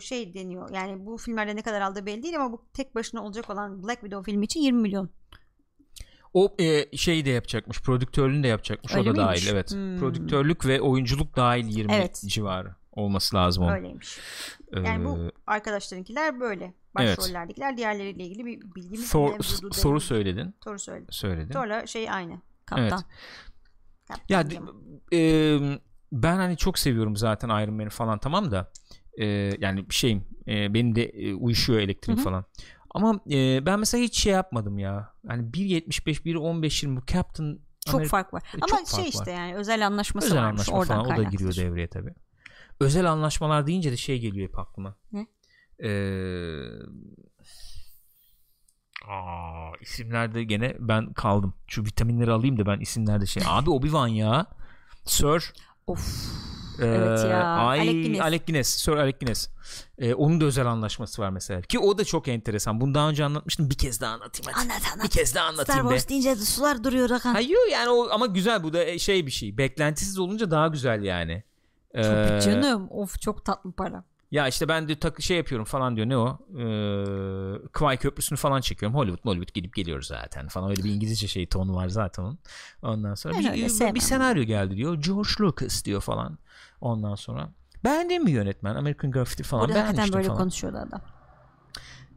şey 0.00 0.34
deniyor. 0.34 0.70
Yani 0.70 1.06
bu 1.06 1.16
filmlerde 1.16 1.56
ne 1.56 1.62
kadar 1.62 1.80
aldığı 1.80 2.06
belli 2.06 2.22
değil 2.22 2.36
ama 2.36 2.52
bu 2.52 2.64
tek 2.74 2.94
başına 2.94 3.24
olacak 3.24 3.50
olan 3.50 3.82
Black 3.82 4.00
Widow 4.00 4.32
filmi 4.32 4.44
için 4.44 4.60
20 4.60 4.80
milyon. 4.82 5.10
O 6.34 6.56
e, 6.60 6.96
şeyi 6.96 7.24
de 7.24 7.30
yapacakmış. 7.30 7.82
Prodüktörlüğünü 7.82 8.42
de 8.42 8.48
yapacakmış. 8.48 8.94
Öyle 8.94 9.10
o 9.10 9.16
da 9.16 9.24
miymiş? 9.24 9.46
dahil 9.46 9.54
evet. 9.54 9.70
Hmm. 9.72 9.98
Prodüktörlük 9.98 10.66
ve 10.66 10.80
oyunculuk 10.80 11.36
dahil 11.36 11.64
20 11.68 11.92
Evet. 11.92 12.22
civarı 12.26 12.74
olması 12.92 13.36
lazım 13.36 13.64
onun. 13.64 13.72
Öyleymiş. 13.72 14.18
Yani 14.72 15.04
bu 15.04 15.18
Ee, 15.18 15.30
arkadaşlarınkiler 15.46 16.40
böyle. 16.40 16.74
Evet. 16.98 17.18
Başrollerdekiler 17.18 17.76
diğerleriyle 17.76 18.24
ilgili 18.24 18.46
bir 18.46 18.60
bilgimiz 18.74 19.12
Thor- 19.12 19.32
mevcudu 19.32 19.74
soru 19.74 20.00
söyledin. 20.00 20.54
Soru 20.64 20.78
söyle. 20.78 21.04
Söyledin. 21.10 21.52
Sonra 21.52 21.86
şey 21.86 22.10
aynı. 22.10 22.40
Kaptan. 22.66 22.82
Evet. 22.82 22.92
Kaptan 24.08 24.24
Ya 24.28 24.44
e, 25.12 25.58
ben 26.12 26.36
hani 26.36 26.56
çok 26.56 26.78
seviyorum 26.78 27.16
zaten 27.16 27.48
Iron 27.48 27.74
Man'i 27.74 27.90
falan 27.90 28.18
tamam 28.18 28.50
da 28.50 28.72
e, 29.18 29.26
yani 29.60 29.84
şeyim 29.90 30.24
e, 30.46 30.74
benim 30.74 30.94
de 30.94 31.04
e, 31.04 31.34
uyuşuyor 31.34 31.80
elektrik 31.80 32.16
Hı 32.16 32.20
hı. 32.20 32.24
falan. 32.24 32.44
Ama 32.94 33.20
e, 33.30 33.66
ben 33.66 33.78
mesela 33.78 34.04
hiç 34.04 34.18
şey 34.18 34.32
yapmadım 34.32 34.78
ya. 34.78 35.14
Hani 35.26 35.42
1.75 35.50 36.24
1.15 36.24 36.96
bu 36.96 37.00
Captain 37.06 37.60
çok 37.86 37.94
Amerika- 38.00 38.08
fark 38.08 38.34
var. 38.34 38.42
E, 38.54 38.58
Ama 38.60 38.66
çok 38.66 38.88
şey 39.00 39.08
işte 39.08 39.20
var. 39.32 39.36
yani 39.38 39.54
özel 39.54 39.86
anlaşması 39.86 40.26
özel 40.26 40.38
varmış. 40.42 40.60
anlaşma 40.60 40.78
Oradan 40.78 41.04
falan 41.04 41.14
o 41.14 41.16
da 41.18 41.22
giriyor 41.30 41.56
devreye 41.56 41.88
tabi. 41.88 42.14
Özel 42.80 43.10
anlaşmalar 43.12 43.66
deyince 43.66 43.92
de 43.92 43.96
şey 43.96 44.18
geliyor 44.20 44.48
hep 44.48 44.58
aklıma. 44.58 44.96
Ne? 45.12 45.26
Ee, 45.82 45.90
aa, 49.08 49.72
isimlerde 49.80 50.44
gene 50.44 50.76
ben 50.78 51.12
kaldım. 51.12 51.54
Şu 51.66 51.84
vitaminleri 51.84 52.30
alayım 52.32 52.58
da 52.58 52.66
ben 52.66 52.80
isimlerde 52.80 53.26
şey. 53.26 53.42
Abi 53.46 53.70
Obi-Wan 53.70 54.08
ya. 54.08 54.46
Sir 55.04 55.52
Of. 55.86 56.26
Ee, 56.80 56.86
Evet 56.86 57.24
ya, 57.30 57.44
Ay, 57.44 57.80
Alec 57.80 57.92
Guinness. 58.02 58.20
Alec 58.20 58.42
Guinness. 58.46 58.68
Sir 58.68 58.92
Alec 58.92 59.16
Guinness. 59.20 59.48
Ee, 59.98 60.14
onun 60.14 60.40
da 60.40 60.44
özel 60.44 60.66
anlaşması 60.66 61.22
var 61.22 61.30
mesela. 61.30 61.62
Ki 61.62 61.78
o 61.78 61.98
da 61.98 62.04
çok 62.04 62.28
enteresan. 62.28 62.80
Bunu 62.80 62.94
daha 62.94 63.08
önce 63.08 63.24
anlatmıştım. 63.24 63.70
Bir 63.70 63.74
kez 63.78 64.00
daha 64.00 64.14
anlatayım 64.14 64.52
hadi. 64.54 64.64
Anlat 64.72 64.82
anlat. 64.94 65.04
Bir 65.04 65.10
kez 65.10 65.34
daha 65.34 65.44
Star 65.44 65.52
anlatayım 65.52 65.84
be. 65.86 65.88
Wars 65.90 66.08
deyince 66.08 66.30
de 66.30 66.44
sular 66.44 66.84
duruyor 66.84 67.10
Hakan. 67.10 67.32
Hayır 67.34 67.58
yani 67.72 67.88
o 67.88 68.08
ama 68.10 68.26
güzel 68.26 68.62
bu 68.62 68.72
da 68.72 68.84
e, 68.84 68.98
şey 68.98 69.26
bir 69.26 69.30
şey. 69.30 69.58
Beklentisiz 69.58 70.18
olunca 70.18 70.50
daha 70.50 70.68
güzel 70.68 71.02
yani. 71.02 71.42
Ee, 71.94 72.02
Tabii 72.02 72.40
canım. 72.42 72.88
Of 72.90 73.20
çok 73.20 73.44
tatlı 73.44 73.72
para. 73.72 74.04
Ya 74.30 74.48
işte 74.48 74.68
ben 74.68 74.88
de 74.88 74.98
tak 74.98 75.22
şey 75.22 75.36
yapıyorum 75.36 75.64
falan 75.64 75.96
diyor. 75.96 76.08
Ne 76.08 76.16
o? 76.16 76.38
Ee, 76.58 77.68
Kwai 77.72 77.96
Köprüsü'nü 77.96 78.38
falan 78.38 78.60
çekiyorum. 78.60 78.98
Hollywood 78.98 79.24
Hollywood 79.24 79.54
gidip 79.54 79.74
geliyoruz 79.74 80.06
zaten 80.06 80.48
falan. 80.48 80.70
Öyle 80.70 80.84
bir 80.84 80.90
İngilizce 80.90 81.28
şey 81.28 81.46
tonu 81.46 81.74
var 81.74 81.88
zaten 81.88 82.22
onun. 82.22 82.38
Ondan 82.82 83.14
sonra 83.14 83.34
Ben 83.34 83.54
bir, 83.54 83.68
sevmem. 83.68 83.94
bir 83.94 84.00
senaryo 84.00 84.42
geldi 84.42 84.76
diyor. 84.76 84.94
George 84.94 85.30
Lucas 85.40 85.84
diyor 85.84 86.00
falan. 86.00 86.38
Ondan 86.80 87.14
sonra 87.14 87.48
beğendin 87.84 88.24
mi 88.24 88.30
yönetmen? 88.30 88.74
American 88.74 89.10
Graffiti 89.10 89.42
falan 89.42 89.62
Orada 89.64 89.74
beğenmiştim 89.74 90.12
böyle 90.12 90.26
falan. 90.28 90.38
konuşuyordu 90.38 90.78
adam. 90.78 91.00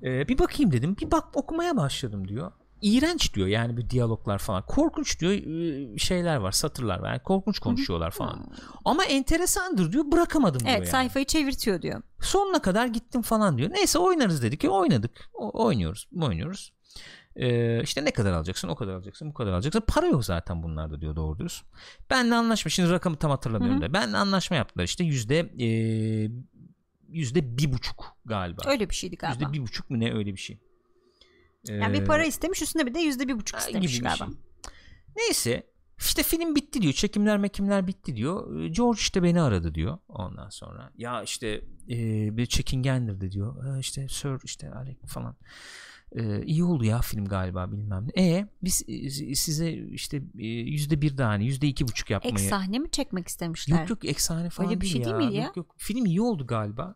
Ee, 0.04 0.28
bir 0.28 0.40
bakayım 0.40 0.72
dedim. 0.72 0.96
Bir 1.02 1.12
bak 1.12 1.24
okumaya 1.34 1.78
başladım 1.78 2.28
diyor. 2.28 2.52
İğrenç 2.82 3.34
diyor 3.34 3.48
yani 3.48 3.78
bir 3.78 3.90
diyaloglar 3.90 4.38
falan. 4.40 4.66
Korkunç 4.66 5.20
diyor 5.20 5.32
e, 5.32 5.98
şeyler 5.98 6.36
var, 6.36 6.52
satırlar 6.52 7.00
var. 7.00 7.10
Yani 7.10 7.24
korkunç 7.24 7.60
konuşuyorlar 7.60 8.12
falan. 8.12 8.46
Ama 8.86 9.04
enteresandır 9.06 9.92
diyor. 9.92 10.12
Bırakamadım 10.12 10.60
diyor 10.60 10.72
Evet 10.72 10.80
yani. 10.80 10.92
sayfayı 10.92 11.26
çevirtiyor 11.26 11.82
diyor. 11.82 12.02
Sonuna 12.22 12.62
kadar 12.62 12.88
gittim 12.88 13.22
falan 13.22 13.58
diyor. 13.58 13.70
Neyse 13.74 14.00
oynarız 14.00 14.44
dedik 14.44 14.60
ki 14.60 14.70
oynadık. 14.70 15.30
O, 15.34 15.64
oynuyoruz. 15.66 16.08
Oynuyoruz. 16.22 16.74
Ee, 17.36 17.84
işte 17.84 18.06
ne 18.06 18.12
kadar 18.12 18.34
alacaksın 18.34 18.68
o 18.68 18.76
kadar 18.76 18.94
alacaksın 18.94 19.30
bu 19.30 19.34
kadar 19.34 19.52
alacaksın 19.52 19.84
para 19.88 20.06
yok 20.06 20.26
zaten 20.26 20.64
bunlarda 20.64 21.02
diyor 21.02 21.16
doğru 21.16 21.40
dürüst 21.40 21.66
benle 22.10 22.36
anlaşma 22.36 22.70
şimdi 22.70 22.90
rakamı 22.90 23.16
tam 23.16 23.32
hatırlamıyorum 23.32 23.78
Hı 23.78 23.82
da 23.86 23.94
benle 23.94 24.18
anlaşma 24.18 24.58
yaptılar 24.58 24.84
işte 24.84 25.04
yüzde 25.04 25.40
e, 25.60 25.68
yüzde 27.10 27.58
bir 27.58 27.74
buçuk 27.74 28.06
galiba 28.26 28.62
Öyle 28.68 28.90
bir 28.90 28.96
şeydi 28.96 29.16
galiba. 29.18 29.44
yüzde 29.44 29.54
bir 29.54 29.62
buçuk 29.62 29.90
mu 29.90 30.00
ne 30.00 30.14
öyle 30.14 30.32
bir 30.34 30.40
şey 30.40 30.58
Yani 31.68 31.94
bir 31.94 32.02
Ee, 32.02 32.06
para 32.06 32.26
istemiş 32.26 32.62
üstüne 32.62 32.86
bir 32.86 32.94
de 32.94 33.00
yüzde 33.00 33.28
bir 33.28 33.34
buçuk 33.40 33.60
istemiş 33.60 34.00
galiba. 34.02 34.26
şey. 34.26 34.28
Neyse 35.16 35.64
işte 36.00 36.24
film 36.24 36.56
bitti 36.56 36.82
diyor. 36.82 36.94
Çekimler 36.94 37.38
mekimler 37.38 37.88
bitti 37.88 38.16
diyor. 38.16 38.60
Ee, 38.62 38.68
George 38.68 38.98
işte 39.00 39.24
beni 39.24 39.42
aradı 39.42 39.76
diyor. 39.76 39.98
Ondan 40.08 40.50
sonra 40.50 40.92
ya 40.98 41.24
işte 41.24 41.48
e, 41.90 41.98
bir 42.38 42.46
çekingendir 42.46 43.32
diyor. 43.32 43.76
E, 43.76 43.80
işte 43.80 44.08
Sir 44.10 44.40
işte 44.44 44.72
Alec 44.72 44.98
falan. 45.08 45.36
E, 46.16 46.46
iyi 46.46 46.64
oldu 46.64 46.86
ya 46.86 47.02
film 47.02 47.26
galiba 47.26 47.72
bilmem 47.72 48.08
ne. 48.16 48.38
E 48.38 48.48
biz 48.64 48.84
e, 48.88 49.36
size 49.36 49.72
işte 49.72 50.18
e, 50.40 50.48
yüzde 50.48 51.02
bir 51.02 51.18
daha 51.18 51.30
hani 51.30 51.46
yüzde 51.46 51.68
iki 51.68 51.88
buçuk 51.88 52.10
yapmayı. 52.10 52.34
Ek 52.34 52.44
sahne 52.44 52.80
mi 52.80 52.92
çekmek 52.92 53.28
istemişler? 53.28 53.80
Yok 53.80 53.90
yok 53.90 54.06
eksane 54.06 54.50
falan 54.50 54.70
Öyle 54.70 54.82
bir 54.82 54.88
şey 54.88 55.06
değil 55.06 55.16
miydi 55.16 55.36
ya? 55.36 55.44
Yok, 55.44 55.58
yok. 55.58 55.76
Film 55.78 56.06
iyi 56.06 56.22
oldu 56.22 56.48
galiba. 56.48 56.96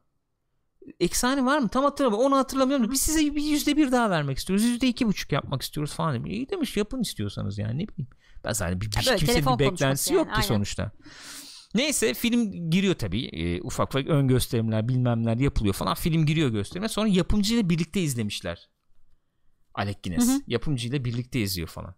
Eksane 1.00 1.46
var 1.46 1.60
mı? 1.60 1.70
Tam 1.70 1.84
hatırlamıyorum. 1.84 2.26
Onu 2.28 2.38
hatırlamıyorum. 2.38 2.88
da 2.88 2.92
Biz 2.92 3.02
size 3.02 3.36
bir 3.36 3.44
yüzde 3.44 3.78
bir 3.78 3.92
daha 3.92 4.10
vermek 4.10 4.38
istiyoruz. 4.38 4.66
Yüzde 4.66 4.88
iki 4.88 5.08
buçuk 5.08 5.32
yapmak 5.32 5.62
istiyoruz 5.62 5.94
falan 5.94 6.16
demiş. 6.16 6.32
İyi 6.32 6.50
demiş 6.50 6.78
yapın 6.78 7.02
istiyorsanız 7.02 7.58
yani 7.58 7.84
ne 7.84 7.88
bileyim. 7.88 8.10
Ben 8.44 8.52
zaten 8.52 8.82
bir, 8.82 8.92
bir 8.92 9.06
böyle 9.08 9.18
kimsenin 9.18 9.60
bir 9.60 9.60
beklentisi 9.60 10.14
yani, 10.14 10.18
yok 10.18 10.28
ki 10.28 10.34
aynen. 10.34 10.48
sonuçta. 10.48 10.92
Neyse 11.76 12.14
film 12.14 12.70
giriyor 12.70 12.96
tabii. 12.96 13.26
Ee, 13.26 13.62
ufak 13.62 13.90
ufak 13.90 14.08
ön 14.08 14.28
gösterimler 14.28 14.88
bilmemler 14.88 15.38
yapılıyor 15.38 15.74
falan. 15.74 15.96
Film 15.96 16.26
giriyor 16.26 16.50
gösterime. 16.50 16.88
Sonra 16.88 17.08
yapımcıyla 17.08 17.70
birlikte 17.70 18.02
izlemişler. 18.02 18.70
Alec 19.78 19.98
Guinness. 20.04 20.28
Hı 20.28 20.32
hı. 20.32 20.42
Yapımcıyla 20.48 21.06
birlikte 21.06 21.42
izliyor 21.42 21.68
falan. 21.68 21.96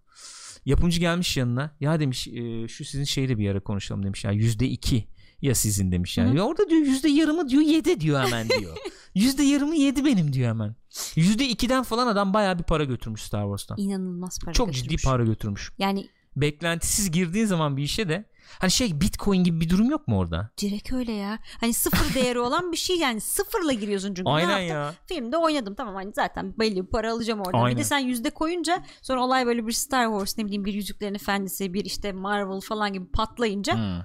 Yapımcı 0.65 0.99
gelmiş 0.99 1.37
yanına. 1.37 1.75
Ya 1.79 1.99
demiş 1.99 2.27
e, 2.27 2.67
şu 2.67 2.85
sizin 2.85 3.03
şeyle 3.03 3.37
bir 3.37 3.49
ara 3.49 3.59
konuşalım 3.59 4.03
demiş. 4.03 4.23
Ya 4.23 4.31
yüzde 4.31 4.67
iki 4.67 5.07
ya 5.41 5.55
sizin 5.55 5.91
demiş 5.91 6.17
yani. 6.17 6.29
Hı 6.29 6.33
hı. 6.33 6.37
Ya 6.37 6.43
orada 6.43 6.69
diyor 6.69 6.81
yüzde 6.81 7.09
yarımı 7.09 7.49
diyor 7.49 7.61
yedi 7.61 7.99
diyor 7.99 8.19
hemen 8.25 8.49
diyor. 8.49 8.77
Yüzde 9.15 9.43
yarımı 9.43 9.75
yedi 9.75 10.05
benim 10.05 10.33
diyor 10.33 10.49
hemen. 10.49 10.75
Yüzde 11.15 11.47
ikiden 11.47 11.83
falan 11.83 12.07
adam 12.07 12.33
bayağı 12.33 12.59
bir 12.59 12.63
para 12.63 12.83
götürmüş 12.83 13.21
Star 13.21 13.43
Wars'tan. 13.43 13.77
İnanılmaz 13.77 14.39
para 14.39 14.53
Çok 14.53 14.67
götürmüş. 14.67 14.89
ciddi 14.89 15.03
para 15.03 15.23
götürmüş. 15.23 15.71
Yani 15.77 16.09
Beklentisiz 16.41 17.11
girdiğin 17.11 17.45
zaman 17.45 17.77
bir 17.77 17.83
işe 17.83 18.09
de 18.09 18.25
hani 18.59 18.71
şey 18.71 19.01
bitcoin 19.01 19.43
gibi 19.43 19.61
bir 19.61 19.69
durum 19.69 19.89
yok 19.89 20.07
mu 20.07 20.17
orada? 20.17 20.49
direkt 20.61 20.91
öyle 20.93 21.11
ya. 21.11 21.39
Hani 21.59 21.73
sıfır 21.73 22.13
değeri 22.15 22.39
olan 22.39 22.71
bir 22.71 22.77
şey 22.77 22.97
yani 22.97 23.21
sıfırla 23.21 23.73
giriyorsun 23.73 24.07
çünkü. 24.07 24.23
Ne 24.29 24.29
Aynen 24.33 24.59
yaptın? 24.59 24.75
ya. 24.75 24.93
Filmde 25.07 25.37
oynadım 25.37 25.75
tamam 25.75 25.95
hani 25.95 26.11
zaten 26.15 26.53
belli 26.59 26.81
bir 26.85 26.87
para 26.89 27.11
alacağım 27.13 27.39
oradan. 27.39 27.53
Bir 27.61 27.65
Aynen. 27.65 27.77
de 27.77 27.83
sen 27.83 27.99
yüzde 27.99 28.29
koyunca 28.29 28.83
sonra 29.01 29.23
olay 29.23 29.45
böyle 29.45 29.67
bir 29.67 29.71
Star 29.71 30.05
Wars 30.05 30.37
ne 30.37 30.45
bileyim 30.45 30.65
bir 30.65 30.73
Yüzüklerin 30.73 31.15
Efendisi 31.15 31.73
bir 31.73 31.85
işte 31.85 32.11
Marvel 32.11 32.59
falan 32.61 32.93
gibi 32.93 33.11
patlayınca 33.11 33.73
Hmm. 33.75 34.01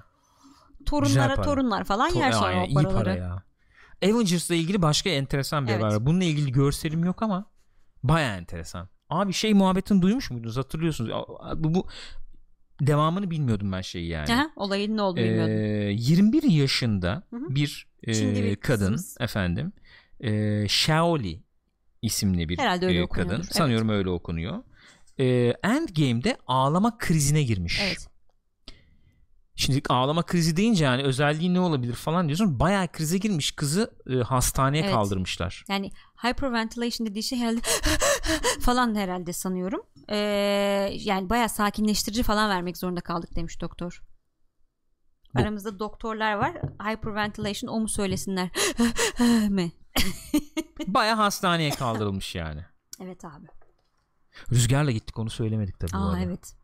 torunlara 0.85 1.41
torunlar 1.41 1.83
falan 1.83 2.11
To- 2.11 2.17
yer 2.19 2.31
sonra 2.31 2.45
Aynen, 2.45 2.61
o 2.61 2.65
iyi 2.67 2.73
paraları. 2.73 2.93
para 3.03 3.15
ya. 3.15 3.43
Avengers'la 4.03 4.55
ilgili 4.55 4.81
başka 4.81 5.09
enteresan 5.09 5.67
bir 5.67 5.71
Evet. 5.71 5.83
haber 5.83 5.93
var. 5.95 6.05
Bununla 6.05 6.23
ilgili 6.23 6.51
görselim 6.51 7.03
yok 7.03 7.23
ama 7.23 7.51
baya 8.03 8.37
enteresan. 8.37 8.89
Abi 9.09 9.33
şey 9.33 9.53
muhabbetini 9.53 10.01
duymuş 10.01 10.31
muydunuz? 10.31 10.57
Hatırlıyorsunuz. 10.57 11.11
Bu, 11.55 11.73
bu 11.75 11.87
devamını 12.81 13.31
bilmiyordum 13.31 13.71
ben 13.71 13.81
şeyi 13.81 14.07
yani. 14.07 14.33
Aha, 14.33 14.49
olayın 14.55 14.97
ne 14.97 15.01
olduğunu 15.01 15.21
Ee, 15.23 15.29
bilmiyordum. 15.29 15.97
21 15.97 16.43
yaşında 16.43 17.23
Hı 17.29 17.35
hı. 17.35 17.55
bir 17.55 17.87
e, 18.03 18.11
bir 18.11 18.55
kadın 18.55 18.79
kızımız. 18.85 19.17
efendim 19.19 19.73
e, 20.19 20.65
Shaoli 20.67 21.43
isimli 22.01 22.49
bir 22.49 22.57
e, 23.03 23.07
kadın. 23.07 23.35
evet. 23.35 23.45
Sanıyorum 23.55 23.89
öyle 23.89 24.09
okunuyor. 24.09 24.63
E, 25.19 25.25
Endgame'de 25.63 26.37
ağlama 26.47 26.97
krizine 26.97 27.43
girmiş. 27.43 27.79
Evet. 27.83 28.07
Şimdi 29.57 29.81
ağlama 29.89 30.23
krizi 30.23 30.57
deyince 30.57 30.85
yani 30.85 31.03
özelliği 31.03 31.53
ne 31.53 31.59
olabilir 31.59 31.93
falan 31.93 32.27
diyorsun. 32.27 32.59
Bayağı 32.59 32.87
krize 32.87 33.17
girmiş 33.17 33.51
kızı 33.51 33.93
e, 34.09 34.15
hastaneye 34.15 34.83
Evet. 34.83 34.93
kaldırmışlar. 34.93 35.63
Yani 35.69 35.91
hyperventilation 36.23 37.07
dediği 37.07 37.23
şey 37.23 37.39
herhalde 37.39 37.61
falan 38.61 38.95
herhalde 38.95 39.33
sanıyorum. 39.33 39.81
Ee, 40.09 40.15
yani 40.93 41.29
bayağı 41.29 41.49
sakinleştirici 41.49 42.23
falan 42.23 42.49
vermek 42.49 42.77
zorunda 42.77 43.01
kaldık 43.01 43.35
demiş 43.35 43.61
doktor. 43.61 44.01
Bu- 45.35 45.41
Aramızda 45.41 45.79
doktorlar 45.79 46.33
var. 46.33 46.53
Hyperventilation 46.83 47.69
o 47.73 47.79
mu 47.79 47.89
söylesinler 47.89 48.49
mi? 49.49 49.71
Bayağı 50.87 51.15
hastaneye 51.15 51.69
kaldırılmış 51.69 52.35
yani. 52.35 52.65
Evet 53.03 53.25
abi. 53.25 53.47
Rüzgarla 54.51 54.91
gittik 54.91 55.19
onu 55.19 55.29
söylemedik 55.29 55.79
tabii 55.79 55.93
bu 55.93 55.97
Aa 55.97 56.19
evet. 56.19 56.55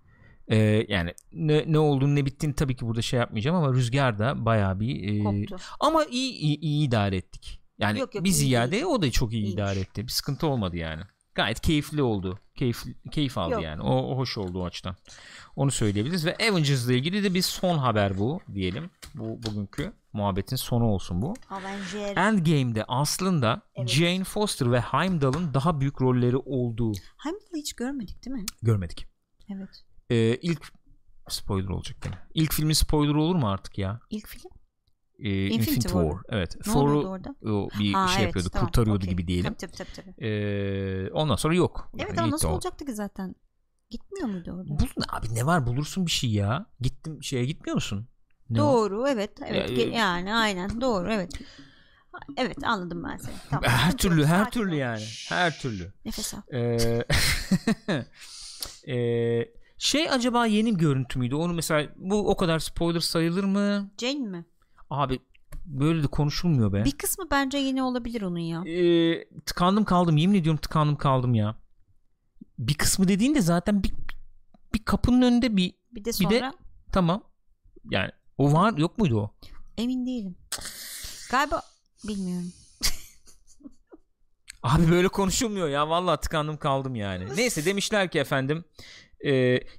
E, 0.51 0.85
yani 0.89 1.13
ne, 1.33 1.63
ne 1.67 1.79
olduğunu 1.79 2.15
ne 2.15 2.25
bittiğini 2.25 2.55
tabii 2.55 2.75
ki 2.75 2.85
burada 2.87 3.01
şey 3.01 3.19
yapmayacağım 3.19 3.57
ama 3.57 3.73
Rüzgar 3.73 4.19
da 4.19 4.45
bayağı 4.45 4.79
bir 4.79 5.19
e, 5.19 5.23
Koptu. 5.23 5.63
Ama 5.79 6.05
iyi, 6.05 6.31
iyi, 6.33 6.59
iyi 6.59 6.87
idare 6.87 7.17
ettik. 7.17 7.61
Yani 7.79 7.99
Yok, 7.99 8.15
yok, 8.15 8.23
bir 8.23 8.29
ziyade 8.29 8.71
değil. 8.71 8.83
o 8.83 9.01
da 9.01 9.11
çok 9.11 9.31
iyi 9.33 9.35
İyiymiş. 9.35 9.53
idare 9.53 9.79
etti. 9.79 10.03
Bir 10.03 10.11
sıkıntı 10.11 10.47
olmadı 10.47 10.77
yani. 10.77 11.01
Gayet 11.35 11.59
keyifli 11.59 12.01
oldu. 12.03 12.39
Keyif, 12.55 12.83
keyif 13.11 13.37
aldı 13.37 13.53
Yok. 13.53 13.63
yani. 13.63 13.81
O, 13.81 13.95
o 14.13 14.17
hoş 14.17 14.37
oldu 14.37 14.61
o 14.61 14.65
açıdan. 14.65 14.95
Onu 15.55 15.71
söyleyebiliriz 15.71 16.25
ve 16.25 16.35
Avengers 16.49 16.85
ile 16.85 16.95
ilgili 16.97 17.23
de 17.23 17.33
bir 17.33 17.41
son 17.41 17.77
haber 17.77 18.17
bu 18.17 18.39
diyelim. 18.53 18.89
Bu 19.15 19.39
bugünkü 19.43 19.93
muhabbetin 20.13 20.55
sonu 20.55 20.83
olsun 20.85 21.21
bu. 21.21 21.33
Avenger. 21.49 22.17
Endgame'de 22.17 22.85
aslında 22.87 23.61
Evet. 23.75 23.89
Jane 23.89 24.23
Foster 24.23 24.71
ve 24.71 24.79
Heimdall'ın 24.81 25.53
daha 25.53 25.79
büyük 25.81 26.01
rolleri 26.01 26.37
olduğu 26.37 26.91
Heimdall'ı 27.17 27.57
hiç 27.57 27.73
görmedik 27.73 28.25
değil 28.25 28.35
mi? 28.35 28.45
görmedik. 28.61 29.07
Evet. 29.49 29.83
Ee, 30.11 30.35
ilk 30.35 30.73
spoiler 31.29 31.67
olacak 31.67 31.97
gene. 32.03 32.15
İlk 32.33 32.53
filmin 32.53 32.73
spoiler 32.73 33.13
olur 33.13 33.35
mu 33.35 33.49
artık 33.49 33.77
ya? 33.77 33.99
İlk 34.09 34.27
film? 34.27 34.51
Ee, 35.19 35.29
Infinity 35.47 35.55
Infinity 35.55 35.88
War. 35.88 36.03
War. 36.03 36.21
Evet. 36.29 36.55
Ne 36.67 36.73
Thor'u 36.73 37.07
orada? 37.09 37.35
o 37.45 37.69
bir 37.79 37.93
Ha, 37.93 38.07
şey 38.07 38.23
evet, 38.23 38.27
yapıyordu, 38.27 38.49
tamam, 38.49 38.67
kurtarıyordu 38.67 38.97
okey. 39.03 39.09
gibi 39.09 39.27
diyelim. 39.27 39.53
Tabii 39.53 39.71
tabii 39.71 39.91
tabii. 39.91 40.13
tabii. 40.15 40.27
Ee, 40.27 41.11
ondan 41.11 41.35
sonra 41.35 41.55
yok. 41.55 41.91
Evet 41.99 42.09
Yani 42.09 42.21
ama 42.21 42.31
nasıl 42.31 42.49
olacaktı 42.49 42.85
ki 42.85 42.93
zaten? 42.93 43.35
Gitmiyor 43.89 44.27
muydu 44.27 44.51
orada? 44.51 44.69
Bulun 44.69 45.05
abi 45.09 45.35
ne 45.35 45.45
var 45.45 45.67
bulursun 45.67 46.05
bir 46.05 46.11
şey 46.11 46.31
ya. 46.31 46.65
Gittim 46.81 47.23
şeye 47.23 47.45
gitmiyor 47.45 47.75
musun? 47.75 48.07
Ne? 48.49 48.57
Doğru 48.57 49.07
evet 49.07 49.31
evet 49.45 49.69
Ya, 49.77 49.83
e- 49.83 49.89
yani 49.95 50.33
aynen 50.33 50.81
doğru 50.81 51.11
evet. 51.13 51.31
Evet 52.38 52.57
anladım 52.63 53.03
ben 53.03 53.17
seni. 53.17 53.35
Tamam. 53.49 53.63
Her 53.69 53.97
türlü 53.97 54.25
her 54.25 54.43
sakin 54.45 54.59
türlü 54.59 54.75
yani. 54.75 55.03
Her 55.29 55.59
türlü. 55.59 55.93
Nefes 56.05 56.33
al. 56.33 56.41
Ee, 56.53 57.03
ee, 58.88 59.51
şey 59.81 60.09
acaba 60.09 60.45
yeni 60.45 60.73
bir 60.75 60.79
görüntü 60.79 61.19
müydü? 61.19 61.35
Onu 61.35 61.53
mesela 61.53 61.89
bu 61.95 62.29
o 62.29 62.37
kadar 62.37 62.59
spoiler 62.59 62.99
sayılır 62.99 63.43
mı? 63.43 63.91
Jane 63.97 64.19
mi? 64.19 64.45
Abi 64.89 65.19
böyle 65.65 66.03
de 66.03 66.07
konuşulmuyor 66.07 66.73
be. 66.73 66.85
Bir 66.85 66.91
kısmı 66.91 67.27
bence 67.31 67.57
yeni 67.57 67.83
olabilir 67.83 68.21
onun 68.21 68.39
ya. 68.39 68.63
Ee, 68.65 69.25
tıkandım 69.45 69.85
kaldım. 69.85 70.17
Yemin 70.17 70.39
ediyorum 70.39 70.59
tıkandım 70.61 70.95
kaldım 70.95 71.33
ya. 71.33 71.55
Bir 72.59 72.73
kısmı 72.73 73.07
dediğin 73.07 73.35
de 73.35 73.41
zaten 73.41 73.83
bir, 73.83 73.93
bir 74.73 74.85
kapının 74.85 75.21
önünde 75.21 75.57
bir 75.57 75.73
Bir 75.91 76.05
de 76.05 76.09
bir 76.09 76.13
sonra 76.13 76.29
de- 76.31 76.51
tamam. 76.91 77.23
Yani 77.89 78.11
o 78.37 78.53
var 78.53 78.77
yok 78.77 78.97
muydu 78.97 79.19
o? 79.19 79.31
emin 79.77 80.05
değilim. 80.05 80.35
Galiba 81.31 81.61
bilmiyorum. 82.07 82.53
Abi 84.63 84.91
böyle 84.91 85.07
konuşulmuyor 85.07 85.69
ya. 85.69 85.89
Vallahi 85.89 86.19
tıkandım 86.21 86.57
kaldım 86.57 86.95
yani. 86.95 87.27
Neyse 87.35 87.65
demişler 87.65 88.11
ki 88.11 88.19
efendim. 88.19 88.63
E, 89.26 89.31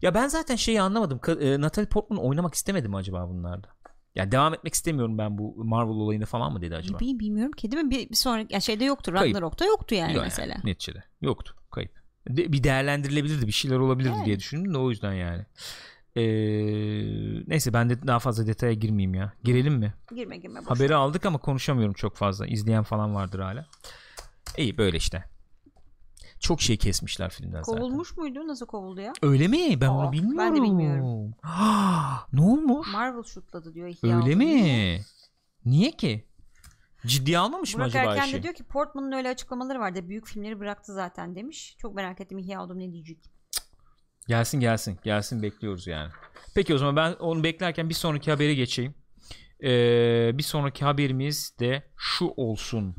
ya 0.03 0.15
ben 0.15 0.29
zaten 0.29 0.57
şeyi 0.57 0.81
anlamadım. 0.83 1.21
E, 1.41 1.61
Natalie 1.61 1.89
Portman 1.89 2.25
oynamak 2.25 2.55
istemedi 2.55 2.89
mi 2.89 2.97
acaba 2.97 3.29
bunlarda? 3.29 3.69
Ya 4.15 4.33
devam 4.33 4.55
etmek 4.55 4.75
istemiyorum 4.75 5.19
ben 5.19 5.39
bu 5.39 5.65
Marvel 5.65 5.95
olayını 5.95 6.27
falan 6.27 6.53
mı 6.53 6.63
dedi 6.63 6.77
acaba? 6.77 6.99
Bileyim 6.99 7.19
bilmiyorum 7.19 7.53
ki 7.53 7.73
değil 7.73 7.83
mi? 7.83 7.91
Bir, 7.91 8.11
bir 8.11 8.15
sonraki 8.15 8.55
ya 8.55 8.61
şeyde 8.61 8.85
yoktu. 8.85 9.13
Kayıp. 9.13 9.37
Ragnarok'ta 9.37 9.65
yoktu 9.65 9.95
yani 9.95 10.15
Yok 10.15 10.25
mesela. 10.25 10.53
Yani, 10.53 10.61
neticede. 10.65 11.05
Yoktu. 11.21 11.57
Kayıp. 11.71 11.93
De- 12.29 12.53
bir 12.53 12.65
değerlendirilebilirdi. 12.65 13.47
Bir 13.47 13.53
şeyler 13.53 13.77
olabilirdi 13.77 14.15
Yani. 14.17 14.27
diye 14.27 14.39
düşündüm 14.39 14.75
de 14.75 14.79
o 14.79 14.91
yüzden 14.91 15.13
yani. 15.13 15.47
Ee, 16.17 16.23
neyse 17.47 17.73
ben 17.73 17.91
de 17.91 18.07
daha 18.07 18.19
fazla 18.19 18.47
detaya 18.47 18.73
girmeyeyim 18.73 19.15
ya. 19.15 19.33
Girelim 19.45 19.75
mi? 19.75 19.95
Girme 20.15 20.37
girme. 20.37 20.61
Boş 20.61 20.71
Haberi 20.71 20.95
aldık 20.95 21.27
ama 21.27 21.39
konuşamıyorum 21.39 21.95
çok 21.95 22.17
fazla. 22.17 22.47
İzleyen 22.47 22.83
falan 22.83 23.15
vardır 23.15 23.41
hala. 23.41 23.67
İyi 24.57 24.79
böyle 24.79 24.97
işte. 24.97 25.25
Çok 26.43 26.63
şey 26.63 26.77
kesmişler 26.77 27.31
filmden 27.31 27.63
zaten. 27.63 27.79
Kovulmuş 27.81 28.17
muydu? 28.17 28.49
Nasıl 28.49 28.67
kovuldu 28.67 29.01
ya? 29.01 29.13
Öyle 29.23 29.49
mi? 29.49 29.81
Ben 29.81 29.89
Aa, 29.89 29.99
onu 29.99 30.13
bilmiyorum. 30.13 30.39
ben 30.39 30.57
de 30.57 30.63
bilmiyorum. 30.63 31.35
ne 32.33 32.41
olmuş? 32.41 32.89
Marvel 32.93 33.23
şutladı 33.23 33.75
diyor 33.75 33.95
Öyle 34.03 34.17
oldu. 34.17 34.37
mi? 34.37 35.01
Niye 35.65 35.91
ki? 35.91 36.25
Ciddiye 37.07 37.39
almamış 37.39 37.75
mı 37.75 37.79
Burak 37.81 37.95
acaba 37.95 38.15
Erken 38.17 38.33
de 38.33 38.43
diyor 38.43 38.55
ki 38.55 38.65
Portman'ın 38.65 39.13
öyle 39.13 39.29
açıklamaları 39.29 39.81
vardı. 39.81 40.09
Büyük 40.09 40.27
filmleri 40.27 40.61
bıraktı 40.61 40.93
zaten 40.95 41.35
demiş. 41.35 41.77
Çok 41.79 41.95
merak 41.95 42.21
ettim 42.21 42.39
ihya 42.39 42.65
oldum 42.65 42.79
ne 42.79 42.93
diyecek. 42.93 43.19
Gelsin 44.29 44.61
gelsin. 44.61 44.99
Gelsin 45.03 45.43
bekliyoruz 45.43 45.87
yani. 45.87 46.11
Peki 46.55 46.75
o 46.75 46.79
zaman 46.79 46.97
ben 46.97 47.13
onu 47.13 47.45
beklerken 47.45 47.89
bir 47.89 47.95
sonraki 47.95 48.31
habere 48.31 48.55
geçeyim. 48.55 48.95
Ee, 49.63 50.31
bir 50.35 50.43
sonraki 50.43 50.85
haberimiz 50.85 51.55
de 51.61 51.83
şu 51.97 52.25
olsun. 52.37 52.97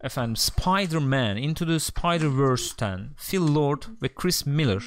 Efendim 0.00 0.36
Spider-Man 0.36 1.36
Into 1.36 1.66
the 1.66 1.78
Spider-Verse'ten 1.78 3.14
Phil 3.30 3.54
Lord 3.54 3.82
ve 4.02 4.14
Chris 4.14 4.46
Miller 4.46 4.82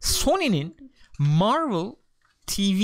Sony'nin 0.00 0.92
Marvel 1.18 1.92
TV 2.46 2.80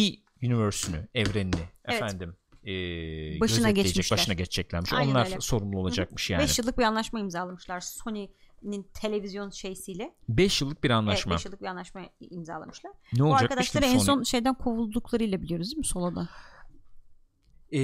Universe'ünü, 0.47 1.09
evrenini 1.15 1.69
Evet. 1.85 2.03
efendim 2.03 2.37
ee, 2.67 3.41
Başına 3.41 3.71
geçmişler. 3.71 4.19
başına 4.19 4.35
geçeceklermiş. 4.35 4.93
Aynen 4.93 5.11
Onlar 5.11 5.27
öyle. 5.27 5.41
sorumlu 5.41 5.79
olacakmış 5.79 6.31
yani. 6.31 6.43
5 6.43 6.59
yıllık 6.59 6.79
bir 6.79 6.83
anlaşma 6.83 7.21
imzalamışlar 7.21 7.81
Sony'nin 7.81 8.91
televizyon 8.95 9.51
şeysiyle. 9.51 10.15
5 10.29 10.61
yıllık 10.61 10.85
bir 10.85 10.91
anlaşma. 10.91 11.33
Evet 11.33 11.39
5 11.41 11.45
yıllık 11.45 11.63
bir 11.63 11.67
anlaşma 11.67 12.01
imzalamışlar. 12.21 12.93
ne 13.13 13.21
Bu 13.21 13.25
olacakmış 13.25 13.43
arkadaşları 13.51 13.85
en 13.85 13.99
Sony? 13.99 14.01
son 14.05 14.23
şeyden 14.23 14.55
kovulduklarıyla 14.55 15.43
biliyoruz 15.43 15.67
değil 15.71 15.79
mi 15.79 15.85
Solo'da? 15.87 16.29
Ee, 17.73 17.79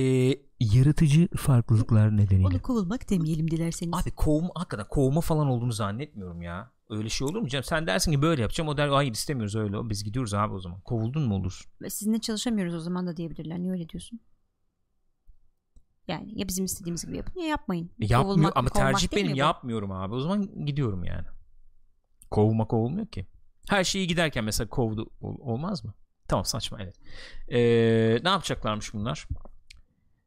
yaratıcı 0.73 1.29
farklılıklar 1.37 2.17
nedeniyle. 2.17 2.47
Onu 2.47 2.63
kovulmak 2.63 3.11
demeyelim 3.11 3.51
dilerseniz. 3.51 3.95
Abi 4.03 4.11
kovma 4.11 4.51
hakikaten 4.55 4.87
kovma 4.89 5.21
falan 5.21 5.47
olduğunu 5.47 5.73
zannetmiyorum 5.73 6.43
ya. 6.43 6.73
Öyle 6.91 7.09
şey 7.09 7.27
olur 7.27 7.41
mu 7.41 7.49
canım? 7.49 7.65
Sen 7.65 7.87
dersin 7.87 8.13
ki 8.13 8.23
böyle 8.23 8.43
yapacağım. 8.43 8.69
O 8.69 8.77
der 8.77 8.89
hayır 8.89 9.13
istemiyoruz 9.13 9.57
öyle. 9.57 9.91
Biz 9.91 10.05
gidiyoruz 10.05 10.35
abi 10.35 10.55
o 10.55 10.61
zaman. 10.61 10.81
Kovuldun 10.81 11.23
mu? 11.23 11.49
Ve 11.83 11.91
Sizinle 11.91 12.19
çalışamıyoruz 12.19 12.75
o 12.75 12.81
zaman 12.81 13.07
da 13.07 13.17
diyebilirler. 13.17 13.59
Niye 13.59 13.73
öyle 13.73 13.89
diyorsun? 13.89 14.21
Yani 16.09 16.41
ya 16.41 16.49
bizim 16.49 16.65
istediğimiz 16.65 17.07
gibi 17.07 17.17
yapın 17.17 17.41
ya 17.41 17.47
yapmayın. 17.47 17.91
E, 18.01 18.07
Yapmıyor 18.07 18.23
Kovulmak- 18.23 18.53
ama 18.59 18.69
kovmak 18.69 18.93
tercih 18.93 19.17
benim 19.17 19.35
yapmıyorum 19.35 19.93
abi. 19.93 20.15
O 20.15 20.21
zaman 20.21 20.67
gidiyorum 20.67 21.05
yani. 21.05 21.27
Kovma 22.31 22.67
kovulmuyor 22.67 23.07
ki. 23.07 23.27
Her 23.69 23.85
şeyi 23.85 24.07
giderken 24.07 24.45
mesela 24.45 24.69
kovdu 24.69 25.11
ol- 25.21 25.39
olmaz 25.41 25.85
mı? 25.85 25.95
Tamam 26.29 26.45
saçma 26.45 26.79
evet. 26.83 26.97
Ee, 27.49 28.21
ne 28.25 28.29
yapacaklarmış 28.29 28.95
bunlar? 28.95 29.29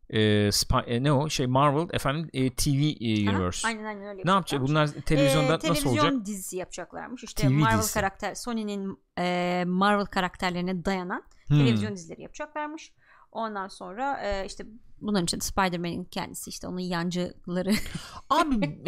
Ee, 0.09 0.19
Spy- 0.51 0.85
e, 0.87 1.03
ne 1.03 1.11
o 1.11 1.29
şey 1.29 1.47
Marvel 1.47 1.87
efendim 1.93 2.29
e, 2.33 2.49
TV 2.55 2.67
e, 2.67 3.29
Aha, 3.29 3.35
Universe. 3.37 3.67
Aynen 3.67 3.83
aynen 3.85 4.07
öyle 4.07 4.21
Ne 4.25 4.31
yapacak? 4.31 4.61
Bunlar 4.61 4.87
televizyonda 4.87 5.47
Ee, 5.49 5.53
nasıl 5.53 5.67
televizyon 5.67 6.05
olacak? 6.05 6.25
dizisi 6.25 6.57
yapacaklarmış. 6.57 7.23
İşte 7.23 7.47
TV 7.47 7.51
Marvel 7.51 7.77
dizisi. 7.77 7.93
karakter 7.93 8.35
Sony'nin 8.35 8.97
e, 9.19 9.63
Marvel 9.67 10.05
karakterlerine 10.05 10.85
dayanan 10.85 11.23
Hmm. 11.47 11.57
televizyon 11.57 11.95
dizileri 11.95 12.21
yapacaklarmış. 12.21 12.91
Ondan 13.37 13.67
sonra 13.67 14.19
e, 14.23 14.45
işte 14.45 14.65
bunların 15.01 15.23
için 15.23 15.39
Spider-Man'in 15.39 16.03
kendisi 16.03 16.49
işte 16.49 16.67
onun 16.67 16.79
yancıları 16.79 17.71
Abi 18.29 18.83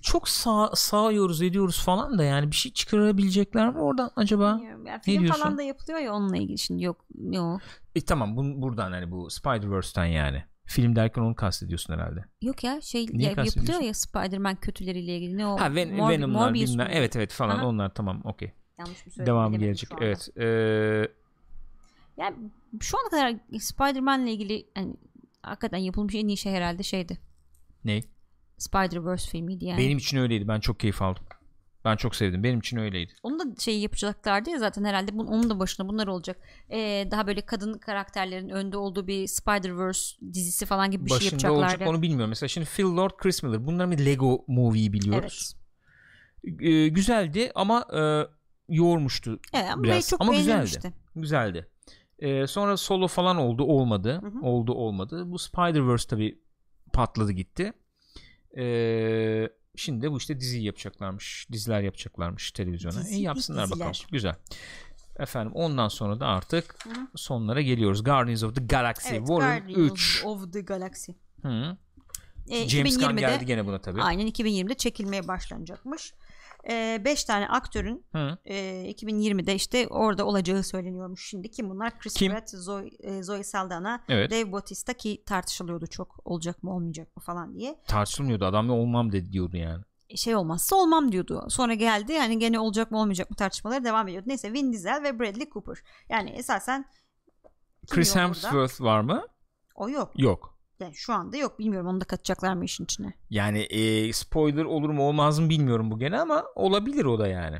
çok 0.00 0.28
sağ, 0.28 0.70
sağıyoruz 0.74 1.42
ediyoruz 1.42 1.84
falan 1.84 2.18
da 2.18 2.24
yani 2.24 2.50
bir 2.50 2.56
şey 2.56 2.72
çıkarabilecekler 2.72 3.70
mi 3.74 3.78
oradan 3.78 4.10
acaba? 4.16 4.56
Bilmiyorum. 4.56 4.86
Yani 4.86 5.00
film 5.00 5.22
diyorsun? 5.22 5.42
falan 5.42 5.58
da 5.58 5.62
yapılıyor 5.62 5.98
ya 5.98 6.12
onunla 6.14 6.36
ilgili 6.36 6.58
şimdi 6.58 6.84
yok 6.84 7.04
o? 7.36 7.58
E, 7.94 8.00
tamam 8.00 8.36
bu, 8.36 8.62
buradan 8.62 8.92
hani 8.92 9.10
bu 9.10 9.30
Spider-Verse'ten 9.30 10.04
yani. 10.04 10.44
Film 10.64 10.96
derken 10.96 11.22
onu 11.22 11.34
kastediyorsun 11.34 11.94
herhalde. 11.94 12.24
Yok 12.42 12.64
ya 12.64 12.80
şey 12.80 13.06
Neyi 13.12 13.22
ya, 13.22 13.44
yapılıyor 13.44 13.80
ya 13.80 13.94
Spider-Man 13.94 14.56
kötüleriyle 14.56 15.16
ilgili 15.16 15.38
ne 15.38 15.46
o? 15.46 15.58
Ha 15.58 15.66
Ven- 15.66 15.96
Mor- 15.96 16.10
Venom'lar 16.10 16.48
Morbius 16.48 16.70
bilmem. 16.70 16.88
Evet 16.90 17.16
evet 17.16 17.32
falan 17.32 17.58
Aha. 17.58 17.66
onlar 17.66 17.94
tamam 17.94 18.20
okey. 18.24 18.52
Yanlış 18.78 19.06
mı 19.06 19.12
söyledim 19.12 19.34
bilemedim 19.36 19.60
gelecek. 19.60 19.90
Evet. 20.00 20.28
Ee, 20.36 21.08
Yani 22.16 22.36
şu 22.80 22.98
ana 22.98 23.08
kadar 23.08 23.58
Spider-Man'le 23.60 24.26
ilgili 24.26 24.66
yani, 24.76 24.94
hakikaten 25.42 25.78
yapılmış 25.78 26.14
en 26.14 26.28
iyi 26.28 26.36
şey 26.36 26.52
herhalde 26.52 26.82
şeydi. 26.82 27.18
ne? 27.84 28.00
Spider-Verse 28.58 29.30
filmiydi 29.30 29.64
yani. 29.64 29.78
Benim 29.78 29.98
için 29.98 30.18
öyleydi. 30.18 30.48
Ben 30.48 30.60
çok 30.60 30.80
keyif 30.80 31.02
aldım. 31.02 31.22
Ben 31.84 31.96
çok 31.96 32.16
sevdim. 32.16 32.42
Benim 32.44 32.58
için 32.58 32.76
öyleydi. 32.76 33.12
Onu 33.22 33.38
da 33.38 33.44
şey 33.60 33.80
yapacaklardı 33.80 34.50
ya 34.50 34.58
zaten 34.58 34.84
herhalde 34.84 35.18
bunun, 35.18 35.26
onun 35.26 35.50
da 35.50 35.58
başına 35.58 35.88
bunlar 35.88 36.06
olacak. 36.06 36.36
Ee, 36.70 37.08
daha 37.10 37.26
böyle 37.26 37.40
kadın 37.40 37.72
karakterlerin 37.78 38.48
önde 38.48 38.76
olduğu 38.76 39.06
bir 39.06 39.26
Spider-Verse 39.26 40.32
dizisi 40.32 40.66
falan 40.66 40.90
gibi 40.90 41.04
bir 41.04 41.10
şey 41.10 41.16
Başında 41.16 41.30
yapacaklardı. 41.32 41.72
olacak 41.74 41.88
onu 41.88 42.02
bilmiyorum. 42.02 42.28
Mesela 42.28 42.48
şimdi 42.48 42.66
Phil 42.66 42.84
Lord, 42.84 43.10
Chris 43.18 43.42
Miller. 43.42 43.66
Bunların 43.66 43.90
bir 43.92 44.06
Lego 44.06 44.44
movie'yi 44.48 44.92
biliyoruz. 44.92 45.56
Ee, 46.60 46.88
güzeldi 46.88 47.52
ama 47.54 47.86
e, 47.94 48.02
yoğurmuştu 48.74 49.40
Evet, 49.52 49.70
ama 49.72 49.82
biraz. 49.82 50.08
çok 50.08 50.20
Ama 50.20 50.34
güzeldi. 50.34 50.92
Güzeldi. 51.16 51.69
Ee, 52.20 52.46
sonra 52.46 52.76
solo 52.76 53.08
falan 53.08 53.36
oldu 53.36 53.64
olmadı. 53.64 54.20
Hı 54.22 54.26
hı. 54.26 54.46
Oldu 54.46 54.74
olmadı. 54.74 55.22
Bu 55.26 55.38
Spider-Verse 55.38 56.08
tabi 56.08 56.38
patladı 56.92 57.32
gitti. 57.32 57.72
Ee, 58.56 59.48
şimdi 59.76 60.02
de 60.02 60.12
bu 60.12 60.18
işte 60.18 60.40
dizi 60.40 60.60
yapacaklarmış. 60.60 61.46
Diziler 61.52 61.80
yapacaklarmış 61.80 62.52
televizyona. 62.52 62.94
Dizi 63.00 63.16
ve 63.16 63.20
yapsınlar 63.20 63.70
bakalım. 63.70 63.92
Güzel. 64.12 64.34
Efendim 65.18 65.52
ondan 65.54 65.88
sonra 65.88 66.20
da 66.20 66.26
artık 66.26 66.84
Hı 66.84 66.90
hı. 66.90 67.06
sonlara 67.16 67.60
geliyoruz. 67.60 68.04
Guardians 68.04 68.42
of 68.42 68.54
the 68.54 68.64
Galaxy 68.64 69.08
Evet, 69.08 69.28
Volume 69.28 69.58
Guardians 69.58 69.92
3. 69.92 70.22
of 70.24 70.52
the 70.52 70.60
Galaxy. 70.60 71.12
Hı. 71.42 71.76
Ee, 72.48 72.68
James 72.68 72.98
Gunn 72.98 73.04
2020'de 73.04 73.20
geldi 73.20 73.46
gene 73.46 73.66
buna 73.66 73.80
tabi. 73.80 74.02
Aynen 74.02 74.26
2020'de 74.26 74.74
çekilmeye 74.74 75.28
başlanacakmış. 75.28 76.14
5 76.68 77.24
tane 77.24 77.48
aktörün 77.48 78.04
Hı. 78.12 78.38
e, 78.44 78.54
2020'de 78.90 79.54
işte 79.54 79.86
orada 79.88 80.24
olacağı 80.26 80.62
söyleniyormuş 80.62 81.28
şimdi. 81.28 81.50
Kim 81.50 81.70
bunlar? 81.70 81.98
Chris 81.98 82.14
Kim? 82.14 82.32
Pratt, 82.32 82.50
Zoe, 82.50 82.90
e, 83.00 83.22
Zoe 83.22 83.44
Saldana, 83.44 84.04
Evet. 84.08 84.30
Dave 84.30 84.52
Bautista 84.52 84.92
ki 84.92 85.22
tartışılıyordu 85.26 85.86
çok 85.86 86.20
olacak 86.24 86.62
mı 86.62 86.74
olmayacak 86.74 87.16
mı 87.16 87.22
falan 87.22 87.54
diye. 87.54 87.80
Tartışılmıyordu. 87.86 88.44
Adam 88.44 88.68
ne 88.68 88.72
olmam 88.72 89.12
dedi 89.12 89.32
diyordu 89.32 89.56
yani. 89.56 89.82
şey 90.16 90.36
olmazsa 90.36 90.76
olmam 90.76 91.12
diyordu. 91.12 91.46
Sonra 91.48 91.74
geldi 91.74 92.12
yani 92.12 92.38
gene 92.38 92.60
olacak 92.60 92.90
mı 92.90 92.98
olmayacak 93.00 93.30
mı 93.30 93.36
tartışmaları 93.36 93.84
devam 93.84 94.08
ediyordu. 94.08 94.28
Neyse 94.28 94.52
Vin 94.52 94.72
Diesel 94.72 95.02
ve 95.02 95.18
Bradley 95.18 95.50
Cooper. 95.50 95.78
Yani 96.08 96.30
esasen 96.30 96.84
Chris? 97.90 98.16
Hemsworth 98.16 98.80
var 98.80 99.00
mı? 99.00 99.26
O 99.74 99.88
yok. 99.88 100.12
Yok. 100.16 100.49
Yani 100.80 100.94
şu 100.94 101.12
anda 101.12 101.36
yok. 101.36 101.58
Bilmiyorum 101.58 101.88
onu 101.88 102.00
da 102.00 102.04
katacaklar 102.04 102.54
mı 102.54 102.64
işin 102.64 102.84
içine. 102.84 103.12
Yani 103.30 103.58
e, 103.58 104.12
spoiler 104.12 104.64
olur 104.64 104.90
mu 104.90 105.02
olmaz 105.02 105.38
mı 105.38 105.48
bilmiyorum 105.48 105.90
bu 105.90 105.98
gene 105.98 106.20
ama 106.20 106.44
olabilir 106.54 107.04
o 107.04 107.18
da 107.18 107.28
yani. 107.28 107.56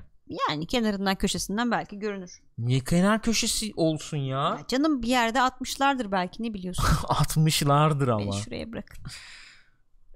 Yani 0.48 0.66
kenarından 0.66 1.14
köşesinden 1.14 1.70
belki 1.70 1.98
görünür. 1.98 2.40
Niye 2.58 2.80
kenar 2.80 3.22
köşesi 3.22 3.72
olsun 3.76 4.16
ya? 4.16 4.38
Ya 4.38 4.66
canım 4.68 5.02
bir 5.02 5.08
yerde 5.08 5.40
atmışlardır 5.40 6.12
belki 6.12 6.42
ne 6.42 6.54
biliyorsun. 6.54 6.84
60'lardır 7.02 8.00
Beni 8.06 8.12
ama. 8.12 8.32
şuraya 8.32 8.72
bırakın. 8.72 9.04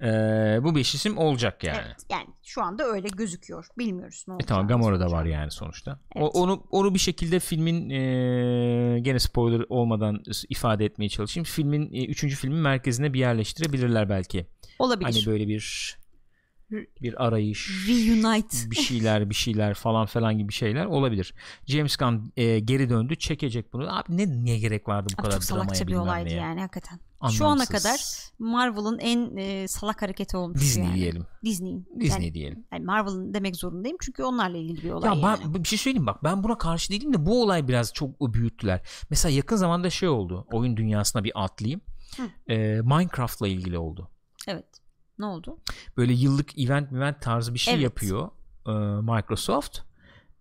Ee, 0.04 0.58
bu 0.64 0.74
beş 0.74 0.94
isim 0.94 1.18
olacak 1.18 1.64
yani. 1.64 1.78
Evet 1.86 1.96
yani 2.10 2.26
şu 2.42 2.62
anda 2.62 2.84
öyle 2.84 3.08
gözüküyor. 3.08 3.66
Bilmiyoruz 3.78 4.24
ne 4.28 4.32
E 4.32 4.34
olacak. 4.34 4.48
tamam 4.48 4.68
Gamora 4.68 5.00
da 5.00 5.10
var 5.10 5.24
yani 5.24 5.50
sonuçta. 5.50 5.98
O- 6.14 6.18
Evet. 6.20 6.30
onu 6.34 6.62
onu 6.70 6.94
bir 6.94 6.98
şekilde 6.98 7.40
filmin 7.40 7.90
e, 7.90 9.00
gene 9.00 9.18
spoiler 9.18 9.64
olmadan 9.68 10.22
ifade 10.48 10.84
etmeye 10.84 11.08
çalışayım. 11.08 11.44
Filmin 11.44 11.92
e, 11.92 12.04
üçüncü 12.06 12.36
filmin 12.36 12.58
merkezine 12.58 13.12
bir 13.12 13.18
yerleştirebilirler 13.18 14.08
belki. 14.08 14.46
Olabilir. 14.78 15.12
Hani 15.12 15.26
böyle 15.26 15.48
bir 15.48 15.96
bir 17.02 17.24
arayış, 17.26 17.88
Reunite. 17.88 18.70
bir 18.70 18.76
şeyler 18.76 19.30
bir 19.30 19.34
şeyler 19.34 19.74
falan 19.74 20.06
falan 20.06 20.38
gibi 20.38 20.52
şeyler 20.52 20.84
olabilir. 20.86 21.34
James 21.66 21.96
Gunn 21.96 22.32
e, 22.36 22.58
geri 22.58 22.90
döndü 22.90 23.16
çekecek 23.16 23.72
bunu. 23.72 23.98
Abi 23.98 24.16
ne 24.16 24.44
niye 24.44 24.58
gerek 24.58 24.88
vardı 24.88 25.08
bu 25.10 25.14
Abi 25.14 25.22
kadar 25.22 25.32
çok 25.34 25.44
salakça 25.44 25.86
bir 25.86 25.94
olaydı 25.94 26.28
neye? 26.28 26.36
yani 26.36 26.60
hakikaten. 26.60 27.00
Şu 27.30 27.44
ana 27.44 27.52
Anlamsız. 27.52 27.68
kadar 27.82 28.00
Marvel'ın 28.38 28.98
en 28.98 29.36
e, 29.36 29.68
salak 29.68 30.02
hareketi 30.02 30.36
olmuş 30.36 30.60
Disney 30.60 30.86
yani. 30.86 30.94
diyelim. 30.96 31.26
Disney'in. 31.44 31.88
Disney 32.00 32.24
Yani, 32.24 32.34
diyelim. 32.34 32.64
yani 32.72 32.84
Marvel'ın 32.84 33.34
demek 33.34 33.56
zorundayım 33.56 33.96
çünkü 34.00 34.22
onlarla 34.22 34.56
ilgili 34.56 34.82
bir 34.82 34.90
olay 34.90 35.08
Ya 35.18 35.28
yani. 35.30 35.40
ben 35.54 35.62
bir 35.64 35.68
şey 35.68 35.78
söyleyeyim 35.78 36.06
bak 36.06 36.24
ben 36.24 36.42
buna 36.44 36.58
karşı 36.58 36.92
değilim 36.92 37.12
de 37.14 37.26
bu 37.26 37.42
olay 37.42 37.68
biraz 37.68 37.92
çok 37.92 38.20
büyüttüler. 38.34 38.80
Mesela 39.10 39.34
yakın 39.34 39.56
zamanda 39.56 39.90
şey 39.90 40.08
oldu. 40.08 40.46
Oyun 40.52 40.76
dünyasına 40.76 41.24
bir 41.24 41.32
atlayayım. 41.44 41.80
Hı. 42.16 42.22
Ee, 42.52 42.80
Minecraft'la 42.84 43.48
ilgili 43.48 43.78
oldu. 43.78 44.10
Evet. 44.48 44.66
Ne 45.18 45.26
oldu? 45.26 45.58
Böyle 45.96 46.12
yıllık 46.12 46.58
event 46.58 46.92
event 46.92 47.22
tarzı 47.22 47.54
bir 47.54 47.58
şey 47.58 47.74
Evet. 47.74 47.84
yapıyor 47.84 48.28
e, 48.66 48.70
Microsoft. 49.12 49.78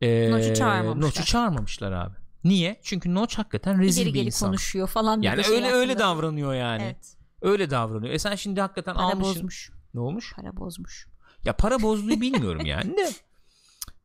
Ee, 0.01 0.31
Notch'u 0.31 0.53
çağırmamışlar. 0.53 1.07
Notch'u 1.07 1.25
çağırmamışlar 1.25 1.91
abi. 1.91 2.13
Niye? 2.43 2.79
Çünkü 2.83 3.13
Notch 3.15 3.37
hakikaten 3.37 3.79
rezil 3.81 4.01
İleri 4.01 4.13
bir 4.13 4.19
geri 4.19 4.25
insan. 4.25 4.49
konuşuyor 4.49 4.87
falan. 4.87 5.21
Yani 5.21 5.43
şey 5.43 5.55
öyle 5.55 5.71
öyle 5.71 5.91
hakkında. 5.93 6.07
davranıyor 6.07 6.53
yani. 6.53 6.83
Evet. 6.83 7.15
Öyle 7.41 7.69
davranıyor. 7.69 8.13
E 8.13 8.19
sen 8.19 8.35
şimdi 8.35 8.61
hakikaten 8.61 8.93
Para 8.95 9.05
almışsın. 9.05 9.35
bozmuş. 9.35 9.71
Ne 9.93 9.99
olmuş? 9.99 10.33
Para 10.35 10.57
bozmuş. 10.57 11.07
Ya 11.45 11.53
para 11.55 11.81
bozduğu 11.81 12.21
bilmiyorum 12.21 12.65
yani 12.65 12.97
de. 12.97 13.09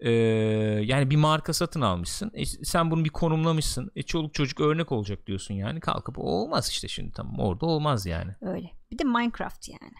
Ee, 0.00 0.10
yani 0.84 1.10
bir 1.10 1.16
marka 1.16 1.52
satın 1.52 1.80
almışsın. 1.80 2.30
E, 2.34 2.46
sen 2.46 2.90
bunu 2.90 3.04
bir 3.04 3.10
konumlamışsın. 3.10 3.90
E, 3.96 4.02
çoluk 4.02 4.34
çocuk 4.34 4.60
örnek 4.60 4.92
olacak 4.92 5.26
diyorsun 5.26 5.54
yani. 5.54 5.80
Kalkıp 5.80 6.18
o 6.18 6.22
olmaz 6.22 6.68
işte 6.68 6.88
şimdi 6.88 7.12
tamam. 7.12 7.38
Orada 7.40 7.66
olmaz 7.66 8.06
yani. 8.06 8.32
Öyle. 8.40 8.70
Bir 8.90 8.98
de 8.98 9.04
Minecraft 9.04 9.68
yani. 9.68 9.92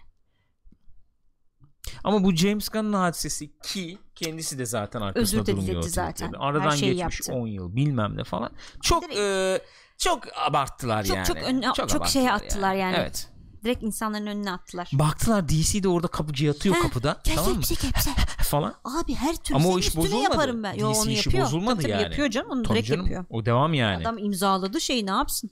Ama 2.05 2.25
bu 2.25 2.35
James 2.35 2.69
Gunn'ın 2.69 2.93
hadisesi 2.93 3.59
ki 3.63 3.99
kendisi 4.15 4.59
de 4.59 4.67
zaten 4.67 5.01
arkasında 5.01 5.41
Özür 5.41 5.47
de 5.47 5.57
durmuyor. 5.57 5.75
diledi 5.83 5.89
zaten. 5.91 6.33
Aradan 6.33 6.71
Her 6.71 6.77
şeyi 6.77 6.97
geçmiş 6.97 7.21
yaptı. 7.29 7.33
10 7.43 7.47
yıl 7.47 7.77
bilmem 7.77 8.17
ne 8.17 8.25
falan. 8.25 8.51
Çok 8.83 9.03
Direkt- 9.03 9.19
e, 9.19 9.61
çok 9.99 10.23
abarttılar 10.49 11.05
Çok- 11.05 11.17
yani. 11.17 11.27
çok 11.27 11.37
ön- 11.37 11.87
çok 11.87 12.07
şeye 12.07 12.33
attılar 12.33 12.75
yani. 12.75 12.97
Evet. 12.99 13.29
Direkt 13.65 13.83
insanların 13.83 14.27
önüne 14.27 14.53
attılar. 14.53 14.91
Baktılar 14.93 15.49
DC'de 15.49 15.89
orada 15.89 16.09
kapıcı 16.09 16.47
yatıyor 16.47 16.75
Heh, 16.75 16.83
kapıda 16.83 17.21
Gel 17.25 17.37
tamam 17.37 17.51
mı? 17.53 17.57
hepsi. 17.57 17.75
falan. 18.51 18.75
Abi 18.85 19.15
her 19.15 19.37
türlü 19.37 19.57
Ama 19.57 19.69
o 19.69 19.71
senin 19.71 19.81
iş 19.81 19.87
üstüne 19.89 20.05
bozulmadı. 20.05 20.23
yaparım 20.33 20.63
ben. 20.63 20.75
Yo 20.75 20.93
DC 20.93 20.99
onu 21.01 21.11
işi 21.11 21.29
yapıyor. 21.29 21.45
bozulmadı 21.47 21.75
Tabii 21.75 21.83
tabii 21.83 21.93
yani. 21.93 22.03
yapıyor 22.03 22.31
canım 22.31 22.51
onu 22.51 22.63
Tabii 22.63 22.75
direkt 22.75 22.89
canım, 22.89 23.05
yapıyor. 23.07 23.25
O 23.31 23.47
devam 23.47 23.75
yani. 23.75 24.03
Adam 24.03 24.19
imzaladı 24.19 24.81
şeyi 24.81 25.07
ne 25.07 25.11
yapsın? 25.11 25.51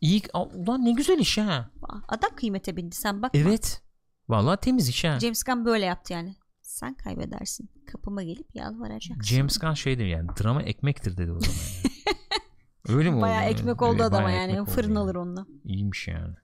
İyi 0.00 0.22
Aa, 0.32 0.42
ulan 0.42 0.84
ne 0.84 0.92
güzel 0.92 1.18
iş 1.18 1.38
ha. 1.38 1.70
Adam 2.08 2.30
kıymete 2.36 2.76
bindi 2.76 2.96
sen 2.96 3.22
bak. 3.22 3.30
Evet. 3.34 3.82
Vallahi 4.32 4.60
temiz 4.60 4.88
iş 4.88 5.04
ha. 5.04 5.18
James 5.20 5.42
Gunn 5.42 5.64
böyle 5.64 5.84
yaptı 5.84 6.12
yani. 6.12 6.36
Sen 6.62 6.94
kaybedersin. 6.94 7.70
Kapıma 7.92 8.22
gelip 8.22 8.54
yalvaracaksın. 8.54 9.22
James 9.22 9.58
Gunn 9.58 9.74
şey 9.74 9.98
dedi 9.98 10.08
yani 10.08 10.28
drama 10.42 10.62
ekmektir 10.62 11.16
dedi 11.16 11.32
o 11.32 11.40
zaman 11.40 11.56
yani. 11.56 11.92
Öyle 12.98 13.10
mi 13.10 13.16
oldu? 13.16 13.22
Bayağı 13.22 13.42
yani? 13.42 13.52
ekmek 13.52 13.82
oldu 13.82 13.92
Evet, 13.92 14.04
adama 14.04 14.30
yani. 14.30 14.64
Fırın 14.64 14.88
yani. 14.88 14.98
alır 14.98 15.14
onunla. 15.14 15.46
İyiymiş 15.64 16.08
yani. 16.08 16.34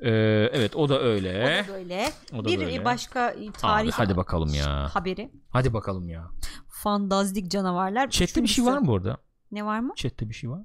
Ee, 0.00 0.10
evet 0.52 0.76
o 0.76 0.88
da 0.88 1.00
öyle. 1.00 1.64
O 1.64 1.68
da 1.68 1.72
böyle. 1.72 2.12
O 2.32 2.44
da 2.44 2.48
bir 2.48 2.60
böyle. 2.60 2.84
başka 2.84 3.34
tarih 3.52 3.88
Abi 3.88 3.90
hadi 3.90 4.16
bakalım 4.16 4.54
ya. 4.54 4.88
haberi. 4.94 5.32
Hadi 5.50 5.72
bakalım 5.72 6.08
ya. 6.08 6.30
Fantaztik 6.68 7.50
canavarlar. 7.50 8.10
Chat'te 8.10 8.42
bir 8.42 8.48
şey 8.48 8.64
var 8.64 8.78
mı 8.78 8.86
bu 8.86 8.94
arada? 8.94 9.16
Ne 9.52 9.64
var 9.64 9.80
mı? 9.80 9.92
Chat'te 9.96 10.28
bir 10.28 10.34
şey 10.34 10.50
var. 10.50 10.62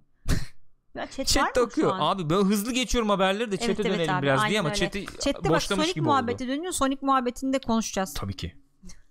Ya 0.96 1.08
chat 1.26 1.58
okuyor. 1.58 1.94
an? 1.94 2.00
Abi 2.00 2.30
ben 2.30 2.36
hızlı 2.36 2.72
geçiyorum 2.72 3.10
haberleri 3.10 3.52
de 3.52 3.56
Evet, 3.56 3.60
chat'e 3.60 3.90
evet 3.90 3.98
dönelim 4.00 4.14
abi, 4.16 4.22
biraz 4.22 4.50
diye 4.50 4.60
ama 4.60 4.74
chat'i 4.74 5.06
Chat'te 5.06 5.50
bak 5.50 5.64
Sonic 5.64 5.92
gibi 5.92 6.02
muhabbeti 6.02 6.44
oldu. 6.44 6.52
dönüyor. 6.54 6.72
Sonic 6.72 7.00
muhabbetinde 7.02 7.60
konuşacağız. 7.60 8.14
Tabii 8.14 8.36
ki. 8.36 8.56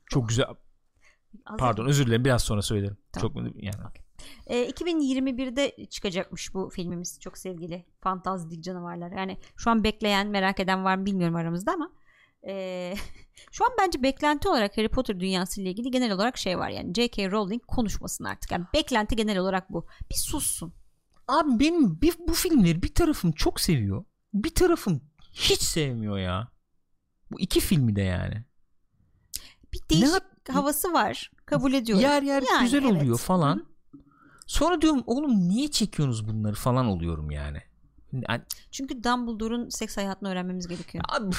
Çok 0.06 0.28
güzel. 0.28 0.46
Pardon 1.58 1.86
özür 1.86 2.06
dilerim 2.06 2.24
biraz 2.24 2.42
sonra 2.42 2.62
söylerim. 2.62 2.96
Tamam. 3.12 3.32
Çok 3.32 3.62
yani. 3.62 3.74
E, 4.46 4.70
2021'de 4.70 5.86
çıkacakmış 5.86 6.54
bu 6.54 6.70
filmimiz 6.70 7.20
çok 7.20 7.38
sevgili 7.38 7.86
Fantaztik 8.00 8.64
Canavarlar. 8.64 9.10
Yani 9.10 9.38
şu 9.56 9.70
an 9.70 9.84
bekleyen 9.84 10.26
merak 10.26 10.60
eden 10.60 10.84
var 10.84 10.96
mı 10.96 11.06
bilmiyorum 11.06 11.36
aramızda 11.36 11.72
ama 11.72 11.90
e, 12.46 12.94
şu 13.52 13.64
an 13.64 13.70
bence 13.80 14.02
beklenti 14.02 14.48
olarak 14.48 14.78
Harry 14.78 14.88
Potter 14.88 15.20
dünyası 15.20 15.60
ile 15.60 15.70
ilgili 15.70 15.90
genel 15.90 16.12
olarak 16.12 16.38
şey 16.38 16.58
var 16.58 16.68
yani 16.68 16.94
J.K. 16.94 17.30
Rowling 17.30 17.62
konuşmasın 17.66 18.24
artık. 18.24 18.50
Yani 18.52 18.64
beklenti 18.74 19.16
genel 19.16 19.38
olarak 19.38 19.72
bu. 19.72 19.86
Bir 20.10 20.16
sussun. 20.16 20.72
Abi 21.30 21.60
benim 21.60 22.00
bir, 22.00 22.14
bu 22.28 22.34
filmleri 22.34 22.82
bir 22.82 22.94
tarafım 22.94 23.32
çok 23.32 23.60
seviyor. 23.60 24.04
Bir 24.34 24.54
tarafım 24.54 25.00
hiç 25.32 25.60
sevmiyor 25.62 26.18
ya. 26.18 26.48
Bu 27.32 27.40
iki 27.40 27.60
filmi 27.60 27.96
de 27.96 28.02
yani. 28.02 28.44
Bir 29.72 29.80
değişik 29.90 30.14
yap- 30.14 30.48
havası 30.48 30.92
var. 30.92 31.30
Kabul 31.46 31.72
ediyorum. 31.72 32.02
Yer 32.04 32.22
yer 32.22 32.42
Yani 32.42 32.64
güzel 32.64 32.82
evet. 32.82 32.92
oluyor 32.92 33.18
falan. 33.18 33.66
Sonra 34.46 34.82
diyorum 34.82 35.02
oğlum 35.06 35.48
niye 35.48 35.70
çekiyorsunuz 35.70 36.28
bunları 36.28 36.54
falan 36.54 36.86
oluyorum 36.86 37.30
yani. 37.30 37.58
Yani, 38.28 38.42
Çünkü 38.70 39.04
Dumbledore'un 39.04 39.68
seks 39.68 39.96
hayatını 39.96 40.28
öğrenmemiz 40.28 40.68
gerekiyor. 40.68 41.04
abi, 41.08 41.36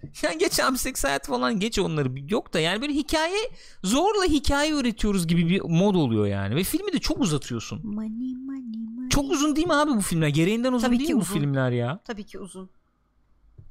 ya 0.22 0.32
geç 0.32 0.60
abi 0.60 0.78
seks 0.78 1.04
hayatı 1.04 1.30
falan 1.30 1.60
geç 1.60 1.78
onları 1.78 2.08
yok 2.28 2.54
da 2.54 2.60
yani 2.60 2.82
böyle 2.82 2.92
hikaye 2.94 3.50
zorla 3.84 4.24
hikaye 4.24 4.70
üretiyoruz 4.72 5.26
gibi 5.26 5.48
bir 5.48 5.60
mod 5.60 5.94
oluyor 5.94 6.26
yani 6.26 6.56
ve 6.56 6.64
filmi 6.64 6.92
de 6.92 6.98
çok 6.98 7.20
uzatıyorsun. 7.20 7.80
Money 7.86 8.34
money 8.36 8.60
money. 8.94 9.08
Çok 9.08 9.30
uzun 9.32 9.56
değil 9.56 9.66
mi 9.66 9.74
abi 9.74 9.90
bu 9.90 10.00
filmler? 10.00 10.28
Gereğinden 10.28 10.72
uzun 10.72 10.86
Tabii 10.86 10.98
değil 10.98 11.08
ki 11.08 11.14
mi 11.14 11.18
bu 11.20 11.22
uzun. 11.22 11.34
filmler 11.34 11.70
ya? 11.70 12.00
Tabii 12.04 12.24
ki 12.24 12.38
uzun. 12.38 12.70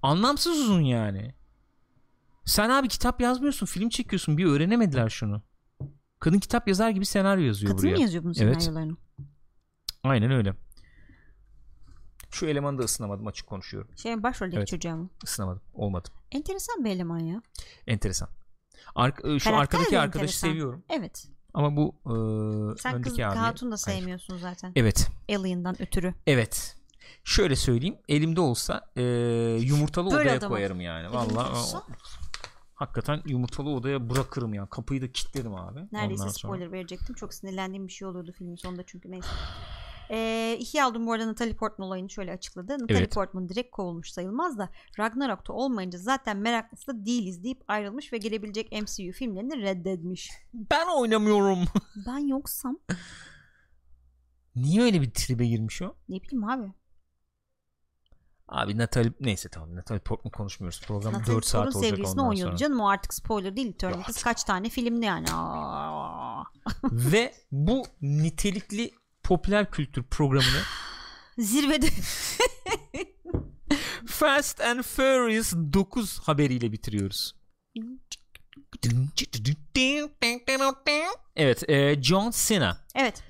Anlamsız 0.01 0.59
uzun 0.59 0.81
yani. 0.81 1.33
Sen 2.45 2.69
abi 2.69 2.87
kitap 2.87 3.21
yazmıyorsun, 3.21 3.65
film 3.65 3.89
çekiyorsun. 3.89 4.37
Bir 4.37 4.45
öğrenemediler 4.45 5.09
şunu. 5.09 5.41
Kadın 6.19 6.39
kitap 6.39 6.67
yazar 6.67 6.89
gibi 6.89 7.05
senaryo 7.05 7.43
yazıyor 7.43 7.71
Kadın 7.71 7.83
buraya. 7.83 7.95
mı 7.95 8.01
yazıyor 8.01 8.23
bunun 8.23 8.33
Evet. 8.39 8.63
senaryolarını? 8.63 8.97
Aynen 10.03 10.31
öyle. 10.31 10.53
Şu 12.31 12.45
elemanı 12.45 12.77
da 12.77 12.83
ısınamadım 12.83 13.27
açık 13.27 13.47
konuşuyorum. 13.47 13.97
Şey 13.97 14.23
başroldeki 14.23 14.57
Evet. 14.57 14.67
çocuğa 14.67 14.95
mı? 14.95 15.09
Isınamadım. 15.23 15.61
Olmadı. 15.73 16.09
Enteresan 16.31 16.85
bir 16.85 16.89
eleman 16.89 17.19
ya. 17.19 17.41
Enteresan. 17.87 18.29
Ar- 18.95 19.11
şu 19.15 19.21
Karakter 19.21 19.53
arkadaki 19.53 19.99
arkadaşı 19.99 20.23
enteresan. 20.23 20.47
seviyorum. 20.47 20.83
Evet. 20.89 21.27
Ama 21.53 21.75
bu 21.75 21.95
e, 22.05 22.11
Sen 22.81 22.95
öndeki 22.95 23.25
abi. 23.27 23.35
Hatun 23.35 23.71
da 23.71 23.75
Hayır. 23.85 23.97
sevmiyorsun 23.99 24.37
zaten. 24.37 24.71
Evet. 24.75 25.07
Alien'dan 25.29 25.81
ötürü. 25.81 26.13
Evet. 26.27 26.77
Şöyle 27.23 27.55
söyleyeyim. 27.55 27.97
Elimde 28.09 28.41
olsa 28.41 28.91
e, 28.95 29.01
yumurtalı 29.61 30.11
Böyle 30.11 30.21
odaya 30.29 30.37
adamı. 30.37 30.53
koyarım 30.53 30.81
yani. 30.81 31.09
O- 31.09 31.83
hakikaten 32.75 33.21
yumurtalı 33.25 33.69
odaya 33.69 34.09
bırakırım 34.09 34.53
ya. 34.53 34.65
Kapıyı 34.65 35.01
da 35.01 35.11
kilitlerim 35.11 35.55
abi. 35.55 35.79
Neredeyse 35.91 36.23
Ondan 36.23 36.33
sonra- 36.33 36.53
spoiler 36.53 36.71
verecektim. 36.71 37.15
Çok 37.15 37.33
sinirlendiğim 37.33 37.87
bir 37.87 37.91
şey 37.93 38.07
olurdu 38.07 38.31
filmin 38.37 38.55
sonunda 38.55 38.83
çünkü 38.87 39.11
neyse. 39.11 39.27
Ee, 40.13 40.57
ihya 40.59 40.85
aldım 40.85 41.07
bu 41.07 41.13
arada 41.13 41.27
Natalie 41.27 41.53
Portman 41.53 41.87
olayını 41.87 42.09
şöyle 42.09 42.31
açıkladı. 42.31 42.73
Natalie 42.73 42.97
Evet. 42.97 43.13
Portman 43.13 43.49
direkt 43.49 43.71
kovulmuş 43.71 44.11
sayılmaz 44.11 44.57
da 44.57 44.69
Ragnarok'ta 44.99 45.53
olmayınca 45.53 45.99
zaten 45.99 46.37
meraklısı 46.37 46.87
da 46.87 47.05
değiliz 47.05 47.43
deyip 47.43 47.63
ayrılmış 47.67 48.13
ve 48.13 48.17
gelebilecek 48.17 48.71
MCU 48.71 49.11
filmlerini 49.11 49.61
reddetmiş. 49.61 50.31
Ben 50.53 50.87
oynamıyorum. 50.97 51.59
Ben 52.07 52.17
yoksam 52.27 52.79
Niye 54.55 54.81
öyle 54.81 55.01
bir 55.01 55.11
tribe 55.11 55.45
girmiş 55.47 55.81
o? 55.81 55.95
ne 56.09 56.21
bileyim 56.21 56.49
abi. 56.49 56.73
Abi 58.47 58.77
Natalie 58.77 59.11
neyse 59.19 59.49
tamam 59.49 59.75
Natalie 59.75 60.01
Portman 60.01 60.31
konuşmuyoruz. 60.31 60.81
Program 60.81 61.13
Natalie 61.13 61.35
4 61.35 61.45
saat 61.45 61.75
olacak 61.75 61.99
ondan 62.05 62.27
oynuyordu 62.27 62.49
sonra. 62.51 62.57
canım 62.57 62.79
o 62.79 62.89
artık 62.89 63.13
spoiler 63.13 63.55
değil. 63.55 63.67
Eternals 63.67 64.23
kaç 64.23 64.43
tane 64.43 64.69
filmdi 64.69 65.05
yani. 65.05 65.27
Ve 66.83 67.33
bu 67.51 67.83
nitelikli 68.01 68.91
popüler 69.31 69.71
kültür 69.71 70.03
programını 70.03 70.61
Zirvede. 71.37 71.85
Fast 74.05 74.61
and 74.61 74.81
Furious 74.83 75.53
9 75.53 76.19
haberiyle 76.19 76.71
bitiriyoruz. 76.71 77.35
Evet, 81.35 81.69
e, 81.69 82.03
John 82.03 82.31
Cena 82.47 82.77
evet. 82.95 83.23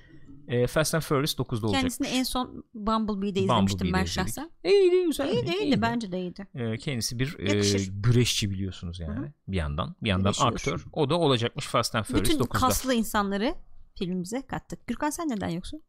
e, 0.48 0.68
Fast 0.68 0.96
and 0.96 1.02
Furious 1.02 1.36
9'da 1.36 1.68
olacak. 1.68 1.82
Kendisini 1.82 2.08
en 2.08 2.24
son 2.24 2.64
Bumblebee'de 2.74 3.40
izlemiştim 3.40 3.80
Bumblebee'de 3.80 3.94
ben 3.94 4.04
izledik. 4.04 4.14
şahsen. 4.14 4.52
İyiydi 4.64 5.06
güzel. 5.06 5.28
İyiydi 5.28 5.50
iyiydi 5.50 5.64
iyiydi. 5.64 5.82
bence 5.82 6.12
de 6.12 6.20
iyiydi. 6.20 6.48
E, 6.56 6.78
kendisi 6.78 7.20
bir 7.20 7.40
e, 7.40 7.86
güreşçi 8.04 8.52
biliyorsunuz 8.52 9.00
yani 9.00 9.20
Hı 9.20 9.32
bir 9.48 9.58
yandan. 9.58 9.96
Bir 10.04 10.10
yandan 10.10 10.32
Güreşiyor. 10.32 10.52
aktör. 10.52 10.86
O 10.94 11.10
da 11.10 11.20
olacakmış 11.20 11.66
Fast 11.66 11.96
and 11.96 12.04
Furious 12.04 12.30
Bütün 12.30 12.40
9'da. 12.40 12.60
kaslı 12.60 12.94
insanları 12.94 13.56
filmimize 13.96 14.42
kattık. 14.42 14.88
Gürkan 14.88 15.10
sen 15.10 15.30
neden 15.30 15.50
yoksun? 15.50 15.82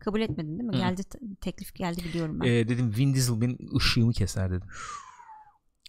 Kabul 0.00 0.20
etmedin 0.20 0.58
değil 0.58 0.70
mi? 0.70 0.76
Hı. 0.76 0.78
Geldi 0.78 1.04
te- 1.04 1.18
teklif 1.40 1.74
geldi 1.74 2.04
biliyorum 2.04 2.40
ben. 2.40 2.46
E, 2.46 2.68
dedim 2.68 2.94
Vin 2.96 3.14
Diesel 3.14 3.40
benim 3.40 3.58
ışığımı 3.76 4.12
keser 4.12 4.50
dedim. 4.50 4.68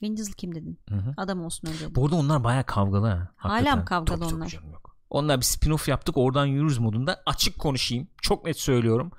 Vin 0.03 0.17
Diesel 0.17 0.33
kim 0.33 0.55
dedin? 0.55 0.79
Hı 0.89 0.95
hı. 0.95 1.13
Adam 1.17 1.45
olsun 1.45 1.67
önce. 1.67 1.95
Bu 1.95 2.05
arada 2.05 2.15
onlar 2.15 2.43
baya 2.43 2.63
kavgalı 2.65 3.07
ha. 3.07 3.29
Hala 3.35 3.75
mı 3.75 3.85
kavgalı 3.85 4.17
Tabii, 4.19 4.29
tabii 4.29 4.37
onlar? 4.37 4.47
canım 4.49 4.71
yok. 4.71 4.95
Onlar 5.09 5.37
bir 5.37 5.45
spin-off 5.45 5.89
yaptık 5.89 6.17
oradan 6.17 6.45
yürürüz 6.45 6.77
modunda. 6.77 7.21
Açık 7.25 7.59
konuşayım. 7.59 8.07
Çok 8.21 8.45
net 8.45 8.59
söylüyorum. 8.59 9.11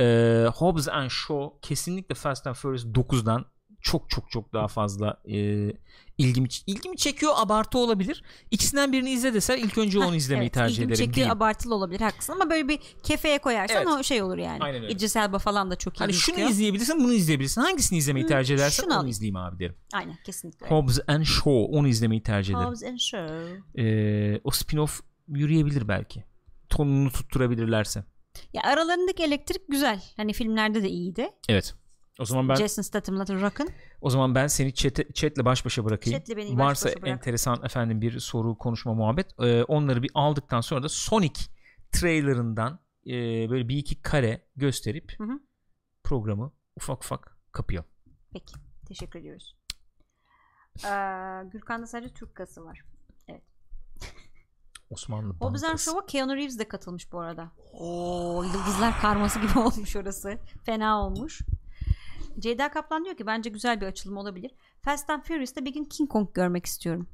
Ee, 0.00 0.46
Hobbs 0.54 0.88
and 0.88 1.10
Shaw 1.10 1.58
kesinlikle 1.62 2.14
Fast 2.14 2.46
and 2.46 2.54
Furious 2.54 2.84
9'dan 2.84 3.44
çok 3.80 4.10
çok 4.10 4.30
çok 4.30 4.52
daha 4.52 4.68
fazla 4.68 5.22
e, 5.30 5.36
ilgimi 6.18 6.48
ilgimi 6.66 6.96
çekiyor. 6.96 7.32
Abartı 7.36 7.78
olabilir. 7.78 8.22
İkisinden 8.50 8.92
birini 8.92 9.10
izle 9.10 9.34
desen 9.34 9.58
ilk 9.58 9.78
önce 9.78 9.98
onu 9.98 10.14
izlemeyi 10.16 10.44
evet, 10.46 10.54
tercih 10.54 10.78
ederim. 10.82 10.94
çekiyor 10.94 11.14
diyeyim. 11.14 11.32
abartılı 11.32 11.74
olabilir 11.74 12.00
haklısın 12.00 12.32
ama 12.32 12.50
böyle 12.50 12.68
bir 12.68 12.78
kefeye 13.02 13.38
koyarsan 13.38 13.76
Evet. 13.76 13.88
o 14.00 14.02
şey 14.02 14.22
olur 14.22 14.38
yani. 14.38 14.58
Aynen 14.60 14.82
öyle. 14.82 14.92
İdris 14.92 15.16
Elba 15.16 15.38
falan 15.38 15.70
da 15.70 15.76
çok 15.76 15.96
iyi 15.96 15.98
Hani 15.98 16.12
şunu 16.12 16.26
gözüküyor. 16.34 16.50
izleyebilirsin 16.50 17.04
bunu 17.04 17.12
izleyebilirsin. 17.12 17.60
Hangisini 17.60 17.98
izlemeyi 17.98 18.26
tercih 18.26 18.54
edersen 18.54 18.82
şunu 18.82 18.92
onu 18.92 18.98
alayım. 18.98 19.10
izleyeyim 19.10 19.36
abi 19.36 19.58
derim. 19.58 19.76
Aynen 19.92 20.16
kesinlikle. 20.26 20.66
Hobbs 20.68 20.98
and 21.08 21.24
Shaw 21.24 21.50
onu 21.50 21.88
izlemeyi 21.88 22.22
tercih 22.22 22.54
ederim. 22.54 22.68
Hobbs 22.68 22.82
and 22.82 22.98
Shaw. 22.98 23.44
Ee, 23.78 24.40
o 24.44 24.50
spin-off 24.50 25.00
yürüyebilir 25.28 25.88
belki. 25.88 26.24
Tonunu 26.68 27.10
tutturabilirlerse. 27.10 28.04
Ya 28.52 28.62
aralarındaki 28.62 29.22
elektrik 29.22 29.62
güzel. 29.68 30.02
Hani 30.16 30.32
filmlerde 30.32 30.82
de 30.82 30.88
iyiydi. 30.90 31.28
Evet. 31.48 31.74
O 32.20 32.24
zaman 32.24 32.48
ben 32.48 32.54
Jason 32.54 32.82
Statham'la 32.82 33.24
Rock'ın. 33.40 33.68
o 34.00 34.10
zaman 34.10 34.34
ben 34.34 34.46
seni 34.46 34.74
chat'e, 34.74 35.12
chat'le 35.12 35.44
baş 35.44 35.64
başa 35.64 35.84
bırakayım. 35.84 36.18
Chat'le 36.20 36.36
beni 36.36 36.58
baş 36.58 36.66
Varsa 36.66 36.88
başa 36.88 36.96
bırak. 37.02 37.08
enteresan 37.08 37.62
efendim 37.64 38.00
bir 38.00 38.18
soru, 38.20 38.58
konuşma, 38.58 38.94
muhabbet. 38.94 39.40
Ee, 39.40 39.64
onları 39.64 40.02
bir 40.02 40.10
aldıktan 40.14 40.60
sonra 40.60 40.82
da 40.82 40.88
Sonic 40.88 41.40
trailerından 41.92 42.78
e, 43.06 43.10
böyle 43.50 43.68
bir 43.68 43.76
iki 43.76 44.02
kare 44.02 44.46
gösterip 44.56 45.12
Hı 45.18 45.24
hı. 45.24 45.40
programı 46.04 46.52
ufak 46.76 47.04
ufak 47.04 47.36
kapıyor. 47.52 47.84
Peki. 48.32 48.54
Teşekkür 48.88 49.18
ediyoruz. 49.18 49.56
Ee, 50.84 50.88
Gürkan'da 51.52 51.86
sadece 51.86 52.14
Türk 52.14 52.34
kası 52.34 52.64
var. 52.64 52.84
Evet. 53.28 53.42
Osmanlı 54.90 55.40
Bankası. 55.40 55.84
Shaw'a 55.84 56.06
Keanu 56.06 56.36
Reeves 56.36 56.58
de 56.58 56.68
katılmış 56.68 57.12
bu 57.12 57.20
arada. 57.20 57.50
Oo, 57.72 58.42
yıldızlar 58.42 59.00
karması 59.00 59.40
gibi 59.40 59.58
olmuş 59.58 59.96
orası. 59.96 60.38
Fena 60.66 61.02
olmuş. 61.06 61.40
Ceyda 62.38 62.70
Kaplan 62.70 63.04
diyor 63.04 63.16
ki 63.16 63.26
bence 63.26 63.50
güzel 63.50 63.80
bir 63.80 63.86
açılım 63.86 64.16
olabilir. 64.16 64.50
Fast 64.82 65.10
and 65.10 65.22
Furious'ta 65.22 65.64
bir 65.64 65.72
gün 65.74 65.84
King 65.84 66.10
Kong 66.10 66.28
görmek 66.34 66.66
istiyorum. 66.66 67.08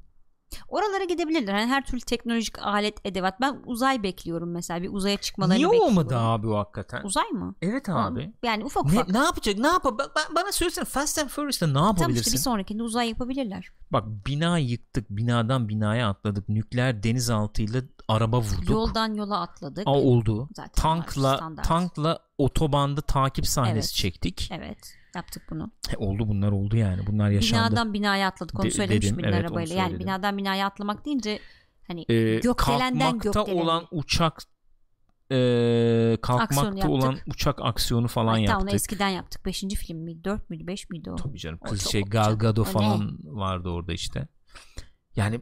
Oralara 0.68 1.04
gidebilirler. 1.04 1.54
Hani 1.54 1.66
her 1.66 1.86
türlü 1.86 2.00
teknolojik 2.00 2.58
alet, 2.58 3.06
edevat. 3.06 3.40
Ben 3.40 3.62
uzay 3.66 4.02
bekliyorum 4.02 4.52
mesela. 4.52 4.82
Bir 4.82 4.88
uzaya 4.92 5.16
çıkmalarını 5.16 5.54
Niye 5.58 5.66
bekliyorum. 5.66 5.88
olmadı 5.92 6.16
abi 6.18 6.48
o 6.48 6.56
hakikaten? 6.58 7.02
Uzay 7.04 7.28
mı? 7.28 7.54
evet 7.62 7.88
abi. 7.88 8.32
Yani 8.42 8.64
ufak 8.64 8.84
Ne, 8.84 8.92
ufak. 8.92 9.08
ne 9.08 9.18
yapacak? 9.18 9.58
Ne 9.58 9.66
yap? 9.66 9.84
Bana 10.36 10.52
söylesene 10.52 10.84
Fast 10.84 11.18
and 11.18 11.28
Furious'ta 11.28 11.66
ne 11.66 11.78
yapabilirsin? 11.78 12.20
işte 12.22 12.32
bir 12.32 12.38
sonrakinde 12.38 12.82
uzay 12.82 13.08
yapabilirler. 13.08 13.68
Bak 13.92 14.04
bina 14.26 14.58
yıktık, 14.58 15.10
binadan 15.10 15.68
binaya 15.68 16.08
atladık, 16.08 16.48
nükleer 16.48 17.02
denizaltıyla 17.02 17.82
araba 18.08 18.40
vurduk. 18.40 18.70
Yoldan 18.70 19.14
yola 19.14 19.40
atladık. 19.40 19.86
Aa, 19.86 19.90
oldu. 19.90 20.48
Zaten 20.54 20.82
Tankla 20.82 21.22
var, 21.30 21.36
standart. 21.36 21.68
tankla 21.68 22.18
otobanda 22.38 23.00
takip 23.00 23.46
sahnesi 23.46 23.74
Evet. 23.76 23.94
çektik. 23.94 24.48
Evet 24.52 24.96
yaptık 25.16 25.42
bunu. 25.50 25.70
He, 25.88 25.96
oldu 25.96 26.28
bunlar 26.28 26.52
oldu 26.52 26.76
yani. 26.76 27.06
Bunlar 27.06 27.30
yaşandı. 27.30 27.70
Binadan 27.70 27.92
binaya 27.92 28.28
atladık 28.28 28.60
onu 28.60 28.66
De- 28.66 28.70
söylemiş 28.70 29.06
dedim, 29.06 29.24
evet, 29.24 29.34
arabayla. 29.34 29.74
Yani 29.76 29.98
binadan 29.98 30.38
binaya 30.38 30.66
atlamak 30.66 31.04
deyince 31.06 31.38
hani 31.86 32.04
Ee, 32.08 32.40
gökdelenden 32.40 33.18
gökdelene. 33.18 33.62
olan 33.62 33.86
uçak 33.90 34.42
e, 35.32 36.18
kalkmakta 36.22 36.64
yaptık. 36.64 36.88
olan 36.90 37.18
uçak 37.26 37.58
aksiyonu 37.62 38.08
falan 38.08 38.28
Hatta 38.32 38.40
yaptık. 38.40 38.62
onu 38.62 38.70
eskiden 38.74 39.08
yaptık. 39.08 39.46
Beşinci 39.46 39.76
film 39.76 39.98
miydi? 39.98 40.24
Dört 40.24 40.50
müydü? 40.50 40.66
Beş 40.66 40.90
miydi 40.90 41.10
o? 41.10 41.16
Tabii 41.16 41.38
canım. 41.38 41.58
O 41.62 41.68
Kız 41.68 41.88
şey 41.90 42.00
olacak. 42.02 42.12
Gal 42.12 42.38
Gadot 42.38 42.66
O 42.66 42.68
ne? 42.68 42.72
falan 42.72 43.18
vardı 43.24 43.68
orada 43.68 43.92
işte. 43.92 44.28
Yani 45.16 45.40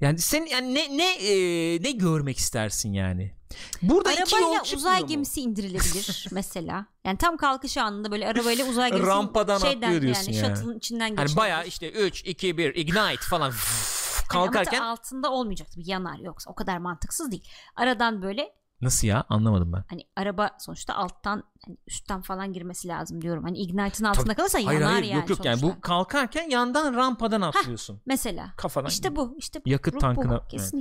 yani 0.00 0.18
sen 0.18 0.46
yani 0.52 0.74
ne 0.74 0.96
ne 0.98 1.14
e, 1.14 1.34
ne 1.82 1.90
görmek 1.92 2.36
istersin 2.38 2.92
yani? 2.92 3.35
Burada 3.82 4.12
iki 4.12 4.34
yol 4.34 4.42
Arabayla 4.52 4.76
uzay 4.76 5.00
mu? 5.00 5.06
gemisi 5.06 5.40
indirilebilir 5.40 6.26
mesela. 6.32 6.86
Yani 7.04 7.18
tam 7.18 7.36
kalkış 7.36 7.76
anında 7.76 8.10
böyle 8.10 8.28
arabayla 8.28 8.66
uzay 8.68 8.90
gemisi 8.90 9.06
Rampadan 9.06 9.58
şeyden 9.58 9.86
atlıyor 9.86 10.02
diyorsun 10.02 10.32
yani. 10.32 10.36
yani. 10.36 10.56
Shuttle'ın 10.56 10.78
içinden 10.78 11.00
Hani 11.00 11.10
geçilebilir. 11.10 11.36
bayağı 11.36 11.66
işte 11.66 11.90
3 11.90 12.24
2 12.24 12.58
1 12.58 12.74
ignite 12.74 13.16
falan 13.30 13.50
Hani 13.50 14.28
kalkarken 14.28 14.78
ta 14.78 14.84
altında 14.86 15.30
olmayacaktı 15.32 15.80
bir 15.80 15.86
yanar 15.86 16.18
yoksa 16.18 16.50
o 16.50 16.54
kadar 16.54 16.78
mantıksız 16.78 17.30
değil. 17.30 17.44
Aradan 17.76 18.22
böyle 18.22 18.52
nasıl 18.80 19.06
ya 19.08 19.24
anlamadım 19.28 19.72
ben. 19.72 19.84
hani 19.90 20.02
araba 20.16 20.50
sonuçta 20.58 20.94
alttan 20.94 21.42
hani 21.66 21.76
üstten 21.86 22.22
falan 22.22 22.52
girmesi 22.52 22.88
lazım 22.88 23.22
diyorum. 23.22 23.44
Hani 23.44 23.58
ignite'ın 23.58 24.04
altında 24.04 24.34
kalırsa 24.34 24.58
Hayır 24.64 24.80
yanar 24.80 24.92
hayır 24.92 25.04
yani 25.04 25.20
yok 25.20 25.30
yok 25.30 25.44
yani 25.44 25.58
sonuçta. 25.58 25.78
bu 25.78 25.80
kalkarken 25.80 26.50
yandan 26.50 26.94
rampadan 26.94 27.40
atlıyorsun. 27.40 28.00
Mesela 28.06 28.52
Kafadan. 28.56 28.88
işte 28.88 29.16
bu 29.16 29.34
işte 29.38 29.60
Yakıt 29.66 29.94
ruh 29.94 30.00
tankına- 30.00 30.40
bu. 30.40 30.56
evet. 30.56 30.72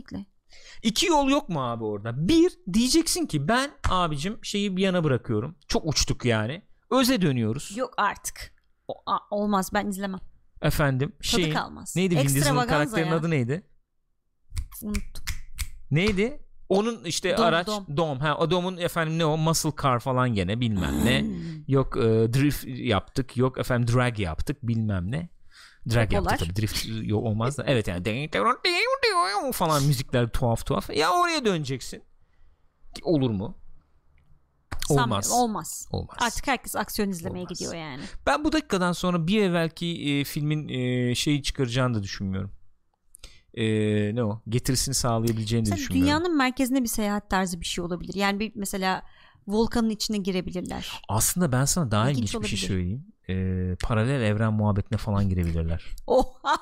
İki 0.83 1.05
yol 1.05 1.29
yok 1.29 1.49
mu 1.49 1.63
abi 1.71 1.83
orada? 1.83 2.27
Bir 2.27 2.51
diyeceksin 2.73 3.25
ki 3.25 3.47
ben 3.47 3.71
abicim 3.89 4.39
şeyi 4.43 4.77
bir 4.77 4.81
yana 4.81 5.03
bırakıyorum. 5.03 5.55
Çok 5.67 5.85
uçtuk 5.85 6.25
yani. 6.25 6.61
Öze 6.91 7.21
dönüyoruz. 7.21 7.77
Yok 7.77 7.93
artık. 7.97 8.55
O, 8.87 8.93
a- 9.05 9.35
olmaz 9.35 9.69
ben 9.73 9.87
izlemem. 9.87 10.19
Efendim 10.61 11.13
şeyin 11.21 11.53
kalmaz. 11.53 11.95
neydi 11.95 12.15
Vin 12.15 12.23
Diesel'ın 12.23 12.67
karakterinin 12.67 13.09
ya. 13.11 13.15
adı 13.17 13.29
neydi? 13.29 13.67
Unuttum. 14.81 15.23
Neydi? 15.91 16.41
Onun 16.69 17.03
işte 17.03 17.37
Dom, 17.37 17.45
araç 17.45 17.67
Dom. 17.67 17.85
Dom. 17.97 18.19
Ha 18.19 18.37
o 18.37 18.51
Dom'un 18.51 18.77
efendim 18.77 19.17
ne 19.17 19.25
o 19.25 19.37
muscle 19.37 19.71
car 19.83 19.99
falan 19.99 20.33
gene 20.33 20.59
bilmem 20.59 21.05
ne. 21.05 21.21
Hmm. 21.21 21.35
Yok 21.67 21.97
e, 21.97 22.01
drift 22.33 22.65
yaptık. 22.67 23.37
Yok 23.37 23.57
efendim 23.57 23.95
drag 23.95 24.19
yaptık 24.19 24.57
bilmem 24.63 25.11
ne. 25.11 25.29
Drag 25.93 26.11
Popolar. 26.11 26.31
yaptık 26.31 26.47
tabii 26.47 26.61
drift 26.61 27.11
olmaz 27.13 27.57
da. 27.57 27.63
Evet 27.67 27.87
yani 27.87 28.05
falan 29.51 29.83
müzikler 29.83 30.29
tuhaf 30.29 30.65
tuhaf. 30.65 30.89
Ya 30.89 31.11
oraya 31.11 31.45
döneceksin. 31.45 32.03
Olur 33.03 33.29
mu? 33.29 33.57
Olmaz. 34.89 35.31
Olmaz. 35.31 35.87
Olmaz. 35.91 36.17
Artık 36.19 36.47
herkes 36.47 36.75
aksiyon 36.75 37.09
izlemeye 37.09 37.45
Olmaz. 37.45 37.57
gidiyor 37.59 37.73
yani. 37.75 38.03
Ben 38.27 38.43
bu 38.43 38.51
dakikadan 38.51 38.91
sonra 38.91 39.27
bir 39.27 39.41
evvelki 39.41 40.09
e, 40.09 40.23
filmin 40.23 40.69
e, 40.69 41.15
şeyi 41.15 41.43
çıkaracağını 41.43 41.93
da 41.95 42.03
düşünmüyorum. 42.03 42.51
E, 43.53 43.65
ne 44.15 44.23
o? 44.23 44.41
Getirisini 44.49 44.95
sağlayabileceğini 44.95 45.65
de 45.65 45.69
Mesela 45.69 45.77
düşünmüyorum. 45.77 46.07
dünyanın 46.07 46.37
merkezine 46.37 46.83
bir 46.83 46.87
seyahat 46.87 47.29
tarzı 47.29 47.61
bir 47.61 47.65
şey 47.65 47.83
olabilir. 47.83 48.13
Yani 48.15 48.39
bir 48.39 48.51
mesela 48.55 49.03
volkanın 49.47 49.89
içine 49.89 50.17
girebilirler. 50.17 51.01
Aslında 51.09 51.51
ben 51.51 51.65
sana 51.65 51.91
daha 51.91 52.09
İlginç 52.09 52.29
ilginç 52.29 52.43
bir 52.43 52.57
şey 52.57 52.69
söyleyeyim. 52.69 53.05
E, 53.29 53.75
paralel 53.83 54.21
evren 54.21 54.53
muhabbetine 54.53 54.97
falan 54.97 55.29
girebilirler. 55.29 55.85
Oha. 56.07 56.57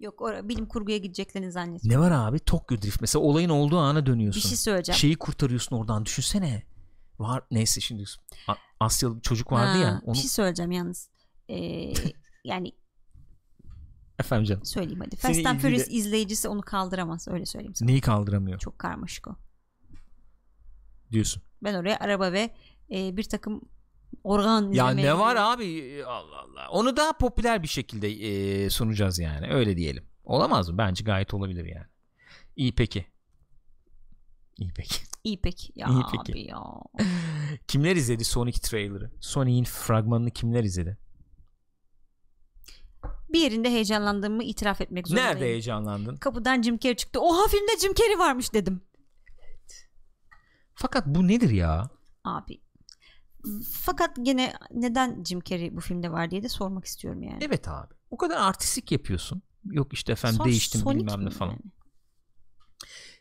Yok 0.00 0.22
oraya 0.22 0.48
bilim 0.48 0.66
kurguya 0.66 0.96
gideceklerini 0.98 1.52
zannetmiyorum. 1.52 2.02
ne 2.02 2.10
var 2.10 2.28
abi? 2.28 2.38
Tokyo 2.38 2.78
Drift. 2.82 3.00
Mesela 3.00 3.22
olayın 3.24 3.48
olduğu 3.48 3.78
ana 3.78 4.06
dönüyorsun. 4.06 4.42
Bir 4.42 4.48
şey 4.48 4.56
söyleyeceğim. 4.58 4.98
Şeyi 4.98 5.16
kurtarıyorsun 5.16 5.76
oradan. 5.76 6.04
Düşünsene. 6.04 6.62
Var 7.18 7.42
neyse 7.50 7.80
şimdi 7.80 8.04
A- 8.48 8.54
Asyalı 8.80 9.16
bir 9.16 9.20
çocuk 9.22 9.52
vardı 9.52 9.72
Ha, 9.72 9.76
ya. 9.78 10.00
Onu 10.04 10.14
Bir 10.14 10.18
şey 10.18 10.28
söyleyeceğim 10.30 10.70
yalnız. 10.72 11.10
Ee, 11.48 11.92
yani 12.44 12.72
efendim 14.18 14.44
canım. 14.44 14.64
söyleyeyim 14.64 15.00
hadi. 15.04 15.16
Fast 15.16 15.46
and 15.46 15.60
Furious 15.60 15.86
izleyicisi 15.88 16.48
onu 16.48 16.60
kaldıramaz. 16.60 17.28
Öyle 17.28 17.46
söyleyeyim 17.46 17.74
sana. 17.74 17.86
Neyi 17.90 18.00
kaldıramıyor 18.00 18.58
Çok 18.58 18.78
karmaşık 18.78 19.28
o. 19.28 19.36
diyorsun. 21.12 21.42
Ben 21.62 21.74
oraya 21.74 21.98
araba 22.00 22.32
ve 22.32 22.54
e, 22.90 23.16
bir 23.16 23.24
takım 23.24 23.60
organ 24.24 24.72
Ya 24.72 24.90
ne 24.90 25.18
var 25.18 25.36
abi 25.36 26.02
Allah 26.06 26.38
Allah. 26.42 26.68
Onu 26.70 26.96
daha 26.96 27.12
popüler 27.12 27.62
bir 27.62 27.68
şekilde 27.68 28.08
e, 28.08 28.70
sunacağız 28.70 29.18
yani. 29.18 29.52
Öyle 29.52 29.76
diyelim. 29.76 30.04
Olamaz 30.24 30.68
mı? 30.68 30.78
Bence 30.78 31.04
gayet 31.04 31.34
olabilir 31.34 31.64
yani. 31.64 31.86
İyi 32.56 32.74
peki. 32.74 33.06
İyi 34.58 34.72
peki. 34.76 35.00
İyi 35.24 35.40
peki. 35.40 35.72
Ya 35.76 35.86
İyi 35.88 36.02
peki. 36.12 36.32
abi 36.32 36.40
ya. 36.46 36.62
Kimler 37.68 37.96
izledi 37.96 38.24
Sonic 38.24 38.60
trailer'ı? 38.60 39.10
Sonic'in 39.20 39.64
fragmanını 39.64 40.30
kimler 40.30 40.64
izledi? 40.64 40.98
Bir 43.32 43.40
yerinde 43.40 43.70
heyecanlandığımı 43.70 44.44
itiraf 44.44 44.80
etmek 44.80 45.08
zorundayım. 45.08 45.34
Nerede 45.34 45.44
heyecanlandın? 45.44 46.16
Kapıdan 46.16 46.62
Jim 46.62 46.78
Carrey 46.78 46.96
çıktı. 46.96 47.20
Oha 47.20 47.48
filmde 47.48 47.78
Jim 47.80 47.94
Carrey 47.94 48.18
varmış 48.18 48.54
dedim. 48.54 48.80
Fakat 50.74 51.06
bu 51.06 51.28
nedir 51.28 51.50
ya? 51.50 51.90
Abi. 52.24 52.60
Fakat 53.72 54.16
gene 54.22 54.52
neden 54.74 55.24
Jim 55.24 55.40
Carrey 55.44 55.76
bu 55.76 55.80
filmde 55.80 56.12
var 56.12 56.30
diye 56.30 56.42
de 56.42 56.48
sormak 56.48 56.84
istiyorum 56.84 57.22
yani. 57.22 57.38
Evet 57.40 57.68
abi. 57.68 57.94
O 58.10 58.16
kadar 58.16 58.36
artistik 58.36 58.92
yapıyorsun. 58.92 59.42
Yok 59.64 59.92
işte 59.92 60.12
efendim 60.12 60.36
Son- 60.36 60.46
değiştim 60.46 60.80
Sonic 60.80 61.00
bilmem 61.00 61.24
ne 61.24 61.30
falan. 61.30 61.50
yani? 61.50 61.60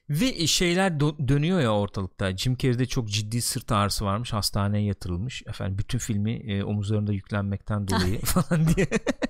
Ve 0.09 0.47
şeyler 0.47 0.91
do- 0.91 1.27
dönüyor 1.27 1.59
ya 1.61 1.73
ortalıkta. 1.73 2.37
Jim 2.37 2.57
Carrey'de 2.57 2.85
çok 2.85 3.09
ciddi 3.09 3.41
sırt 3.41 3.71
ağrısı 3.71 4.05
varmış. 4.05 4.33
Hastaneye 4.33 4.85
yatırılmış. 4.85 5.43
Efendim 5.47 5.77
bütün 5.77 5.97
filmi 5.99 6.31
e, 6.33 6.63
omuzlarında 6.63 7.13
yüklenmekten 7.13 7.87
dolayı 7.87 8.19
falan 8.25 8.67
diye. 8.67 8.87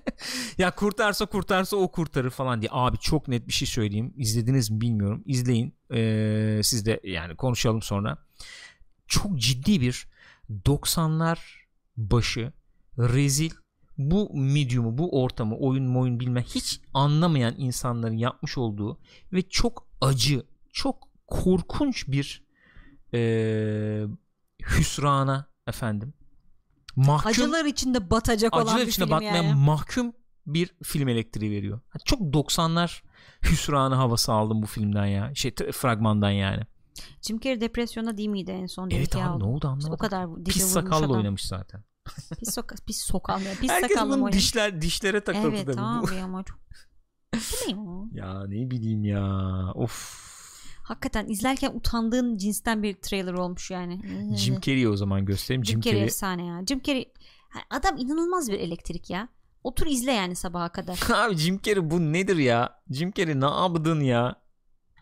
ya 0.58 0.76
kurtarsa 0.76 1.26
kurtarsa 1.26 1.78
o 1.78 1.92
kurtarır 1.92 2.30
falan 2.30 2.62
diye. 2.62 2.70
Abi 2.74 2.98
çok 2.98 3.28
net 3.28 3.48
bir 3.48 3.54
şey 3.54 3.68
söyleyeyim. 3.68 4.14
İzlediniz 4.18 4.72
mi 4.72 4.82
bilmiyorum. 4.82 5.24
İzleyin. 5.26 5.74
Ee, 5.94 6.60
siz 6.64 6.86
de 6.86 7.00
yani 7.04 7.36
konuşalım 7.36 7.82
sonra. 7.82 8.18
Çok 9.08 9.40
ciddi 9.40 9.82
bir 9.82 10.08
90'lar 10.50 11.38
başı 11.98 12.54
rezil 12.98 13.52
bu 13.98 14.30
medium'u, 14.34 14.98
bu 14.98 15.22
ortamı, 15.24 15.58
oyun 15.58 15.96
oyun 15.96 16.20
bilme 16.20 16.44
hiç 16.44 16.82
anlamayan 16.94 17.56
insanların 17.58 18.18
yapmış 18.18 18.58
olduğu 18.58 19.00
ve 19.34 19.42
çok 19.42 19.88
acı, 20.02 20.46
çok 20.74 21.08
korkunç 21.28 22.08
bir 22.08 22.44
eee 23.14 24.08
hüsrana 24.66 25.48
efendim. 25.68 26.14
Mahkum, 26.96 27.32
Acılar 27.32 27.66
içinde 27.66 28.10
batacak 28.10 28.56
olan 28.56 28.66
acılar 28.66 28.82
bir 28.82 28.88
içinde 28.88 29.06
film 29.06 29.12
batmaya 29.12 29.44
yani. 29.44 29.54
mahkum 29.54 30.14
bir 30.48 30.74
film 30.84 31.08
elektriği 31.08 31.52
veriyor. 31.52 31.80
Çok 32.06 32.22
90'lar 32.22 33.02
hüsranı 33.44 33.96
havası 33.96 34.34
aldım 34.34 34.62
bu 34.62 34.66
filmden 34.66 35.06
ya. 35.06 35.36
Şey 35.36 35.56
fragmandan 35.56 36.32
yani. 36.32 36.64
Jim 37.22 37.40
Carrey 37.40 37.62
depresyonda 37.62 38.18
değil 38.18 38.30
miydi 38.30 38.52
en 38.52 38.66
son? 38.66 38.90
Evet 38.90 39.16
abi 39.16 39.40
ne 39.40 39.44
ya, 39.44 39.52
oldu 39.52 39.68
anlamadım. 39.68 39.94
O 39.94 39.98
kadar 39.98 40.28
Pis 40.46 40.64
sakalla 40.64 41.06
adam. 41.06 41.12
oynamış 41.12 41.46
zaten. 41.46 41.84
Pis, 42.40 42.54
soka 42.54 42.76
pis 42.88 43.04
sokal 43.04 43.42
ya. 43.42 43.54
Pis 43.62 43.70
Herkes 43.70 43.90
sakallı 43.92 44.10
bunun 44.10 44.18
oynamış. 44.22 44.36
dişler 44.36 44.82
dişlere 44.82 45.24
takıldı 45.24 45.48
Evet 45.48 45.66
tabii. 45.66 45.78
Bu- 45.78 46.08
abi 46.08 46.22
ama 46.22 46.44
çok. 46.44 46.60
Bu 47.34 47.38
ne 47.38 47.72
ya? 48.20 48.28
Ya 48.28 48.44
ne 48.48 48.72
bileyim 48.72 49.04
ya. 49.04 49.52
Of. 49.76 50.28
Hakikaten 50.84 51.28
izlerken 51.28 51.72
utandığın 51.76 52.38
cinsten 52.38 52.84
bir 52.84 52.94
trailer 53.02 53.34
olmuş 53.34 53.72
yani. 53.72 54.02
Jim 54.38 54.62
Carrey'i 54.62 54.90
o 54.90 54.96
zaman 54.96 55.26
göstereyim. 55.26 55.66
Jim 55.66 55.74
Jim 55.74 55.82
Carrey 55.82 56.04
efsane 56.04 56.46
ya. 56.46 56.66
Jim 56.66 56.82
Carrey 56.82 57.14
adam 57.70 57.98
inanılmaz 57.98 58.52
bir 58.52 58.60
elektrik 58.60 59.10
ya. 59.10 59.30
Otur 59.64 59.88
izle 59.88 60.12
yani 60.12 60.36
sabaha 60.36 60.72
kadar. 60.72 61.00
Abi 61.14 61.36
Jim 61.38 61.62
Carrey 61.62 61.92
bu 61.92 62.14
nedir 62.14 62.38
ya? 62.38 62.80
Jim 62.92 63.12
Carrey 63.12 63.40
ne 63.40 63.46
yaptın 63.46 64.00
ya? 64.00 64.36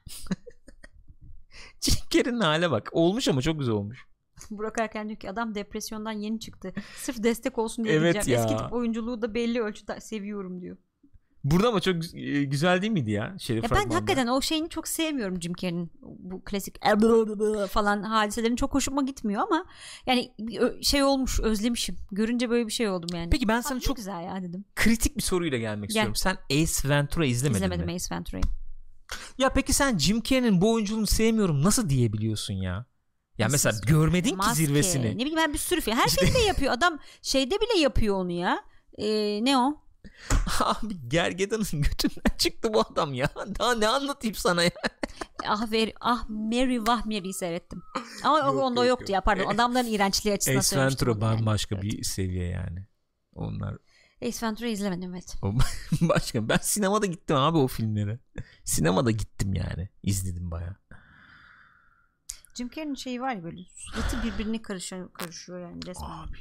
Carrey'nin 2.10 2.40
hale 2.40 2.72
bak. 2.72 2.90
Olmuş 2.92 3.28
ama 3.28 3.42
çok 3.42 3.60
güzel 3.60 3.76
olmuş. 3.76 4.06
Burak 4.50 4.80
Erken 4.80 5.08
diyor 5.10 5.20
ki 5.20 5.30
adam 5.30 5.56
depresyondan 5.56 6.12
yeni 6.12 6.40
çıktı. 6.40 6.74
Sırf 6.96 7.24
destek 7.24 7.58
olsun 7.58 7.86
diye 7.86 7.96
Evet 7.96 8.14
gideceğim. 8.14 8.40
ya. 8.42 8.46
Eski 8.46 8.64
tip 8.64 8.74
oyunculuğu 8.74 9.22
da 9.22 9.34
belli 9.34 9.62
ölçüde 9.62 10.02
seviyorum 10.02 10.62
diyor. 10.62 10.78
Burada 11.44 11.68
ama 11.70 11.82
çok 11.82 11.96
e, 12.16 12.44
güzel 12.44 12.82
değil 12.82 12.94
miydi 12.94 13.12
ya? 13.12 13.36
Şerif 13.40 13.64
Ya 13.64 13.70
ben 13.70 13.76
fragmanda? 13.76 13.96
hakikaten 13.96 14.28
o 14.28 14.42
şeyini 14.42 14.70
çok 14.70 14.88
sevmiyorum 14.88 15.42
Jim 15.42 15.54
Carrey'nin 15.54 15.92
bu 16.02 16.42
klasik 16.44 16.78
falan 17.70 18.04
hadiselerin 18.04 18.56
çok 18.56 18.74
hoşuma 18.74 19.02
gitmiyor 19.02 19.42
ama 19.42 19.66
yani 20.06 20.32
şey 20.82 21.04
olmuş 21.04 21.40
özlemişim. 21.40 21.96
Görünce 22.12 22.50
böyle 22.50 22.68
bir 22.68 22.72
şey 22.72 22.90
oldum 22.90 23.10
yani. 23.14 23.30
Peki 23.30 23.48
ben 23.48 23.62
sana 23.62 23.76
ne 23.76 23.82
çok 23.82 23.98
güzel 23.98 24.24
ya 24.24 24.42
dedim. 24.44 24.66
kritik 24.76 25.18
bir 25.18 25.22
soruyla 25.22 25.58
gelmek 25.58 25.90
Gel. 25.90 26.08
istiyorum. 26.08 26.16
Sen 26.16 26.38
Ace 26.64 26.90
Ventura 26.90 27.26
izlemedin 27.26 27.58
İzlemedim 27.58 27.86
mi? 27.86 27.94
Ace 27.94 28.16
Ventura'yı. 28.16 28.44
Ya 29.38 29.50
peki 29.50 29.74
sen 29.74 29.98
Jim 29.98 30.24
Carrey'nin 30.24 30.62
bu 30.62 30.74
oyunculuğunu 30.74 31.08
sevmiyorum 31.08 31.64
nasıl 31.64 31.90
diyebiliyorsun 31.90 32.54
ya? 32.54 32.86
Ya 33.38 33.46
Nasıl 33.46 33.52
mesela 33.52 33.80
görmedin 33.88 34.30
ki 34.30 34.36
Maske, 34.36 34.54
zirvesini. 34.66 35.12
Ne 35.12 35.16
bileyim 35.20 35.38
ben 35.38 35.54
bir 35.54 35.58
sürü 35.58 35.82
film. 35.82 35.96
Her 35.96 36.08
İşte- 36.08 36.26
filmde 36.26 36.40
yapıyor. 36.40 36.74
Adam 36.74 37.00
şeyde 37.22 37.56
bile 37.56 37.80
yapıyor 37.80 38.16
onu 38.16 38.32
ya. 38.32 38.64
Ee, 38.98 39.40
ne 39.46 39.58
o? 39.58 39.82
Abi 40.60 41.10
gergedanın 41.10 41.66
götünden 41.82 42.38
çıktı 42.38 42.74
bu 42.74 42.82
adam 42.82 43.14
ya. 43.14 43.30
Daha 43.60 43.76
ne 43.76 43.88
anlatayım 43.88 44.36
sana 44.36 44.64
ya? 44.64 44.72
Ah, 45.48 45.72
ver, 45.72 45.92
ah 46.02 46.30
Mary 46.30 46.80
Vah 46.80 47.06
Mary'i 47.06 47.34
seyrettim. 47.34 47.82
Ama 48.24 48.40
Yok, 48.40 48.56
onda 48.64 48.82
yok, 48.86 48.90
yoktu 48.90 49.04
yok. 49.04 49.10
ya 49.10 49.22
pardon. 49.22 49.46
Adamların 49.46 49.88
iğrençliği 49.88 50.36
açısından 50.36 50.58
Ace 50.60 50.68
söylemiştim 50.68 51.08
Ventura 51.08 51.26
yani. 51.28 51.40
bambaşka 51.40 51.76
Evet. 51.76 51.84
bir 51.84 52.04
seviye 52.04 52.48
yani. 52.50 52.88
Onlar 53.36 53.78
Ace 54.28 54.46
Ventura'yı 54.46 54.74
izlemedim 54.74 55.14
evet. 55.14 55.36
başka. 56.02 56.50
Ben 56.50 56.58
sinemada 56.62 57.06
gittim 57.06 57.36
abi 57.36 57.58
o 57.58 57.68
filmlere. 57.68 58.20
Sinemada 58.64 59.12
gittim 59.12 59.54
yani. 59.54 59.90
İzledim 60.04 60.52
baya. 60.52 60.76
Jim 62.58 62.70
Carrey'nin 62.70 62.96
şeyi 62.96 63.22
var 63.22 63.36
ya 63.36 63.44
böyle 63.44 63.62
suratı 63.76 64.24
birbirine 64.24 64.62
karışıyor, 64.62 65.14
karışıyor 65.14 65.60
yani 65.60 65.86
resmen. 65.86 66.10
Abi. 66.10 66.38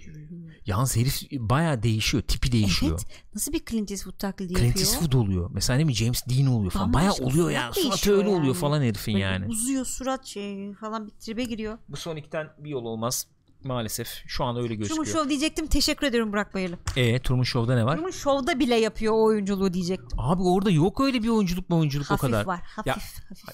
Yalnız 0.66 0.96
herif 0.96 1.22
baya 1.32 1.82
değişiyor. 1.82 2.22
Tipi 2.22 2.52
değişiyor. 2.52 3.00
Evet. 3.04 3.24
Nasıl 3.34 3.52
bir 3.52 3.64
Clint 3.64 3.90
Eastwood 3.90 4.18
taklidi 4.18 4.54
Clint 4.54 4.66
yapıyor? 4.66 4.86
Eastwood 4.86 5.12
oluyor. 5.12 5.50
Mesela 5.54 5.76
ne 5.76 5.84
mi 5.84 5.94
James 5.94 6.26
Dean 6.28 6.46
oluyor 6.46 6.70
falan. 6.70 6.92
Baya 6.92 7.12
oluyor 7.12 7.50
yani. 7.50 7.74
Suratı 7.74 8.12
öyle 8.12 8.28
oluyor 8.28 8.44
yani. 8.44 8.54
falan 8.54 8.82
herifin 8.82 9.12
Böyle 9.12 9.24
yani. 9.24 9.46
Uzuyor 9.46 9.84
surat 9.84 10.26
şey 10.26 10.74
falan 10.74 11.06
bir 11.06 11.12
tribe 11.12 11.44
giriyor. 11.44 11.78
Bu 11.88 11.96
Sonic'ten 11.96 12.48
bir 12.58 12.70
yol 12.70 12.84
olmaz. 12.84 13.26
Maalesef. 13.64 14.08
Şu 14.26 14.44
an 14.44 14.56
öyle 14.56 14.74
gözüküyor. 14.74 15.04
Truman 15.04 15.12
Show 15.18 15.28
diyecektim. 15.30 15.66
Teşekkür 15.66 16.06
ediyorum 16.06 16.32
Burak 16.32 16.54
Bayırlı. 16.54 16.78
E 16.96 17.22
Truman 17.22 17.42
Show'da 17.42 17.74
ne 17.74 17.84
var? 17.86 17.96
Truman 17.96 18.10
Show'da 18.10 18.58
bile 18.58 18.74
yapıyor 18.74 19.12
o 19.12 19.24
oyunculuğu 19.24 19.72
diyecektim. 19.74 20.18
Abi 20.20 20.42
orada 20.42 20.70
yok 20.70 21.00
öyle 21.00 21.22
bir 21.22 21.28
oyunculuk 21.28 21.70
mu 21.70 21.78
oyunculuk 21.78 22.10
Hafif 22.10 22.24
o 22.24 22.26
kadar. 22.26 22.44
var. 22.46 22.60
Hafif. 22.64 22.86
Ya, 22.86 22.94
hafif. 23.28 23.48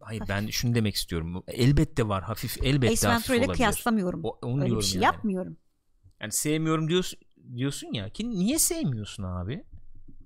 Hayır 0.00 0.22
ben 0.28 0.46
şunu 0.46 0.74
demek 0.74 0.94
istiyorum. 0.94 1.44
Elbette 1.48 2.08
var 2.08 2.22
hafif 2.22 2.62
elbette 2.62 2.92
Ace 2.92 3.08
hafif 3.08 3.30
Ventura 3.30 3.44
ile 3.46 3.52
kıyaslamıyorum. 3.52 4.20
O, 4.24 4.38
onu 4.42 4.52
Öyle 4.54 4.66
diyorum 4.66 4.80
bir 4.80 4.86
şey 4.86 5.00
yani. 5.00 5.04
yapmıyorum. 5.14 5.56
Yani 6.20 6.32
sevmiyorum 6.32 6.88
diyorsun, 6.88 7.18
diyorsun 7.56 7.92
ya 7.92 8.10
ki 8.10 8.30
niye 8.30 8.58
sevmiyorsun 8.58 9.22
abi? 9.22 9.64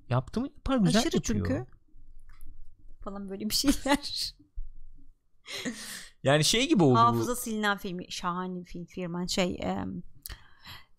Yaptı 0.09 0.41
mı 0.41 0.47
yapar 0.57 0.77
güzel 0.77 1.01
Aşırı 1.01 1.17
yapıyor. 1.17 1.47
çünkü. 1.47 1.67
Falan 3.05 3.31
böyle 3.31 3.49
bir 3.49 3.55
şeyler. 3.55 4.35
Yani 6.25 6.45
şey 6.45 6.69
gibi 6.69 6.83
oldu 6.83 6.99
Hafıza 6.99 7.37
silinen 7.37 7.79
filmi. 7.79 8.13
Şahane 8.13 8.65
film. 8.65 8.87
Firman 8.87 9.27
şey. 9.27 9.61
bu. 9.63 10.03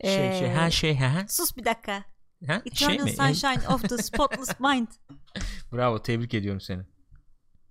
Şey, 0.04 0.14
şey, 0.14 0.42
eee, 0.42 0.54
her 0.54 0.72
şey 0.72 0.98
ha, 0.98 1.26
Sus 1.30 1.58
bir 1.58 1.66
dakika. 1.66 2.04
ha? 2.48 2.62
Şey 2.74 2.96
Eternal 2.96 3.04
mi? 3.04 3.12
Sunshine 3.12 3.68
of 3.74 3.90
the 3.90 3.98
Spotless 4.04 4.60
Mind. 4.60 4.88
Bravo 5.74 6.02
tebrik 6.02 6.34
ediyorum 6.34 6.62
seni. 6.62 6.82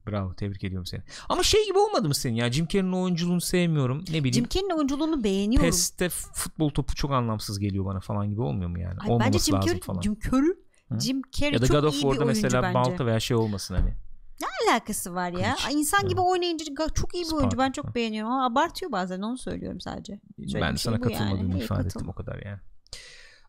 Bravo 0.06 0.34
tebrik 0.34 0.64
ediyorum 0.64 0.86
seni. 0.86 1.02
Ama 1.28 1.42
şey 1.42 1.66
gibi 1.66 1.78
olmadı 1.78 2.08
mı 2.08 2.14
senin 2.14 2.34
ya? 2.34 2.52
Jim 2.52 2.66
Carrey'nin 2.66 2.92
oyunculuğunu 2.92 3.40
sevmiyorum. 3.40 3.98
Ne 3.98 4.24
bileyim. 4.24 4.34
Jim 4.34 4.48
Carrey'nin 4.48 4.76
oyunculuğunu 4.76 5.24
beğeniyorum. 5.24 5.70
PES'te 5.70 6.08
futbol 6.08 6.70
topu 6.70 6.94
çok 6.94 7.12
anlamsız 7.12 7.58
geliyor 7.58 7.84
bana 7.84 8.00
falan 8.00 8.30
gibi 8.30 8.40
olmuyor 8.40 8.70
mu 8.70 8.80
yani? 8.80 8.92
Ay, 8.92 8.96
bence 9.00 9.12
Olmaması 9.12 9.44
Jim 9.44 9.54
lazım 9.54 9.78
falan. 9.80 10.00
Jim 10.00 10.18
Carrey, 10.20 10.48
Hı? 10.88 11.00
Jim 11.00 11.22
Carrey 11.32 11.52
ya 11.52 11.62
da 11.62 11.66
çok 11.66 11.76
God 11.76 11.84
of 11.84 11.94
iyi 11.94 11.96
bir 11.96 12.00
War'da 12.00 12.24
oyuncu 12.24 12.42
mesela 12.42 12.62
bence. 12.62 12.74
balta 12.74 13.06
veya 13.06 13.20
şey 13.20 13.36
olmasın 13.36 13.74
hani. 13.74 13.94
Ne 14.40 14.70
alakası 14.72 15.14
var 15.14 15.30
ya? 15.32 15.56
Ay, 15.66 15.74
İnsan 15.74 16.08
gibi 16.08 16.20
oynayınca 16.20 16.64
çok 16.94 17.14
iyi 17.14 17.24
bir 17.24 17.32
oyuncu. 17.32 17.58
Ben 17.58 17.72
çok 17.72 17.82
Spark. 17.84 17.94
beğeniyorum 17.94 18.32
ama 18.32 18.46
abartıyor 18.46 18.92
bazen 18.92 19.22
onu 19.22 19.38
söylüyorum 19.38 19.80
sadece. 19.80 20.20
Söylediğim 20.36 20.60
ben 20.66 20.70
şey 20.70 20.78
sana 20.78 20.94
yani. 20.94 21.02
katılmadığımı 21.02 21.54
İyi, 21.58 21.62
ifade 21.64 21.82
katıl. 21.82 22.00
ettim 22.00 22.08
o 22.08 22.12
kadar 22.12 22.42
yani. 22.44 22.58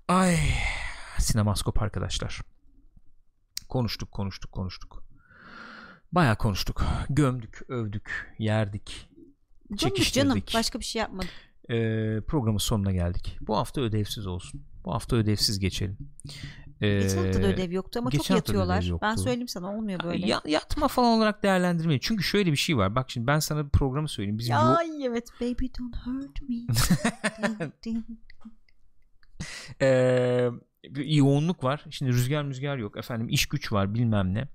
Ay 0.07 0.37
sinemaskop 1.19 1.81
arkadaşlar. 1.81 2.41
Konuştuk 3.69 4.11
konuştuk 4.11 4.51
konuştuk. 4.51 5.03
Bayağı 6.11 6.35
konuştuk. 6.37 6.83
Gömdük, 7.09 7.61
övdük, 7.69 8.35
yerdik. 8.39 9.09
Gömdük 9.69 10.13
canım. 10.13 10.43
Başka 10.53 10.79
bir 10.79 10.85
şey 10.85 10.99
yapmadım. 10.99 11.29
Ee, 11.69 12.21
programın 12.27 12.57
sonuna 12.57 12.91
geldik. 12.91 13.37
Bu 13.41 13.57
hafta 13.57 13.81
ödevsiz 13.81 14.27
olsun. 14.27 14.63
Bu 14.85 14.93
hafta 14.93 15.15
ödevsiz 15.15 15.59
geçelim. 15.59 15.97
Ee, 16.81 16.99
Geçen 16.99 17.17
hafta 17.25 17.43
da 17.43 17.47
ödev 17.47 17.71
yoktu 17.71 17.99
ama 17.99 18.11
çok 18.11 18.29
yatıyorlar. 18.29 18.91
Ben 19.01 19.15
söyleyeyim 19.23 19.47
sana 19.47 19.75
olmuyor 19.77 19.99
böyle. 20.03 20.27
Ya, 20.27 20.41
yatma 20.45 20.87
falan 20.87 21.17
olarak 21.17 21.43
değerlendirmeyin. 21.43 21.99
Çünkü 22.03 22.23
şöyle 22.23 22.51
bir 22.51 22.57
şey 22.57 22.77
var. 22.77 22.95
Bak 22.95 23.09
şimdi 23.11 23.27
ben 23.27 23.39
sana 23.39 23.67
programı 23.73 24.09
söyleyeyim. 24.09 24.37
Biz 24.37 24.49
yo- 24.49 24.55
Ay 24.57 25.05
evet. 25.05 25.27
Baby 25.41 25.65
don't 25.79 25.95
hurt 26.05 26.41
me. 26.49 26.55
Ee, 29.81 30.49
bir 30.83 31.05
yoğunluk 31.05 31.63
var. 31.63 31.85
Şimdi 31.89 32.11
rüzgar 32.11 32.45
rüzgar 32.47 32.77
yok. 32.77 32.97
Efendim 32.97 33.29
iş 33.29 33.45
güç 33.45 33.71
var 33.71 33.93
bilmem 33.93 34.33
ne. 34.33 34.47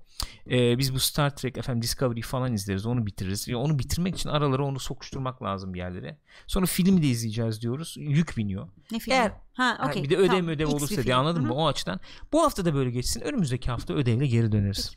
Ee, 0.51 0.79
biz 0.79 0.95
bu 0.95 1.01
Star 1.01 1.37
Trek 1.37 1.59
efendim 1.59 1.83
Discovery 1.83 2.21
falan 2.21 2.53
izleriz. 2.53 2.87
Onu 2.87 3.07
bitiririz. 3.07 3.49
Ya 3.49 3.59
onu 3.59 3.79
bitirmek 3.79 4.15
için 4.17 4.29
aralara 4.29 4.65
onu 4.65 4.79
sokuşturmak 4.79 5.43
lazım 5.43 5.75
bir 5.75 5.79
yerlere. 5.79 6.19
Sonra 6.47 6.67
filmi 6.67 7.03
de 7.03 7.07
izleyeceğiz 7.07 7.61
diyoruz. 7.63 7.95
Yük 7.99 8.37
biniyor. 8.37 8.69
Ne 8.93 8.99
filmi? 8.99 9.15
Eğer- 9.15 9.33
ha, 9.53 9.77
Ha, 9.79 9.89
okey. 9.89 10.03
bir 10.03 10.11
de 10.11 10.17
ödev 10.17 10.27
Tamam. 10.29 10.49
ödev 10.49 10.65
X 10.67 10.75
olursa 10.75 10.95
film. 10.95 11.05
diye 11.05 11.15
anladın 11.15 11.47
mı? 11.47 11.55
O 11.55 11.67
açıdan. 11.67 12.01
Bu 12.33 12.43
hafta 12.43 12.65
da 12.65 12.75
böyle 12.75 12.91
geçsin. 12.91 13.21
Önümüzdeki 13.21 13.71
hafta 13.71 13.95
ödevle 13.95 14.27
geri 14.27 14.53
döneriz 14.53 14.97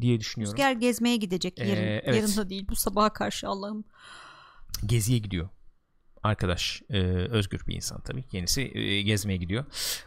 diye 0.00 0.20
düşünüyorum. 0.20 0.56
Rüzgar 0.56 0.72
gezmeye 0.72 1.16
gidecek 1.16 1.58
yarın. 1.58 1.70
Ee, 1.82 2.02
evet. 2.04 2.16
Yarın 2.22 2.36
da 2.36 2.50
değil. 2.50 2.66
Bu 2.68 2.76
sabaha 2.76 3.12
karşı 3.12 3.48
Allah'ım. 3.48 3.84
Geziye 4.86 5.18
gidiyor. 5.18 5.48
Arkadaş 6.28 6.82
e, 6.90 6.98
özgür 7.08 7.66
bir 7.66 7.74
insan 7.74 8.00
tabii. 8.00 8.24
Yenisi 8.32 8.78
e, 8.78 9.02
gezmeye 9.02 9.36
gidiyor. 9.36 9.64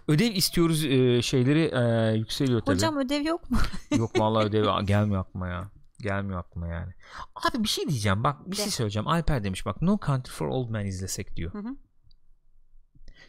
Ödev 0.08 0.32
istiyoruz 0.36 0.86
e, 0.86 1.22
şeyleri 1.22 1.72
e, 1.74 2.18
yükseliyor 2.18 2.62
tabii. 2.62 2.76
Hocam 2.76 2.98
ödev 2.98 3.22
yok 3.26 3.52
mu? 3.52 3.58
Yok 3.98 4.20
vallahi 4.20 4.46
ödev 4.46 4.66
gelmiyor 4.86 5.22
aklıma 5.22 5.48
ya. 5.48 5.72
Gelmiyor 6.00 6.40
aklıma 6.40 6.68
yani. 6.68 6.94
Abi 7.36 7.64
bir 7.64 7.68
şey 7.68 7.88
diyeceğim 7.88 8.24
bak 8.24 8.46
bir 8.52 8.58
De. 8.58 8.62
şey 8.62 8.72
söyleyeceğim. 8.72 9.08
Alper 9.08 9.44
demiş 9.44 9.66
bak 9.66 9.82
No 9.82 10.00
Country 10.06 10.32
for 10.32 10.48
Old 10.48 10.70
Men 10.70 10.86
izlesek 10.86 11.36
diyor. 11.36 11.54
Hı 11.54 11.58
hı. 11.58 11.76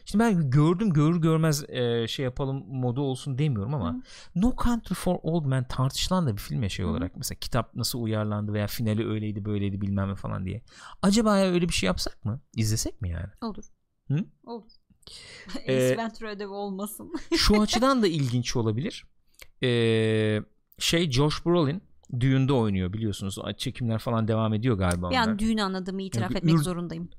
Şimdi 0.05 0.23
ben 0.23 0.49
gördüm 0.49 0.93
görür 0.93 1.21
görmez 1.21 1.69
e, 1.69 2.07
şey 2.07 2.25
yapalım 2.25 2.63
modu 2.67 3.01
olsun 3.01 3.37
demiyorum 3.37 3.73
ama 3.73 3.93
Hı. 3.93 4.01
No 4.35 4.53
Country 4.63 4.93
for 4.93 5.15
Old 5.23 5.45
Men 5.45 5.67
tartışılan 5.67 6.27
da 6.27 6.33
bir 6.33 6.41
film 6.41 6.63
ya 6.63 6.69
şey 6.69 6.85
Hı 6.85 6.89
olarak. 6.89 7.17
Mesela 7.17 7.39
kitap 7.39 7.75
nasıl 7.75 8.01
uyarlandı 8.01 8.53
veya 8.53 8.67
finali 8.67 9.07
öyleydi 9.07 9.45
böyleydi 9.45 9.81
bilmem 9.81 10.09
ne 10.09 10.15
falan 10.15 10.45
diye. 10.45 10.61
Acaba 11.01 11.37
ya 11.37 11.51
öyle 11.51 11.69
bir 11.69 11.73
şey 11.73 11.87
yapsak 11.87 12.25
mı? 12.25 12.41
İzlesek 12.55 13.01
mi 13.01 13.09
yani? 13.09 13.29
Olur. 13.41 13.63
Hı? 14.07 14.25
Olur. 14.45 14.71
Ee, 15.67 15.75
Ace 15.75 15.97
Ventura 15.97 16.31
ödevi 16.31 16.47
olmasın. 16.47 17.13
Şu 17.37 17.61
açıdan 17.61 18.01
da 18.03 18.07
ilginç 18.07 18.55
olabilir. 18.55 19.05
Ee, 19.63 20.41
şey 20.79 21.11
Josh 21.11 21.45
Brolin 21.45 21.81
Düğünde 22.19 22.53
oynuyor 22.53 22.93
biliyorsunuz. 22.93 23.37
Çekimler 23.57 23.99
falan 23.99 24.27
devam 24.27 24.53
ediyor 24.53 24.77
galiba. 24.77 25.09
Bir 25.09 25.15
onlar. 25.15 25.27
an 25.27 25.39
düğün 25.39 25.57
anladığımı 25.57 26.01
itiraf 26.01 26.31
Yani 26.31 26.37
etmek 26.37 26.55
ür- 26.55 26.63
zorundayım. 26.63 27.09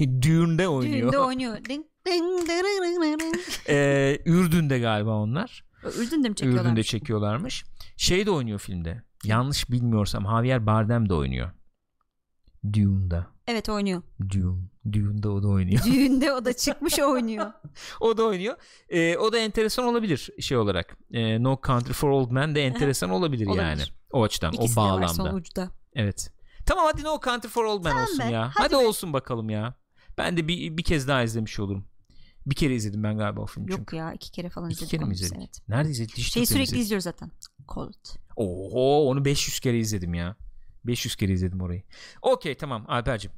Düğünde 0.22 0.68
oynuyor. 0.68 1.02
Düğünde 1.02 1.18
oynuyor. 1.18 1.52
Dırırırırır. 1.52 1.84
Ee, 3.68 4.18
Ürdün'de 4.26 4.78
galiba 4.78 5.10
onlar. 5.10 5.64
Ürdün'de 5.98 6.28
mi 6.28 6.34
çekiyorlar? 6.36 6.64
Ürdün'de 6.64 6.82
çekiyorlarmış. 6.82 7.64
Şey 7.96 8.26
de 8.26 8.30
oynuyor 8.30 8.58
filmde. 8.58 9.02
Yanlış 9.24 9.70
bilmiyorsam 9.70 10.24
Javier 10.24 10.66
Bardem 10.66 11.08
de 11.08 11.14
oynuyor. 11.14 11.50
Dune'da. 12.72 13.26
Evet 13.46 13.68
oynuyor. 13.68 14.02
Dune. 14.30 14.62
Dune'da 14.92 15.30
o 15.30 15.42
da 15.42 15.48
oynuyor. 15.48 15.84
Düğünde 15.86 16.32
o 16.32 16.44
da 16.44 16.52
çıkmış 16.52 16.98
oynuyor. 16.98 17.52
o 18.00 18.16
da 18.16 18.22
oynuyor. 18.24 18.56
Ee, 18.88 19.16
o 19.16 19.32
da 19.32 19.38
enteresan 19.38 19.84
olabilir 19.84 20.30
şey 20.40 20.56
olarak. 20.56 20.96
Ee, 21.12 21.42
no 21.42 21.60
Country 21.66 21.92
for 21.92 22.08
Old 22.10 22.30
Men 22.30 22.54
de 22.54 22.62
enteresan 22.64 23.10
olabilir, 23.10 23.46
Olabilir. 23.46 23.62
yani. 23.62 23.82
O 24.12 24.22
açıdan, 24.22 24.52
İkisi 24.52 24.80
o 24.80 24.82
de 24.84 24.86
var 24.86 24.92
bağlamda. 25.02 25.12
sonuçta. 25.30 25.70
Evet. 25.94 26.30
Tamam 26.66 26.84
hadi 26.92 27.02
No 27.04 27.20
Country 27.24 27.48
for 27.48 27.64
Old 27.64 27.84
Men 27.84 27.90
Tamam 27.90 28.02
olsun 28.04 28.18
be, 28.18 28.24
ya. 28.32 28.42
hadi 28.54 28.74
Hadi, 28.74 28.82
be. 28.84 28.88
olsun 28.88 29.12
bakalım 29.12 29.50
ya. 29.50 29.74
Ben 30.18 30.36
de 30.36 30.48
bir, 30.48 30.76
bir 30.76 30.82
kez 30.82 31.08
daha 31.08 31.22
izlemiş 31.22 31.60
olurum. 31.60 31.84
Bir 32.46 32.54
kere 32.54 32.74
izledim 32.74 33.02
ben 33.02 33.18
galiba 33.18 33.40
o 33.40 33.46
filmi 33.46 33.70
Yok 33.70 33.78
çünkü. 33.78 33.96
ya 33.96 34.12
iki 34.12 34.30
kere 34.32 34.48
falan 34.50 34.70
İki 34.70 34.74
izledik 34.84 34.90
kere 34.90 35.04
mi 35.08 35.14
izledik? 35.14 35.36
Evet. 35.38 35.60
Nerede 35.68 35.90
izledik? 35.90 36.16
Dijital 36.16 36.32
Şeyi 36.32 36.46
sürekli 36.46 36.62
izledik. 36.64 36.82
izliyoruz 36.82 37.04
zaten. 37.04 37.30
Cold. 37.68 37.94
Oho 38.36 39.06
onu 39.08 39.24
500 39.24 39.60
kere 39.60 39.78
izledim 39.78 40.14
ya. 40.14 40.36
500 40.84 41.16
kere 41.16 41.32
izledim 41.32 41.60
orayı. 41.60 41.82
Okey 42.22 42.54
tamam 42.56 42.84
Alper'cim. 42.88 43.30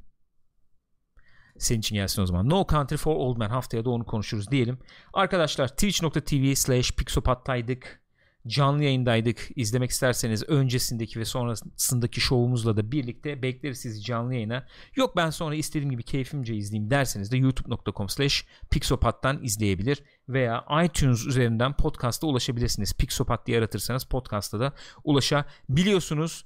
Senin 1.59 1.79
için 1.79 1.95
gelsin 1.95 2.21
o 2.21 2.25
zaman. 2.25 2.49
No 2.49 2.65
Country 2.71 2.95
for 2.97 3.15
Old 3.15 3.37
Men 3.37 3.49
haftaya 3.49 3.85
da 3.85 3.89
onu 3.89 4.05
konuşuruz 4.05 4.51
diyelim. 4.51 4.77
Arkadaşlar 5.13 5.67
twitch.tv 5.67 6.55
slash 6.55 6.91
pixopattaydık. 6.91 8.01
Canlı 8.47 8.83
yayındaydık. 8.83 9.49
İzlemek 9.55 9.89
isterseniz 9.89 10.43
öncesindeki 10.43 11.19
ve 11.19 11.25
sonrasındaki 11.25 12.21
şovumuzla 12.21 12.77
da 12.77 12.91
birlikte 12.91 13.41
bekleriz 13.41 13.79
sizi 13.79 14.01
canlı 14.01 14.33
yayına. 14.33 14.65
Yok 14.95 15.15
ben 15.15 15.29
sonra 15.29 15.55
istediğim 15.55 15.91
gibi 15.91 16.03
keyfimce 16.03 16.55
izleyeyim 16.55 16.89
derseniz 16.89 17.31
de 17.31 17.37
youtube.com 17.37 18.09
slash 18.09 18.45
pixopat'tan 18.71 19.43
izleyebilir 19.43 20.03
veya 20.29 20.65
iTunes 20.85 21.27
üzerinden 21.27 21.73
podcast'a 21.73 22.27
ulaşabilirsiniz. 22.27 22.93
Pixopat 22.93 23.47
diye 23.47 23.57
aratırsanız 23.57 24.03
podcast'a 24.03 24.59
da 24.59 24.73
ulaşabiliyorsunuz. 25.03 26.45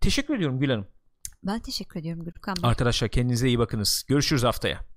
Teşekkür 0.00 0.36
ediyorum 0.36 0.60
Gül 0.60 0.70
Hanım. 0.70 0.86
Ben 1.42 1.60
teşekkür 1.60 2.00
ediyorum 2.00 2.24
Gürkan 2.24 2.56
Bey. 2.56 2.70
Arkadaşlar 2.70 3.10
kendinize 3.10 3.48
iyi 3.48 3.58
bakınız. 3.58 4.04
Görüşürüz 4.08 4.42
haftaya. 4.42 4.91